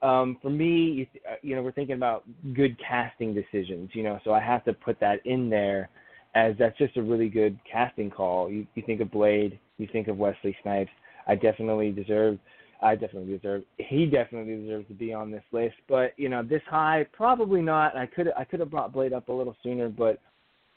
um, 0.05 0.37
for 0.41 0.51
me, 0.51 0.67
you, 0.67 1.07
uh, 1.27 1.35
you 1.41 1.55
know, 1.55 1.63
we're 1.63 1.71
thinking 1.71 1.95
about 1.95 2.23
good 2.53 2.77
casting 2.79 3.33
decisions, 3.33 3.89
you 3.93 4.03
know, 4.03 4.19
so 4.23 4.31
I 4.33 4.39
have 4.39 4.63
to 4.65 4.73
put 4.73 4.99
that 4.99 5.25
in 5.25 5.49
there 5.49 5.89
as 6.35 6.53
that's 6.59 6.77
just 6.77 6.95
a 6.97 7.01
really 7.01 7.27
good 7.27 7.57
casting 7.69 8.11
call. 8.11 8.51
You, 8.51 8.67
you 8.75 8.83
think 8.85 9.01
of 9.01 9.09
Blade, 9.09 9.59
you 9.79 9.87
think 9.91 10.07
of 10.07 10.17
Wesley 10.17 10.55
Snipes. 10.61 10.91
I 11.27 11.33
definitely 11.33 11.91
deserve, 11.91 12.37
I 12.83 12.93
definitely 12.93 13.35
deserve, 13.35 13.63
he 13.77 14.05
definitely 14.05 14.55
deserves 14.57 14.87
to 14.89 14.93
be 14.93 15.11
on 15.11 15.31
this 15.31 15.43
list. 15.51 15.75
But 15.89 16.13
you 16.17 16.29
know, 16.29 16.43
this 16.43 16.61
high, 16.69 17.07
probably 17.11 17.63
not. 17.63 17.97
I 17.97 18.05
could, 18.05 18.31
I 18.37 18.43
could 18.43 18.59
have 18.59 18.69
brought 18.69 18.93
Blade 18.93 19.13
up 19.13 19.29
a 19.29 19.33
little 19.33 19.55
sooner, 19.63 19.89
but 19.89 20.19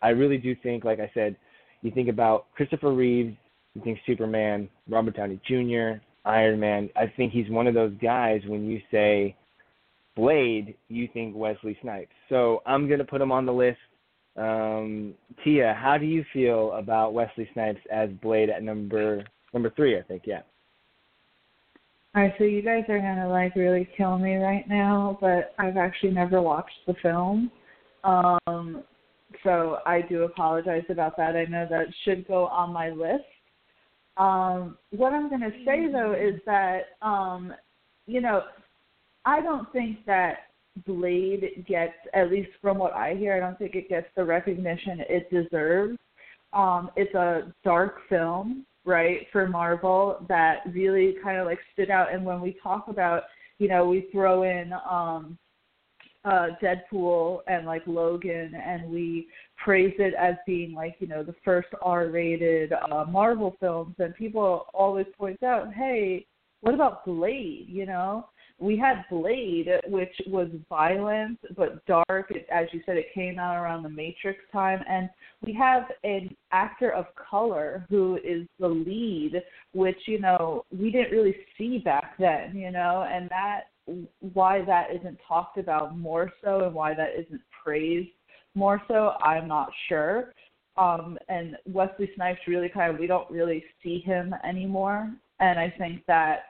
I 0.01 0.09
really 0.09 0.39
do 0.39 0.57
think, 0.63 0.85
like 0.85 1.01
I 1.01 1.11
said, 1.13 1.37
you 1.83 1.91
think 1.91 2.09
about 2.09 2.47
Christopher 2.55 2.95
Reeves, 2.95 3.37
you 3.75 3.83
think 3.83 3.99
Superman, 4.07 4.71
Robert 4.89 5.17
Downey 5.17 5.39
Jr., 5.47 6.01
Iron 6.29 6.61
Man. 6.61 6.91
I 6.95 7.13
think 7.17 7.33
he's 7.33 7.51
one 7.51 7.67
of 7.67 7.75
those 7.75 7.93
guys 8.01 8.43
when 8.47 8.69
you 8.69 8.81
say 8.91 9.35
Blade, 10.15 10.77
you 10.89 11.09
think 11.13 11.35
Wesley 11.35 11.77
Snipes. 11.83 12.13
So 12.29 12.63
I'm 12.67 12.87
going 12.87 12.99
to 12.99 13.05
put 13.05 13.21
him 13.21 13.33
on 13.33 13.47
the 13.47 13.53
list. 13.53 13.79
Um, 14.37 15.15
Tia, 15.43 15.77
how 15.81 15.99
do 15.99 16.07
you 16.07 16.25
feel 16.33 16.73
about 16.73 17.15
Wesley 17.15 17.49
Snipes 17.55 17.81
as 17.91 18.11
Blade 18.23 18.51
at 18.51 18.63
number 18.63 19.25
number 19.53 19.71
three? 19.71 19.99
I 19.99 20.03
think, 20.03 20.23
yeah. 20.27 20.43
All 22.15 22.23
right, 22.23 22.33
so 22.39 22.45
you 22.45 22.63
guys 22.63 22.85
are 22.89 22.99
gonna 22.99 23.29
like 23.29 23.55
really 23.55 23.89
kill 23.97 24.19
me 24.19 24.37
right 24.37 24.67
now, 24.69 25.19
but 25.21 25.55
I've 25.59 25.77
actually 25.77 26.13
never 26.13 26.41
watched 26.41 26.79
the 26.87 26.95
film, 27.03 27.51
um, 28.03 28.83
so 29.45 29.79
I 29.85 30.01
do 30.01 30.23
apologize 30.23 30.85
about 30.89 31.17
that. 31.19 31.37
I 31.37 31.45
know 31.45 31.67
that 31.69 31.87
should 32.05 32.27
go 32.27 32.47
on 32.47 32.73
my 32.73 32.91
list. 32.91 33.25
Um, 34.19 34.77
what 34.91 35.13
I'm 35.13 35.31
gonna 35.31 35.53
say 35.65 35.91
though 35.91 36.13
is 36.13 36.41
that, 36.45 36.97
um, 37.03 37.55
you 38.07 38.21
know, 38.21 38.43
I 39.25 39.41
don't 39.41 39.71
think 39.73 40.05
that 40.07 40.49
Blade 40.87 41.65
gets, 41.67 41.95
at 42.15 42.31
least 42.31 42.51
from 42.61 42.79
what 42.79 42.93
I 42.95 43.15
hear, 43.15 43.37
I 43.37 43.41
don't 43.41 43.59
think 43.59 43.75
it 43.75 43.89
gets 43.89 44.07
the 44.17 44.25
recognition 44.25 45.01
it 45.09 45.31
deserves. 45.31 45.99
Um, 46.53 46.91
it's 46.97 47.15
a 47.15 47.53
dark 47.65 48.01
film, 48.09 48.65
right, 48.85 49.27
for 49.33 49.47
Marvel 49.49 50.25
that 50.29 50.61
really 50.73 51.17
kind 51.23 51.39
of 51.39 51.47
like 51.47 51.59
stood 51.73 51.91
out. 51.91 52.13
And 52.13 52.25
when 52.25 52.41
we 52.41 52.57
talk 52.63 52.89
about, 52.89 53.25
you 53.59 53.69
know, 53.69 53.87
we 53.87 54.09
throw 54.13 54.45
in 54.45 54.73
um, 54.89 55.39
uh, 56.29 56.49
Deadpool 56.63 57.41
and 57.47 57.65
like 57.65 57.83
Logan, 57.87 58.53
and 58.55 58.91
we 58.91 59.29
praise 59.57 59.95
it 59.99 60.15
as 60.15 60.35
being 60.47 60.75
like, 60.75 60.97
you 60.99 61.07
know, 61.07 61.23
the 61.23 61.35
first 61.45 61.69
R-rated 61.81 62.73
uh, 62.73 63.05
Marvel 63.09 63.57
films, 63.61 63.95
and 63.99 64.15
people 64.15 64.67
always 64.75 65.07
point 65.17 65.43
out, 65.43 65.73
hey, 65.73 66.27
what 66.61 66.75
about 66.75 67.05
Blade? 67.07 67.67
You 67.69 67.87
know, 67.87 68.29
we 68.59 68.77
had 68.77 69.05
Blade, 69.11 69.69
which 69.87 70.15
was 70.27 70.49
violent 70.69 71.39
but 71.57 71.85
dark. 71.87 72.31
It, 72.31 72.47
as 72.53 72.67
you 72.73 72.83
said, 72.85 72.97
it 72.97 73.15
came 73.15 73.39
out 73.39 73.57
around 73.57 73.85
the 73.85 73.89
Matrix 73.89 74.41
time, 74.53 74.81
and 74.89 75.09
we 75.47 75.53
have 75.55 75.85
an 76.05 76.35
actor 76.53 76.93
of 76.93 77.07
color 77.15 77.87
who 77.89 78.17
is 78.17 78.47
the 78.61 78.69
lead, 78.69 79.41
which 79.73 79.99
you 80.07 80.21
know 80.21 80.65
we 80.77 80.91
didn't 80.91 81.13
really 81.13 81.37
see 81.57 81.79
back 81.79 82.19
then, 82.19 82.57
you 82.57 82.71
know, 82.71 83.07
and 83.11 83.31
that 83.31 83.63
why 84.21 84.65
that 84.65 84.89
isn't 84.95 85.19
talked 85.27 85.59
about 85.59 85.99
more 85.99 86.33
so 86.43 86.65
and 86.65 86.75
why 86.75 86.95
that 86.95 87.11
isn't 87.19 87.41
praised 87.65 88.11
more 88.55 88.83
so, 88.89 89.13
I'm 89.23 89.47
not 89.47 89.71
sure. 89.89 90.35
Um, 90.77 91.19
and 91.29 91.57
Wesley 91.67 92.11
Snipes 92.17 92.41
really 92.47 92.69
kind 92.69 92.93
of 92.93 93.01
we 93.01 93.07
don't 93.07 93.31
really 93.31 93.65
see 93.83 94.01
him 94.01 94.35
anymore, 94.45 95.13
and 95.41 95.59
I 95.59 95.73
think 95.77 96.03
that 96.07 96.45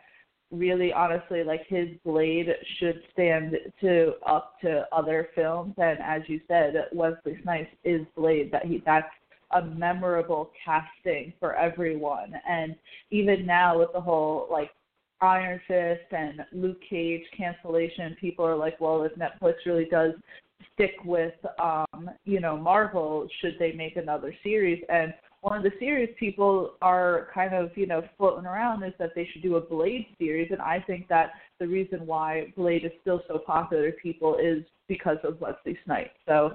really 0.50 0.92
honestly 0.92 1.44
like 1.44 1.66
his 1.66 1.88
blade 2.04 2.48
should 2.78 3.02
stand 3.12 3.54
to 3.80 4.14
up 4.26 4.58
to 4.62 4.86
other 4.92 5.28
films. 5.34 5.74
And 5.76 5.98
as 6.00 6.22
you 6.26 6.40
said 6.48 6.86
wesley 6.92 7.38
snipes 7.42 7.70
is 7.84 8.00
blade 8.16 8.50
that 8.52 8.64
he 8.64 8.82
that's 8.86 9.06
a 9.52 9.62
memorable 9.62 10.50
casting 10.64 11.32
for 11.38 11.54
everyone. 11.54 12.32
And 12.48 12.74
even 13.10 13.44
now 13.44 13.78
with 13.78 13.92
the 13.92 14.00
whole 14.00 14.48
like 14.50 14.70
iron 15.20 15.60
fist 15.66 16.12
and 16.12 16.40
luke 16.52 16.80
cage 16.88 17.22
cancellation 17.36 18.16
people 18.20 18.44
are 18.44 18.56
like 18.56 18.80
well 18.80 19.02
if 19.02 19.12
netflix 19.14 19.54
really 19.66 19.86
does 19.86 20.12
stick 20.74 20.92
with 21.04 21.34
um 21.62 22.10
you 22.24 22.40
know 22.40 22.56
marvel 22.56 23.26
should 23.40 23.56
they 23.58 23.72
make 23.72 23.96
another 23.96 24.34
series 24.42 24.82
and 24.88 25.12
one 25.40 25.56
of 25.56 25.62
the 25.62 25.78
series 25.78 26.08
people 26.18 26.74
are 26.82 27.28
kind 27.32 27.54
of 27.54 27.70
you 27.76 27.86
know 27.86 28.02
floating 28.16 28.46
around 28.46 28.82
is 28.82 28.92
that 28.98 29.10
they 29.14 29.28
should 29.32 29.42
do 29.42 29.56
a 29.56 29.60
Blade 29.60 30.06
series, 30.18 30.50
and 30.50 30.60
I 30.60 30.80
think 30.86 31.08
that 31.08 31.30
the 31.60 31.66
reason 31.66 32.06
why 32.06 32.52
Blade 32.56 32.84
is 32.84 32.92
still 33.00 33.22
so 33.28 33.38
popular 33.38 33.90
to 33.90 33.96
people 33.96 34.36
is 34.36 34.64
because 34.88 35.18
of 35.22 35.40
Wesley 35.40 35.78
Snipes. 35.84 36.10
So 36.26 36.50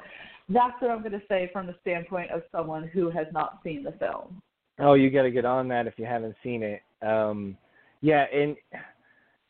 that's 0.49 0.73
what 0.81 0.91
I'm 0.91 0.99
going 0.99 1.14
to 1.14 1.22
say 1.30 1.49
from 1.53 1.68
the 1.68 1.76
standpoint 1.81 2.31
of 2.31 2.41
someone 2.52 2.88
who 2.88 3.10
has 3.10 3.27
not 3.31 3.60
seen 3.64 3.84
the 3.84 3.94
film. 3.94 4.41
Oh, 4.80 4.95
you 4.95 5.10
got 5.10 5.23
to 5.23 5.31
get 5.31 5.45
on 5.45 5.68
that 5.69 5.88
if 5.88 5.94
you 5.98 6.06
haven't 6.06 6.35
seen 6.44 6.64
it. 6.64 6.81
Um, 7.02 7.56
yeah, 8.03 8.25
and 8.34 8.57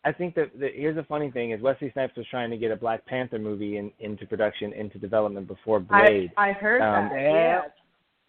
I 0.06 0.12
think 0.12 0.36
that 0.36 0.58
the, 0.58 0.70
here's 0.76 0.96
the 0.96 1.04
funny 1.04 1.32
thing 1.32 1.52
is 1.52 1.62
Wesley 1.62 1.90
Snipes 1.92 2.16
was 2.16 2.28
trying 2.30 2.52
to 2.52 2.58
get 2.58 2.70
a 2.70 2.76
Black 2.76 3.04
Panther 3.08 3.40
movie 3.40 3.78
in, 3.78 3.92
into 4.00 4.28
production, 4.28 4.72
into 4.74 5.00
development 5.00 5.48
before 5.48 5.80
Blade. 5.80 6.32
I, 6.38 6.50
I 6.50 6.52
heard 6.54 6.82
um, 6.82 7.10
that. 7.10 7.20
Yeah. 7.20 7.62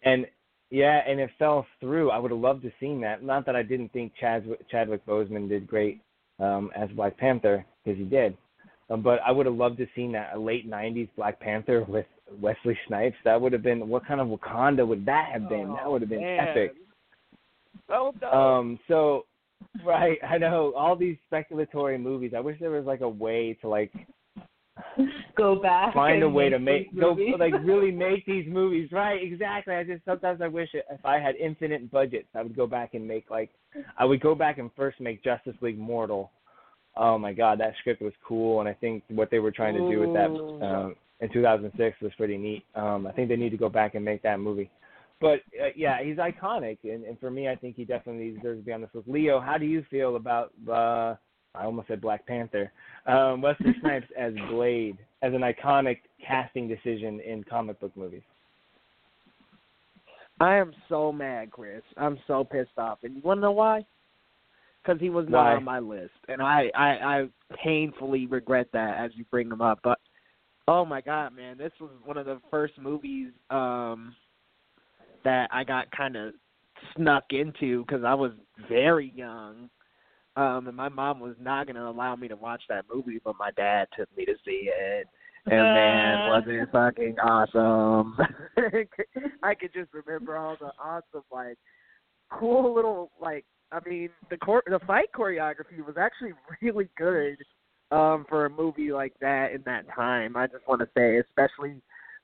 And 0.01 0.25
yeah, 0.71 1.01
and 1.07 1.19
it 1.19 1.29
fell 1.37 1.67
through. 1.79 2.09
I 2.09 2.17
would 2.17 2.31
have 2.31 2.39
loved 2.39 2.63
to 2.63 2.71
seen 2.79 2.99
that. 3.01 3.23
Not 3.23 3.45
that 3.45 3.55
I 3.55 3.61
didn't 3.61 3.93
think 3.93 4.13
Chadwick, 4.19 4.67
Chadwick 4.67 5.05
Boseman 5.05 5.47
did 5.47 5.67
great 5.67 6.01
um, 6.39 6.71
as 6.75 6.89
Black 6.89 7.17
Panther 7.17 7.63
because 7.83 7.99
he 7.99 8.05
did, 8.05 8.35
um, 8.89 9.03
but 9.03 9.19
I 9.25 9.31
would 9.31 9.45
have 9.45 9.55
loved 9.55 9.77
to 9.77 9.85
seen 9.95 10.11
that 10.13 10.31
a 10.33 10.39
late 10.39 10.67
'90s 10.67 11.09
Black 11.15 11.39
Panther 11.39 11.85
with 11.87 12.07
Wesley 12.41 12.77
Snipes. 12.87 13.15
That 13.25 13.39
would 13.39 13.53
have 13.53 13.61
been 13.61 13.87
what 13.87 14.07
kind 14.07 14.19
of 14.19 14.27
Wakanda 14.27 14.87
would 14.87 15.05
that 15.05 15.29
have 15.31 15.47
been? 15.49 15.67
Oh, 15.69 15.75
that 15.75 15.91
would 15.91 16.01
have 16.01 16.09
been 16.09 16.21
man. 16.21 16.47
epic. 16.47 16.73
So. 17.87 18.13
Um, 18.31 18.79
so 18.87 19.25
right, 19.85 20.17
I 20.27 20.37
know 20.37 20.73
all 20.75 20.95
these 20.95 21.17
speculatory 21.31 21.99
movies. 22.01 22.33
I 22.35 22.39
wish 22.39 22.59
there 22.59 22.71
was 22.71 22.85
like 22.85 23.01
a 23.01 23.09
way 23.09 23.57
to 23.61 23.69
like 23.69 23.91
go 25.37 25.55
back. 25.61 25.93
find 25.93 26.23
a 26.23 26.29
way 26.29 26.49
to 26.49 26.59
make 26.59 26.97
go 26.99 27.15
movies. 27.15 27.35
like 27.39 27.53
really 27.63 27.91
make 28.05 28.25
these 28.25 28.45
movies 28.47 28.89
right 28.91 29.21
exactly 29.21 29.73
i 29.73 29.83
just 29.83 30.03
sometimes 30.05 30.41
i 30.41 30.47
wish 30.47 30.69
if 30.73 31.05
i 31.05 31.17
had 31.17 31.35
infinite 31.35 31.89
budgets 31.91 32.27
i 32.35 32.41
would 32.41 32.55
go 32.55 32.67
back 32.67 32.93
and 32.93 33.07
make 33.07 33.29
like 33.29 33.51
i 33.97 34.05
would 34.05 34.21
go 34.21 34.35
back 34.35 34.57
and 34.57 34.69
first 34.75 34.99
make 34.99 35.23
justice 35.23 35.55
league 35.61 35.77
mortal 35.77 36.31
oh 36.97 37.17
my 37.17 37.31
god 37.33 37.59
that 37.59 37.73
script 37.79 38.01
was 38.01 38.13
cool 38.25 38.59
and 38.59 38.67
i 38.67 38.73
think 38.73 39.03
what 39.09 39.31
they 39.31 39.39
were 39.39 39.51
trying 39.51 39.73
to 39.73 39.89
do 39.89 39.99
with 39.99 40.13
that 40.13 40.29
um 40.65 40.95
in 41.21 41.31
2006 41.31 42.01
was 42.01 42.11
pretty 42.17 42.37
neat 42.37 42.63
um 42.75 43.07
i 43.07 43.11
think 43.11 43.29
they 43.29 43.35
need 43.35 43.51
to 43.51 43.57
go 43.57 43.69
back 43.69 43.95
and 43.95 44.03
make 44.03 44.21
that 44.23 44.39
movie 44.39 44.69
but 45.21 45.39
uh, 45.61 45.69
yeah 45.75 46.03
he's 46.03 46.17
iconic 46.17 46.77
and, 46.83 47.03
and 47.03 47.19
for 47.19 47.29
me 47.29 47.47
i 47.47 47.55
think 47.55 47.75
he 47.75 47.85
definitely 47.85 48.31
deserves 48.31 48.59
to 48.59 48.65
be 48.65 48.73
on 48.73 48.81
this 48.81 48.89
list 48.93 49.07
leo 49.07 49.39
how 49.39 49.57
do 49.57 49.65
you 49.65 49.83
feel 49.89 50.15
about 50.15 50.51
uh 50.71 51.15
I 51.57 51.65
almost 51.65 51.87
said 51.87 52.01
Black 52.01 52.25
Panther. 52.27 52.71
Um, 53.05 53.41
Wesley 53.41 53.73
Snipes 53.81 54.07
as 54.17 54.33
Blade, 54.49 54.97
as 55.21 55.33
an 55.33 55.41
iconic 55.41 55.99
casting 56.25 56.67
decision 56.67 57.19
in 57.21 57.43
comic 57.43 57.79
book 57.79 57.95
movies. 57.95 58.23
I 60.39 60.55
am 60.55 60.73
so 60.89 61.11
mad, 61.11 61.51
Chris. 61.51 61.81
I'm 61.97 62.19
so 62.27 62.43
pissed 62.43 62.77
off, 62.77 62.99
and 63.03 63.15
you 63.15 63.21
want 63.21 63.37
to 63.37 63.41
know 63.41 63.51
why? 63.51 63.85
Because 64.83 64.99
he 64.99 65.09
was 65.09 65.25
not 65.29 65.45
Why? 65.45 65.55
on 65.55 65.63
my 65.63 65.79
list, 65.79 66.11
and 66.27 66.41
I, 66.41 66.69
I 66.75 66.87
I 66.87 67.29
painfully 67.63 68.27
regret 68.27 68.67
that 68.73 68.97
as 69.03 69.11
you 69.15 69.25
bring 69.31 69.49
him 69.49 69.61
up. 69.61 69.79
But 69.83 69.97
oh 70.67 70.85
my 70.85 71.01
god, 71.01 71.35
man, 71.35 71.57
this 71.57 71.71
was 71.79 71.89
one 72.03 72.17
of 72.17 72.27
the 72.27 72.39
first 72.51 72.73
movies 72.77 73.29
um 73.49 74.13
that 75.25 75.49
I 75.51 75.63
got 75.63 75.91
kind 75.91 76.15
of 76.15 76.33
snuck 76.95 77.25
into 77.31 77.83
because 77.83 78.03
I 78.05 78.13
was 78.13 78.31
very 78.69 79.11
young. 79.13 79.69
Um, 80.37 80.67
and 80.67 80.75
my 80.75 80.89
mom 80.89 81.19
was 81.19 81.35
not 81.39 81.65
going 81.65 81.75
to 81.77 81.87
allow 81.87 82.15
me 82.15 82.27
to 82.27 82.35
watch 82.35 82.61
that 82.69 82.85
movie, 82.93 83.19
but 83.23 83.35
my 83.39 83.51
dad 83.51 83.87
took 83.97 84.09
me 84.17 84.25
to 84.25 84.33
see 84.45 84.69
it. 84.73 85.07
And 85.47 85.61
man, 85.61 86.29
was 86.29 86.43
it 86.47 86.69
fucking 86.71 87.19
awesome! 87.19 88.17
I 89.43 89.53
could 89.53 89.71
just 89.73 89.93
remember 89.93 90.37
all 90.37 90.57
the 90.59 90.71
awesome, 90.83 91.21
like, 91.31 91.57
cool 92.31 92.73
little, 92.73 93.11
like, 93.21 93.45
I 93.71 93.79
mean, 93.87 94.09
the 94.31 94.37
chor- 94.37 94.63
the 94.65 94.79
fight 94.87 95.09
choreography 95.15 95.85
was 95.85 95.97
actually 95.99 96.33
really 96.61 96.89
good 96.97 97.37
um, 97.91 98.25
for 98.27 98.45
a 98.45 98.49
movie 98.49 98.91
like 98.91 99.13
that 99.21 99.51
in 99.53 99.61
that 99.67 99.85
time. 99.95 100.35
I 100.35 100.47
just 100.47 100.67
want 100.67 100.81
to 100.81 100.89
say, 100.97 101.19
especially 101.19 101.75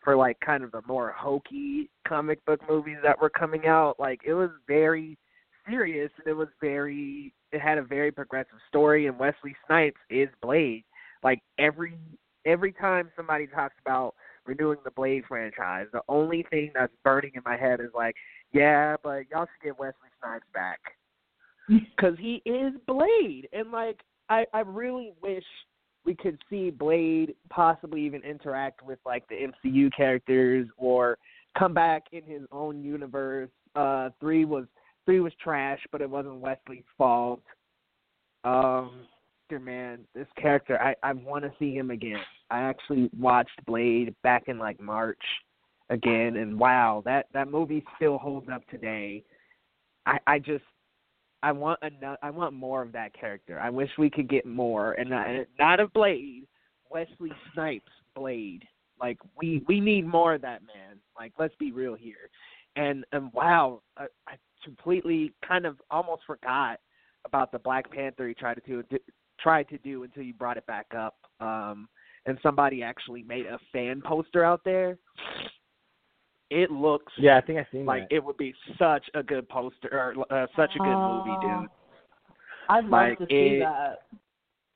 for 0.04 0.16
like 0.16 0.40
kind 0.40 0.64
of 0.64 0.72
the 0.72 0.82
more 0.88 1.14
hokey 1.18 1.90
comic 2.08 2.44
book 2.46 2.60
movies 2.70 2.98
that 3.04 3.22
were 3.22 3.30
coming 3.30 3.68
out, 3.68 4.00
like 4.00 4.22
it 4.26 4.34
was 4.34 4.50
very 4.68 5.18
serious 5.70 6.12
and 6.18 6.28
it 6.28 6.36
was 6.36 6.48
very 6.60 7.34
it 7.52 7.62
had 7.62 7.78
a 7.78 7.84
very 7.84 8.12
progressive 8.12 8.60
story. 8.68 9.08
And 9.08 9.18
Wesley 9.20 9.56
Snipes 9.68 10.00
is 10.10 10.30
Blade. 10.42 10.84
Like 11.24 11.40
every 11.60 11.98
every 12.46 12.74
time 12.74 13.12
somebody 13.16 13.48
talks 13.48 13.76
about 13.86 14.16
renewing 14.46 14.80
the 14.84 14.92
Blade 14.92 15.24
franchise, 15.28 15.88
the 15.94 16.02
only 16.10 16.46
thing 16.50 16.72
that's 16.74 16.94
burning 17.04 17.32
in 17.36 17.42
my 17.46 17.58
head 17.58 17.80
is 17.80 17.92
like, 17.94 18.16
yeah, 18.52 18.96
but 19.04 19.30
y'all 19.30 19.46
should 19.46 19.64
get 19.64 19.80
Wesley 19.80 20.10
Snipes 20.20 20.46
back. 20.54 20.80
Because 21.68 22.18
he 22.20 22.42
is 22.46 22.74
Blade, 22.86 23.48
and 23.54 23.72
like 23.72 24.02
I 24.30 24.46
I 24.52 24.62
really 24.62 25.14
wish 25.22 25.44
we 26.06 26.16
could 26.16 26.42
see 26.50 26.70
Blade 26.70 27.36
possibly 27.50 28.02
even 28.02 28.24
interact 28.24 28.84
with 28.84 29.00
like 29.06 29.28
the 29.28 29.52
MCU 29.66 29.90
characters 29.96 30.68
or 30.78 31.18
come 31.58 31.74
back 31.74 32.04
in 32.12 32.24
his 32.24 32.42
own 32.52 32.84
universe. 32.84 33.50
Uh, 33.76 34.10
three 34.20 34.46
was 34.46 34.66
three 35.06 35.20
was 35.20 35.34
trash, 35.42 35.80
but 35.92 36.02
it 36.02 36.10
wasn't 36.10 36.40
Wesley's 36.40 36.84
fault. 36.98 37.42
Um, 38.44 39.06
man, 39.60 40.00
this 40.16 40.28
character, 40.38 40.82
I 40.82 40.96
I 41.04 41.14
want 41.14 41.44
to 41.44 41.52
see 41.60 41.74
him 41.74 41.92
again. 41.92 42.22
I 42.50 42.62
actually 42.62 43.10
watched 43.18 43.66
Blade 43.66 44.16
back 44.24 44.44
in 44.48 44.58
like 44.58 44.80
March 44.80 45.22
again, 45.90 46.38
and 46.38 46.58
wow, 46.58 47.02
that 47.06 47.28
that 47.34 47.50
movie 47.50 47.84
still 47.96 48.18
holds 48.18 48.48
up 48.50 48.66
today. 48.70 49.24
I 50.06 50.20
I 50.26 50.40
just 50.40 50.64
I 51.44 51.52
want 51.52 51.80
another, 51.82 52.18
I 52.22 52.30
want 52.30 52.54
more 52.54 52.82
of 52.82 52.92
that 52.92 53.14
character. 53.14 53.60
I 53.60 53.70
wish 53.70 53.90
we 53.98 54.10
could 54.10 54.30
get 54.30 54.46
more, 54.46 54.94
and 54.94 55.10
not, 55.10 55.28
not 55.58 55.80
of 55.80 55.92
Blade, 55.94 56.48
Wesley 56.90 57.32
Snipes 57.54 57.92
Blade. 58.16 58.64
Like 59.00 59.18
we 59.36 59.64
we 59.68 59.80
need 59.80 60.06
more 60.06 60.36
of 60.36 60.42
that 60.42 60.62
man. 60.62 61.00
Like 61.18 61.34
let's 61.40 61.56
be 61.56 61.72
real 61.72 61.96
here. 61.96 62.30
And 62.76 63.04
and 63.12 63.34
wow, 63.34 63.82
I, 63.98 64.06
I 64.28 64.34
completely 64.64 65.34
kind 65.46 65.66
of 65.66 65.78
almost 65.90 66.22
forgot 66.28 66.80
about 67.26 67.52
the 67.52 67.60
Black 67.60 67.92
Panther 67.92 68.28
he 68.28 68.34
tried 68.34 68.56
to 68.56 68.62
do 68.62 68.84
tried 69.40 69.68
to 69.70 69.78
do 69.80 70.04
until 70.04 70.24
you 70.24 70.34
brought 70.34 70.58
it 70.58 70.66
back 70.68 70.88
up. 70.96 71.16
Um, 71.40 71.88
and 72.28 72.38
somebody 72.44 72.84
actually 72.84 73.24
made 73.24 73.48
a 73.48 73.58
fan 73.74 74.02
poster 74.06 74.44
out 74.44 74.62
there. 74.64 74.98
It 76.52 76.70
looks 76.70 77.12
Yeah, 77.18 77.38
I 77.38 77.42
think 77.42 77.60
I've 77.60 77.66
seen 77.72 77.86
like 77.86 78.10
that. 78.10 78.16
it 78.16 78.24
would 78.24 78.36
be 78.38 78.54
such 78.78 79.06
a 79.14 79.24
good 79.24 79.48
poster 79.50 79.90
or 79.92 80.26
uh, 80.32 80.48
such 80.56 80.76
a 80.76 80.80
good 80.80 80.96
movie, 80.96 81.32
Oh. 81.32 81.62
dude. 81.62 81.70
I'd 82.70 82.84
love 82.84 82.92
like, 82.92 83.18
to 83.20 83.26
see 83.30 83.56
it- 83.56 83.60
that. 83.62 84.02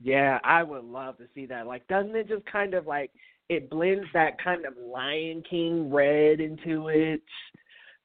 Yeah, 0.01 0.39
I 0.43 0.61
would 0.63 0.83
love 0.83 1.17
to 1.17 1.27
see 1.33 1.45
that. 1.47 1.67
Like, 1.67 1.87
doesn't 1.87 2.15
it 2.15 2.27
just 2.27 2.45
kind 2.45 2.73
of 2.73 2.85
like 2.87 3.11
it 3.49 3.69
blends 3.69 4.05
that 4.13 4.41
kind 4.41 4.65
of 4.65 4.73
Lion 4.77 5.43
King 5.49 5.91
red 5.93 6.39
into 6.39 6.87
it, 6.89 7.21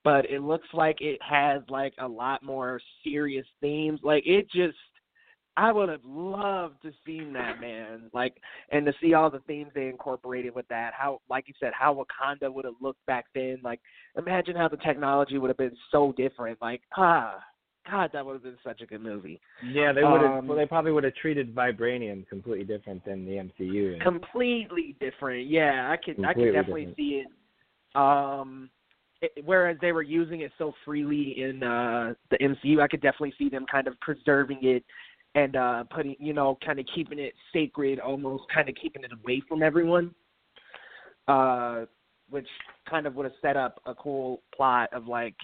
but 0.04 0.28
it 0.30 0.42
looks 0.42 0.68
like 0.72 1.00
it 1.00 1.20
has 1.22 1.62
like 1.68 1.94
a 1.98 2.06
lot 2.06 2.42
more 2.42 2.80
serious 3.04 3.46
themes. 3.60 4.00
Like, 4.02 4.24
it 4.26 4.50
just, 4.50 4.76
I 5.60 5.72
would 5.72 5.90
have 5.90 6.00
loved 6.06 6.80
to 6.82 6.92
seen 7.04 7.34
that 7.34 7.60
man. 7.60 8.10
Like, 8.14 8.34
and 8.72 8.86
to 8.86 8.94
see 8.98 9.12
all 9.12 9.28
the 9.28 9.40
themes 9.40 9.70
they 9.74 9.88
incorporated 9.88 10.54
with 10.54 10.66
that. 10.68 10.92
How, 10.96 11.20
like 11.28 11.48
you 11.48 11.54
said, 11.60 11.72
how 11.78 11.94
Wakanda 11.94 12.50
would 12.50 12.64
have 12.64 12.74
looked 12.80 13.04
back 13.04 13.26
then. 13.34 13.58
Like, 13.62 13.78
imagine 14.16 14.56
how 14.56 14.68
the 14.68 14.78
technology 14.78 15.36
would 15.36 15.48
have 15.48 15.58
been 15.58 15.76
so 15.92 16.14
different. 16.16 16.62
Like, 16.62 16.80
ah, 16.96 17.38
God, 17.90 18.08
that 18.14 18.24
would 18.24 18.32
have 18.32 18.42
been 18.42 18.56
such 18.64 18.80
a 18.80 18.86
good 18.86 19.02
movie. 19.02 19.38
Yeah, 19.62 19.92
they 19.92 20.02
would 20.02 20.22
have. 20.22 20.30
Um, 20.30 20.46
well, 20.46 20.56
they 20.56 20.64
probably 20.64 20.92
would 20.92 21.04
have 21.04 21.14
treated 21.16 21.54
Vibranium 21.54 22.26
completely 22.26 22.64
different 22.64 23.04
than 23.04 23.26
the 23.26 23.32
MCU. 23.32 23.96
is. 23.96 24.02
Completely 24.02 24.96
different. 24.98 25.46
Yeah, 25.46 25.90
I 25.90 25.98
could 25.98 26.24
I 26.24 26.32
could 26.32 26.52
definitely 26.52 26.86
different. 26.86 26.96
see 26.96 27.22
it. 27.24 28.00
Um, 28.00 28.70
it, 29.22 29.32
whereas 29.44 29.76
they 29.80 29.92
were 29.92 30.02
using 30.02 30.40
it 30.40 30.52
so 30.56 30.72
freely 30.84 31.42
in 31.42 31.62
uh 31.62 32.14
the 32.30 32.38
MCU, 32.38 32.80
I 32.80 32.88
could 32.88 33.02
definitely 33.02 33.34
see 33.38 33.48
them 33.48 33.66
kind 33.70 33.86
of 33.86 33.98
preserving 34.00 34.60
it 34.62 34.84
and 35.34 35.56
uh 35.56 35.84
putting, 35.84 36.16
you 36.18 36.32
know, 36.32 36.58
kind 36.64 36.78
of 36.78 36.86
keeping 36.94 37.18
it 37.18 37.34
sacred, 37.52 38.00
almost 38.00 38.44
kind 38.52 38.68
of 38.68 38.74
keeping 38.74 39.04
it 39.04 39.12
away 39.12 39.42
from 39.48 39.62
everyone. 39.62 40.14
Uh, 41.28 41.84
which 42.30 42.48
kind 42.88 43.06
of 43.06 43.14
would 43.14 43.24
have 43.24 43.34
set 43.42 43.56
up 43.56 43.80
a 43.86 43.94
cool 43.94 44.42
plot 44.54 44.88
of 44.92 45.06
like 45.06 45.34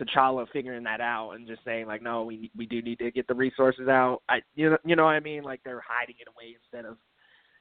T'Challa 0.00 0.46
figuring 0.52 0.84
that 0.84 1.00
out 1.00 1.32
and 1.32 1.46
just 1.46 1.64
saying 1.64 1.86
like, 1.86 2.02
no, 2.02 2.24
we 2.24 2.50
we 2.56 2.66
do 2.66 2.80
need 2.82 2.98
to 3.00 3.10
get 3.10 3.26
the 3.26 3.34
resources 3.34 3.88
out. 3.88 4.22
I 4.28 4.40
you 4.54 4.70
know 4.70 4.78
you 4.84 4.96
know 4.96 5.04
what 5.04 5.14
I 5.14 5.20
mean? 5.20 5.42
Like 5.42 5.60
they're 5.64 5.82
hiding 5.86 6.16
it 6.20 6.28
away 6.28 6.56
instead 6.62 6.88
of 6.88 6.98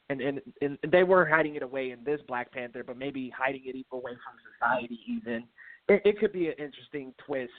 and 0.10 0.22
and 0.22 0.42
and 0.62 0.78
they 0.92 1.04
were 1.04 1.26
hiding 1.26 1.56
it 1.56 1.64
away 1.64 1.92
in 1.92 2.04
this 2.04 2.22
Black 2.28 2.52
Panther, 2.52 2.84
but 2.86 2.98
maybe 2.98 3.32
hiding 3.36 3.64
it 3.66 3.76
away 3.92 4.12
from 4.12 4.78
society 4.78 5.00
even. 5.08 5.44
It, 5.90 6.02
it 6.06 6.20
could 6.20 6.34
be 6.34 6.48
an 6.48 6.54
interesting 6.54 7.14
twist 7.26 7.52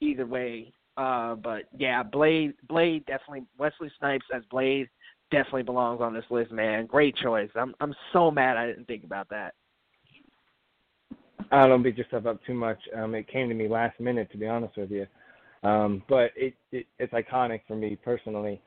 either 0.00 0.26
way. 0.26 0.72
Uh, 0.96 1.34
but 1.34 1.64
yeah, 1.76 2.02
Blade 2.02 2.54
Blade 2.68 3.04
definitely 3.06 3.44
Wesley 3.58 3.90
Snipes 3.98 4.24
as 4.34 4.42
Blade 4.50 4.88
definitely 5.30 5.62
belongs 5.62 6.00
on 6.00 6.14
this 6.14 6.24
list, 6.30 6.52
man. 6.52 6.86
Great 6.86 7.16
choice. 7.16 7.50
I'm 7.54 7.74
I'm 7.80 7.94
so 8.12 8.30
mad 8.30 8.56
I 8.56 8.66
didn't 8.66 8.86
think 8.86 9.04
about 9.04 9.28
that. 9.30 9.54
I 11.52 11.66
don't 11.68 11.82
beat 11.82 11.96
yourself 11.98 12.26
up 12.26 12.40
too 12.44 12.54
much. 12.54 12.78
Um, 12.96 13.14
it 13.14 13.28
came 13.28 13.48
to 13.48 13.54
me 13.54 13.68
last 13.68 14.00
minute, 14.00 14.30
to 14.32 14.38
be 14.38 14.46
honest 14.46 14.76
with 14.76 14.90
you. 14.90 15.06
Um, 15.62 16.02
but 16.08 16.30
it, 16.36 16.54
it 16.72 16.86
it's 16.98 17.12
iconic 17.12 17.60
for 17.68 17.76
me 17.76 17.96
personally. 18.02 18.60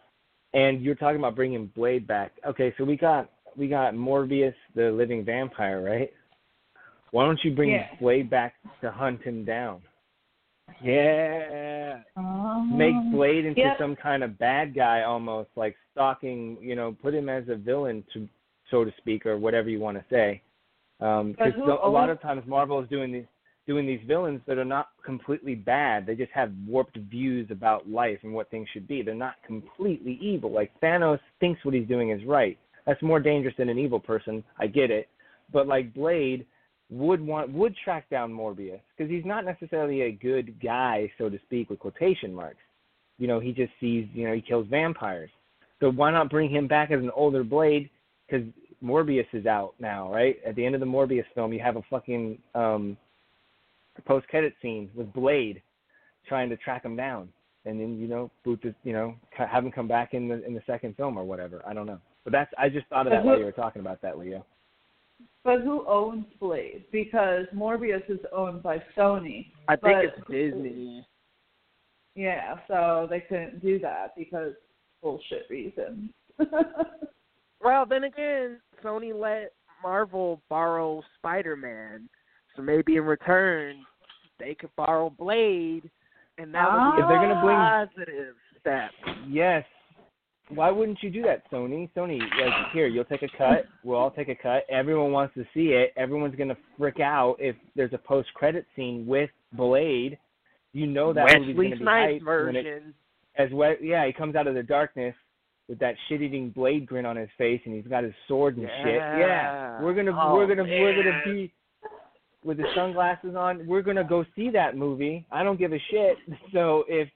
And 0.53 0.81
you're 0.81 0.95
talking 0.95 1.19
about 1.19 1.35
bringing 1.35 1.67
Blade 1.75 2.07
back. 2.07 2.31
Okay, 2.47 2.73
so 2.77 2.83
we 2.83 2.95
got 2.95 3.29
we 3.57 3.67
got 3.67 3.93
Morbius, 3.93 4.53
the 4.75 4.91
living 4.91 5.25
vampire, 5.25 5.81
right? 5.81 6.11
Why 7.11 7.25
don't 7.25 7.39
you 7.43 7.55
bring 7.55 7.71
Yeah. 7.71 7.87
Blade 7.99 8.29
back 8.29 8.53
to 8.81 8.91
hunt 8.91 9.21
him 9.23 9.43
down? 9.43 9.81
Yeah. 10.83 11.99
Make 12.71 12.95
Um, 12.95 13.11
Blade 13.11 13.45
into 13.45 13.61
yep. 13.61 13.77
some 13.79 13.95
kind 13.95 14.23
of 14.23 14.37
bad 14.37 14.73
guy, 14.73 15.03
almost 15.03 15.49
like 15.55 15.75
stalking. 15.91 16.57
You 16.61 16.75
know, 16.75 16.95
put 17.01 17.13
him 17.13 17.29
as 17.29 17.43
a 17.49 17.55
villain, 17.55 18.03
to 18.13 18.27
so 18.71 18.83
to 18.83 18.91
speak, 18.97 19.25
or 19.25 19.37
whatever 19.37 19.69
you 19.69 19.79
want 19.79 19.97
to 19.97 20.05
say. 20.09 20.41
Um, 20.99 21.31
Because 21.31 21.53
who 21.55 21.71
a 21.71 21.89
lot 21.89 22.09
of 22.09 22.21
times 22.21 22.43
Marvel 22.45 22.79
is 22.81 22.89
doing 22.89 23.11
these 23.11 23.25
doing 23.67 23.85
these 23.85 24.01
villains 24.07 24.41
that 24.47 24.57
are 24.57 24.65
not 24.65 24.89
completely 25.05 25.53
bad. 25.53 26.03
They 26.07 26.15
just 26.15 26.31
have 26.31 26.51
warped 26.65 26.97
views 26.97 27.51
about 27.51 27.87
life 27.87 28.17
and 28.23 28.33
what 28.33 28.49
things 28.49 28.67
should 28.73 28.87
be. 28.87 29.03
They're 29.03 29.13
not 29.13 29.35
completely 29.45 30.17
evil. 30.21 30.51
Like 30.51 30.71
Thanos 30.81 31.19
thinks 31.39 31.63
what 31.63 31.75
he's 31.75 31.87
doing 31.87 32.09
is 32.09 32.23
right. 32.25 32.57
That's 32.87 33.01
more 33.03 33.19
dangerous 33.19 33.53
than 33.59 33.69
an 33.69 33.77
evil 33.77 33.99
person. 33.99 34.43
I 34.57 34.65
get 34.65 34.89
it. 34.89 35.07
But 35.53 35.67
like 35.67 35.93
Blade 35.93 36.47
would 36.89 37.21
want 37.21 37.51
would 37.51 37.75
track 37.83 38.09
down 38.09 38.31
Morbius 38.31 38.81
because 38.97 39.11
he's 39.11 39.25
not 39.25 39.45
necessarily 39.45 40.01
a 40.01 40.11
good 40.11 40.59
guy, 40.61 41.11
so 41.17 41.29
to 41.29 41.39
speak, 41.45 41.69
with 41.69 41.79
quotation 41.79 42.33
marks. 42.33 42.61
You 43.17 43.27
know, 43.27 43.39
he 43.39 43.51
just 43.51 43.71
sees, 43.79 44.07
you 44.13 44.27
know, 44.27 44.33
he 44.33 44.41
kills 44.41 44.65
vampires. 44.69 45.29
So 45.79 45.91
why 45.91 46.11
not 46.11 46.29
bring 46.29 46.49
him 46.49 46.67
back 46.67 46.91
as 46.91 46.99
an 46.99 47.11
older 47.15 47.43
Blade? 47.43 47.89
Because 48.27 48.47
Morbius 48.83 49.27
is 49.33 49.45
out 49.45 49.73
now, 49.79 50.11
right? 50.11 50.37
At 50.45 50.55
the 50.55 50.65
end 50.65 50.75
of 50.75 50.81
the 50.81 50.87
Morbius 50.87 51.25
film, 51.35 51.53
you 51.53 51.59
have 51.59 51.75
a 51.75 51.81
fucking 51.89 52.37
um, 52.55 52.97
post-credit 54.05 54.53
scene 54.61 54.89
with 54.95 55.11
Blade 55.13 55.61
trying 56.27 56.49
to 56.49 56.57
track 56.57 56.83
him 56.83 56.95
down, 56.95 57.29
and 57.65 57.79
then 57.79 57.99
you 57.99 58.07
know, 58.07 58.31
boot 58.43 58.59
the, 58.63 58.73
you 58.83 58.93
know, 58.93 59.15
have 59.31 59.63
him 59.63 59.71
come 59.71 59.87
back 59.87 60.13
in 60.13 60.27
the 60.27 60.45
in 60.45 60.53
the 60.53 60.61
second 60.65 60.95
film 60.95 61.17
or 61.17 61.23
whatever. 61.23 61.61
I 61.67 61.73
don't 61.73 61.85
know, 61.85 61.99
but 62.23 62.31
that's 62.31 62.51
I 62.57 62.69
just 62.69 62.87
thought 62.87 63.07
of 63.07 63.11
that 63.11 63.23
while 63.23 63.37
you 63.37 63.45
were 63.45 63.51
talking 63.51 63.81
about 63.81 64.01
that, 64.01 64.17
Leo. 64.17 64.45
But 65.43 65.61
who 65.61 65.87
owns 65.87 66.25
Blade? 66.39 66.85
Because 66.91 67.45
Morbius 67.55 68.07
is 68.09 68.19
owned 68.33 68.61
by 68.61 68.83
Sony. 68.97 69.47
I 69.67 69.75
think 69.75 70.03
it's 70.03 70.27
Disney. 70.29 71.05
Yeah, 72.15 72.57
so 72.67 73.07
they 73.09 73.21
couldn't 73.21 73.61
do 73.61 73.79
that 73.79 74.13
because 74.17 74.53
bullshit 75.01 75.45
reasons. 75.49 76.09
Well, 77.61 77.85
then 77.85 78.05
again, 78.05 78.59
Sony 78.83 79.13
let 79.13 79.51
Marvel 79.83 80.41
borrow 80.49 81.01
Spider 81.17 81.55
Man, 81.55 82.07
so 82.55 82.61
maybe 82.61 82.95
in 82.95 83.03
return 83.03 83.85
they 84.39 84.55
could 84.55 84.73
borrow 84.77 85.09
Blade, 85.09 85.89
and 86.37 86.53
that 86.53 86.71
would 86.71 86.95
be 86.95 87.01
ah. 87.01 87.03
If 87.03 87.09
they're 87.09 87.17
gonna 87.17 87.41
bring- 87.41 87.57
a 87.57 87.87
positive 87.87 88.35
step. 88.59 88.91
Yes. 89.27 89.65
Why 90.49 90.71
wouldn't 90.71 91.01
you 91.03 91.09
do 91.11 91.21
that, 91.23 91.49
Sony? 91.51 91.89
Sony, 91.95 92.19
like 92.19 92.71
here, 92.73 92.87
you'll 92.87 93.05
take 93.05 93.21
a 93.21 93.29
cut. 93.37 93.65
We'll 93.83 93.97
all 93.97 94.09
take 94.11 94.29
a 94.29 94.35
cut. 94.35 94.63
Everyone 94.69 95.11
wants 95.11 95.35
to 95.35 95.43
see 95.53 95.69
it. 95.73 95.93
Everyone's 95.95 96.35
gonna 96.35 96.57
freak 96.77 96.99
out 96.99 97.35
if 97.39 97.55
there's 97.75 97.93
a 97.93 97.97
post-credit 97.99 98.65
scene 98.75 99.05
with 99.05 99.29
Blade. 99.53 100.17
You 100.73 100.87
know 100.87 101.13
that 101.13 101.39
movie's 101.39 101.55
gonna 101.55 101.69
be 101.69 101.77
Snipes 101.77 102.23
hyped 102.23 102.45
when 102.45 102.55
it, 102.55 102.63
version. 102.63 102.93
as 103.37 103.49
well. 103.51 103.75
Yeah, 103.81 104.05
he 104.07 104.13
comes 104.13 104.35
out 104.35 104.47
of 104.47 104.55
the 104.55 104.63
darkness 104.63 105.15
with 105.67 105.77
that 105.79 105.95
shit-eating 106.07 106.49
Blade 106.49 106.87
grin 106.87 107.05
on 107.05 107.15
his 107.15 107.29
face, 107.37 107.61
and 107.65 107.75
he's 107.75 107.85
got 107.87 108.03
his 108.03 108.13
sword 108.27 108.57
and 108.57 108.67
shit. 108.83 108.95
Yeah, 108.95 109.17
Yeah. 109.19 109.81
we're 109.83 109.93
gonna 109.93 110.11
Oh, 110.19 110.33
we're 110.35 110.47
gonna 110.47 110.63
we're 110.63 110.95
gonna 110.95 111.21
be 111.25 111.53
with 112.43 112.57
the 112.57 112.65
sunglasses 112.73 113.35
on. 113.35 113.67
We're 113.67 113.83
gonna 113.83 114.03
go 114.03 114.25
see 114.35 114.49
that 114.51 114.75
movie. 114.75 115.27
I 115.31 115.43
don't 115.43 115.59
give 115.59 115.73
a 115.73 115.79
shit. 115.91 116.17
So 116.53 116.85
if 116.87 117.07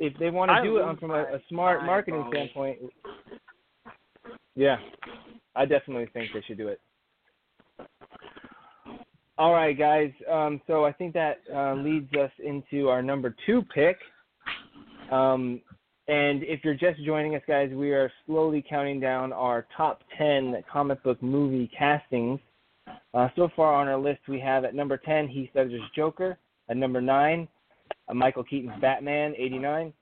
if 0.00 0.18
they 0.18 0.30
want 0.30 0.50
to 0.50 0.62
do 0.62 0.78
it 0.78 0.82
on 0.82 0.96
from 0.96 1.12
a, 1.12 1.22
a 1.22 1.40
smart 1.48 1.84
marketing 1.84 2.22
bro. 2.22 2.30
standpoint, 2.30 2.78
yeah, 4.56 4.78
I 5.54 5.66
definitely 5.66 6.08
think 6.12 6.30
they 6.34 6.42
should 6.46 6.58
do 6.58 6.68
it. 6.68 6.80
All 9.38 9.52
right, 9.52 9.78
guys. 9.78 10.10
Um, 10.30 10.60
so 10.66 10.84
I 10.84 10.92
think 10.92 11.14
that 11.14 11.38
uh, 11.54 11.74
leads 11.74 12.12
us 12.14 12.30
into 12.44 12.88
our 12.88 13.02
number 13.02 13.34
two 13.46 13.62
pick. 13.74 13.96
Um, 15.12 15.60
and 16.08 16.42
if 16.42 16.64
you're 16.64 16.74
just 16.74 17.02
joining 17.04 17.36
us, 17.36 17.42
guys, 17.46 17.70
we 17.72 17.92
are 17.92 18.10
slowly 18.26 18.64
counting 18.68 19.00
down 19.00 19.32
our 19.32 19.66
top 19.76 20.02
10 20.18 20.62
comic 20.70 21.02
book 21.02 21.22
movie 21.22 21.70
castings. 21.76 22.40
Uh, 23.14 23.28
so 23.36 23.48
far 23.54 23.74
on 23.74 23.86
our 23.86 23.98
list, 23.98 24.20
we 24.28 24.40
have 24.40 24.64
at 24.64 24.74
number 24.74 24.96
10, 24.96 25.28
Heath 25.28 25.50
Ledger's 25.54 25.80
Joker. 25.94 26.38
At 26.68 26.76
number 26.76 27.00
9, 27.00 27.42
uh, 27.42 27.46
Michael 28.12 28.44
Keaton's 28.44 28.80
Batman, 28.80 29.34
89. 29.36 29.92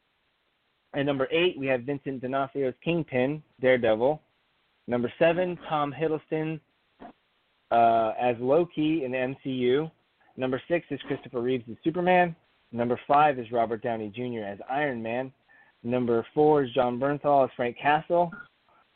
At 0.94 1.06
number 1.06 1.28
8, 1.30 1.58
we 1.58 1.66
have 1.66 1.82
Vincent 1.82 2.22
D'Onofrio's 2.22 2.74
Kingpin, 2.82 3.42
Daredevil. 3.60 4.20
Number 4.86 5.12
7, 5.18 5.58
Tom 5.68 5.92
Hiddleston 5.92 6.60
uh, 7.70 8.12
as 8.18 8.36
Loki 8.40 9.04
in 9.04 9.12
the 9.12 9.34
MCU. 9.46 9.90
Number 10.36 10.60
6 10.68 10.86
is 10.90 11.00
Christopher 11.06 11.42
Reeves 11.42 11.64
as 11.70 11.76
Superman. 11.84 12.34
Number 12.72 12.98
5 13.06 13.38
is 13.38 13.50
Robert 13.52 13.82
Downey 13.82 14.10
Jr. 14.14 14.44
as 14.44 14.58
Iron 14.70 15.02
Man. 15.02 15.32
Number 15.82 16.26
4 16.34 16.64
is 16.64 16.72
Jon 16.72 16.98
Bernthal 16.98 17.44
as 17.44 17.50
Frank 17.56 17.76
Castle. 17.78 18.30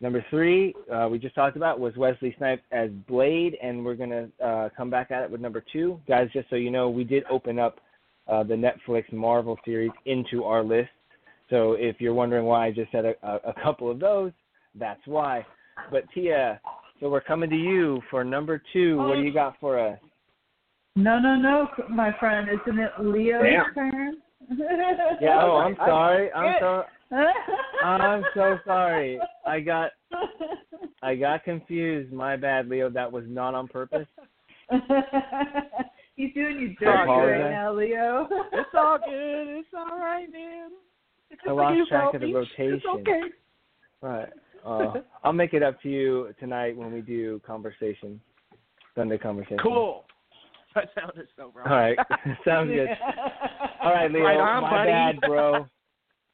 Number 0.00 0.24
3, 0.30 0.74
uh, 0.92 1.08
we 1.10 1.18
just 1.18 1.34
talked 1.34 1.56
about, 1.56 1.78
was 1.78 1.96
Wesley 1.96 2.34
Snipes 2.36 2.62
as 2.72 2.90
Blade, 3.06 3.56
and 3.62 3.84
we're 3.84 3.94
going 3.94 4.10
to 4.10 4.44
uh, 4.44 4.68
come 4.76 4.90
back 4.90 5.12
at 5.12 5.22
it 5.22 5.30
with 5.30 5.40
number 5.40 5.64
2. 5.72 6.00
Guys, 6.08 6.28
just 6.32 6.50
so 6.50 6.56
you 6.56 6.70
know, 6.70 6.90
we 6.90 7.04
did 7.04 7.22
open 7.30 7.58
up 7.58 7.80
uh, 8.32 8.42
the 8.42 8.54
Netflix 8.54 9.12
Marvel 9.12 9.58
series 9.64 9.92
into 10.06 10.44
our 10.44 10.62
list. 10.62 10.88
So 11.50 11.74
if 11.74 12.00
you're 12.00 12.14
wondering 12.14 12.46
why 12.46 12.66
I 12.66 12.70
just 12.72 12.90
said 12.90 13.04
a, 13.04 13.12
a, 13.22 13.50
a 13.50 13.54
couple 13.62 13.90
of 13.90 14.00
those, 14.00 14.32
that's 14.74 15.02
why. 15.04 15.44
But 15.90 16.04
Tia, 16.14 16.58
so 16.98 17.10
we're 17.10 17.20
coming 17.20 17.50
to 17.50 17.56
you 17.56 18.00
for 18.10 18.24
number 18.24 18.62
two. 18.72 18.96
What 18.96 19.16
do 19.16 19.22
you 19.22 19.34
got 19.34 19.56
for 19.60 19.78
us? 19.78 19.98
no, 20.96 21.18
no, 21.18 21.36
no, 21.36 21.68
my 21.90 22.14
friend. 22.18 22.48
Isn't 22.48 22.78
it 22.80 22.92
Leo's 23.00 23.42
Damn. 23.42 23.74
turn? 23.74 24.16
Yeah. 25.20 25.42
Oh, 25.42 25.56
I'm 25.56 25.76
sorry. 25.86 26.32
I'm 26.32 26.54
Good. 26.54 26.60
so 26.60 26.84
I'm 27.84 28.24
so 28.34 28.58
sorry. 28.64 29.20
I 29.46 29.60
got 29.60 29.90
I 31.02 31.16
got 31.16 31.44
confused. 31.44 32.12
My 32.14 32.36
bad, 32.36 32.66
Leo. 32.68 32.88
That 32.88 33.12
was 33.12 33.24
not 33.26 33.54
on 33.54 33.68
purpose. 33.68 34.06
He's 36.16 36.34
doing 36.34 36.58
you 36.58 36.88
I 36.88 37.06
dirty 37.06 37.10
right 37.10 37.50
now, 37.50 37.72
Leo. 37.72 38.28
It's 38.52 38.68
all 38.74 38.98
good. 38.98 39.58
It's 39.58 39.68
all 39.74 39.98
right, 39.98 40.30
man. 40.30 40.70
It's 41.30 41.40
I 41.48 41.52
lost 41.52 41.76
you, 41.76 41.86
track 41.86 42.14
of 42.14 42.20
the 42.20 42.26
Sophie. 42.26 42.34
rotation. 42.34 42.74
It's 42.74 42.86
okay. 42.86 43.20
Right. 44.02 44.28
Uh, 44.64 45.00
I'll 45.24 45.32
make 45.32 45.54
it 45.54 45.62
up 45.62 45.80
to 45.82 45.88
you 45.88 46.34
tonight 46.38 46.76
when 46.76 46.92
we 46.92 47.00
do 47.00 47.40
conversation, 47.46 48.20
Sunday 48.94 49.18
conversation. 49.18 49.58
Cool. 49.62 50.04
That 50.74 50.88
sounded 50.98 51.28
so 51.36 51.52
wrong. 51.54 51.66
All 51.68 51.76
right. 51.76 51.98
Sounds 52.46 52.70
good. 52.70 52.88
All 53.82 53.92
right, 53.92 54.10
Leo. 54.10 54.22
Right 54.22 54.40
on, 54.40 54.62
my 54.62 54.70
buddy. 54.70 54.90
bad, 54.90 55.20
bro. 55.20 55.66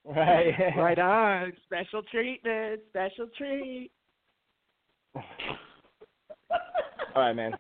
Right. 0.05 0.55
right 0.77 0.99
on. 1.01 1.53
Special 1.67 2.05
treatment. 2.05 2.81
Special 2.91 3.27
treat. 3.37 3.91
All 5.17 5.23
right, 7.17 7.33
man. 7.33 7.53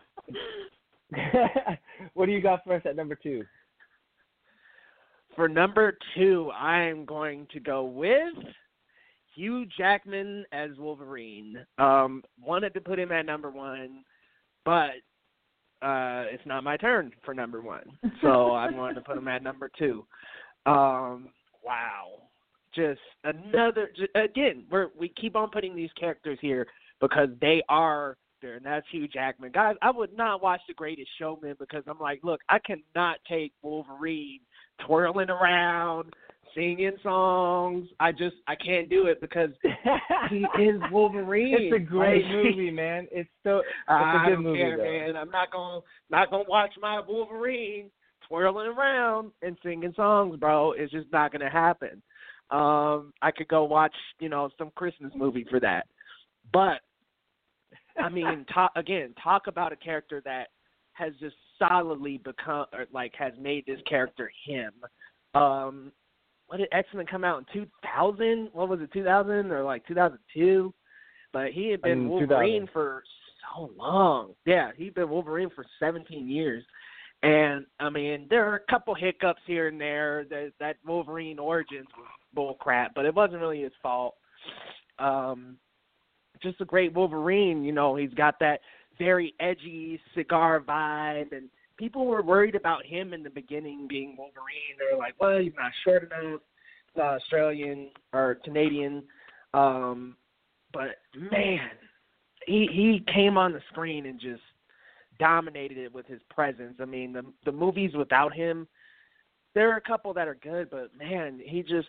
what 2.14 2.26
do 2.26 2.32
you 2.32 2.40
got 2.40 2.64
for 2.64 2.74
us 2.74 2.82
at 2.84 2.96
number 2.96 3.14
two? 3.14 3.44
for 5.38 5.48
number 5.48 5.96
two, 6.16 6.50
I'm 6.50 7.04
going 7.04 7.46
to 7.52 7.60
go 7.60 7.84
with 7.84 8.34
Hugh 9.36 9.66
Jackman 9.78 10.44
as 10.50 10.70
Wolverine. 10.76 11.64
Um, 11.78 12.24
wanted 12.42 12.74
to 12.74 12.80
put 12.80 12.98
him 12.98 13.12
at 13.12 13.24
number 13.24 13.48
one, 13.48 14.02
but 14.64 14.96
uh, 15.80 16.26
it's 16.32 16.44
not 16.44 16.64
my 16.64 16.76
turn 16.76 17.12
for 17.24 17.34
number 17.34 17.62
one, 17.62 17.84
so 18.20 18.50
I'm 18.56 18.72
going 18.72 18.96
to 18.96 19.00
put 19.00 19.16
him 19.16 19.28
at 19.28 19.44
number 19.44 19.70
two. 19.78 20.04
Um, 20.66 21.28
wow, 21.64 22.22
just 22.74 22.98
another. 23.22 23.90
Again, 24.16 24.64
we're 24.72 24.88
we 24.98 25.08
keep 25.20 25.36
on 25.36 25.50
putting 25.50 25.76
these 25.76 25.90
characters 25.92 26.38
here 26.42 26.66
because 27.00 27.28
they 27.40 27.62
are 27.68 28.16
there, 28.40 28.56
and 28.56 28.64
that's 28.66 28.86
Hugh 28.90 29.08
Jackman. 29.08 29.52
Guys, 29.52 29.76
I 29.82 29.90
would 29.90 30.16
not 30.16 30.42
watch 30.42 30.60
The 30.68 30.74
Greatest 30.74 31.10
Showman 31.18 31.56
because 31.58 31.84
I'm 31.86 31.98
like, 31.98 32.20
look, 32.22 32.40
I 32.48 32.58
cannot 32.58 33.18
take 33.28 33.52
Wolverine 33.62 34.40
twirling 34.86 35.30
around, 35.30 36.12
singing 36.54 36.96
songs. 37.02 37.88
I 38.00 38.12
just 38.12 38.36
I 38.46 38.54
can't 38.54 38.88
do 38.88 39.06
it 39.06 39.20
because 39.20 39.50
he 40.30 40.44
is 40.62 40.80
Wolverine. 40.90 41.56
It's 41.58 41.76
a 41.76 41.78
great 41.78 42.26
movie, 42.26 42.70
man. 42.70 43.06
It's 43.10 43.28
so 43.42 43.58
it's 43.58 43.68
I 43.88 44.26
a 44.26 44.30
good 44.30 44.40
movie, 44.40 44.58
care, 44.58 44.78
man. 44.78 45.16
I'm 45.16 45.30
not 45.30 45.50
gonna 45.50 45.80
not 46.10 46.30
gonna 46.30 46.44
watch 46.48 46.72
my 46.80 47.00
Wolverine 47.06 47.90
twirling 48.28 48.66
around 48.66 49.32
and 49.42 49.56
singing 49.62 49.92
songs, 49.96 50.38
bro. 50.38 50.72
It's 50.72 50.92
just 50.92 51.10
not 51.12 51.32
gonna 51.32 51.50
happen. 51.50 52.02
Um, 52.50 53.12
I 53.20 53.30
could 53.30 53.48
go 53.48 53.64
watch, 53.64 53.94
you 54.20 54.28
know, 54.28 54.48
some 54.56 54.70
Christmas 54.74 55.12
movie 55.14 55.46
for 55.50 55.60
that. 55.60 55.86
But 56.52 56.80
I 57.98 58.08
mean, 58.08 58.44
talk 58.52 58.72
again, 58.76 59.14
talk 59.22 59.46
about 59.46 59.72
a 59.72 59.76
character 59.76 60.22
that 60.24 60.48
has 60.92 61.12
just 61.20 61.36
solidly 61.58 62.18
become 62.18 62.66
or 62.72 62.86
like 62.92 63.12
has 63.18 63.32
made 63.40 63.64
this 63.66 63.80
character 63.88 64.30
him. 64.46 64.72
Um 65.34 65.92
what 66.46 66.56
did 66.56 66.68
X 66.72 66.88
Men 66.94 67.06
come 67.06 67.24
out 67.24 67.38
in 67.40 67.46
two 67.52 67.68
thousand? 67.82 68.48
What 68.52 68.68
was 68.68 68.80
it, 68.80 68.92
two 68.92 69.04
thousand 69.04 69.50
or 69.50 69.62
like 69.62 69.86
two 69.86 69.94
thousand 69.94 70.18
two? 70.32 70.72
But 71.32 71.52
he 71.52 71.70
had 71.70 71.82
been 71.82 72.08
Wolverine 72.08 72.68
for 72.72 73.02
so 73.54 73.70
long. 73.76 74.32
Yeah, 74.46 74.70
he'd 74.76 74.94
been 74.94 75.10
Wolverine 75.10 75.50
for 75.54 75.66
seventeen 75.78 76.28
years. 76.28 76.64
And 77.22 77.66
I 77.80 77.90
mean, 77.90 78.26
there 78.30 78.48
are 78.48 78.56
a 78.56 78.70
couple 78.70 78.94
hiccups 78.94 79.42
here 79.46 79.68
and 79.68 79.80
there. 79.80 80.24
That 80.30 80.52
that 80.60 80.76
Wolverine 80.86 81.38
origins 81.38 81.88
was 81.96 82.06
bull 82.32 82.54
crap, 82.54 82.94
but 82.94 83.04
it 83.04 83.14
wasn't 83.14 83.40
really 83.40 83.62
his 83.62 83.72
fault. 83.82 84.14
Um, 84.98 85.56
just 86.42 86.60
a 86.60 86.64
great 86.64 86.92
Wolverine. 86.92 87.64
You 87.64 87.72
know, 87.72 87.96
he's 87.96 88.14
got 88.14 88.38
that 88.40 88.60
very 88.98 89.34
edgy 89.40 90.00
cigar 90.14 90.60
vibe, 90.60 91.32
and 91.32 91.48
people 91.76 92.06
were 92.06 92.22
worried 92.22 92.54
about 92.54 92.84
him 92.84 93.12
in 93.12 93.22
the 93.22 93.30
beginning 93.30 93.86
being 93.88 94.16
Wolverine. 94.16 94.76
They 94.78 94.94
were 94.94 94.98
like, 94.98 95.14
"Well, 95.20 95.38
he's 95.38 95.52
not 95.56 95.72
short 95.84 96.04
enough, 96.04 96.40
he's 96.86 96.96
not 96.96 97.14
Australian 97.14 97.90
or 98.12 98.36
Canadian." 98.44 99.04
Um, 99.54 100.16
but 100.72 100.96
man, 101.14 101.70
he 102.46 102.68
he 102.70 103.04
came 103.12 103.36
on 103.36 103.52
the 103.52 103.62
screen 103.70 104.06
and 104.06 104.20
just 104.20 104.42
dominated 105.18 105.78
it 105.78 105.92
with 105.94 106.06
his 106.06 106.20
presence. 106.30 106.76
I 106.80 106.84
mean, 106.84 107.12
the 107.12 107.24
the 107.44 107.52
movies 107.52 107.94
without 107.94 108.34
him, 108.34 108.66
there 109.54 109.72
are 109.72 109.76
a 109.76 109.80
couple 109.80 110.12
that 110.14 110.28
are 110.28 110.36
good, 110.36 110.70
but 110.70 110.90
man, 110.96 111.40
he 111.44 111.62
just 111.62 111.88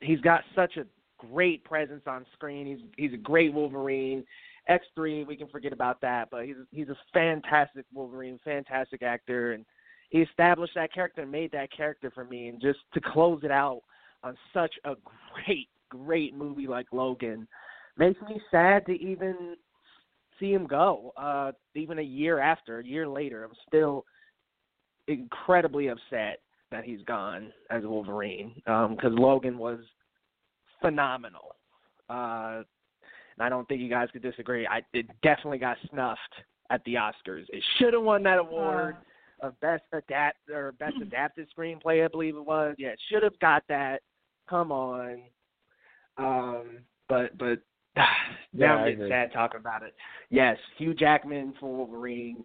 he's 0.00 0.20
got 0.20 0.42
such 0.54 0.76
a 0.76 0.84
great 1.30 1.64
presence 1.64 2.02
on 2.06 2.24
screen. 2.32 2.66
He's 2.66 2.86
he's 2.96 3.14
a 3.14 3.22
great 3.22 3.52
Wolverine. 3.52 4.24
X 4.68 4.84
three, 4.94 5.24
we 5.24 5.36
can 5.36 5.48
forget 5.48 5.72
about 5.72 6.00
that, 6.00 6.28
but 6.30 6.44
he's 6.44 6.56
he's 6.70 6.88
a 6.88 6.96
fantastic 7.12 7.84
Wolverine, 7.92 8.38
fantastic 8.44 9.02
actor, 9.02 9.52
and 9.52 9.64
he 10.10 10.18
established 10.18 10.74
that 10.74 10.92
character 10.92 11.22
and 11.22 11.30
made 11.30 11.52
that 11.52 11.72
character 11.74 12.10
for 12.10 12.24
me. 12.24 12.48
And 12.48 12.60
just 12.60 12.78
to 12.94 13.00
close 13.00 13.40
it 13.42 13.50
out 13.50 13.82
on 14.22 14.36
such 14.52 14.74
a 14.84 14.94
great, 15.34 15.68
great 15.88 16.34
movie 16.34 16.66
like 16.66 16.86
Logan, 16.92 17.48
makes 17.96 18.20
me 18.22 18.40
sad 18.50 18.86
to 18.86 18.92
even 18.92 19.56
see 20.38 20.52
him 20.52 20.66
go. 20.66 21.12
Uh, 21.16 21.52
even 21.74 21.98
a 21.98 22.02
year 22.02 22.38
after, 22.38 22.78
a 22.80 22.84
year 22.84 23.08
later, 23.08 23.44
I'm 23.44 23.56
still 23.66 24.04
incredibly 25.08 25.88
upset 25.88 26.40
that 26.70 26.84
he's 26.84 27.02
gone 27.06 27.52
as 27.70 27.82
Wolverine 27.84 28.52
because 28.64 29.12
Logan 29.12 29.58
was 29.58 29.80
phenomenal. 30.80 31.56
Uh, 32.08 32.62
and 33.36 33.46
I 33.46 33.48
don't 33.48 33.66
think 33.68 33.80
you 33.80 33.88
guys 33.88 34.08
could 34.12 34.22
disagree. 34.22 34.66
I 34.66 34.82
it 34.92 35.06
definitely 35.22 35.58
got 35.58 35.76
snuffed 35.90 36.18
at 36.70 36.82
the 36.84 36.94
Oscars. 36.94 37.44
It 37.48 37.62
should 37.78 37.94
have 37.94 38.02
won 38.02 38.22
that 38.24 38.38
award 38.38 38.96
of 39.42 39.58
best 39.60 39.82
adapt 39.92 40.38
or 40.52 40.72
best 40.72 40.96
adapted 41.02 41.48
screenplay, 41.56 42.04
I 42.04 42.08
believe 42.08 42.36
it 42.36 42.44
was. 42.44 42.74
Yeah, 42.78 42.90
it 42.90 43.00
should 43.10 43.22
have 43.22 43.38
got 43.40 43.62
that. 43.68 44.02
Come 44.48 44.72
on. 44.72 45.22
Um, 46.18 46.78
but 47.08 47.36
but 47.38 47.58
now 47.96 48.04
Yeah, 48.52 48.74
I 48.74 48.78
I'm 48.78 48.92
getting 48.92 49.08
sad 49.08 49.32
talking 49.32 49.60
about 49.60 49.82
it. 49.82 49.94
Yes, 50.28 50.56
Hugh 50.76 50.94
Jackman 50.94 51.54
for 51.58 51.74
Wolverine. 51.74 52.44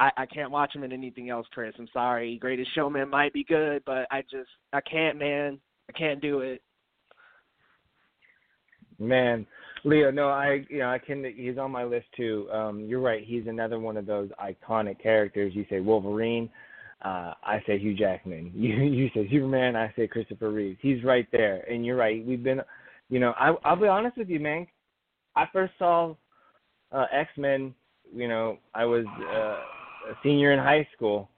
I, 0.00 0.10
I 0.16 0.26
can't 0.26 0.50
watch 0.50 0.74
him 0.74 0.82
in 0.82 0.92
anything 0.92 1.30
else, 1.30 1.46
Chris. 1.52 1.74
I'm 1.78 1.88
sorry. 1.92 2.36
Greatest 2.38 2.74
Showman 2.74 3.08
might 3.08 3.32
be 3.32 3.44
good, 3.44 3.82
but 3.86 4.08
I 4.10 4.22
just 4.22 4.50
I 4.72 4.80
can't, 4.80 5.18
man. 5.18 5.60
I 5.88 5.92
can't 5.92 6.20
do 6.20 6.40
it. 6.40 6.62
Man, 8.98 9.46
Leo, 9.84 10.10
no, 10.10 10.28
I 10.28 10.64
you 10.68 10.78
know 10.78 10.90
I 10.90 10.98
can. 10.98 11.24
He's 11.36 11.58
on 11.58 11.70
my 11.70 11.84
list 11.84 12.06
too. 12.16 12.48
Um, 12.52 12.80
you're 12.80 13.00
right. 13.00 13.22
He's 13.24 13.46
another 13.46 13.78
one 13.78 13.96
of 13.96 14.06
those 14.06 14.30
iconic 14.40 15.02
characters. 15.02 15.52
You 15.54 15.66
say 15.68 15.80
Wolverine, 15.80 16.48
uh, 17.04 17.34
I 17.42 17.62
say 17.66 17.78
Hugh 17.78 17.94
Jackman. 17.94 18.52
You 18.54 18.74
you 18.76 19.10
say 19.14 19.28
Superman, 19.30 19.76
I 19.76 19.92
say 19.96 20.06
Christopher 20.06 20.50
Reeves. 20.50 20.78
He's 20.80 21.04
right 21.04 21.26
there, 21.32 21.64
and 21.70 21.84
you're 21.84 21.96
right. 21.96 22.24
We've 22.24 22.42
been, 22.42 22.60
you 23.10 23.20
know, 23.20 23.34
I 23.38 23.54
I'll 23.64 23.76
be 23.76 23.88
honest 23.88 24.16
with 24.16 24.28
you, 24.28 24.40
man. 24.40 24.66
I 25.36 25.46
first 25.52 25.74
saw 25.78 26.14
uh, 26.92 27.06
X 27.12 27.30
Men. 27.36 27.74
You 28.14 28.28
know, 28.28 28.58
I 28.74 28.84
was 28.84 29.04
uh, 29.06 30.10
a 30.10 30.14
senior 30.22 30.52
in 30.52 30.58
high 30.58 30.86
school, 30.96 31.28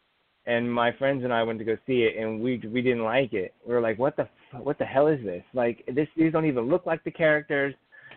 and 0.46 0.70
my 0.70 0.92
friends 0.92 1.24
and 1.24 1.32
I 1.32 1.42
went 1.42 1.58
to 1.58 1.64
go 1.64 1.76
see 1.86 2.02
it, 2.02 2.16
and 2.22 2.40
we 2.40 2.62
we 2.72 2.80
didn't 2.80 3.04
like 3.04 3.32
it. 3.32 3.54
We 3.66 3.74
were 3.74 3.80
like, 3.80 3.98
"What 3.98 4.16
the 4.16 4.28
what 4.52 4.78
the 4.78 4.85
hell 4.85 5.06
is 5.06 5.23
this? 5.24 5.44
Like 5.55 5.85
this 5.93 6.09
these 6.16 6.32
don't 6.32 6.47
even 6.47 6.68
look 6.68 6.86
like 6.86 7.02
the 7.05 7.10
characters. 7.10 7.74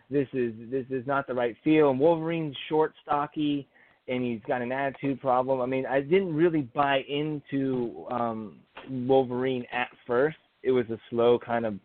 This 0.10 0.28
is 0.34 0.54
this 0.72 0.86
is 0.90 1.06
not 1.08 1.28
the 1.28 1.34
right 1.34 1.56
feel." 1.64 1.90
And 1.90 2.00
Wolverine's 2.00 2.56
short, 2.68 2.94
stocky, 3.04 3.68
and 4.08 4.24
he's 4.24 4.42
got 4.48 4.62
an 4.62 4.72
attitude 4.72 5.22
problem. 5.22 5.62
I 5.62 5.66
mean, 5.66 5.86
I 5.86 6.02
didn't 6.02 6.36
really 6.36 6.70
buy 6.74 7.02
into 7.08 8.06
um 8.12 8.58
Wolverine 8.90 9.66
at 9.72 9.90
first. 10.08 10.38
It 10.64 10.72
was 10.72 10.86
a 10.90 11.00
slow 11.10 11.40
kind 11.40 11.66
of 11.66 11.76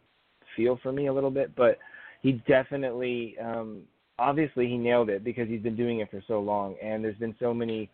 feel 0.56 0.78
for 0.82 0.92
me 0.92 1.06
a 1.06 1.12
little 1.12 1.30
bit, 1.30 1.54
but 1.56 1.78
he 2.22 2.42
definitely 2.46 3.36
um 3.40 3.82
obviously 4.18 4.66
he 4.66 4.78
nailed 4.78 5.10
it 5.10 5.24
because 5.24 5.48
he's 5.48 5.62
been 5.62 5.76
doing 5.76 6.00
it 6.00 6.10
for 6.10 6.22
so 6.26 6.40
long 6.40 6.76
and 6.82 7.04
there's 7.04 7.18
been 7.18 7.34
so 7.40 7.52
many 7.52 7.90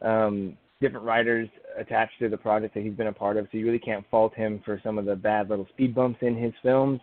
um 0.00 0.56
different 0.82 1.06
writers 1.06 1.48
attached 1.78 2.18
to 2.18 2.28
the 2.28 2.36
project 2.36 2.74
that 2.74 2.82
he's 2.82 2.92
been 2.92 3.06
a 3.06 3.12
part 3.12 3.36
of 3.36 3.46
so 3.50 3.58
you 3.58 3.64
really 3.64 3.78
can't 3.78 4.04
fault 4.10 4.34
him 4.34 4.60
for 4.64 4.80
some 4.84 4.98
of 4.98 5.06
the 5.06 5.16
bad 5.16 5.48
little 5.48 5.66
speed 5.72 5.94
bumps 5.94 6.18
in 6.20 6.36
his 6.36 6.52
films 6.62 7.00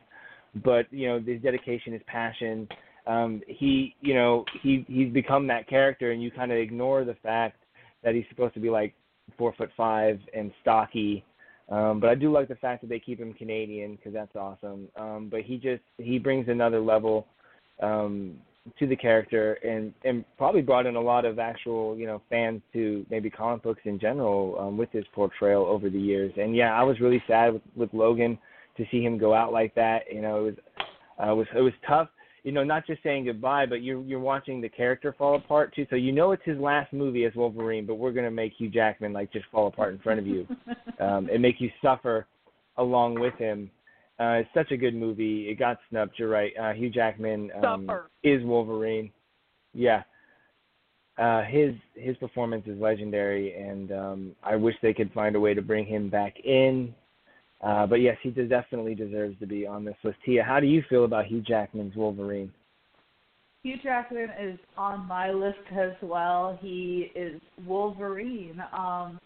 but 0.64 0.86
you 0.92 1.08
know 1.08 1.20
his 1.20 1.42
dedication 1.42 1.94
his 1.94 2.02
passion 2.06 2.68
um 3.08 3.42
he 3.48 3.96
you 4.02 4.14
know 4.14 4.46
he 4.62 4.86
he's 4.88 5.12
become 5.12 5.48
that 5.48 5.68
character 5.68 6.12
and 6.12 6.22
you 6.22 6.30
kind 6.30 6.52
of 6.52 6.58
ignore 6.58 7.04
the 7.04 7.16
fact 7.24 7.58
that 8.04 8.14
he's 8.14 8.26
supposed 8.30 8.54
to 8.54 8.60
be 8.60 8.70
like 8.70 8.94
four 9.38 9.54
foot 9.58 9.72
five 9.76 10.20
and 10.36 10.52
stocky 10.62 11.24
um, 11.70 12.00
but 12.00 12.10
I 12.10 12.16
do 12.16 12.32
like 12.32 12.48
the 12.48 12.56
fact 12.56 12.82
that 12.82 12.88
they 12.88 13.00
keep 13.00 13.20
him 13.20 13.34
Canadian 13.34 13.96
because 13.96 14.12
that's 14.12 14.36
awesome. 14.36 14.88
Um, 14.96 15.28
but 15.30 15.42
he 15.42 15.58
just 15.58 15.84
he 16.00 16.18
brings 16.18 16.48
another 16.50 16.80
level 16.80 17.28
um, 17.82 18.38
to 18.78 18.88
the 18.88 18.96
character 18.96 19.54
and 19.64 19.94
and 20.04 20.24
probably 20.38 20.62
brought 20.62 20.86
in 20.86 20.96
a 20.96 21.02
lot 21.02 21.26
of 21.26 21.40
actual 21.40 21.98
you 21.98 22.06
know 22.06 22.22
fans 22.30 22.62
to 22.74 23.06
maybe 23.10 23.30
comic 23.30 23.64
books 23.64 23.82
in 23.86 24.00
general 24.00 24.58
um, 24.60 24.78
with 24.78 24.92
his 24.92 25.06
portrayal 25.14 25.66
over 25.66 25.90
the 25.90 26.00
years. 26.00 26.34
And 26.38 26.56
yeah, 26.56 26.74
I 26.74 26.84
was 26.84 27.00
really 27.00 27.24
sad 27.28 27.54
with 27.54 27.62
with 27.76 27.94
Logan 27.94 28.38
to 28.78 28.86
see 28.92 29.04
him 29.04 29.18
go 29.18 29.34
out 29.34 29.52
like 29.52 29.76
that. 29.76 30.04
You 30.12 30.22
know, 30.22 30.38
it 30.38 30.44
was 30.44 30.56
uh, 31.22 31.32
it 31.32 31.36
was 31.36 31.48
it 31.58 31.62
was 31.62 31.74
tough. 31.88 32.10
You 32.44 32.54
know, 32.54 32.64
not 32.64 32.88
just 32.88 33.04
saying 33.04 33.26
goodbye, 33.26 33.66
but 33.66 33.84
you're 33.84 34.02
you're 34.04 34.20
watching 34.20 34.62
the 34.62 34.70
character 34.70 35.14
fall 35.18 35.36
apart 35.36 35.76
too. 35.76 35.86
So 35.90 35.96
you 35.96 36.12
know 36.12 36.32
it's 36.32 36.46
his 36.46 36.58
last 36.58 36.94
movie 36.94 37.26
as 37.26 37.36
Wolverine, 37.36 37.86
but 37.86 37.96
we're 37.96 38.14
gonna 38.14 38.32
make 38.32 38.54
Hugh 38.58 38.70
Jackman 38.70 39.14
like 39.14 39.32
just 39.32 39.46
fall 39.52 39.68
apart 39.68 39.94
in 39.94 40.00
front 40.00 40.20
of 40.20 40.28
you 40.28 40.48
um, 41.00 41.30
and 41.32 41.42
make 41.42 41.60
you 41.60 41.70
suffer 41.82 42.26
along 42.78 43.20
with 43.20 43.34
him. 43.36 43.70
Uh, 44.20 44.42
it's 44.42 44.50
such 44.54 44.72
a 44.72 44.78
good 44.78 44.94
movie. 44.94 45.50
It 45.50 45.58
got 45.58 45.78
snubbed. 45.90 46.14
You're 46.18 46.30
right. 46.30 46.52
Uh, 46.62 46.74
Hugh 46.74 46.90
Jackman 46.90 47.52
um, 47.64 47.90
is 48.22 48.44
Wolverine. 48.44 49.12
Yeah. 49.74 50.04
Uh, 51.18 51.44
his 51.44 51.74
his 51.96 52.16
performance 52.18 52.64
is 52.66 52.80
legendary, 52.80 53.54
and 53.54 53.92
um, 53.92 54.36
I 54.44 54.56
wish 54.56 54.76
they 54.82 54.94
could 54.94 55.12
find 55.12 55.36
a 55.36 55.40
way 55.40 55.54
to 55.54 55.62
bring 55.62 55.86
him 55.86 56.10
back 56.10 56.36
in. 56.44 56.94
Uh, 57.62 57.86
but 57.86 57.96
yes, 57.96 58.18
he 58.24 58.30
does, 58.30 58.50
definitely 58.50 58.96
deserves 58.96 59.38
to 59.40 59.46
be 59.46 59.68
on 59.68 59.84
this 59.84 59.96
list. 60.04 60.18
Tia, 60.26 60.44
how 60.44 60.62
do 60.62 60.68
you 60.68 60.82
feel 60.90 61.04
about 61.04 61.26
Hugh 61.26 61.42
Jackman's 61.42 61.96
Wolverine? 61.96 62.52
Hugh 63.64 63.76
Jackman 63.84 64.30
is 64.42 64.58
on 64.78 65.06
my 65.08 65.32
list 65.32 65.60
as 65.78 65.92
well. 66.02 66.58
He 66.62 67.12
is 67.16 67.42
Wolverine. 67.66 68.64
Um, 68.72 69.20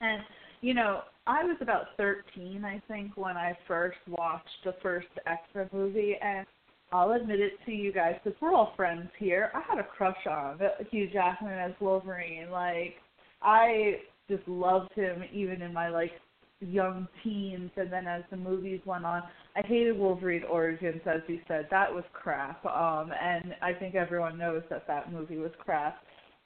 and 0.00 0.22
you 0.60 0.74
know, 0.74 1.02
I 1.26 1.44
was 1.44 1.56
about 1.60 1.96
13, 1.96 2.64
I 2.64 2.82
think, 2.88 3.16
when 3.16 3.36
I 3.36 3.56
first 3.68 3.98
watched 4.08 4.48
the 4.64 4.74
first 4.82 5.06
Men 5.54 5.68
movie, 5.72 6.16
and 6.20 6.46
I'll 6.92 7.12
admit 7.12 7.40
it 7.40 7.52
to 7.66 7.72
you 7.72 7.92
guys 7.92 8.14
because 8.22 8.40
we're 8.40 8.54
all 8.54 8.72
friends 8.76 9.08
here. 9.18 9.50
I 9.54 9.60
had 9.60 9.78
a 9.78 9.84
crush 9.84 10.26
on 10.28 10.58
Hugh 10.90 11.08
Jackman 11.12 11.58
as 11.58 11.72
Wolverine. 11.80 12.50
Like, 12.50 12.96
I 13.42 13.96
just 14.28 14.46
loved 14.48 14.92
him 14.94 15.22
even 15.32 15.62
in 15.62 15.72
my 15.72 15.88
like 15.88 16.12
young 16.60 17.06
teens, 17.22 17.70
and 17.76 17.92
then 17.92 18.06
as 18.06 18.22
the 18.30 18.36
movies 18.36 18.80
went 18.84 19.04
on, 19.04 19.22
I 19.56 19.66
hated 19.66 19.96
Wolverine 19.96 20.44
Origins, 20.44 21.00
as 21.06 21.20
you 21.26 21.40
said. 21.48 21.68
That 21.70 21.92
was 21.92 22.04
crap, 22.12 22.64
um, 22.66 23.12
and 23.20 23.54
I 23.62 23.72
think 23.72 23.94
everyone 23.94 24.38
knows 24.38 24.62
that 24.70 24.86
that 24.86 25.12
movie 25.12 25.38
was 25.38 25.52
crap. 25.58 25.98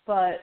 But 0.06 0.42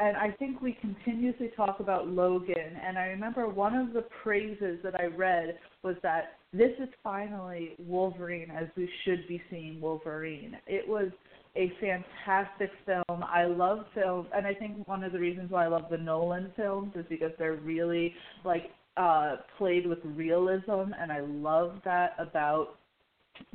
and 0.00 0.16
I 0.16 0.30
think 0.32 0.60
we 0.60 0.76
continuously 0.80 1.50
talk 1.56 1.78
about 1.80 2.08
Logan. 2.08 2.76
And 2.84 2.98
I 2.98 3.04
remember 3.06 3.48
one 3.48 3.74
of 3.74 3.92
the 3.92 4.04
praises 4.22 4.78
that 4.82 4.98
I 4.98 5.04
read 5.04 5.58
was 5.82 5.96
that 6.02 6.38
this 6.52 6.72
is 6.80 6.88
finally 7.02 7.76
Wolverine 7.78 8.50
as 8.50 8.66
we 8.76 8.88
should 9.04 9.26
be 9.28 9.40
seeing 9.50 9.80
Wolverine. 9.80 10.56
It 10.66 10.86
was 10.88 11.10
a 11.56 11.72
fantastic 11.80 12.70
film. 12.84 13.22
I 13.22 13.44
love 13.44 13.86
films, 13.94 14.28
and 14.34 14.46
I 14.46 14.54
think 14.54 14.86
one 14.88 15.04
of 15.04 15.12
the 15.12 15.20
reasons 15.20 15.50
why 15.52 15.64
I 15.64 15.68
love 15.68 15.84
the 15.90 15.98
Nolan 15.98 16.50
films 16.56 16.92
is 16.96 17.04
because 17.08 17.30
they're 17.38 17.54
really 17.54 18.14
like 18.44 18.70
uh 18.96 19.36
played 19.58 19.86
with 19.86 19.98
realism, 20.04 20.92
and 20.98 21.12
I 21.12 21.20
love 21.20 21.74
that 21.84 22.16
about 22.18 22.76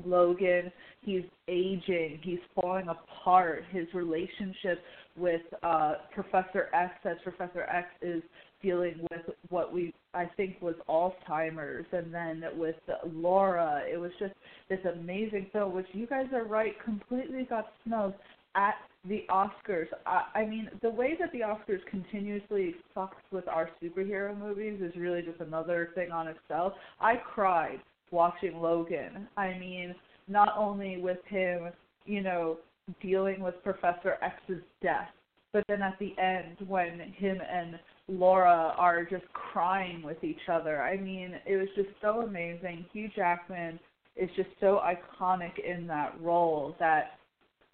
Logan. 0.06 0.72
He's 1.02 1.24
aging. 1.48 2.20
He's 2.24 2.40
falling 2.56 2.88
apart. 2.88 3.64
His 3.72 3.88
relationship 3.94 4.82
with 5.20 5.42
uh, 5.64 5.96
Professor 6.14 6.70
X, 6.74 6.94
as 7.06 7.18
Professor 7.24 7.64
X 7.64 7.88
is 8.02 8.24
dealing 8.62 9.06
with 9.12 9.22
what 9.50 9.74
we 9.74 9.94
I 10.14 10.26
think 10.38 10.62
was 10.62 10.76
Alzheimer's, 10.88 11.86
and 11.92 12.14
then 12.14 12.44
with 12.56 12.76
Laura, 13.14 13.82
it 13.92 13.98
was 13.98 14.12
just 14.20 14.34
this 14.70 14.80
amazing 14.94 15.48
film, 15.54 15.74
which 15.74 15.88
you 15.94 16.08
guys 16.08 16.26
are 16.34 16.46
right, 16.46 16.74
completely 16.84 17.44
got 17.44 17.68
snubbed 17.86 18.16
at 18.56 18.76
the 19.08 19.26
Oscars. 19.30 19.88
I, 20.06 20.24
I 20.36 20.46
mean, 20.46 20.70
the 20.82 20.90
way 20.90 21.16
that 21.20 21.32
the 21.32 21.40
Oscars 21.40 21.86
continuously 21.90 22.76
fucks 22.96 23.22
with 23.32 23.48
our 23.48 23.70
superhero 23.82 24.38
movies 24.38 24.82
is 24.82 24.94
really 24.96 25.22
just 25.22 25.40
another 25.40 25.90
thing 25.96 26.12
on 26.12 26.28
itself. 26.28 26.74
I 27.00 27.16
cried 27.16 27.80
watching 28.12 28.60
Logan. 28.60 29.28
I 29.38 29.58
mean, 29.58 29.94
not 30.28 30.50
only 30.58 30.98
with 30.98 31.20
him, 31.28 31.70
you 32.06 32.22
know, 32.22 32.58
dealing 33.02 33.42
with 33.42 33.56
Professor 33.64 34.18
X's 34.22 34.64
death, 34.82 35.10
but 35.54 35.64
then 35.68 35.82
at 35.82 35.98
the 36.00 36.14
end 36.20 36.58
when 36.68 37.00
him 37.18 37.38
and 37.42 37.80
Laura 38.08 38.74
are 38.78 39.04
just 39.06 39.26
crying 39.34 40.02
with 40.02 40.24
each 40.24 40.50
other. 40.52 40.82
I 40.82 40.98
mean, 40.98 41.36
it 41.46 41.58
was 41.58 41.68
just 41.76 41.90
so 42.02 42.22
amazing. 42.22 42.86
Hugh 42.92 43.10
Jackman 43.16 43.80
is 44.16 44.30
just 44.36 44.50
so 44.60 44.82
iconic 44.84 45.60
in 45.60 45.88
that 45.88 46.16
role 46.22 46.76
that 46.80 47.20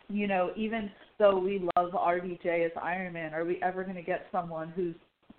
you 0.08 0.28
know, 0.28 0.52
even 0.56 0.92
though 1.18 1.38
we 1.38 1.68
love 1.76 1.92
RDJ 1.92 2.66
as 2.66 2.72
Iron 2.82 3.14
Man, 3.14 3.34
are 3.34 3.46
we 3.46 3.60
ever 3.64 3.84
going 3.84 3.96
to 3.96 4.04
get 4.04 4.28
someone 4.32 4.72
who's 4.76 4.96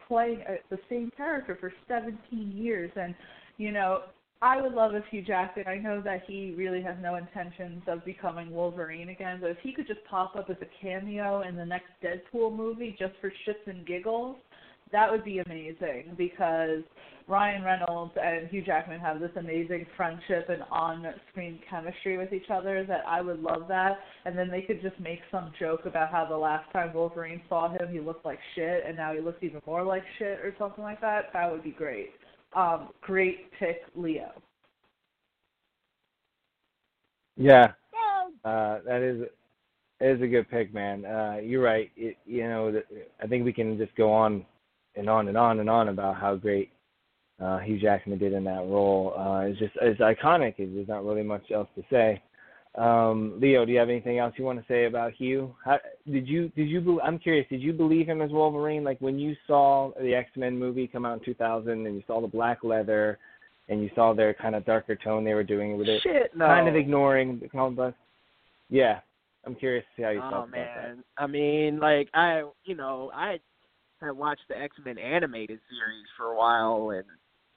playing 0.08 0.42
a, 0.48 0.56
the 0.70 0.78
same 0.88 1.10
character 1.16 1.56
for 1.60 1.72
17 1.88 2.52
years 2.52 2.90
and 2.96 3.14
you 3.58 3.72
know 3.72 4.02
I 4.42 4.60
would 4.60 4.72
love 4.72 4.94
if 4.94 5.04
Hugh 5.10 5.22
Jackman. 5.22 5.66
I 5.66 5.78
know 5.78 6.02
that 6.02 6.24
he 6.26 6.54
really 6.56 6.82
has 6.82 6.96
no 7.00 7.14
intentions 7.14 7.82
of 7.86 8.04
becoming 8.04 8.50
Wolverine 8.50 9.08
again, 9.08 9.38
but 9.40 9.50
if 9.50 9.56
he 9.62 9.72
could 9.72 9.86
just 9.86 10.04
pop 10.08 10.36
up 10.36 10.50
as 10.50 10.56
a 10.60 10.66
cameo 10.82 11.40
in 11.40 11.56
the 11.56 11.64
next 11.64 11.88
Deadpool 12.02 12.54
movie 12.54 12.94
just 12.98 13.14
for 13.20 13.30
shits 13.30 13.66
and 13.66 13.86
giggles, 13.86 14.36
that 14.92 15.10
would 15.10 15.24
be 15.24 15.38
amazing 15.38 16.14
because 16.18 16.82
Ryan 17.26 17.64
Reynolds 17.64 18.12
and 18.22 18.46
Hugh 18.48 18.62
Jackman 18.62 19.00
have 19.00 19.20
this 19.20 19.32
amazing 19.36 19.86
friendship 19.96 20.48
and 20.48 20.62
on-screen 20.70 21.58
chemistry 21.68 22.18
with 22.18 22.32
each 22.32 22.50
other 22.50 22.84
that 22.86 23.02
I 23.08 23.20
would 23.22 23.40
love 23.40 23.66
that. 23.68 23.98
And 24.26 24.38
then 24.38 24.48
they 24.50 24.60
could 24.60 24.80
just 24.82 25.00
make 25.00 25.20
some 25.30 25.50
joke 25.58 25.86
about 25.86 26.12
how 26.12 26.26
the 26.26 26.36
last 26.36 26.70
time 26.72 26.92
Wolverine 26.92 27.40
saw 27.48 27.70
him, 27.70 27.88
he 27.90 28.00
looked 28.00 28.24
like 28.24 28.38
shit, 28.54 28.84
and 28.86 28.96
now 28.96 29.12
he 29.12 29.20
looks 29.20 29.42
even 29.42 29.60
more 29.66 29.82
like 29.82 30.04
shit 30.18 30.38
or 30.40 30.54
something 30.58 30.84
like 30.84 31.00
that. 31.00 31.32
That 31.32 31.50
would 31.50 31.64
be 31.64 31.72
great. 31.72 32.10
Um, 32.56 32.88
great 33.02 33.52
pick, 33.58 33.82
Leo. 33.94 34.32
Yeah, 37.36 37.72
uh, 38.46 38.78
that 38.86 39.02
is 39.02 39.28
is 40.00 40.22
a 40.22 40.26
good 40.26 40.48
pick, 40.50 40.72
man. 40.72 41.04
Uh, 41.04 41.36
you're 41.42 41.62
right. 41.62 41.90
It, 41.96 42.16
you 42.24 42.44
know, 42.44 42.80
I 43.22 43.26
think 43.26 43.44
we 43.44 43.52
can 43.52 43.76
just 43.76 43.94
go 43.94 44.10
on 44.10 44.46
and 44.94 45.10
on 45.10 45.28
and 45.28 45.36
on 45.36 45.60
and 45.60 45.68
on 45.68 45.90
about 45.90 46.16
how 46.16 46.34
great 46.34 46.72
uh, 47.42 47.58
Hugh 47.58 47.78
Jackman 47.78 48.18
did 48.18 48.32
in 48.32 48.44
that 48.44 48.64
role. 48.66 49.12
Uh, 49.18 49.40
it's 49.40 49.58
just 49.58 49.74
it's 49.82 50.00
iconic. 50.00 50.54
There's 50.56 50.88
not 50.88 51.04
really 51.04 51.22
much 51.22 51.50
else 51.50 51.68
to 51.76 51.82
say. 51.90 52.22
Um, 52.76 53.38
Leo, 53.40 53.64
do 53.64 53.72
you 53.72 53.78
have 53.78 53.88
anything 53.88 54.18
else 54.18 54.34
you 54.36 54.44
want 54.44 54.58
to 54.58 54.64
say 54.68 54.84
about 54.84 55.14
Hugh? 55.14 55.54
How, 55.64 55.78
did 56.10 56.28
you 56.28 56.50
did 56.50 56.68
you? 56.68 57.00
I'm 57.00 57.18
curious. 57.18 57.46
Did 57.48 57.62
you 57.62 57.72
believe 57.72 58.06
him 58.06 58.20
as 58.20 58.30
Wolverine? 58.30 58.84
Like 58.84 59.00
when 59.00 59.18
you 59.18 59.34
saw 59.46 59.92
the 59.98 60.14
X 60.14 60.30
Men 60.36 60.58
movie 60.58 60.86
come 60.86 61.06
out 61.06 61.18
in 61.18 61.24
2000, 61.24 61.70
and 61.70 61.96
you 61.96 62.02
saw 62.06 62.20
the 62.20 62.26
black 62.26 62.58
leather, 62.62 63.18
and 63.68 63.82
you 63.82 63.90
saw 63.94 64.12
their 64.12 64.34
kind 64.34 64.54
of 64.54 64.66
darker 64.66 64.94
tone 64.94 65.24
they 65.24 65.32
were 65.32 65.42
doing 65.42 65.78
with 65.78 65.88
it, 65.88 66.02
Shit, 66.02 66.36
no. 66.36 66.46
kind 66.46 66.68
of 66.68 66.76
ignoring 66.76 67.40
the 67.40 67.48
comic 67.48 67.76
book. 67.76 67.94
Yeah, 68.68 69.00
I'm 69.46 69.54
curious 69.54 69.84
to 69.84 70.00
see 70.00 70.02
how 70.02 70.10
you 70.10 70.20
oh, 70.22 70.30
felt 70.30 70.50
man. 70.50 70.60
about 70.60 70.96
that. 70.96 71.22
I 71.22 71.26
mean, 71.26 71.78
like 71.80 72.08
I, 72.12 72.42
you 72.64 72.74
know, 72.74 73.10
I 73.14 73.38
had 74.02 74.12
watched 74.12 74.42
the 74.50 74.58
X 74.58 74.76
Men 74.84 74.98
animated 74.98 75.60
series 75.70 76.06
for 76.18 76.26
a 76.26 76.36
while, 76.36 76.90
and 76.90 77.04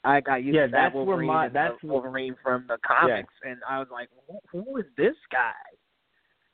I 0.03 0.21
got 0.21 0.43
used 0.43 0.55
Yeah, 0.55 0.65
to 0.65 0.71
that 0.71 0.84
that's 0.84 0.95
where 0.95 1.05
Wolverine, 1.05 1.27
my- 1.27 1.49
that's 1.49 1.84
Wolverine 1.84 2.35
from 2.41 2.65
the 2.67 2.77
comics, 2.85 3.34
and 3.43 3.59
I 3.67 3.80
was 3.80 3.89
like, 3.91 4.09
who, 4.27 4.63
who 4.63 4.77
is 4.77 4.85
this 4.95 5.15
guy? 5.31 5.53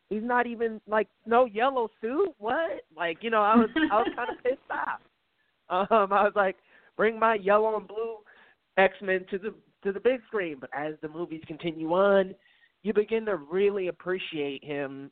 He's 0.09 0.23
not 0.23 0.47
even 0.47 0.81
like 0.87 1.07
no 1.25 1.45
yellow 1.45 1.89
suit. 1.99 2.29
What? 2.37 2.81
Like 2.95 3.19
you 3.21 3.29
know, 3.29 3.41
I 3.41 3.55
was 3.55 3.69
I 3.75 3.97
was 3.97 4.07
kind 4.15 4.29
of 4.29 4.43
pissed 4.43 4.59
off. 4.69 5.01
Um, 5.67 6.13
I 6.13 6.23
was 6.23 6.33
like, 6.35 6.57
bring 6.95 7.17
my 7.19 7.35
yellow 7.35 7.75
and 7.75 7.87
blue 7.87 8.17
X 8.77 8.93
Men 9.01 9.25
to 9.31 9.39
the 9.39 9.53
to 9.83 9.91
the 9.91 9.99
big 9.99 10.21
screen. 10.27 10.57
But 10.59 10.69
as 10.75 10.93
the 11.01 11.09
movies 11.09 11.41
continue 11.47 11.91
on, 11.93 12.35
you 12.83 12.93
begin 12.93 13.25
to 13.25 13.37
really 13.37 13.87
appreciate 13.87 14.63
him 14.63 15.09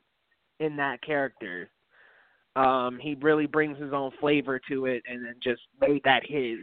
in 0.60 0.76
that 0.76 1.02
character. 1.02 1.70
Um, 2.54 3.00
he 3.02 3.16
really 3.20 3.46
brings 3.46 3.78
his 3.80 3.92
own 3.92 4.12
flavor 4.20 4.60
to 4.68 4.86
it, 4.86 5.02
and 5.08 5.24
then 5.24 5.34
just 5.42 5.62
made 5.80 6.02
that 6.04 6.22
his. 6.24 6.58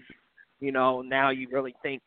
You 0.62 0.72
know, 0.72 1.02
now 1.02 1.32
you 1.32 1.48
really 1.52 1.76
think 1.82 2.04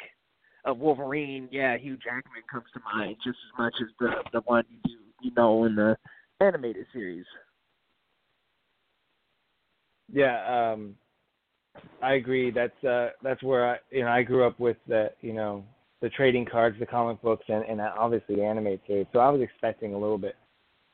of 0.65 0.79
Wolverine. 0.79 1.49
Yeah, 1.51 1.77
Hugh 1.77 1.97
Jackman 1.97 2.43
comes 2.51 2.67
to 2.73 2.81
mind 2.95 3.17
just 3.25 3.37
as 3.37 3.59
much 3.59 3.75
as 3.83 3.89
the 3.99 4.11
the 4.33 4.41
one 4.47 4.65
you 4.71 4.79
do, 4.85 4.99
you 5.21 5.33
know 5.37 5.65
in 5.65 5.75
the 5.75 5.97
animated 6.41 6.87
series. 6.93 7.27
Yeah, 10.13 10.73
um 10.73 10.95
I 12.01 12.15
agree. 12.15 12.51
That's 12.53 12.85
uh 12.85 13.11
that's 13.23 13.43
where 13.43 13.75
I 13.75 13.77
you 13.91 14.03
know, 14.03 14.09
I 14.11 14.23
grew 14.23 14.47
up 14.47 14.59
with 14.61 14.77
the 14.87 15.11
you 15.21 15.33
know, 15.33 15.65
the 16.01 16.09
trading 16.11 16.47
cards, 16.47 16.77
the 16.79 16.87
comic 16.87 17.21
books 17.23 17.45
and, 17.49 17.65
and 17.65 17.81
obviously 17.81 18.37
the 18.37 18.45
animated 18.45 18.81
series. 18.87 19.07
So 19.13 19.19
I 19.19 19.31
was 19.31 19.41
expecting 19.41 19.95
a 19.95 19.99
little 19.99 20.19
bit 20.19 20.37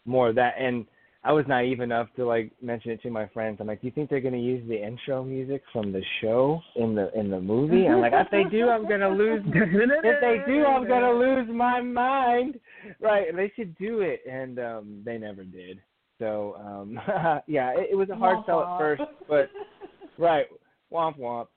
more 0.07 0.31
of 0.31 0.35
that 0.37 0.55
and 0.59 0.87
I 1.22 1.32
was 1.32 1.44
naive 1.47 1.80
enough 1.80 2.09
to 2.16 2.24
like 2.24 2.51
mention 2.62 2.92
it 2.92 3.02
to 3.02 3.10
my 3.10 3.26
friends. 3.28 3.59
I'm 3.60 3.66
like, 3.66 3.82
Do 3.82 3.86
you 3.86 3.92
think 3.92 4.09
they're 4.09 4.22
gonna 4.22 4.38
use 4.38 4.66
the 4.68 4.82
intro 4.82 5.22
music 5.22 5.62
from 5.70 5.92
the 5.92 6.02
show 6.20 6.60
in 6.76 6.94
the 6.94 7.12
in 7.18 7.30
the 7.30 7.40
movie? 7.40 7.86
I'm 7.86 8.01
like, 8.01 8.12
if 8.14 8.30
they 8.30 8.44
do 8.44 8.70
I'm 8.70 8.88
gonna 8.88 9.10
lose 9.10 9.42
if 9.47 10.20
they 10.20 10.51
do 10.51 10.64
I'm 10.64 10.88
gonna 10.88 11.12
lose 11.12 11.47
my 11.52 11.80
mind. 11.82 12.59
Right, 13.01 13.34
they 13.36 13.52
should 13.55 13.76
do 13.76 14.01
it 14.01 14.22
and 14.30 14.59
um 14.59 15.02
they 15.05 15.18
never 15.18 15.44
did. 15.44 15.80
So 16.18 16.56
um 16.59 16.98
yeah, 17.47 17.72
it, 17.72 17.88
it 17.92 17.97
was 17.97 18.09
a 18.09 18.16
hard 18.16 18.38
Womp 18.38 18.47
sell 18.47 18.62
at 18.62 18.78
first, 18.78 19.02
but 19.28 19.51
right, 20.18 20.47
womp 20.90 21.18
womp. 21.18 21.48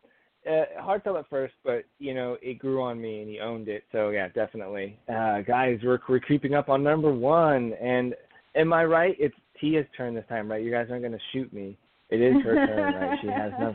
Uh, 0.45 0.65
hard 0.81 1.01
sell 1.05 1.15
at 1.15 1.29
first, 1.29 1.53
but 1.63 1.85
you 1.99 2.13
know 2.13 2.35
it 2.41 2.59
grew 2.59 2.81
on 2.81 2.99
me 2.99 3.21
and 3.21 3.29
he 3.29 3.39
owned 3.39 3.69
it. 3.69 3.85
So 3.93 4.09
yeah, 4.09 4.27
definitely. 4.27 4.99
Uh, 5.07 5.39
guys, 5.39 5.79
we're 5.81 5.99
we're 6.09 6.19
creeping 6.19 6.53
up 6.53 6.67
on 6.67 6.83
number 6.83 7.13
one, 7.13 7.71
and 7.81 8.13
am 8.55 8.73
I 8.73 8.83
right? 8.83 9.15
It's 9.19 9.35
Tia's 9.63 9.85
turn 9.95 10.13
this 10.13 10.25
time, 10.27 10.51
right? 10.51 10.61
You 10.61 10.71
guys 10.71 10.87
aren't 10.89 11.03
going 11.03 11.13
to 11.13 11.19
shoot 11.31 11.53
me. 11.53 11.77
It 12.09 12.19
is 12.21 12.35
her 12.43 12.55
turn, 12.67 12.93
right? 12.93 13.17
She 13.21 13.27
has 13.27 13.53
no. 13.59 13.73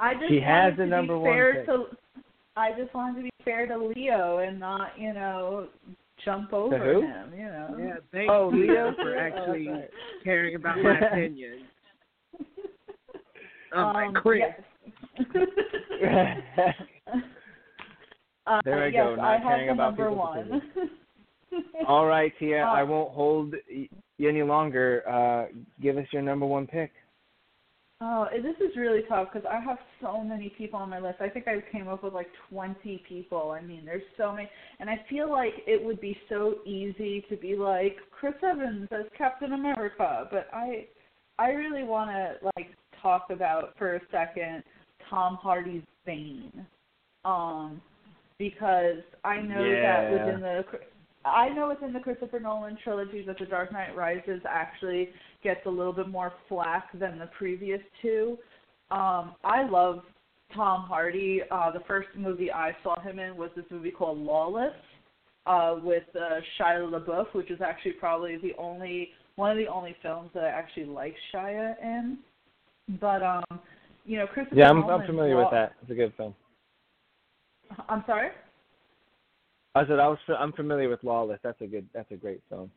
I 0.00 0.14
just 0.14 0.28
She 0.28 0.40
has 0.40 0.72
wanted 0.72 0.76
the 0.78 0.84
to 0.84 0.86
number 0.86 1.14
be 1.18 1.20
one 1.20 1.34
fair 1.34 1.54
pick. 1.56 1.66
to. 1.66 1.84
I 2.56 2.70
just 2.72 2.94
wanted 2.94 3.16
to 3.18 3.22
be 3.24 3.30
fair 3.44 3.66
to 3.66 3.76
Leo 3.76 4.38
and 4.38 4.58
not, 4.58 4.98
you 4.98 5.12
know, 5.12 5.68
jump 6.24 6.54
over 6.54 6.74
him. 6.78 7.32
You 7.36 7.44
know. 7.44 7.76
Yeah, 7.78 7.96
thank 8.12 8.30
Oh, 8.30 8.50
you 8.50 8.62
Leo? 8.62 8.94
for 9.02 9.14
Oh, 9.14 9.18
actually 9.18 9.66
sorry. 9.66 9.88
caring 10.24 10.54
about 10.54 10.78
my 10.82 10.98
opinion. 11.00 11.66
I'm 13.74 13.92
like, 13.92 14.06
Um, 14.08 14.14
Chris. 14.14 14.40
yes. 16.00 16.74
uh, 18.46 18.60
There 18.64 18.84
I 18.84 18.88
yes, 18.88 19.04
go, 19.04 19.16
not 19.16 19.24
I 19.26 19.32
have 19.34 19.42
caring 19.42 19.66
the 19.66 19.72
about 19.74 19.98
number 19.98 20.10
people's 20.10 20.34
one. 20.34 20.62
All 21.86 22.06
right, 22.06 22.32
Tia, 22.38 22.62
I 22.62 22.82
Uh, 22.82 22.86
won't 22.86 23.12
hold 23.12 23.54
y- 23.70 23.88
you 24.18 24.28
any 24.28 24.42
longer. 24.42 25.02
Uh, 25.08 25.52
give 25.80 25.96
us 25.96 26.06
your 26.12 26.22
number 26.22 26.46
one 26.46 26.66
pick. 26.66 26.92
Oh, 28.02 28.26
this 28.30 28.56
is 28.56 28.76
really 28.76 29.02
tough 29.08 29.28
because 29.32 29.48
I 29.50 29.58
have 29.58 29.78
so 30.02 30.22
many 30.22 30.50
people 30.58 30.78
on 30.78 30.90
my 30.90 30.98
list. 30.98 31.16
I 31.20 31.30
think 31.30 31.48
I 31.48 31.62
came 31.72 31.88
up 31.88 32.04
with 32.04 32.12
like 32.12 32.28
20 32.50 33.02
people. 33.08 33.52
I 33.52 33.62
mean, 33.62 33.86
there's 33.86 34.02
so 34.18 34.32
many, 34.32 34.50
and 34.80 34.90
I 34.90 35.02
feel 35.08 35.30
like 35.30 35.54
it 35.66 35.82
would 35.82 35.98
be 35.98 36.14
so 36.28 36.56
easy 36.66 37.24
to 37.30 37.36
be 37.36 37.56
like 37.56 37.96
Chris 38.10 38.34
Evans 38.42 38.88
as 38.92 39.06
Captain 39.16 39.54
America, 39.54 40.28
but 40.30 40.48
I, 40.52 40.86
I 41.38 41.48
really 41.52 41.84
want 41.84 42.10
to 42.10 42.50
like 42.56 42.68
talk 43.00 43.28
about 43.30 43.74
for 43.78 43.96
a 43.96 44.00
second 44.12 44.62
Tom 45.08 45.38
Hardy's 45.40 45.82
Bane, 46.04 46.66
um, 47.24 47.80
because 48.38 49.00
I 49.24 49.40
know 49.40 49.64
yeah. 49.64 50.10
that 50.10 50.12
within 50.12 50.40
the 50.42 50.64
I 51.26 51.48
know 51.48 51.68
within 51.68 51.92
the 51.92 52.00
Christopher 52.00 52.40
Nolan 52.40 52.78
trilogy 52.82 53.24
that 53.26 53.38
The 53.38 53.46
Dark 53.46 53.72
Knight 53.72 53.96
Rises 53.96 54.40
actually 54.48 55.10
gets 55.42 55.60
a 55.66 55.70
little 55.70 55.92
bit 55.92 56.08
more 56.08 56.32
flack 56.48 56.88
than 56.98 57.18
the 57.18 57.28
previous 57.38 57.80
two. 58.00 58.38
Um, 58.90 59.34
I 59.44 59.68
love 59.68 60.00
Tom 60.54 60.82
Hardy. 60.82 61.42
Uh, 61.50 61.70
the 61.72 61.80
first 61.86 62.08
movie 62.16 62.52
I 62.52 62.76
saw 62.82 63.00
him 63.00 63.18
in 63.18 63.36
was 63.36 63.50
this 63.56 63.64
movie 63.70 63.90
called 63.90 64.18
Lawless 64.18 64.72
uh, 65.46 65.76
with 65.82 66.04
uh, 66.14 66.40
Shia 66.58 66.90
LaBeouf, 66.90 67.34
which 67.34 67.50
is 67.50 67.60
actually 67.60 67.92
probably 67.92 68.36
the 68.36 68.52
only 68.58 69.10
one 69.36 69.50
of 69.50 69.56
the 69.56 69.66
only 69.66 69.94
films 70.02 70.30
that 70.34 70.44
I 70.44 70.48
actually 70.48 70.86
like 70.86 71.14
Shia 71.34 71.74
in. 71.82 72.18
But 73.00 73.22
um, 73.22 73.60
you 74.04 74.18
know, 74.18 74.26
Christopher 74.26 74.60
Yeah, 74.60 74.70
I'm, 74.70 74.80
Nolan 74.80 75.00
I'm 75.00 75.06
familiar 75.06 75.34
brought, 75.34 75.52
with 75.52 75.58
that. 75.58 75.72
It's 75.82 75.90
a 75.90 75.94
good 75.94 76.12
film. 76.16 76.34
I'm 77.88 78.04
sorry. 78.06 78.30
I 79.76 79.86
said 79.86 80.00
I 80.00 80.08
was. 80.08 80.18
I'm 80.38 80.52
familiar 80.52 80.88
with 80.88 81.04
Lawless. 81.04 81.38
That's 81.42 81.60
a 81.60 81.66
good. 81.66 81.86
That's 81.92 82.10
a 82.10 82.16
great 82.16 82.40
film. 82.48 82.70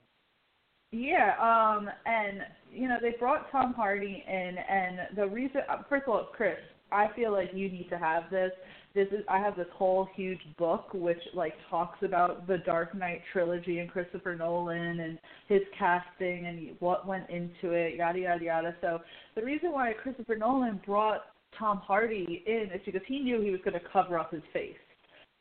Yeah, 0.91 1.35
um, 1.39 1.89
and 2.05 2.41
you 2.73 2.89
know 2.89 2.97
they 3.01 3.15
brought 3.17 3.49
Tom 3.51 3.73
Hardy 3.73 4.23
in, 4.27 4.55
and 4.57 5.15
the 5.15 5.25
reason, 5.25 5.61
uh, 5.69 5.83
first 5.87 6.03
of 6.07 6.09
all, 6.09 6.27
Chris, 6.35 6.57
I 6.91 7.07
feel 7.15 7.31
like 7.31 7.51
you 7.53 7.69
need 7.69 7.87
to 7.89 7.97
have 7.97 8.23
this. 8.29 8.51
This 8.93 9.07
is 9.11 9.23
I 9.29 9.39
have 9.39 9.55
this 9.55 9.67
whole 9.73 10.09
huge 10.13 10.41
book 10.57 10.89
which 10.93 11.21
like 11.33 11.53
talks 11.69 11.99
about 12.03 12.47
the 12.47 12.57
Dark 12.57 12.93
Knight 12.93 13.21
trilogy 13.31 13.79
and 13.79 13.89
Christopher 13.89 14.35
Nolan 14.35 14.99
and 14.99 15.19
his 15.47 15.61
casting 15.77 16.47
and 16.47 16.75
what 16.79 17.07
went 17.07 17.29
into 17.29 17.71
it, 17.71 17.95
yada 17.95 18.19
yada 18.19 18.43
yada. 18.43 18.75
So 18.81 18.99
the 19.35 19.43
reason 19.43 19.71
why 19.71 19.93
Christopher 19.93 20.35
Nolan 20.35 20.81
brought 20.85 21.21
Tom 21.57 21.77
Hardy 21.77 22.43
in 22.45 22.71
is 22.73 22.81
because 22.85 23.01
he 23.07 23.19
knew 23.19 23.39
he 23.39 23.51
was 23.51 23.61
going 23.63 23.79
to 23.79 23.87
cover 23.93 24.19
up 24.19 24.33
his 24.33 24.43
face. 24.51 24.75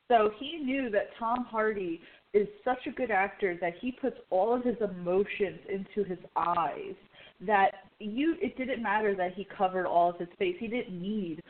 So 0.08 0.30
he 0.38 0.58
knew 0.58 0.90
that 0.90 1.10
Tom 1.18 1.44
Hardy 1.44 2.00
is 2.34 2.48
such 2.64 2.86
a 2.86 2.90
good 2.90 3.10
actor 3.10 3.56
that 3.60 3.74
he 3.80 3.92
puts 3.92 4.16
all 4.30 4.54
of 4.54 4.64
his 4.64 4.76
emotions 4.80 5.60
into 5.68 6.08
his 6.08 6.18
eyes 6.36 6.94
that 7.40 7.70
you 7.98 8.36
it 8.40 8.56
didn't 8.56 8.82
matter 8.82 9.14
that 9.14 9.34
he 9.34 9.46
covered 9.56 9.86
all 9.86 10.10
of 10.10 10.18
his 10.18 10.28
face. 10.38 10.56
He 10.58 10.66
didn't 10.66 11.00
need 11.00 11.42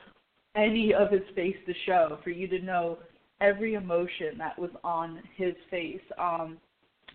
any 0.54 0.92
of 0.92 1.10
his 1.10 1.22
face 1.34 1.56
to 1.66 1.72
show 1.86 2.18
for 2.22 2.30
you 2.30 2.46
to 2.48 2.58
know 2.60 2.98
every 3.40 3.74
emotion 3.74 4.36
that 4.38 4.58
was 4.58 4.70
on 4.84 5.22
his 5.36 5.54
face. 5.70 6.00
Um 6.18 6.58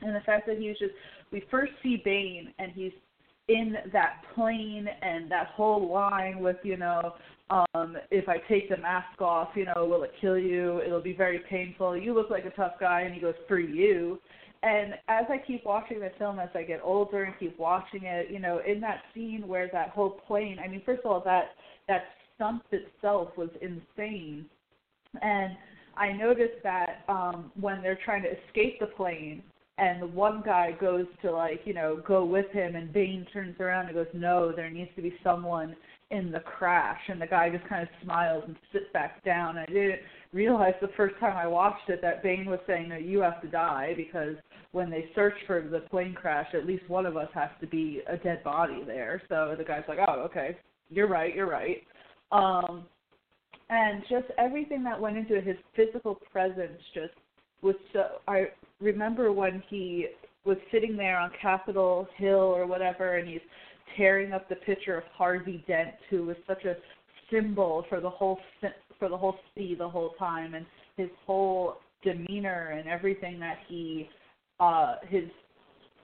and 0.02 0.16
the 0.16 0.22
fact 0.22 0.48
that 0.48 0.58
he 0.58 0.70
was 0.70 0.80
just 0.80 0.94
we 1.32 1.44
first 1.52 1.74
see 1.82 2.02
Bane 2.04 2.54
and 2.60 2.72
he's 2.72 2.94
in 3.48 3.76
that 3.92 4.22
plane 4.34 4.88
and 5.02 5.30
that 5.30 5.48
whole 5.48 5.92
line 5.92 6.40
with, 6.40 6.58
you 6.64 6.78
know, 6.78 7.14
um, 7.50 7.98
if 8.10 8.30
I 8.30 8.38
take 8.48 8.70
the 8.70 8.78
mask 8.78 9.22
off, 9.22 9.50
you 9.56 9.66
know, 9.66 9.86
will 9.86 10.04
it 10.04 10.14
kill 10.22 10.38
you? 10.38 10.82
It'll 10.82 11.02
be 11.02 11.14
very 11.14 11.42
painful. 11.50 11.98
You 11.98 12.14
look 12.14 12.30
like 12.30 12.46
a 12.46 12.52
tough 12.52 12.74
guy. 12.80 13.02
And 13.02 13.14
he 13.14 13.20
goes, 13.20 13.36
for 13.48 13.60
you. 13.60 14.20
And 14.64 14.94
as 15.10 15.26
I 15.30 15.38
keep 15.46 15.66
watching 15.66 16.00
the 16.00 16.12
film, 16.18 16.40
as 16.40 16.48
I 16.56 16.64
get 16.64 16.80
older 16.82 17.24
and 17.24 17.34
keep 17.38 17.60
watching 17.60 18.04
it, 18.04 18.32
you 18.32 18.40
know, 18.40 18.62
in 18.66 18.80
that 18.80 19.02
scene 19.14 19.46
where 19.46 19.70
that 19.74 19.90
whole 19.90 20.12
plane, 20.26 20.58
I 20.64 20.70
mean, 20.70 20.82
first 20.86 21.02
of 21.04 21.12
all, 21.12 21.22
that 21.26 21.50
that 21.90 22.04
stunt 22.36 22.64
itself 22.72 23.30
was 23.38 23.50
insane. 23.62 24.46
And 25.22 25.58
I 25.98 26.14
noticed 26.14 26.64
that 26.64 27.04
um, 27.10 27.52
when 27.60 27.82
they're 27.82 28.00
trying 28.06 28.24
to 28.24 28.30
escape 28.30 28.80
the 28.80 28.88
plane, 28.88 29.44
and 29.78 30.02
the 30.02 30.08
one 30.08 30.44
guy 30.46 30.72
goes 30.80 31.06
to 31.22 31.32
like, 31.32 31.62
you 31.66 31.74
know, 31.74 32.02
go 32.06 32.24
with 32.24 32.50
him, 32.52 32.76
and 32.76 32.94
Bane 32.94 33.26
turns 33.34 33.60
around 33.60 33.88
and 33.88 33.96
goes, 33.96 34.08
no, 34.14 34.52
there 34.52 34.70
needs 34.70 34.92
to 34.96 35.02
be 35.02 35.14
someone 35.24 35.76
in 36.14 36.32
the 36.32 36.40
crash 36.40 37.00
and 37.08 37.20
the 37.20 37.26
guy 37.26 37.50
just 37.50 37.68
kind 37.68 37.82
of 37.82 37.90
smiles 38.04 38.44
and 38.46 38.56
sits 38.72 38.86
back 38.94 39.24
down. 39.26 39.58
I 39.58 39.66
didn't 39.66 40.00
realize 40.32 40.74
the 40.80 40.92
first 40.96 41.16
time 41.20 41.36
I 41.36 41.48
watched 41.48 41.90
it 41.90 42.02
that 42.04 42.22
Bane 42.22 42.46
was 42.46 42.60
saying, 42.68 42.90
No, 42.90 42.98
you 42.98 43.20
have 43.22 43.42
to 43.42 43.48
die 43.48 43.94
because 43.98 44.36
when 44.74 44.92
they 44.92 45.10
search 45.16 45.34
for 45.48 45.62
the 45.62 45.80
plane 45.80 46.14
crash, 46.14 46.48
at 46.54 46.68
least 46.68 46.88
one 46.88 47.08
of 47.08 47.18
us 47.18 47.30
has 47.34 47.50
to 47.62 47.68
be 47.68 48.02
a 48.08 48.18
dead 48.18 48.44
body 48.44 48.84
there. 48.86 49.24
So 49.28 49.56
the 49.58 49.64
guy's 49.64 49.84
like, 49.88 49.98
Oh, 50.08 50.22
okay, 50.22 50.58
you're 50.90 51.08
right, 51.08 51.36
you're 51.36 51.50
right. 51.50 51.82
Um 52.32 52.86
and 53.70 54.04
just 54.08 54.28
everything 54.38 54.84
that 54.84 55.00
went 55.00 55.18
into 55.18 55.36
it, 55.36 55.48
his 55.48 55.58
physical 55.76 56.20
presence 56.32 56.80
just 56.94 57.14
was 57.64 57.76
so 57.92 58.20
I 58.28 58.50
remember 58.84 59.32
when 59.32 59.64
he 59.70 60.08
was 60.46 60.58
sitting 60.72 60.98
there 60.98 61.18
on 61.18 61.32
Capitol 61.42 62.08
Hill 62.18 62.36
or 62.36 62.68
whatever 62.68 63.18
and 63.18 63.28
he's 63.28 63.42
tearing 63.96 64.34
up 64.34 64.50
the 64.50 64.56
picture 64.56 64.98
of 64.98 65.04
Harvey 65.16 65.64
Dent, 65.68 65.92
who 66.10 66.26
was 66.26 66.36
such 66.48 66.66
a 66.66 66.76
symbol 67.32 67.86
for 67.90 68.00
the 68.00 68.10
whole 68.10 68.40
for 69.00 69.10
the 69.10 69.18
whole 69.18 69.36
city 69.54 69.76
the 69.76 69.88
whole 69.88 70.12
time, 70.20 70.54
and 70.54 70.66
his 70.98 71.10
whole 71.26 71.76
demeanor 72.04 72.76
and 72.78 72.88
everything 72.88 73.40
that 73.40 73.58
he, 73.68 74.10
uh, 74.60 74.96
his, 75.08 75.24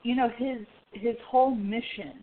you 0.02 0.16
know, 0.16 0.28
his 0.36 0.66
his 0.92 1.16
whole 1.28 1.54
mission 1.54 2.22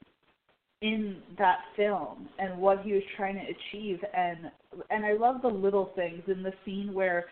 in 0.82 1.18
that 1.40 1.60
film 1.76 2.30
and 2.38 2.58
what 2.58 2.82
he 2.82 2.94
was 2.94 3.02
trying 3.16 3.36
to 3.36 3.42
achieve. 3.42 4.00
And 4.16 4.52
and 4.90 5.06
I 5.06 5.14
love 5.14 5.42
the 5.42 5.48
little 5.48 5.92
things 5.96 6.22
in 6.28 6.44
the 6.44 6.54
scene 6.66 6.94
where 6.94 7.26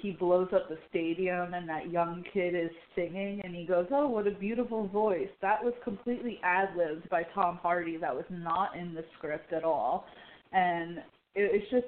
he 0.00 0.12
blows 0.12 0.48
up 0.52 0.68
the 0.68 0.78
stadium 0.90 1.54
and 1.54 1.68
that 1.68 1.90
young 1.90 2.24
kid 2.32 2.54
is 2.54 2.70
singing 2.94 3.40
and 3.44 3.54
he 3.54 3.64
goes, 3.64 3.86
"Oh, 3.90 4.08
what 4.08 4.26
a 4.26 4.32
beautiful 4.32 4.88
voice." 4.88 5.28
That 5.40 5.62
was 5.62 5.74
completely 5.84 6.40
ad-libbed 6.42 7.08
by 7.08 7.24
Tom 7.34 7.58
Hardy. 7.62 7.96
That 7.96 8.14
was 8.14 8.24
not 8.30 8.76
in 8.76 8.94
the 8.94 9.04
script 9.16 9.52
at 9.52 9.64
all. 9.64 10.06
And 10.52 10.98
it, 11.34 11.50
it's 11.52 11.70
just 11.70 11.86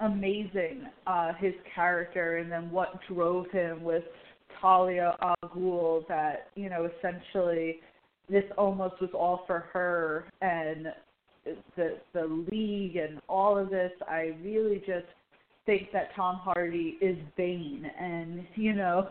amazing 0.00 0.86
uh 1.08 1.32
his 1.40 1.54
character 1.74 2.36
and 2.36 2.52
then 2.52 2.70
what 2.70 3.00
drove 3.08 3.50
him 3.50 3.82
with 3.82 4.04
Talia 4.60 5.16
al 5.20 5.50
Ghul 5.50 6.06
that, 6.06 6.48
you 6.54 6.70
know, 6.70 6.88
essentially 6.98 7.80
this 8.28 8.44
almost 8.56 9.00
was 9.00 9.10
all 9.12 9.42
for 9.46 9.60
her 9.72 10.26
and 10.40 10.88
the 11.76 11.98
the 12.12 12.46
league 12.50 12.96
and 12.96 13.20
all 13.28 13.56
of 13.58 13.70
this 13.70 13.92
I 14.06 14.36
really 14.42 14.78
just 14.86 15.06
think 15.68 15.92
that 15.92 16.08
Tom 16.16 16.36
Hardy 16.36 16.96
is 17.02 17.18
Bane, 17.36 17.84
and 18.00 18.46
you 18.54 18.72
know, 18.72 19.10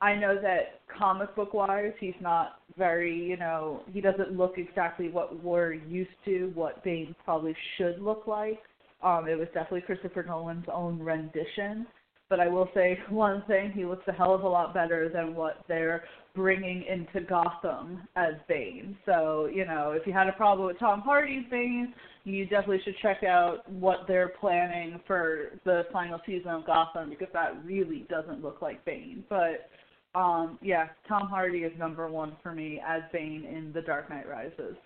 I 0.00 0.14
know 0.14 0.40
that 0.40 0.80
comic 0.96 1.34
book 1.34 1.52
wise, 1.52 1.92
he's 1.98 2.14
not 2.20 2.60
very, 2.78 3.12
you 3.12 3.36
know, 3.36 3.82
he 3.92 4.00
doesn't 4.00 4.30
look 4.30 4.58
exactly 4.58 5.08
what 5.08 5.42
we're 5.42 5.72
used 5.72 6.10
to, 6.24 6.52
what 6.54 6.84
Bane 6.84 7.16
probably 7.24 7.56
should 7.76 8.00
look 8.00 8.28
like. 8.28 8.60
Um, 9.02 9.26
it 9.28 9.36
was 9.36 9.48
definitely 9.48 9.80
Christopher 9.80 10.22
Nolan's 10.22 10.66
own 10.72 11.00
rendition. 11.00 11.84
But 12.30 12.38
I 12.38 12.46
will 12.46 12.68
say 12.74 12.96
one 13.10 13.42
thing: 13.48 13.72
he 13.74 13.84
looks 13.84 14.06
a 14.06 14.12
hell 14.12 14.34
of 14.34 14.44
a 14.44 14.48
lot 14.48 14.72
better 14.72 15.08
than 15.08 15.34
what 15.34 15.64
they're 15.66 16.04
bringing 16.32 16.84
into 16.84 17.26
Gotham 17.26 18.06
as 18.14 18.34
Bane. 18.48 18.96
So 19.04 19.48
you 19.52 19.66
know, 19.66 19.96
if 20.00 20.06
you 20.06 20.12
had 20.12 20.28
a 20.28 20.32
problem 20.32 20.68
with 20.68 20.78
Tom 20.78 21.00
Hardy's 21.00 21.44
Bane, 21.50 21.92
you 22.24 22.44
definitely 22.46 22.80
should 22.84 22.96
check 23.02 23.22
out 23.24 23.70
what 23.70 24.00
they're 24.06 24.32
planning 24.40 25.00
for 25.06 25.58
the 25.64 25.86
final 25.92 26.20
season 26.24 26.50
of 26.50 26.66
Gotham 26.66 27.10
because 27.10 27.28
that 27.32 27.64
really 27.64 28.06
doesn't 28.08 28.42
look 28.42 28.62
like 28.62 28.84
Bane. 28.84 29.24
But 29.28 29.68
um 30.14 30.58
yeah, 30.62 30.88
Tom 31.08 31.28
Hardy 31.28 31.60
is 31.60 31.72
number 31.78 32.08
one 32.08 32.36
for 32.42 32.52
me 32.52 32.80
as 32.86 33.02
Bane 33.12 33.44
in 33.44 33.72
The 33.72 33.82
Dark 33.82 34.10
Knight 34.10 34.28
Rises. 34.28 34.76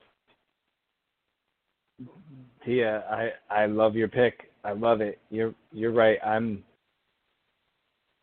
Tia, 2.65 3.05
I 3.11 3.63
I 3.63 3.67
love 3.67 3.95
your 3.97 4.09
pick. 4.09 4.51
I 4.65 4.73
love 4.73 5.01
it. 5.01 5.19
You're 5.31 5.55
you're 5.73 5.93
right. 5.93 6.19
I'm 6.25 6.65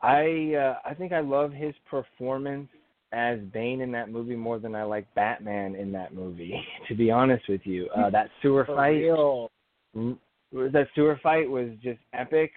I 0.01 0.53
uh, 0.55 0.75
I 0.89 0.93
think 0.93 1.13
I 1.13 1.21
love 1.21 1.51
his 1.51 1.73
performance 1.89 2.69
as 3.13 3.39
Bane 3.53 3.81
in 3.81 3.91
that 3.91 4.09
movie 4.09 4.35
more 4.35 4.59
than 4.59 4.75
I 4.75 4.83
like 4.83 5.05
Batman 5.13 5.75
in 5.75 5.91
that 5.93 6.13
movie. 6.13 6.59
to 6.87 6.95
be 6.95 7.11
honest 7.11 7.47
with 7.47 7.61
you, 7.63 7.87
uh, 7.95 8.09
that 8.09 8.29
sewer 8.41 8.65
For 8.65 8.75
fight, 8.75 8.89
real. 8.89 9.51
that 9.93 10.87
sewer 10.95 11.19
fight 11.21 11.49
was 11.49 11.69
just 11.81 11.99
epic. 12.13 12.51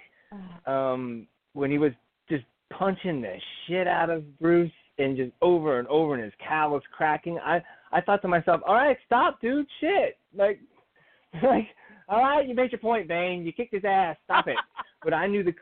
Um, 0.67 1.27
when 1.53 1.71
he 1.71 1.79
was 1.79 1.93
just 2.29 2.45
punching 2.77 3.21
the 3.23 3.37
shit 3.67 3.87
out 3.87 4.11
of 4.11 4.39
Bruce 4.41 4.73
and 4.99 5.17
just 5.17 5.33
over 5.41 5.79
and 5.79 5.87
over, 5.89 6.15
and 6.15 6.25
his 6.25 6.33
cow 6.47 6.71
was 6.71 6.83
cracking. 6.97 7.39
I 7.39 7.63
I 7.93 8.01
thought 8.01 8.23
to 8.23 8.29
myself, 8.29 8.61
all 8.67 8.75
right, 8.75 8.97
stop, 9.07 9.41
dude, 9.41 9.67
shit, 9.81 10.19
like 10.35 10.59
like. 11.43 11.69
All 12.09 12.21
right, 12.21 12.47
you 12.47 12.55
made 12.55 12.71
your 12.71 12.79
point, 12.79 13.09
Bane. 13.09 13.45
You 13.45 13.53
kicked 13.53 13.75
his 13.75 13.85
ass. 13.85 14.17
Stop 14.27 14.47
it. 14.47 14.55
but 15.03 15.13
I 15.13 15.27
knew 15.27 15.43
the 15.43 15.53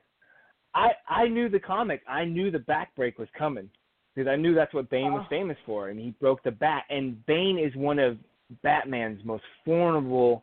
I 0.75 0.91
I 1.09 1.27
knew 1.27 1.49
the 1.49 1.59
comic. 1.59 2.03
I 2.07 2.27
knew 2.27 2.51
the 2.51 2.59
backbreak 2.59 3.19
was 3.19 3.29
coming 3.39 3.71
because 4.15 4.29
I 4.29 4.37
knew 4.37 4.55
that's 4.55 4.75
what 4.75 4.89
Bane 4.91 5.13
was 5.13 5.23
Oh. 5.27 5.29
famous 5.31 5.59
for, 5.67 5.89
and 5.89 5.99
he 5.99 6.11
broke 6.21 6.43
the 6.43 6.51
bat. 6.53 6.85
And 6.91 7.25
Bane 7.27 7.59
is 7.59 7.75
one 7.77 7.99
of 7.99 8.19
Batman's 8.63 9.25
most 9.25 9.45
formidable 9.65 10.43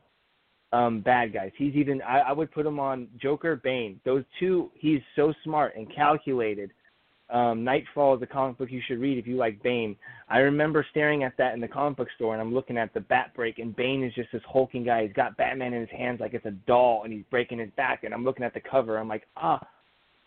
um 0.74 1.02
bad 1.02 1.34
guys. 1.34 1.52
He's 1.58 1.76
even 1.76 2.02
I, 2.02 2.20
I 2.20 2.32
would 2.32 2.52
put 2.52 2.66
him 2.66 2.80
on 2.80 3.08
Joker, 3.18 3.58
Bane. 3.58 4.00
Those 4.06 4.24
two 4.40 4.72
he's 4.74 5.02
so 5.16 5.34
smart 5.44 5.76
and 5.76 5.94
calculated. 5.94 6.72
Um 7.30 7.64
Knightfall 7.66 8.16
is 8.16 8.22
a 8.22 8.26
comic 8.26 8.58
book 8.58 8.72
you 8.72 8.82
should 8.88 9.00
read 9.00 9.18
if 9.18 9.28
you 9.28 9.36
like 9.36 9.62
Bane. 9.64 9.98
I 10.30 10.40
remember 10.40 10.86
staring 10.90 11.24
at 11.24 11.36
that 11.38 11.54
in 11.54 11.60
the 11.62 11.68
comic 11.68 11.98
book 11.98 12.08
store 12.16 12.34
and 12.34 12.42
I'm 12.42 12.54
looking 12.54 12.78
at 12.78 12.94
the 12.94 13.02
bat 13.02 13.34
break 13.36 13.60
and 13.60 13.76
Bane 13.76 14.02
is 14.04 14.14
just 14.14 14.32
this 14.32 14.42
hulking 14.48 14.86
guy. 14.86 15.04
He's 15.04 15.14
got 15.14 15.36
Batman 15.38 15.74
in 15.74 15.82
his 15.82 15.90
hands 15.90 16.20
like 16.22 16.34
it's 16.34 16.46
a 16.46 16.52
doll 16.52 17.02
and 17.04 17.12
he's 17.12 17.26
breaking 17.30 17.60
his 17.60 17.72
back 17.76 18.04
and 18.06 18.14
I'm 18.14 18.24
looking 18.24 18.46
at 18.46 18.54
the 18.54 18.62
cover. 18.62 18.98
I'm 18.98 19.10
like, 19.10 19.28
ah 19.38 19.60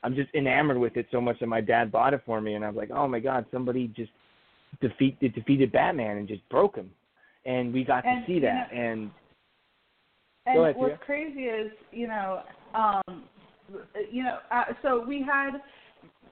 I'm 0.04 0.14
just 0.14 0.32
enamored 0.34 0.76
with 0.78 0.96
it 0.96 1.06
so 1.10 1.20
much 1.20 1.40
that 1.40 1.46
my 1.46 1.60
dad 1.62 1.90
bought 1.90 2.12
it 2.14 2.20
for 2.26 2.40
me 2.40 2.54
and 2.54 2.64
I 2.64 2.68
was 2.68 2.76
like, 2.76 2.90
Oh 2.92 3.08
my 3.08 3.18
god, 3.20 3.46
somebody 3.50 3.88
just 3.96 4.12
defeated 4.80 5.34
defeated 5.34 5.72
Batman 5.72 6.18
and 6.18 6.28
just 6.28 6.46
broke 6.50 6.76
him. 6.76 6.90
And 7.46 7.72
we 7.72 7.84
got 7.84 8.04
And, 8.06 8.24
to 8.26 8.32
see 8.32 8.38
that 8.40 8.72
know- 8.72 8.78
and 8.80 9.10
And 10.46 10.60
ahead, 10.60 10.76
what's 10.76 10.90
Tia. 10.90 10.98
crazy 11.06 11.44
is, 11.46 11.72
you 11.90 12.06
know, 12.06 12.42
um, 12.74 13.24
you 14.12 14.22
know, 14.22 14.38
uh, 14.50 14.64
so 14.82 15.02
we 15.06 15.22
had, 15.22 15.52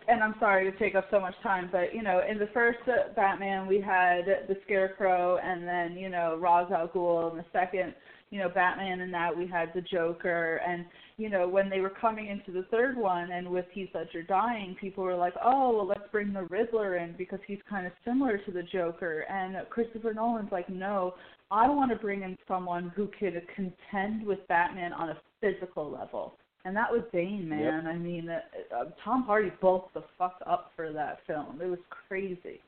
and 0.06 0.22
I'm 0.22 0.34
sorry 0.38 0.70
to 0.70 0.78
take 0.78 0.94
up 0.94 1.06
so 1.10 1.18
much 1.18 1.34
time, 1.42 1.70
but 1.72 1.94
you 1.94 2.02
know, 2.02 2.20
in 2.28 2.38
the 2.38 2.48
first 2.48 2.80
uh, 2.88 3.12
Batman 3.16 3.66
we 3.66 3.80
had 3.80 4.26
the 4.48 4.56
Scarecrow, 4.64 5.38
and 5.38 5.66
then 5.66 5.96
you 5.96 6.10
know 6.10 6.36
Ra's 6.38 6.70
al 6.72 6.88
Ghul, 6.88 7.30
and 7.30 7.38
the 7.40 7.44
second, 7.52 7.94
you 8.32 8.38
know, 8.38 8.48
Batman, 8.48 9.02
and 9.02 9.12
that 9.12 9.36
we 9.36 9.46
had 9.46 9.70
the 9.74 9.82
Joker, 9.82 10.58
and 10.66 10.86
you 11.18 11.28
know, 11.28 11.46
when 11.46 11.68
they 11.68 11.80
were 11.80 11.90
coming 11.90 12.28
into 12.28 12.50
the 12.50 12.66
third 12.70 12.96
one, 12.96 13.30
and 13.30 13.46
with 13.46 13.66
Heath 13.72 13.90
Ledger 13.94 14.22
dying, 14.22 14.74
people 14.80 15.04
were 15.04 15.14
like, 15.14 15.34
oh, 15.44 15.76
well, 15.76 15.86
let's 15.86 16.10
bring 16.10 16.32
the 16.32 16.44
Riddler 16.44 16.96
in 16.96 17.14
because 17.18 17.40
he's 17.46 17.58
kind 17.68 17.86
of 17.86 17.92
similar 18.06 18.38
to 18.38 18.50
the 18.50 18.62
Joker, 18.62 19.26
and 19.28 19.54
Christopher 19.68 20.14
Nolan's 20.14 20.50
like, 20.50 20.70
no, 20.70 21.12
I 21.50 21.68
want 21.68 21.90
to 21.90 21.96
bring 21.96 22.22
in 22.22 22.38
someone 22.48 22.90
who 22.96 23.10
could 23.20 23.34
contend 23.54 24.26
with 24.26 24.38
Batman 24.48 24.94
on 24.94 25.10
a 25.10 25.18
physical 25.42 25.90
level. 25.90 26.38
And 26.64 26.74
that 26.74 26.90
was 26.90 27.02
Bane, 27.12 27.46
man. 27.46 27.86
I 27.86 27.98
mean, 27.98 28.30
uh, 28.30 28.38
uh, 28.74 28.84
Tom 29.04 29.24
Hardy 29.24 29.52
bulked 29.60 29.92
the 29.92 30.04
fuck 30.16 30.38
up 30.46 30.70
for 30.74 30.90
that 30.92 31.18
film. 31.26 31.60
It 31.60 31.66
was 31.66 31.80
crazy. 32.08 32.60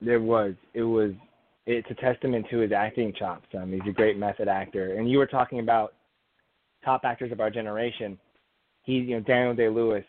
There 0.00 0.20
was. 0.20 0.54
It 0.74 0.84
was. 0.84 1.10
It's 1.70 1.86
a 1.90 1.94
testament 1.94 2.46
to 2.50 2.60
his 2.60 2.72
acting 2.72 3.12
chops. 3.12 3.46
Um, 3.54 3.70
he's 3.70 3.82
a 3.86 3.92
great 3.92 4.16
method 4.16 4.48
actor. 4.48 4.94
And 4.94 5.10
you 5.10 5.18
were 5.18 5.26
talking 5.26 5.60
about 5.60 5.92
top 6.82 7.02
actors 7.04 7.30
of 7.30 7.40
our 7.40 7.50
generation. 7.50 8.18
He's, 8.84 9.06
you 9.06 9.16
know, 9.16 9.20
Daniel 9.20 9.54
Day 9.54 9.68
Lewis, 9.68 10.04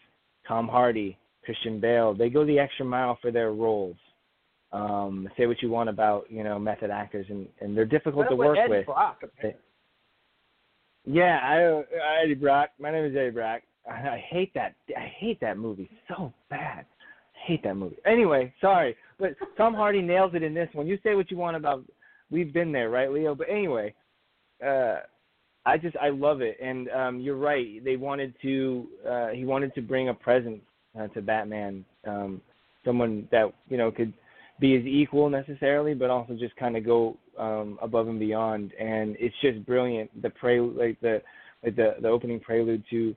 Tom 0.47 0.69
Hardy, 0.69 1.17
Christian 1.43 1.81
Bale. 1.81 2.13
They 2.13 2.29
go 2.29 2.45
the 2.45 2.57
extra 2.57 2.85
mile 2.85 3.17
for 3.21 3.29
their 3.29 3.51
roles. 3.51 3.97
Um, 4.71 5.27
say 5.35 5.47
what 5.47 5.61
you 5.61 5.69
want 5.69 5.89
about, 5.89 6.31
you 6.31 6.45
know, 6.45 6.57
method 6.59 6.91
actors, 6.91 7.25
and 7.27 7.45
and 7.59 7.75
they're 7.75 7.85
difficult 7.85 8.27
What 8.27 8.29
to 8.29 8.35
work 8.35 8.57
Eddie 8.57 8.69
with. 8.69 8.85
Brock. 8.85 9.21
Yeah, 11.05 11.39
I 11.43 12.23
Eddie 12.23 12.35
Brock. 12.35 12.69
My 12.79 12.91
name 12.91 13.03
is 13.03 13.15
Eddie 13.17 13.31
Brock. 13.31 13.63
I, 13.89 13.93
I 13.95 14.25
hate 14.29 14.53
that. 14.53 14.75
I 14.95 15.11
hate 15.17 15.41
that 15.41 15.57
movie 15.57 15.89
so 16.07 16.31
bad. 16.49 16.85
I 17.35 17.47
hate 17.47 17.63
that 17.63 17.75
movie. 17.75 17.97
Anyway, 18.05 18.53
sorry, 18.61 18.95
but 19.19 19.31
Tom 19.57 19.73
Hardy 19.73 20.01
nails 20.01 20.31
it 20.33 20.43
in 20.43 20.53
this 20.53 20.69
one. 20.73 20.87
You 20.87 20.97
say 21.03 21.15
what 21.15 21.29
you 21.29 21.37
want 21.37 21.57
about. 21.57 21.83
We've 22.31 22.53
been 22.53 22.71
there, 22.71 22.89
right, 22.89 23.11
Leo? 23.11 23.35
But 23.35 23.49
anyway, 23.49 23.93
uh, 24.65 24.97
I 25.65 25.77
just 25.77 25.95
I 25.97 26.09
love 26.09 26.41
it, 26.41 26.57
and 26.61 26.89
um, 26.89 27.19
you're 27.19 27.35
right. 27.35 27.83
They 27.83 27.95
wanted 27.95 28.33
to. 28.41 28.87
Uh, 29.07 29.27
he 29.29 29.45
wanted 29.45 29.73
to 29.75 29.81
bring 29.81 30.09
a 30.09 30.13
presence 30.13 30.61
uh, 30.99 31.07
to 31.09 31.21
Batman. 31.21 31.85
Um, 32.07 32.41
someone 32.85 33.27
that 33.31 33.53
you 33.67 33.77
know 33.77 33.91
could 33.91 34.13
be 34.59 34.77
his 34.77 34.85
equal 34.85 35.29
necessarily, 35.29 35.93
but 35.93 36.09
also 36.09 36.33
just 36.33 36.55
kind 36.55 36.77
of 36.77 36.85
go 36.85 37.17
um, 37.37 37.77
above 37.81 38.07
and 38.07 38.19
beyond. 38.19 38.73
And 38.79 39.15
it's 39.19 39.35
just 39.41 39.65
brilliant. 39.65 40.21
The 40.21 40.29
pre 40.29 40.59
like 40.59 40.99
the 41.01 41.21
like 41.63 41.75
the 41.75 41.95
the 42.01 42.07
opening 42.07 42.39
prelude 42.39 42.83
to 42.89 43.15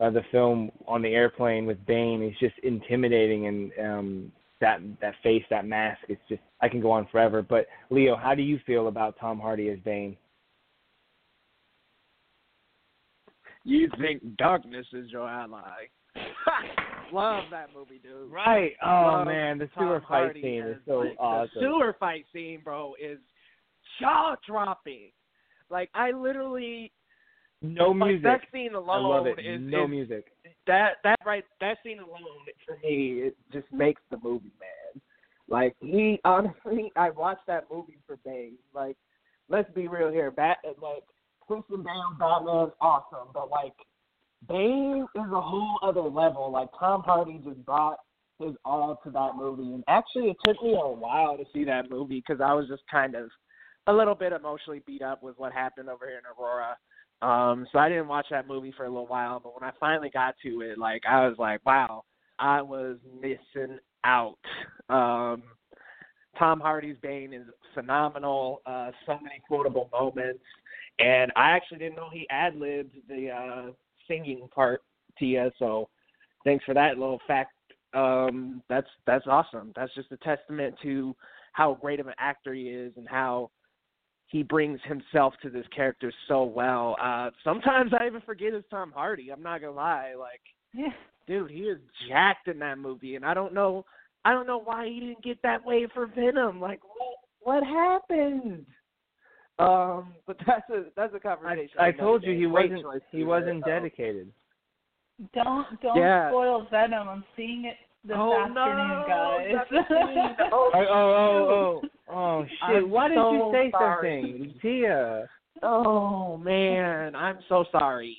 uh, 0.00 0.10
the 0.10 0.22
film 0.32 0.70
on 0.86 1.02
the 1.02 1.14
airplane 1.14 1.66
with 1.66 1.84
Bane 1.86 2.22
is 2.22 2.36
just 2.40 2.58
intimidating, 2.62 3.46
and 3.46 3.72
um, 3.80 4.32
that 4.60 4.80
that 5.00 5.14
face, 5.22 5.44
that 5.50 5.66
mask. 5.66 6.00
It's 6.08 6.20
just 6.28 6.42
I 6.60 6.68
can 6.68 6.80
go 6.80 6.90
on 6.90 7.06
forever. 7.10 7.42
But 7.42 7.66
Leo, 7.90 8.16
how 8.16 8.34
do 8.34 8.42
you 8.42 8.58
feel 8.66 8.88
about 8.88 9.16
Tom 9.18 9.38
Hardy 9.38 9.68
as 9.70 9.78
Bane? 9.80 10.16
You 13.64 13.88
think 13.98 14.36
darkness 14.36 14.86
is 14.92 15.10
your 15.10 15.28
ally? 15.28 15.86
Love 17.12 17.44
that 17.50 17.70
movie, 17.74 18.00
dude. 18.02 18.30
Right. 18.30 18.72
Oh 18.84 19.16
Love 19.18 19.26
man, 19.26 19.58
the 19.58 19.66
Tom 19.68 19.84
sewer 19.84 20.00
fight 20.00 20.08
Hardy 20.08 20.42
scene 20.42 20.62
is 20.62 20.76
so 20.86 20.98
like, 20.98 21.16
awesome. 21.18 21.50
The 21.54 21.60
sewer 21.60 21.96
fight 21.98 22.24
scene, 22.32 22.60
bro, 22.62 22.94
is 23.02 23.18
jaw 24.00 24.36
dropping. 24.46 25.10
Like 25.70 25.90
I 25.94 26.12
literally 26.12 26.92
no 27.64 27.88
like 27.90 28.08
music. 28.08 28.22
that 28.24 28.40
scene 28.52 28.74
alone 28.74 29.04
I 29.04 29.08
love 29.16 29.26
it. 29.26 29.38
is 29.44 29.60
no 29.60 29.84
is- 29.84 29.90
music. 29.90 30.26
that 30.66 30.94
that 31.04 31.18
right 31.26 31.44
that 31.60 31.78
scene 31.82 31.98
alone 31.98 32.20
for 32.66 32.76
me 32.82 33.22
it 33.26 33.36
just 33.52 33.66
makes 33.72 34.02
the 34.10 34.18
movie 34.22 34.52
man. 34.60 35.02
Like 35.48 35.76
he 35.80 36.20
honestly, 36.24 36.90
I 36.96 37.10
watched 37.10 37.46
that 37.46 37.66
movie 37.70 37.98
for 38.06 38.16
Bane. 38.24 38.56
Like, 38.74 38.96
let's 39.48 39.70
be 39.74 39.88
real 39.88 40.10
here. 40.10 40.30
Bat 40.30 40.58
like 40.80 41.04
Christian 41.46 41.82
Bale 41.82 42.16
Batman 42.18 42.70
awesome, 42.80 43.28
but 43.32 43.50
like 43.50 43.74
Bane 44.48 45.06
is 45.14 45.32
a 45.32 45.40
whole 45.40 45.78
other 45.82 46.02
level. 46.02 46.50
Like 46.50 46.68
Tom 46.78 47.02
Hardy 47.02 47.40
just 47.44 47.64
brought 47.64 47.98
his 48.38 48.54
all 48.64 48.98
to 49.04 49.10
that 49.10 49.36
movie, 49.36 49.74
and 49.74 49.84
actually 49.88 50.30
it 50.30 50.36
took 50.44 50.60
me 50.62 50.72
a 50.74 50.88
while 50.88 51.36
to 51.36 51.44
see 51.52 51.64
that 51.64 51.90
movie 51.90 52.22
because 52.26 52.40
I 52.40 52.52
was 52.52 52.66
just 52.68 52.82
kind 52.90 53.14
of 53.14 53.28
a 53.86 53.92
little 53.92 54.14
bit 54.14 54.32
emotionally 54.32 54.82
beat 54.86 55.02
up 55.02 55.22
with 55.22 55.38
what 55.38 55.52
happened 55.52 55.88
over 55.88 56.06
here 56.06 56.18
in 56.18 56.24
Aurora. 56.38 56.76
Um, 57.24 57.66
so 57.72 57.78
I 57.78 57.88
didn't 57.88 58.08
watch 58.08 58.26
that 58.30 58.46
movie 58.46 58.74
for 58.76 58.84
a 58.84 58.88
little 58.88 59.06
while, 59.06 59.40
but 59.40 59.58
when 59.58 59.66
I 59.66 59.72
finally 59.80 60.10
got 60.10 60.34
to 60.42 60.60
it, 60.60 60.76
like 60.76 61.04
I 61.08 61.26
was 61.26 61.36
like, 61.38 61.64
wow, 61.64 62.04
I 62.38 62.60
was 62.60 62.98
missing 63.18 63.78
out. 64.04 64.36
Um, 64.90 65.42
Tom 66.38 66.60
Hardy's 66.60 66.98
Bane 67.00 67.32
is 67.32 67.46
phenomenal. 67.72 68.60
Uh, 68.66 68.90
so 69.06 69.14
many 69.22 69.40
quotable 69.48 69.88
moments, 69.90 70.44
and 70.98 71.32
I 71.34 71.52
actually 71.52 71.78
didn't 71.78 71.96
know 71.96 72.10
he 72.12 72.26
ad 72.28 72.56
libbed 72.56 72.94
the 73.08 73.30
uh, 73.30 73.70
singing 74.06 74.46
part, 74.54 74.82
Tia. 75.18 75.50
So 75.58 75.88
thanks 76.44 76.66
for 76.66 76.74
that 76.74 76.98
little 76.98 77.20
fact. 77.26 77.52
Um, 77.94 78.62
that's 78.68 78.88
that's 79.06 79.26
awesome. 79.26 79.72
That's 79.74 79.94
just 79.94 80.12
a 80.12 80.18
testament 80.18 80.74
to 80.82 81.16
how 81.52 81.78
great 81.80 82.00
of 82.00 82.06
an 82.06 82.14
actor 82.18 82.52
he 82.52 82.64
is 82.64 82.92
and 82.98 83.08
how 83.08 83.50
he 84.34 84.42
brings 84.42 84.80
himself 84.82 85.32
to 85.40 85.48
this 85.48 85.64
character 85.72 86.12
so 86.26 86.42
well. 86.42 86.96
Uh 87.00 87.30
sometimes 87.44 87.92
I 87.96 88.04
even 88.06 88.20
forget 88.22 88.52
it's 88.52 88.68
Tom 88.68 88.90
Hardy. 88.92 89.30
I'm 89.30 89.44
not 89.44 89.60
gonna 89.60 89.72
lie. 89.76 90.14
Like, 90.18 90.40
Yeah. 90.72 90.92
dude, 91.28 91.52
he 91.52 91.68
is 91.74 91.78
jacked 92.08 92.48
in 92.48 92.58
that 92.58 92.78
movie, 92.78 93.14
and 93.14 93.24
I 93.24 93.32
don't 93.32 93.54
know, 93.54 93.84
I 94.24 94.32
don't 94.32 94.48
know 94.48 94.58
why 94.58 94.88
he 94.88 94.98
didn't 94.98 95.22
get 95.22 95.40
that 95.42 95.64
way 95.64 95.86
for 95.94 96.06
Venom. 96.06 96.60
Like, 96.60 96.80
what 96.82 97.14
what 97.42 97.62
happened? 97.62 98.66
Um, 99.60 100.14
but 100.26 100.36
that's 100.44 100.68
a 100.68 100.86
that's 100.96 101.14
a 101.14 101.20
conversation. 101.20 101.78
I 101.78 101.90
another 101.90 102.02
told 102.02 102.24
you 102.24 102.32
he 102.32 102.46
Great 102.46 102.72
wasn't 102.72 103.02
he 103.12 103.22
wasn't 103.22 103.64
dedicated. 103.64 104.32
Don't 105.32 105.80
don't 105.80 105.96
Yeah. 105.96 106.30
spoil 106.30 106.66
Venom. 106.72 107.08
I'm 107.08 107.24
seeing 107.36 107.66
it 107.66 107.76
this 108.04 108.16
Oh, 108.18 108.32
afternoon, 108.36 108.88
no, 108.88 109.04
guys. 109.06 109.54
Justine. 109.70 110.36
Oh, 110.52 110.72
Oh 110.74 110.86
oh 110.90 111.82
oh 111.84 111.88
oh, 112.10 112.44
shit! 112.44 112.84
I'm 112.84 112.90
Why 112.90 113.08
didn't 113.08 113.32
you 113.32 113.50
say 113.52 113.70
sorry. 113.70 114.22
something, 114.22 114.54
Tia? 114.60 115.28
Oh 115.62 116.36
man, 116.36 117.14
I'm 117.14 117.38
so 117.48 117.64
sorry. 117.70 118.16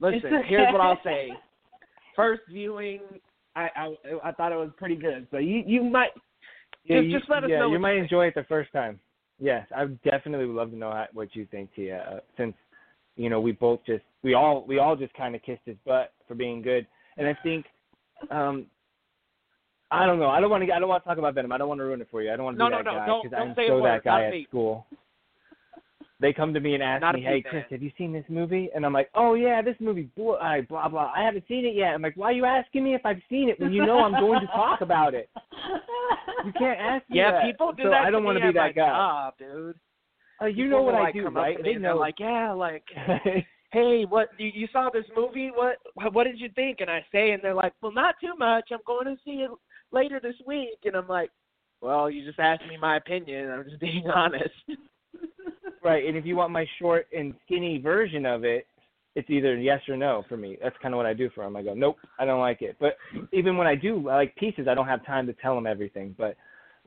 Listen, 0.00 0.20
It's 0.32 0.48
here's 0.48 0.72
what 0.72 0.80
I'll 0.80 1.00
say. 1.04 1.30
First 2.14 2.42
viewing, 2.48 3.00
I, 3.56 3.68
I 3.76 3.94
I 4.24 4.32
thought 4.32 4.52
it 4.52 4.56
was 4.56 4.70
pretty 4.76 4.96
good. 4.96 5.26
So 5.30 5.38
you 5.38 5.62
you 5.66 5.82
might 5.82 6.10
Yeah, 6.84 7.00
Just- 7.00 7.08
you, 7.10 7.18
just 7.18 7.30
let 7.30 7.44
us 7.44 7.50
yeah, 7.50 7.58
know 7.60 7.70
you 7.72 7.78
might 7.78 7.94
you 7.94 8.02
enjoy 8.02 8.26
it 8.26 8.34
the 8.34 8.44
first 8.44 8.72
time. 8.72 8.98
Yes, 9.40 9.66
I 9.76 9.84
would 9.84 10.02
definitely 10.02 10.46
would 10.46 10.56
love 10.56 10.70
to 10.70 10.76
know 10.76 10.90
how, 10.90 11.06
what 11.12 11.34
you 11.36 11.46
think, 11.50 11.72
Tia. 11.74 11.98
Uh, 12.10 12.20
since 12.36 12.54
you 13.16 13.28
know 13.28 13.40
we 13.40 13.52
both 13.52 13.80
just 13.86 14.04
we 14.22 14.34
all 14.34 14.64
we 14.66 14.78
all 14.78 14.96
just 14.96 15.14
kind 15.14 15.34
of 15.34 15.42
kissed 15.42 15.62
his 15.64 15.76
butt 15.84 16.12
for 16.26 16.34
being 16.34 16.62
good, 16.62 16.86
and 17.16 17.26
I 17.26 17.36
think 17.42 17.66
um 18.30 18.66
I 19.90 20.04
don't 20.06 20.18
know. 20.18 20.28
I 20.28 20.40
don't 20.40 20.50
want 20.50 20.64
to. 20.66 20.72
I 20.72 20.78
don't 20.78 20.88
want 20.88 21.02
to 21.02 21.08
talk 21.08 21.18
about 21.18 21.34
Venom. 21.34 21.50
I 21.52 21.58
don't 21.58 21.68
want 21.68 21.78
to 21.78 21.84
ruin 21.84 22.00
it 22.00 22.08
for 22.10 22.22
you. 22.22 22.30
I 22.32 22.36
don't 22.36 22.44
want 22.44 22.56
to 22.56 22.58
No, 22.58 22.66
be 22.68 22.70
no, 22.72 22.76
that 22.78 22.84
no, 22.84 22.92
guy 22.92 23.06
don't- 23.06 23.22
because 23.22 23.38
don't 23.38 23.48
I'm 23.50 23.68
so 23.80 23.82
that 23.84 24.04
guy 24.04 24.24
at 24.26 24.32
peep. 24.32 24.48
school. 24.48 24.86
They 26.20 26.32
come 26.32 26.52
to 26.52 26.58
me 26.60 26.74
and 26.74 26.82
ask 26.82 27.00
Not 27.00 27.14
me, 27.14 27.22
"Hey, 27.22 27.40
Chris, 27.42 27.64
have 27.70 27.80
you 27.80 27.92
seen 27.96 28.12
this 28.12 28.24
movie?" 28.28 28.70
And 28.74 28.84
I'm 28.84 28.92
like, 28.92 29.08
"Oh 29.14 29.34
yeah, 29.34 29.62
this 29.62 29.76
movie, 29.78 30.08
blah 30.16 30.60
blah 30.68 30.88
blah. 30.88 31.12
I 31.14 31.22
haven't 31.22 31.46
seen 31.46 31.64
it 31.64 31.74
yet." 31.76 31.94
I'm 31.94 32.02
like, 32.02 32.16
"Why 32.16 32.30
are 32.30 32.32
you 32.32 32.44
asking 32.44 32.82
me 32.82 32.94
if 32.94 33.06
I've 33.06 33.22
seen 33.30 33.48
it 33.48 33.58
when 33.60 33.72
you 33.72 33.86
know 33.86 34.00
I'm 34.00 34.12
going 34.20 34.40
to 34.40 34.46
talk 34.48 34.80
about 34.80 35.14
it? 35.14 35.30
You 36.44 36.52
can't 36.58 36.78
ask 36.80 37.08
me 37.08 37.18
yeah, 37.18 37.30
that." 37.32 37.44
people 37.44 37.72
do 37.72 37.84
so 37.84 37.90
that. 37.90 38.02
I 38.02 38.10
don't 38.10 38.24
want 38.24 38.36
to 38.38 38.46
be 38.46 38.52
that 38.52 38.74
guy. 38.74 38.88
Job, 38.88 39.34
dude. 39.38 39.76
Uh, 40.42 40.46
you 40.46 40.64
People 40.64 40.70
know 40.78 40.82
what 40.82 40.94
I 40.96 41.12
do, 41.12 41.28
right? 41.28 41.56
They 41.62 41.74
know. 41.74 41.96
like, 41.96 42.20
yeah, 42.20 42.52
like, 42.52 42.84
hey, 43.72 44.04
what 44.04 44.28
you, 44.38 44.50
you 44.54 44.68
saw 44.72 44.88
this 44.92 45.04
movie? 45.16 45.50
What 45.54 45.76
what 46.12 46.24
did 46.24 46.40
you 46.40 46.48
think? 46.54 46.80
And 46.80 46.90
I 46.90 47.04
say, 47.12 47.30
and 47.30 47.42
they're 47.42 47.54
like, 47.54 47.72
well, 47.80 47.92
not 47.92 48.16
too 48.20 48.34
much. 48.36 48.68
I'm 48.72 48.78
going 48.86 49.06
to 49.06 49.16
see 49.24 49.42
it 49.42 49.50
later 49.92 50.20
this 50.20 50.34
week. 50.46 50.78
And 50.84 50.94
I'm 50.94 51.08
like, 51.08 51.30
well, 51.80 52.10
you 52.10 52.24
just 52.24 52.38
asked 52.38 52.66
me 52.68 52.76
my 52.76 52.96
opinion. 52.96 53.50
I'm 53.50 53.64
just 53.64 53.80
being 53.80 54.06
honest. 54.12 54.50
right. 55.84 56.04
And 56.04 56.16
if 56.16 56.24
you 56.24 56.36
want 56.36 56.52
my 56.52 56.66
short 56.78 57.06
and 57.16 57.34
skinny 57.44 57.78
version 57.78 58.26
of 58.26 58.44
it, 58.44 58.66
it's 59.14 59.30
either 59.30 59.56
yes 59.56 59.80
or 59.88 59.96
no 59.96 60.24
for 60.28 60.36
me. 60.36 60.58
That's 60.62 60.76
kind 60.80 60.94
of 60.94 60.96
what 60.96 61.06
I 61.06 61.12
do 61.12 61.28
for 61.34 61.42
him. 61.42 61.56
I 61.56 61.62
go, 61.62 61.74
nope, 61.74 61.96
I 62.20 62.24
don't 62.24 62.40
like 62.40 62.62
it. 62.62 62.76
But 62.78 62.96
even 63.32 63.56
when 63.56 63.66
I 63.66 63.74
do 63.74 64.08
I 64.08 64.14
like 64.14 64.36
pieces, 64.36 64.68
I 64.68 64.74
don't 64.74 64.86
have 64.86 65.04
time 65.04 65.26
to 65.26 65.32
tell 65.32 65.58
him 65.58 65.66
everything. 65.66 66.14
But 66.16 66.36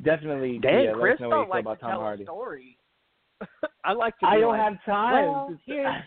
definitely, 0.04 0.58
Dang, 0.60 0.86
yeah, 0.86 0.92
let 0.92 1.00
Chris 1.02 1.16
us 1.16 1.22
know 1.22 1.30
what 1.30 1.36
you 1.36 1.40
don't 1.40 1.46
feel 1.46 1.50
like 1.50 1.62
about 1.62 1.74
to 1.74 1.82
Tom 1.82 1.92
tell 1.92 2.00
Hardy. 2.00 2.24
a 2.24 2.26
story. 2.26 2.78
I 3.84 3.92
like 3.92 4.18
to. 4.20 4.28
I 4.28 4.40
don't 4.40 4.58
like, 4.58 4.62
have 4.62 4.86
time. 4.86 5.26
Well, 5.26 5.58
here. 5.66 6.04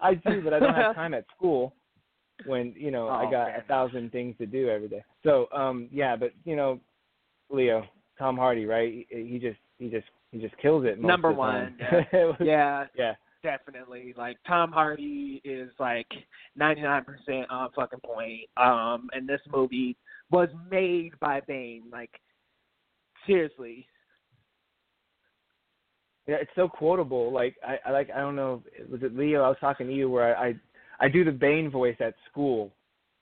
I 0.00 0.14
do, 0.14 0.40
but 0.42 0.54
I 0.54 0.60
don't 0.60 0.74
have 0.74 0.94
time 0.94 1.12
at 1.12 1.24
school 1.36 1.74
when 2.46 2.74
you 2.76 2.90
know 2.90 3.08
I 3.08 3.26
Oh, 3.26 3.30
got 3.30 3.46
fair 3.48 3.60
a 3.60 3.62
thousand 3.62 4.12
things 4.12 4.36
to 4.38 4.46
do 4.46 4.68
every 4.68 4.88
day. 4.88 5.04
So 5.22 5.48
um 5.52 5.88
yeah, 5.92 6.16
but 6.16 6.32
you 6.44 6.56
know, 6.56 6.80
Leo, 7.50 7.84
Tom 8.18 8.36
Hardy, 8.36 8.66
right? 8.66 9.06
He, 9.08 9.26
he 9.26 9.38
just 9.38 9.58
he 9.78 9.88
just 9.88 10.06
he 10.30 10.38
just 10.38 10.56
kills 10.58 10.84
it. 10.84 11.00
Number 11.00 11.30
of 11.30 11.36
the 11.36 11.42
time. 11.42 11.76
one, 11.90 12.06
was- 12.12 12.36
yeah, 12.40 12.86
yeah. 12.96 13.14
definitely. 13.42 14.14
Like 14.16 14.36
Tom 14.46 14.72
Hardy 14.72 15.40
is 15.44 15.70
like 15.78 16.08
ninety 16.56 16.82
nine 16.82 17.04
percent 17.04 17.48
on 17.50 17.70
fucking 17.74 18.00
point. 18.00 18.48
Um, 18.56 19.08
and 19.12 19.28
this 19.28 19.40
movie 19.52 19.96
was 20.30 20.48
made 20.70 21.12
by 21.20 21.40
Bane. 21.46 21.84
Like 21.92 22.10
seriously. 23.26 23.86
Yeah, 26.26 26.36
it's 26.40 26.50
so 26.54 26.68
quotable. 26.68 27.30
Like 27.32 27.54
I, 27.66 27.78
I 27.86 27.90
like 27.92 28.08
I 28.10 28.18
don't 28.20 28.36
know, 28.36 28.62
was 28.90 29.02
it 29.02 29.14
Leo? 29.14 29.42
I 29.42 29.48
was 29.48 29.58
talking 29.60 29.86
to 29.86 29.92
you 29.92 30.08
where 30.08 30.36
I 30.36 30.48
I, 30.48 30.54
I 31.00 31.08
do 31.08 31.24
the 31.24 31.32
Bane 31.32 31.70
voice 31.70 31.96
at 32.00 32.14
school, 32.30 32.72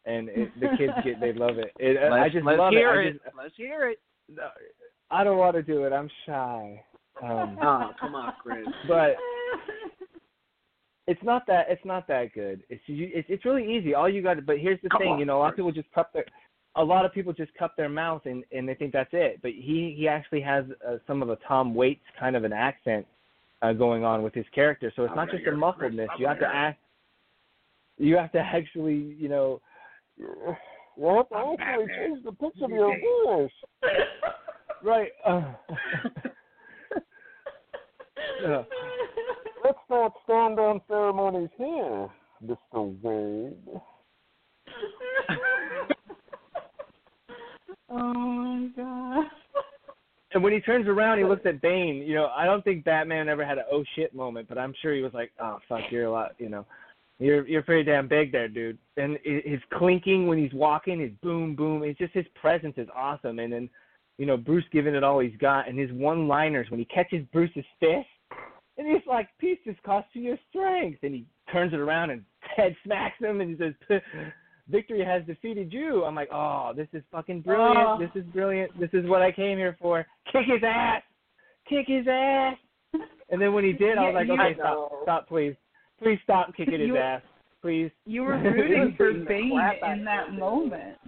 and 0.05 0.29
it, 0.29 0.49
the 0.61 0.69
kids 0.79 0.93
get 1.05 1.21
they 1.21 1.33
love 1.33 1.59
it. 1.59 1.73
it 1.79 1.97
I 2.03 2.23
Let's, 2.23 2.33
just 2.35 2.45
let's 2.47 2.59
love 2.59 2.73
hear 2.73 3.01
it. 3.01 3.05
I 3.05 3.09
it. 3.09 3.13
just- 3.25 3.37
Let's 3.37 3.55
hear 3.57 3.89
it. 3.91 3.99
I 5.11 5.25
don't 5.25 5.37
want 5.39 5.55
to 5.57 5.63
do 5.63 5.85
it. 5.85 5.93
I'm 5.93 6.09
shy. 6.27 6.83
Um, 7.23 7.59
Oh, 7.63 7.91
come 8.01 8.15
on, 8.15 8.33
Chris. 8.43 8.67
but 8.89 9.17
it's 11.07 11.23
not 11.23 11.47
that 11.49 11.67
it's 11.69 11.85
not 11.85 12.07
that 12.09 12.33
good. 12.33 12.63
It's 12.69 12.83
you, 12.87 13.11
it's 13.13 13.27
it's 13.29 13.45
really 13.45 13.71
easy. 13.77 13.95
All 13.95 14.09
you 14.09 14.23
got 14.23 14.35
to 14.35 14.43
but 14.43 14.59
here's 14.59 14.81
the 14.83 14.89
Come 14.89 15.01
thing, 15.01 15.09
on, 15.15 15.19
you 15.19 15.25
know, 15.25 15.39
a 15.39 15.41
lot 15.41 15.51
of 15.51 15.57
people 15.57 15.73
just 15.73 15.91
cup 15.93 16.13
their 16.13 16.25
a 16.77 16.83
lot 16.85 17.05
of 17.05 17.13
people 17.13 17.33
just 17.33 17.53
cup 17.55 17.75
their 17.77 17.89
mouth 17.89 18.23
and 18.25 18.45
and 18.53 18.69
they 18.69 18.75
think 18.75 18.93
that's 18.93 19.11
it. 19.13 19.41
But 19.43 19.51
he 19.53 19.95
he 19.99 20.09
actually 20.09 20.41
has 20.43 20.65
uh, 20.87 20.97
some 21.07 21.23
of 21.23 21.29
a 21.29 21.37
Tom 21.47 21.75
Waits 21.75 22.05
kind 22.19 22.37
of 22.37 22.45
an 22.45 22.53
accent 22.53 23.05
uh, 23.63 23.73
going 23.73 24.05
on 24.05 24.23
with 24.23 24.33
his 24.35 24.47
character. 24.55 24.93
So 24.95 25.03
it's 25.03 25.11
I'm 25.11 25.17
not 25.17 25.31
just 25.31 25.47
a 25.47 25.51
muffledness. 25.51 26.07
You 26.19 26.27
have 26.29 26.39
to 26.39 26.47
act 26.47 26.79
you 28.03 28.17
have 28.17 28.33
to 28.33 28.39
actually, 28.39 29.17
you 29.19 29.29
know 29.29 29.61
you 30.19 30.27
have 31.07 31.29
to 31.29 31.35
I'm 31.35 31.57
actually 31.59 31.87
Batman. 31.87 31.89
change 31.99 32.25
the 32.25 32.33
pitch 32.33 32.63
of 32.63 32.71
your 32.71 32.91
think. 32.91 33.05
voice. 33.25 33.51
Right. 34.85 35.11
Uh, 35.25 35.53
yeah. 38.43 38.63
Let's 39.65 39.79
not 39.89 40.13
stand 40.25 40.59
on 40.59 40.81
ceremonies 40.89 41.51
here, 41.57 42.09
Mr. 42.45 43.01
Wayne. 43.03 43.55
oh 47.91 48.13
my 48.15 48.69
god. 48.77 49.27
And 50.35 50.43
when 50.43 50.53
he 50.53 50.61
turns 50.61 50.89
around, 50.89 51.19
he 51.19 51.25
looks 51.25 51.45
at 51.45 51.61
Bane. 51.61 51.97
You 52.07 52.15
know, 52.15 52.29
I 52.35 52.47
don't 52.47 52.65
think 52.65 52.85
Batman 52.85 53.29
ever 53.29 53.45
had 53.45 53.59
an 53.59 53.65
oh 53.71 53.85
shit 53.95 54.15
moment, 54.15 54.49
but 54.49 54.57
I'm 54.59 54.75
sure 54.81 54.95
he 54.95 55.03
was 55.03 55.13
like, 55.13 55.31
oh 55.41 55.59
fuck, 55.69 55.83
you're 55.91 56.07
a 56.07 56.11
lot. 56.11 56.33
You 56.39 56.49
know, 56.49 56.67
you're 57.19 57.47
you're 57.47 57.63
pretty 57.63 57.85
damn 57.85 58.09
big 58.09 58.33
there, 58.33 58.49
dude. 58.49 58.79
And 58.97 59.19
his 59.25 59.61
clinking 59.75 60.27
when 60.27 60.39
he's 60.39 60.53
walking, 60.53 61.01
his 61.01 61.13
boom 61.23 61.55
boom. 61.55 61.83
It's 61.83 61.99
just 61.99 62.15
his 62.15 62.27
presence 62.35 62.75
is 62.77 62.89
awesome. 62.95 63.39
And 63.39 63.53
then, 63.53 63.71
you 64.19 64.27
know, 64.27 64.37
Bruce 64.37 64.65
giving 64.73 64.95
it 64.95 65.05
all 65.05 65.21
he's 65.21 65.37
got, 65.39 65.69
and 65.69 65.79
his 65.79 65.93
one-liners 65.93 66.71
when 66.71 66.81
he 66.81 66.87
catches 66.87 67.25
Bruce's 67.33 67.65
fist, 67.79 68.07
and 68.79 68.87
he's 68.87 69.07
like, 69.07 69.29
peace 69.39 69.59
just 69.65 69.83
costs 69.83 70.11
you 70.15 70.23
your 70.23 70.39
strength, 70.51 70.99
and 71.03 71.15
he 71.15 71.25
turns 71.53 71.73
it 71.73 71.81
around 71.81 72.11
and 72.11 72.23
head 72.57 72.77
smacks 72.85 73.21
him, 73.21 73.41
and 73.41 73.51
he 73.51 73.57
says. 73.57 74.01
Victory 74.69 75.05
has 75.05 75.25
defeated 75.27 75.73
you. 75.73 76.05
I'm 76.05 76.15
like, 76.15 76.29
oh, 76.33 76.73
this 76.75 76.87
is 76.93 77.03
fucking 77.11 77.41
brilliant. 77.41 77.77
Oh. 77.77 77.99
This 77.99 78.11
is 78.15 78.25
brilliant. 78.33 78.79
This 78.79 78.91
is 78.93 79.07
what 79.07 79.21
I 79.21 79.33
came 79.33 79.59
here 79.59 79.77
for. 79.83 80.07
Kick 80.31 80.43
his 80.47 80.63
ass. 80.65 81.03
Kick 81.69 81.87
his 81.89 82.07
ass. 82.09 82.57
And 83.31 83.41
then 83.43 83.55
when 83.55 83.65
he 83.65 83.73
did, 83.73 83.99
I 83.99 84.11
was 84.11 84.15
like, 84.15 84.31
okay, 84.31 84.55
stop, 84.59 84.93
stop, 85.03 85.29
please, 85.29 85.55
please 86.03 86.19
stop 86.25 86.55
kicking 86.57 86.81
his 86.81 86.89
You- 86.89 86.97
ass, 86.97 87.23
please. 87.61 87.91
You 88.07 88.23
were 88.23 88.39
rooting 88.39 88.95
for 88.97 89.13
Beating 89.13 89.27
Bane 89.27 89.93
in 89.93 90.05
that 90.05 90.33
moment. 90.33 90.99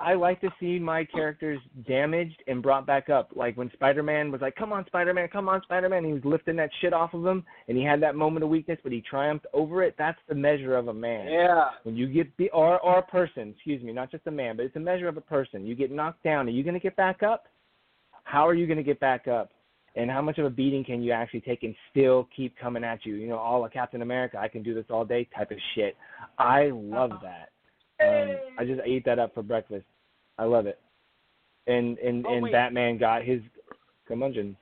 I 0.00 0.14
like 0.14 0.40
to 0.40 0.50
see 0.58 0.78
my 0.78 1.04
characters 1.04 1.60
damaged 1.86 2.42
and 2.48 2.60
brought 2.62 2.84
back 2.84 3.08
up. 3.08 3.30
Like 3.34 3.56
when 3.56 3.70
Spider-Man 3.72 4.32
was 4.32 4.40
like, 4.40 4.56
"Come 4.56 4.72
on, 4.72 4.84
Spider-Man, 4.86 5.28
come 5.28 5.48
on, 5.48 5.62
Spider-Man," 5.62 6.04
he 6.04 6.12
was 6.12 6.24
lifting 6.24 6.56
that 6.56 6.70
shit 6.80 6.92
off 6.92 7.14
of 7.14 7.24
him, 7.24 7.44
and 7.68 7.78
he 7.78 7.84
had 7.84 8.02
that 8.02 8.16
moment 8.16 8.42
of 8.42 8.50
weakness, 8.50 8.78
but 8.82 8.90
he 8.92 9.00
triumphed 9.00 9.46
over 9.54 9.82
it. 9.84 9.94
That's 9.96 10.18
the 10.28 10.34
measure 10.34 10.76
of 10.76 10.88
a 10.88 10.94
man. 10.94 11.28
Yeah. 11.32 11.70
When 11.84 11.96
you 11.96 12.08
get 12.08 12.36
be 12.36 12.50
or 12.50 12.80
or 12.80 12.98
a 12.98 13.02
person, 13.02 13.54
excuse 13.54 13.82
me, 13.82 13.92
not 13.92 14.10
just 14.10 14.26
a 14.26 14.30
man, 14.32 14.56
but 14.56 14.66
it's 14.66 14.76
a 14.76 14.80
measure 14.80 15.08
of 15.08 15.16
a 15.16 15.22
person. 15.22 15.64
You 15.64 15.76
get 15.76 15.92
knocked 15.92 16.24
down, 16.24 16.48
are 16.48 16.50
you 16.50 16.64
going 16.64 16.74
to 16.74 16.80
get 16.80 16.96
back 16.96 17.22
up? 17.22 17.44
How 18.24 18.46
are 18.48 18.54
you 18.54 18.66
going 18.66 18.78
to 18.78 18.82
get 18.82 18.98
back 19.00 19.28
up? 19.28 19.52
And 19.96 20.10
how 20.10 20.20
much 20.20 20.38
of 20.38 20.44
a 20.44 20.50
beating 20.50 20.84
can 20.84 21.02
you 21.02 21.12
actually 21.12 21.40
take 21.40 21.62
and 21.62 21.74
still 21.90 22.28
keep 22.36 22.56
coming 22.58 22.82
at 22.82 23.06
you? 23.06 23.14
You 23.14 23.28
know, 23.28 23.38
all 23.38 23.64
of 23.64 23.72
Captain 23.72 24.02
America, 24.02 24.38
I 24.38 24.48
can 24.48 24.62
do 24.62 24.74
this 24.74 24.86
all 24.90 25.04
day 25.04 25.28
type 25.36 25.52
of 25.52 25.58
shit. 25.74 25.96
I 26.38 26.70
love 26.72 27.12
that. 27.22 27.50
Um, 28.04 28.36
I 28.58 28.64
just 28.64 28.80
ate 28.84 29.04
that 29.04 29.20
up 29.20 29.34
for 29.34 29.42
breakfast. 29.42 29.86
I 30.36 30.44
love 30.44 30.66
it. 30.66 30.80
And 31.66 31.96
and 31.98 32.26
Oh, 32.26 32.34
and 32.34 32.42
wait. 32.42 32.52
Batman 32.52 32.98
got 32.98 33.22
his 33.22 33.40
curmudgeon. 34.06 34.56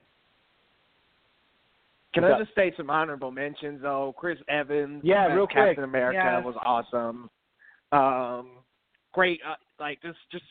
Can 2.13 2.23
What's 2.23 2.31
I 2.31 2.35
up? 2.35 2.41
just 2.41 2.51
state 2.51 2.75
some 2.77 2.91
honorable 2.91 3.31
mentions 3.31 3.81
though? 3.81 4.13
Chris 4.15 4.37
Evans, 4.47 5.01
Yeah, 5.03 5.29
as 5.29 5.35
real 5.35 5.47
quick. 5.47 5.55
Captain 5.55 5.83
America 5.83 6.21
Yes. 6.23 6.45
was 6.45 6.55
awesome. 6.63 7.29
Um, 7.91 8.59
great, 9.13 9.41
uh, 9.43 9.55
like 9.79 9.99
just 10.01 10.19
just 10.31 10.45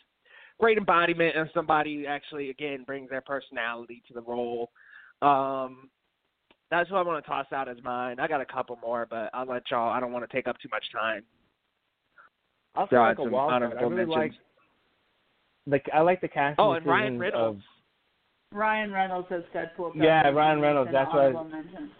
great 0.60 0.78
embodiment 0.78 1.36
of 1.36 1.48
somebody 1.54 1.96
who 2.02 2.06
actually 2.06 2.50
again 2.50 2.84
brings 2.84 3.10
their 3.10 3.20
personality 3.20 4.02
to 4.08 4.14
the 4.14 4.20
role. 4.22 4.70
Um, 5.20 5.88
that's 6.70 6.90
what 6.90 6.98
I 6.98 7.02
want 7.02 7.22
to 7.24 7.28
toss 7.30 7.46
out 7.52 7.68
as 7.68 7.76
mine. 7.84 8.18
I 8.18 8.26
got 8.26 8.40
a 8.40 8.46
couple 8.46 8.78
more, 8.82 9.06
but 9.08 9.30
I'll 9.34 9.46
let 9.46 9.62
y'all. 9.70 9.90
I 9.92 10.00
don't 10.00 10.12
want 10.12 10.28
to 10.28 10.34
take 10.34 10.46
up 10.46 10.56
too 10.60 10.68
much 10.70 10.84
time. 10.92 11.22
I'll 12.74 12.86
Throw 12.86 13.02
like 13.02 13.18
a 13.18 13.22
some 13.22 13.30
wild 13.32 13.50
card. 13.50 13.62
I 13.62 13.66
honorable 13.66 13.90
really 13.90 14.04
like 14.10 14.18
mentions. 14.30 14.40
like 15.66 15.86
I 15.92 16.00
like 16.00 16.20
the 16.22 16.28
casting 16.28 16.64
Oh, 16.64 16.72
and 16.72 16.86
Ryan 16.86 17.18
decisions 17.18 17.34
Reynolds. 17.34 17.62
of 18.52 18.56
Ryan 18.58 18.92
Reynolds 18.92 19.28
as 19.30 19.42
Deadpool. 19.54 19.92
Yeah, 19.94 20.28
Ryan 20.30 20.60
Reynolds, 20.60 20.90
that's 20.92 21.08
what 21.12 21.18
I- 21.20 21.26
honorable 21.26 21.44
mention. 21.44 21.90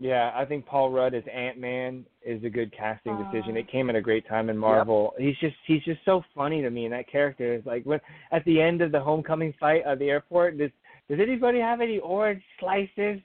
Yeah, 0.00 0.30
I 0.34 0.44
think 0.44 0.64
Paul 0.64 0.90
Rudd 0.90 1.14
as 1.14 1.24
Ant 1.32 1.58
Man 1.58 2.06
is 2.24 2.42
a 2.44 2.50
good 2.50 2.72
casting 2.72 3.14
Uh, 3.14 3.30
decision. 3.30 3.56
It 3.56 3.68
came 3.68 3.90
at 3.90 3.96
a 3.96 4.00
great 4.00 4.26
time 4.28 4.48
in 4.48 4.56
Marvel. 4.56 5.12
He's 5.18 5.36
just 5.38 5.56
he's 5.66 5.82
just 5.82 6.04
so 6.04 6.22
funny 6.34 6.62
to 6.62 6.70
me, 6.70 6.84
and 6.84 6.92
that 6.92 7.08
character 7.08 7.54
is 7.54 7.66
like 7.66 7.84
when 7.84 8.00
at 8.30 8.44
the 8.44 8.60
end 8.60 8.80
of 8.80 8.92
the 8.92 9.00
homecoming 9.00 9.52
fight 9.58 9.82
at 9.84 9.98
the 9.98 10.08
airport. 10.08 10.56
Does 10.56 10.70
does 11.08 11.18
anybody 11.20 11.58
have 11.58 11.80
any 11.80 11.98
orange 11.98 12.42
slices? 12.60 13.20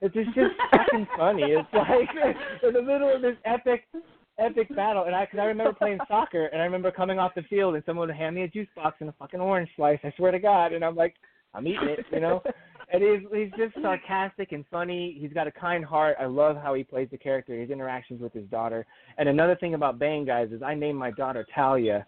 It's 0.00 0.14
just, 0.14 0.28
just 0.34 0.54
fucking 0.70 1.06
funny. 1.16 1.42
It's 1.42 1.68
like 1.72 2.08
in 2.62 2.72
the 2.72 2.82
middle 2.82 3.14
of 3.14 3.20
this 3.20 3.36
epic 3.44 3.84
epic 4.38 4.74
battle, 4.74 5.04
and 5.04 5.14
I 5.14 5.26
cause 5.26 5.40
I 5.40 5.44
remember 5.44 5.74
playing 5.74 5.98
soccer, 6.08 6.46
and 6.46 6.62
I 6.62 6.64
remember 6.64 6.90
coming 6.90 7.18
off 7.18 7.34
the 7.34 7.42
field, 7.42 7.74
and 7.74 7.84
someone 7.84 8.08
would 8.08 8.16
hand 8.16 8.36
me 8.36 8.42
a 8.42 8.48
juice 8.48 8.68
box 8.74 8.96
and 9.00 9.08
a 9.10 9.14
fucking 9.18 9.40
orange 9.40 9.68
slice. 9.76 9.98
I 10.02 10.12
swear 10.16 10.30
to 10.32 10.38
God, 10.38 10.72
and 10.72 10.84
I'm 10.84 10.96
like, 10.96 11.14
I'm 11.54 11.66
eating 11.66 11.88
it, 11.88 12.04
you 12.12 12.20
know. 12.20 12.42
And 12.92 13.02
he's 13.02 13.28
he's 13.32 13.50
just 13.58 13.74
sarcastic 13.82 14.52
and 14.52 14.64
funny. 14.70 15.16
He's 15.20 15.32
got 15.32 15.48
a 15.48 15.52
kind 15.52 15.84
heart. 15.84 16.16
I 16.20 16.26
love 16.26 16.56
how 16.56 16.74
he 16.74 16.84
plays 16.84 17.08
the 17.10 17.18
character. 17.18 17.58
His 17.58 17.70
interactions 17.70 18.20
with 18.20 18.32
his 18.32 18.44
daughter. 18.44 18.86
And 19.18 19.28
another 19.28 19.56
thing 19.56 19.74
about 19.74 19.98
Bane, 19.98 20.24
guys, 20.24 20.50
is 20.52 20.62
I 20.62 20.74
named 20.74 20.98
my 20.98 21.10
daughter 21.10 21.44
Talia. 21.54 22.06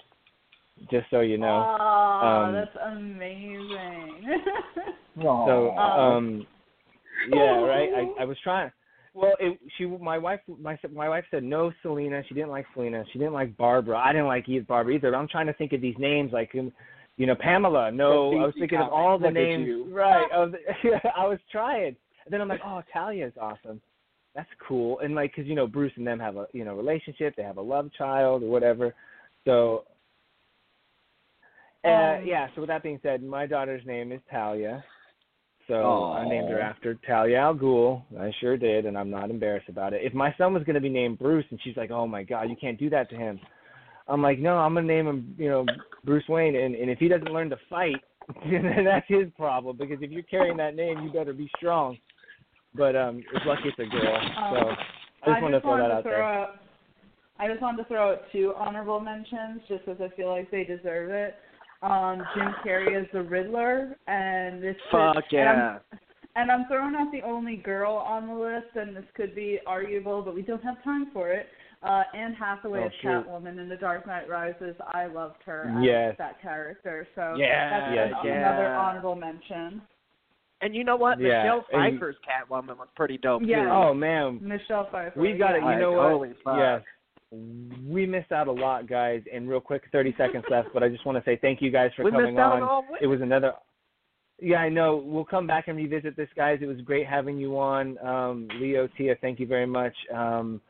Just 0.90 1.06
so 1.10 1.20
you 1.20 1.38
know. 1.38 1.76
Oh, 1.80 2.26
Um, 2.26 2.52
that's 2.54 2.76
amazing. 2.92 4.24
So 5.20 5.70
um, 5.76 6.46
yeah, 7.32 7.58
right. 7.58 7.88
I 7.92 8.22
I 8.22 8.24
was 8.24 8.36
trying. 8.44 8.70
Well, 9.14 9.34
it, 9.40 9.58
she 9.76 9.86
my 9.86 10.16
wife 10.16 10.38
my 10.60 10.78
my 10.94 11.08
wife 11.08 11.24
said 11.30 11.42
no 11.42 11.72
Selena. 11.82 12.22
She 12.28 12.34
didn't 12.34 12.50
like 12.50 12.66
Selena. 12.72 13.02
She 13.12 13.18
didn't 13.18 13.34
like 13.34 13.56
Barbara. 13.56 13.98
I 13.98 14.12
didn't 14.12 14.28
like 14.28 14.48
either 14.48 14.64
Barbara 14.64 14.94
either. 14.94 15.10
But 15.10 15.16
I'm 15.16 15.26
trying 15.26 15.46
to 15.48 15.52
think 15.54 15.72
of 15.72 15.80
these 15.80 15.96
names 15.98 16.32
like 16.32 16.52
um, 16.56 16.72
you 17.18 17.26
know 17.26 17.34
Pamela. 17.34 17.90
No, 17.92 18.30
I 18.32 18.46
was 18.46 18.54
thinking 18.58 18.78
of 18.78 18.90
all 18.90 19.18
the 19.18 19.30
names. 19.30 19.68
Right. 19.90 20.30
Of 20.32 20.52
the, 20.52 20.58
I 21.16 21.26
was 21.26 21.38
trying. 21.52 21.96
And 22.24 22.32
then 22.32 22.40
I'm 22.40 22.48
like, 22.48 22.60
oh, 22.64 22.82
Talia's 22.92 23.32
awesome. 23.40 23.80
That's 24.34 24.48
cool. 24.66 25.00
And 25.00 25.14
like, 25.14 25.34
cause 25.34 25.44
you 25.46 25.54
know 25.54 25.66
Bruce 25.66 25.92
and 25.96 26.06
them 26.06 26.20
have 26.20 26.36
a 26.36 26.46
you 26.52 26.64
know 26.64 26.74
relationship. 26.74 27.34
They 27.36 27.42
have 27.42 27.58
a 27.58 27.62
love 27.62 27.90
child 27.98 28.42
or 28.42 28.48
whatever. 28.48 28.94
So. 29.44 29.84
Uh, 31.84 32.20
yeah. 32.24 32.48
So 32.54 32.62
with 32.62 32.68
that 32.68 32.82
being 32.82 33.00
said, 33.02 33.22
my 33.22 33.46
daughter's 33.46 33.84
name 33.86 34.12
is 34.12 34.20
Talia. 34.30 34.84
So 35.68 36.12
I 36.12 36.26
named 36.26 36.48
her 36.48 36.60
after 36.60 36.94
Talia 37.06 37.38
al 37.38 37.54
Ghul. 37.54 38.02
I 38.18 38.32
sure 38.40 38.56
did, 38.56 38.86
and 38.86 38.96
I'm 38.96 39.10
not 39.10 39.30
embarrassed 39.30 39.68
about 39.68 39.92
it. 39.92 40.00
If 40.02 40.14
my 40.14 40.34
son 40.38 40.54
was 40.54 40.64
going 40.64 40.74
to 40.74 40.80
be 40.80 40.88
named 40.88 41.18
Bruce, 41.18 41.44
and 41.50 41.60
she's 41.62 41.76
like, 41.76 41.90
"Oh 41.90 42.06
my 42.06 42.22
God, 42.22 42.48
you 42.48 42.56
can't 42.56 42.78
do 42.78 42.88
that 42.90 43.10
to 43.10 43.16
him," 43.16 43.38
I'm 44.08 44.22
like, 44.22 44.38
"No, 44.38 44.56
I'm 44.56 44.74
going 44.74 44.86
to 44.86 44.92
name 44.92 45.06
him, 45.06 45.34
you 45.38 45.48
know, 45.48 45.66
Bruce 46.04 46.28
Wayne." 46.28 46.56
And 46.56 46.74
and 46.74 46.90
if 46.90 46.98
he 46.98 47.08
doesn't 47.08 47.32
learn 47.32 47.50
to 47.50 47.58
fight, 47.68 47.96
then 48.50 48.84
that's 48.84 49.06
his 49.08 49.28
problem 49.36 49.76
because 49.76 49.98
if 50.00 50.10
you're 50.10 50.22
carrying 50.22 50.56
that 50.58 50.76
name, 50.76 51.02
you 51.02 51.12
better 51.12 51.32
be 51.32 51.50
strong. 51.56 51.96
But 52.74 52.96
um, 52.96 53.22
it's 53.34 53.46
lucky 53.46 53.68
it's 53.68 53.78
a 53.78 53.86
girl. 53.86 54.16
Um, 54.16 54.54
so 54.54 55.30
I 55.30 55.34
just 55.34 55.42
wanted 55.42 55.56
to 55.56 55.60
throw 55.62 55.78
that 55.78 55.90
out 55.90 56.02
throw 56.02 56.12
there. 56.12 56.22
Out, 56.22 56.48
I 57.38 57.48
just 57.48 57.62
wanted 57.62 57.82
to 57.82 57.88
throw 57.88 58.12
out 58.12 58.22
two 58.32 58.52
honorable 58.56 59.00
mentions 59.00 59.60
just 59.68 59.86
because 59.86 60.00
I 60.00 60.14
feel 60.16 60.28
like 60.28 60.50
they 60.50 60.64
deserve 60.64 61.10
it. 61.10 61.36
Um, 61.82 62.22
Jim 62.34 62.54
Carrey 62.64 63.00
as 63.00 63.06
the 63.12 63.22
Riddler, 63.22 63.96
and 64.08 64.60
this 64.62 64.74
Fuck 64.90 65.14
could, 65.14 65.24
yeah. 65.30 65.52
And 65.52 65.60
I'm, 65.60 65.80
and 66.34 66.50
I'm 66.50 66.66
throwing 66.68 66.96
out 66.96 67.12
the 67.12 67.22
only 67.22 67.56
girl 67.56 67.94
on 67.94 68.26
the 68.26 68.34
list, 68.34 68.74
and 68.74 68.96
this 68.96 69.04
could 69.14 69.34
be 69.34 69.60
arguable, 69.66 70.22
but 70.22 70.34
we 70.34 70.42
don't 70.42 70.62
have 70.64 70.82
time 70.82 71.06
for 71.12 71.30
it. 71.30 71.46
Uh, 71.82 72.02
Anne 72.12 72.34
Hathaway 72.34 72.80
Oh, 72.80 72.86
as 72.86 72.92
shoot. 73.00 73.08
Catwoman 73.08 73.58
in 73.60 73.68
The 73.68 73.76
Dark 73.76 74.04
Knight 74.06 74.28
Rises. 74.28 74.74
I 74.92 75.06
loved 75.06 75.42
her 75.46 75.72
Yes. 75.80 76.12
as 76.12 76.18
that 76.18 76.40
character, 76.42 77.06
so 77.14 77.34
Yeah, 77.36 77.70
that's 77.80 77.94
yes, 77.94 78.12
an- 78.20 78.26
yeah. 78.26 78.34
another 78.48 78.74
honorable 78.74 79.14
mention. 79.14 79.80
And 80.60 80.74
you 80.74 80.82
know 80.82 80.96
what? 80.96 81.20
Yeah, 81.20 81.42
Michelle 81.44 81.64
and- 81.72 81.92
Pfeiffer's 81.94 82.16
Catwoman 82.28 82.76
was 82.78 82.88
pretty 82.96 83.16
dope 83.16 83.42
Yeah. 83.44 83.62
too. 83.62 83.70
Oh 83.70 83.94
man, 83.94 84.40
Michelle 84.42 84.86
Pfeiffer. 84.90 85.20
we 85.20 85.34
got 85.34 85.54
it. 85.54 85.62
You 85.62 85.76
know 85.76 85.92
Like, 85.92 85.98
what? 85.98 86.10
holy 86.10 86.32
fuck. 86.44 86.58
Yes. 86.58 86.82
We 87.86 88.06
missed 88.06 88.32
out 88.32 88.48
a 88.48 88.52
lot, 88.52 88.86
guys. 88.86 89.22
And 89.32 89.48
real 89.48 89.60
quick, 89.60 89.84
30 89.92 90.14
seconds 90.16 90.44
left, 90.48 90.70
but 90.72 90.82
I 90.82 90.88
just 90.88 91.04
want 91.04 91.16
to 91.18 91.24
say 91.30 91.36
thank 91.36 91.60
you 91.62 91.70
guys 91.70 91.92
for 91.94 92.02
we 92.02 92.10
coming 92.10 92.34
missed 92.34 92.40
out 92.40 92.54
on. 92.54 92.62
on 92.62 92.68
all 92.68 92.84
It 93.00 93.06
was 93.06 93.20
another. 93.20 93.52
Yeah, 94.40 94.60
I 94.62 94.68
know. 94.68 94.96
We'll 94.96 95.24
come 95.26 95.46
back 95.46 95.68
and 95.68 95.76
revisit 95.76 96.16
this, 96.16 96.28
guys. 96.34 96.58
It 96.62 96.66
was 96.66 96.80
great 96.80 97.06
having 97.06 97.36
you 97.38 97.58
on, 97.58 97.98
um, 98.04 98.48
Leo, 98.54 98.86
Tia. 98.96 99.14
Thank 99.16 99.38
you 99.40 99.46
very 99.46 99.66
much, 99.66 99.94
um, 100.10 100.60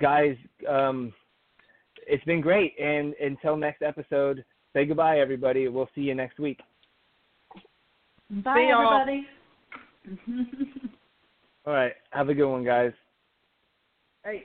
guys. 0.00 0.36
Um, 0.68 1.12
it's 2.06 2.24
been 2.24 2.40
great. 2.40 2.74
And 2.78 3.14
until 3.14 3.56
next 3.56 3.82
episode, 3.82 4.44
say 4.72 4.84
goodbye, 4.84 5.20
everybody. 5.20 5.68
We'll 5.68 5.88
see 5.94 6.02
you 6.02 6.14
next 6.14 6.38
week. 6.38 6.60
Bye, 8.30 8.54
See 8.56 8.68
y'all. 8.70 9.00
everybody. 9.00 9.26
All 11.66 11.72
right. 11.72 11.92
Have 12.10 12.28
a 12.28 12.34
good 12.34 12.50
one, 12.50 12.64
guys. 12.64 12.92
Hey. 14.24 14.44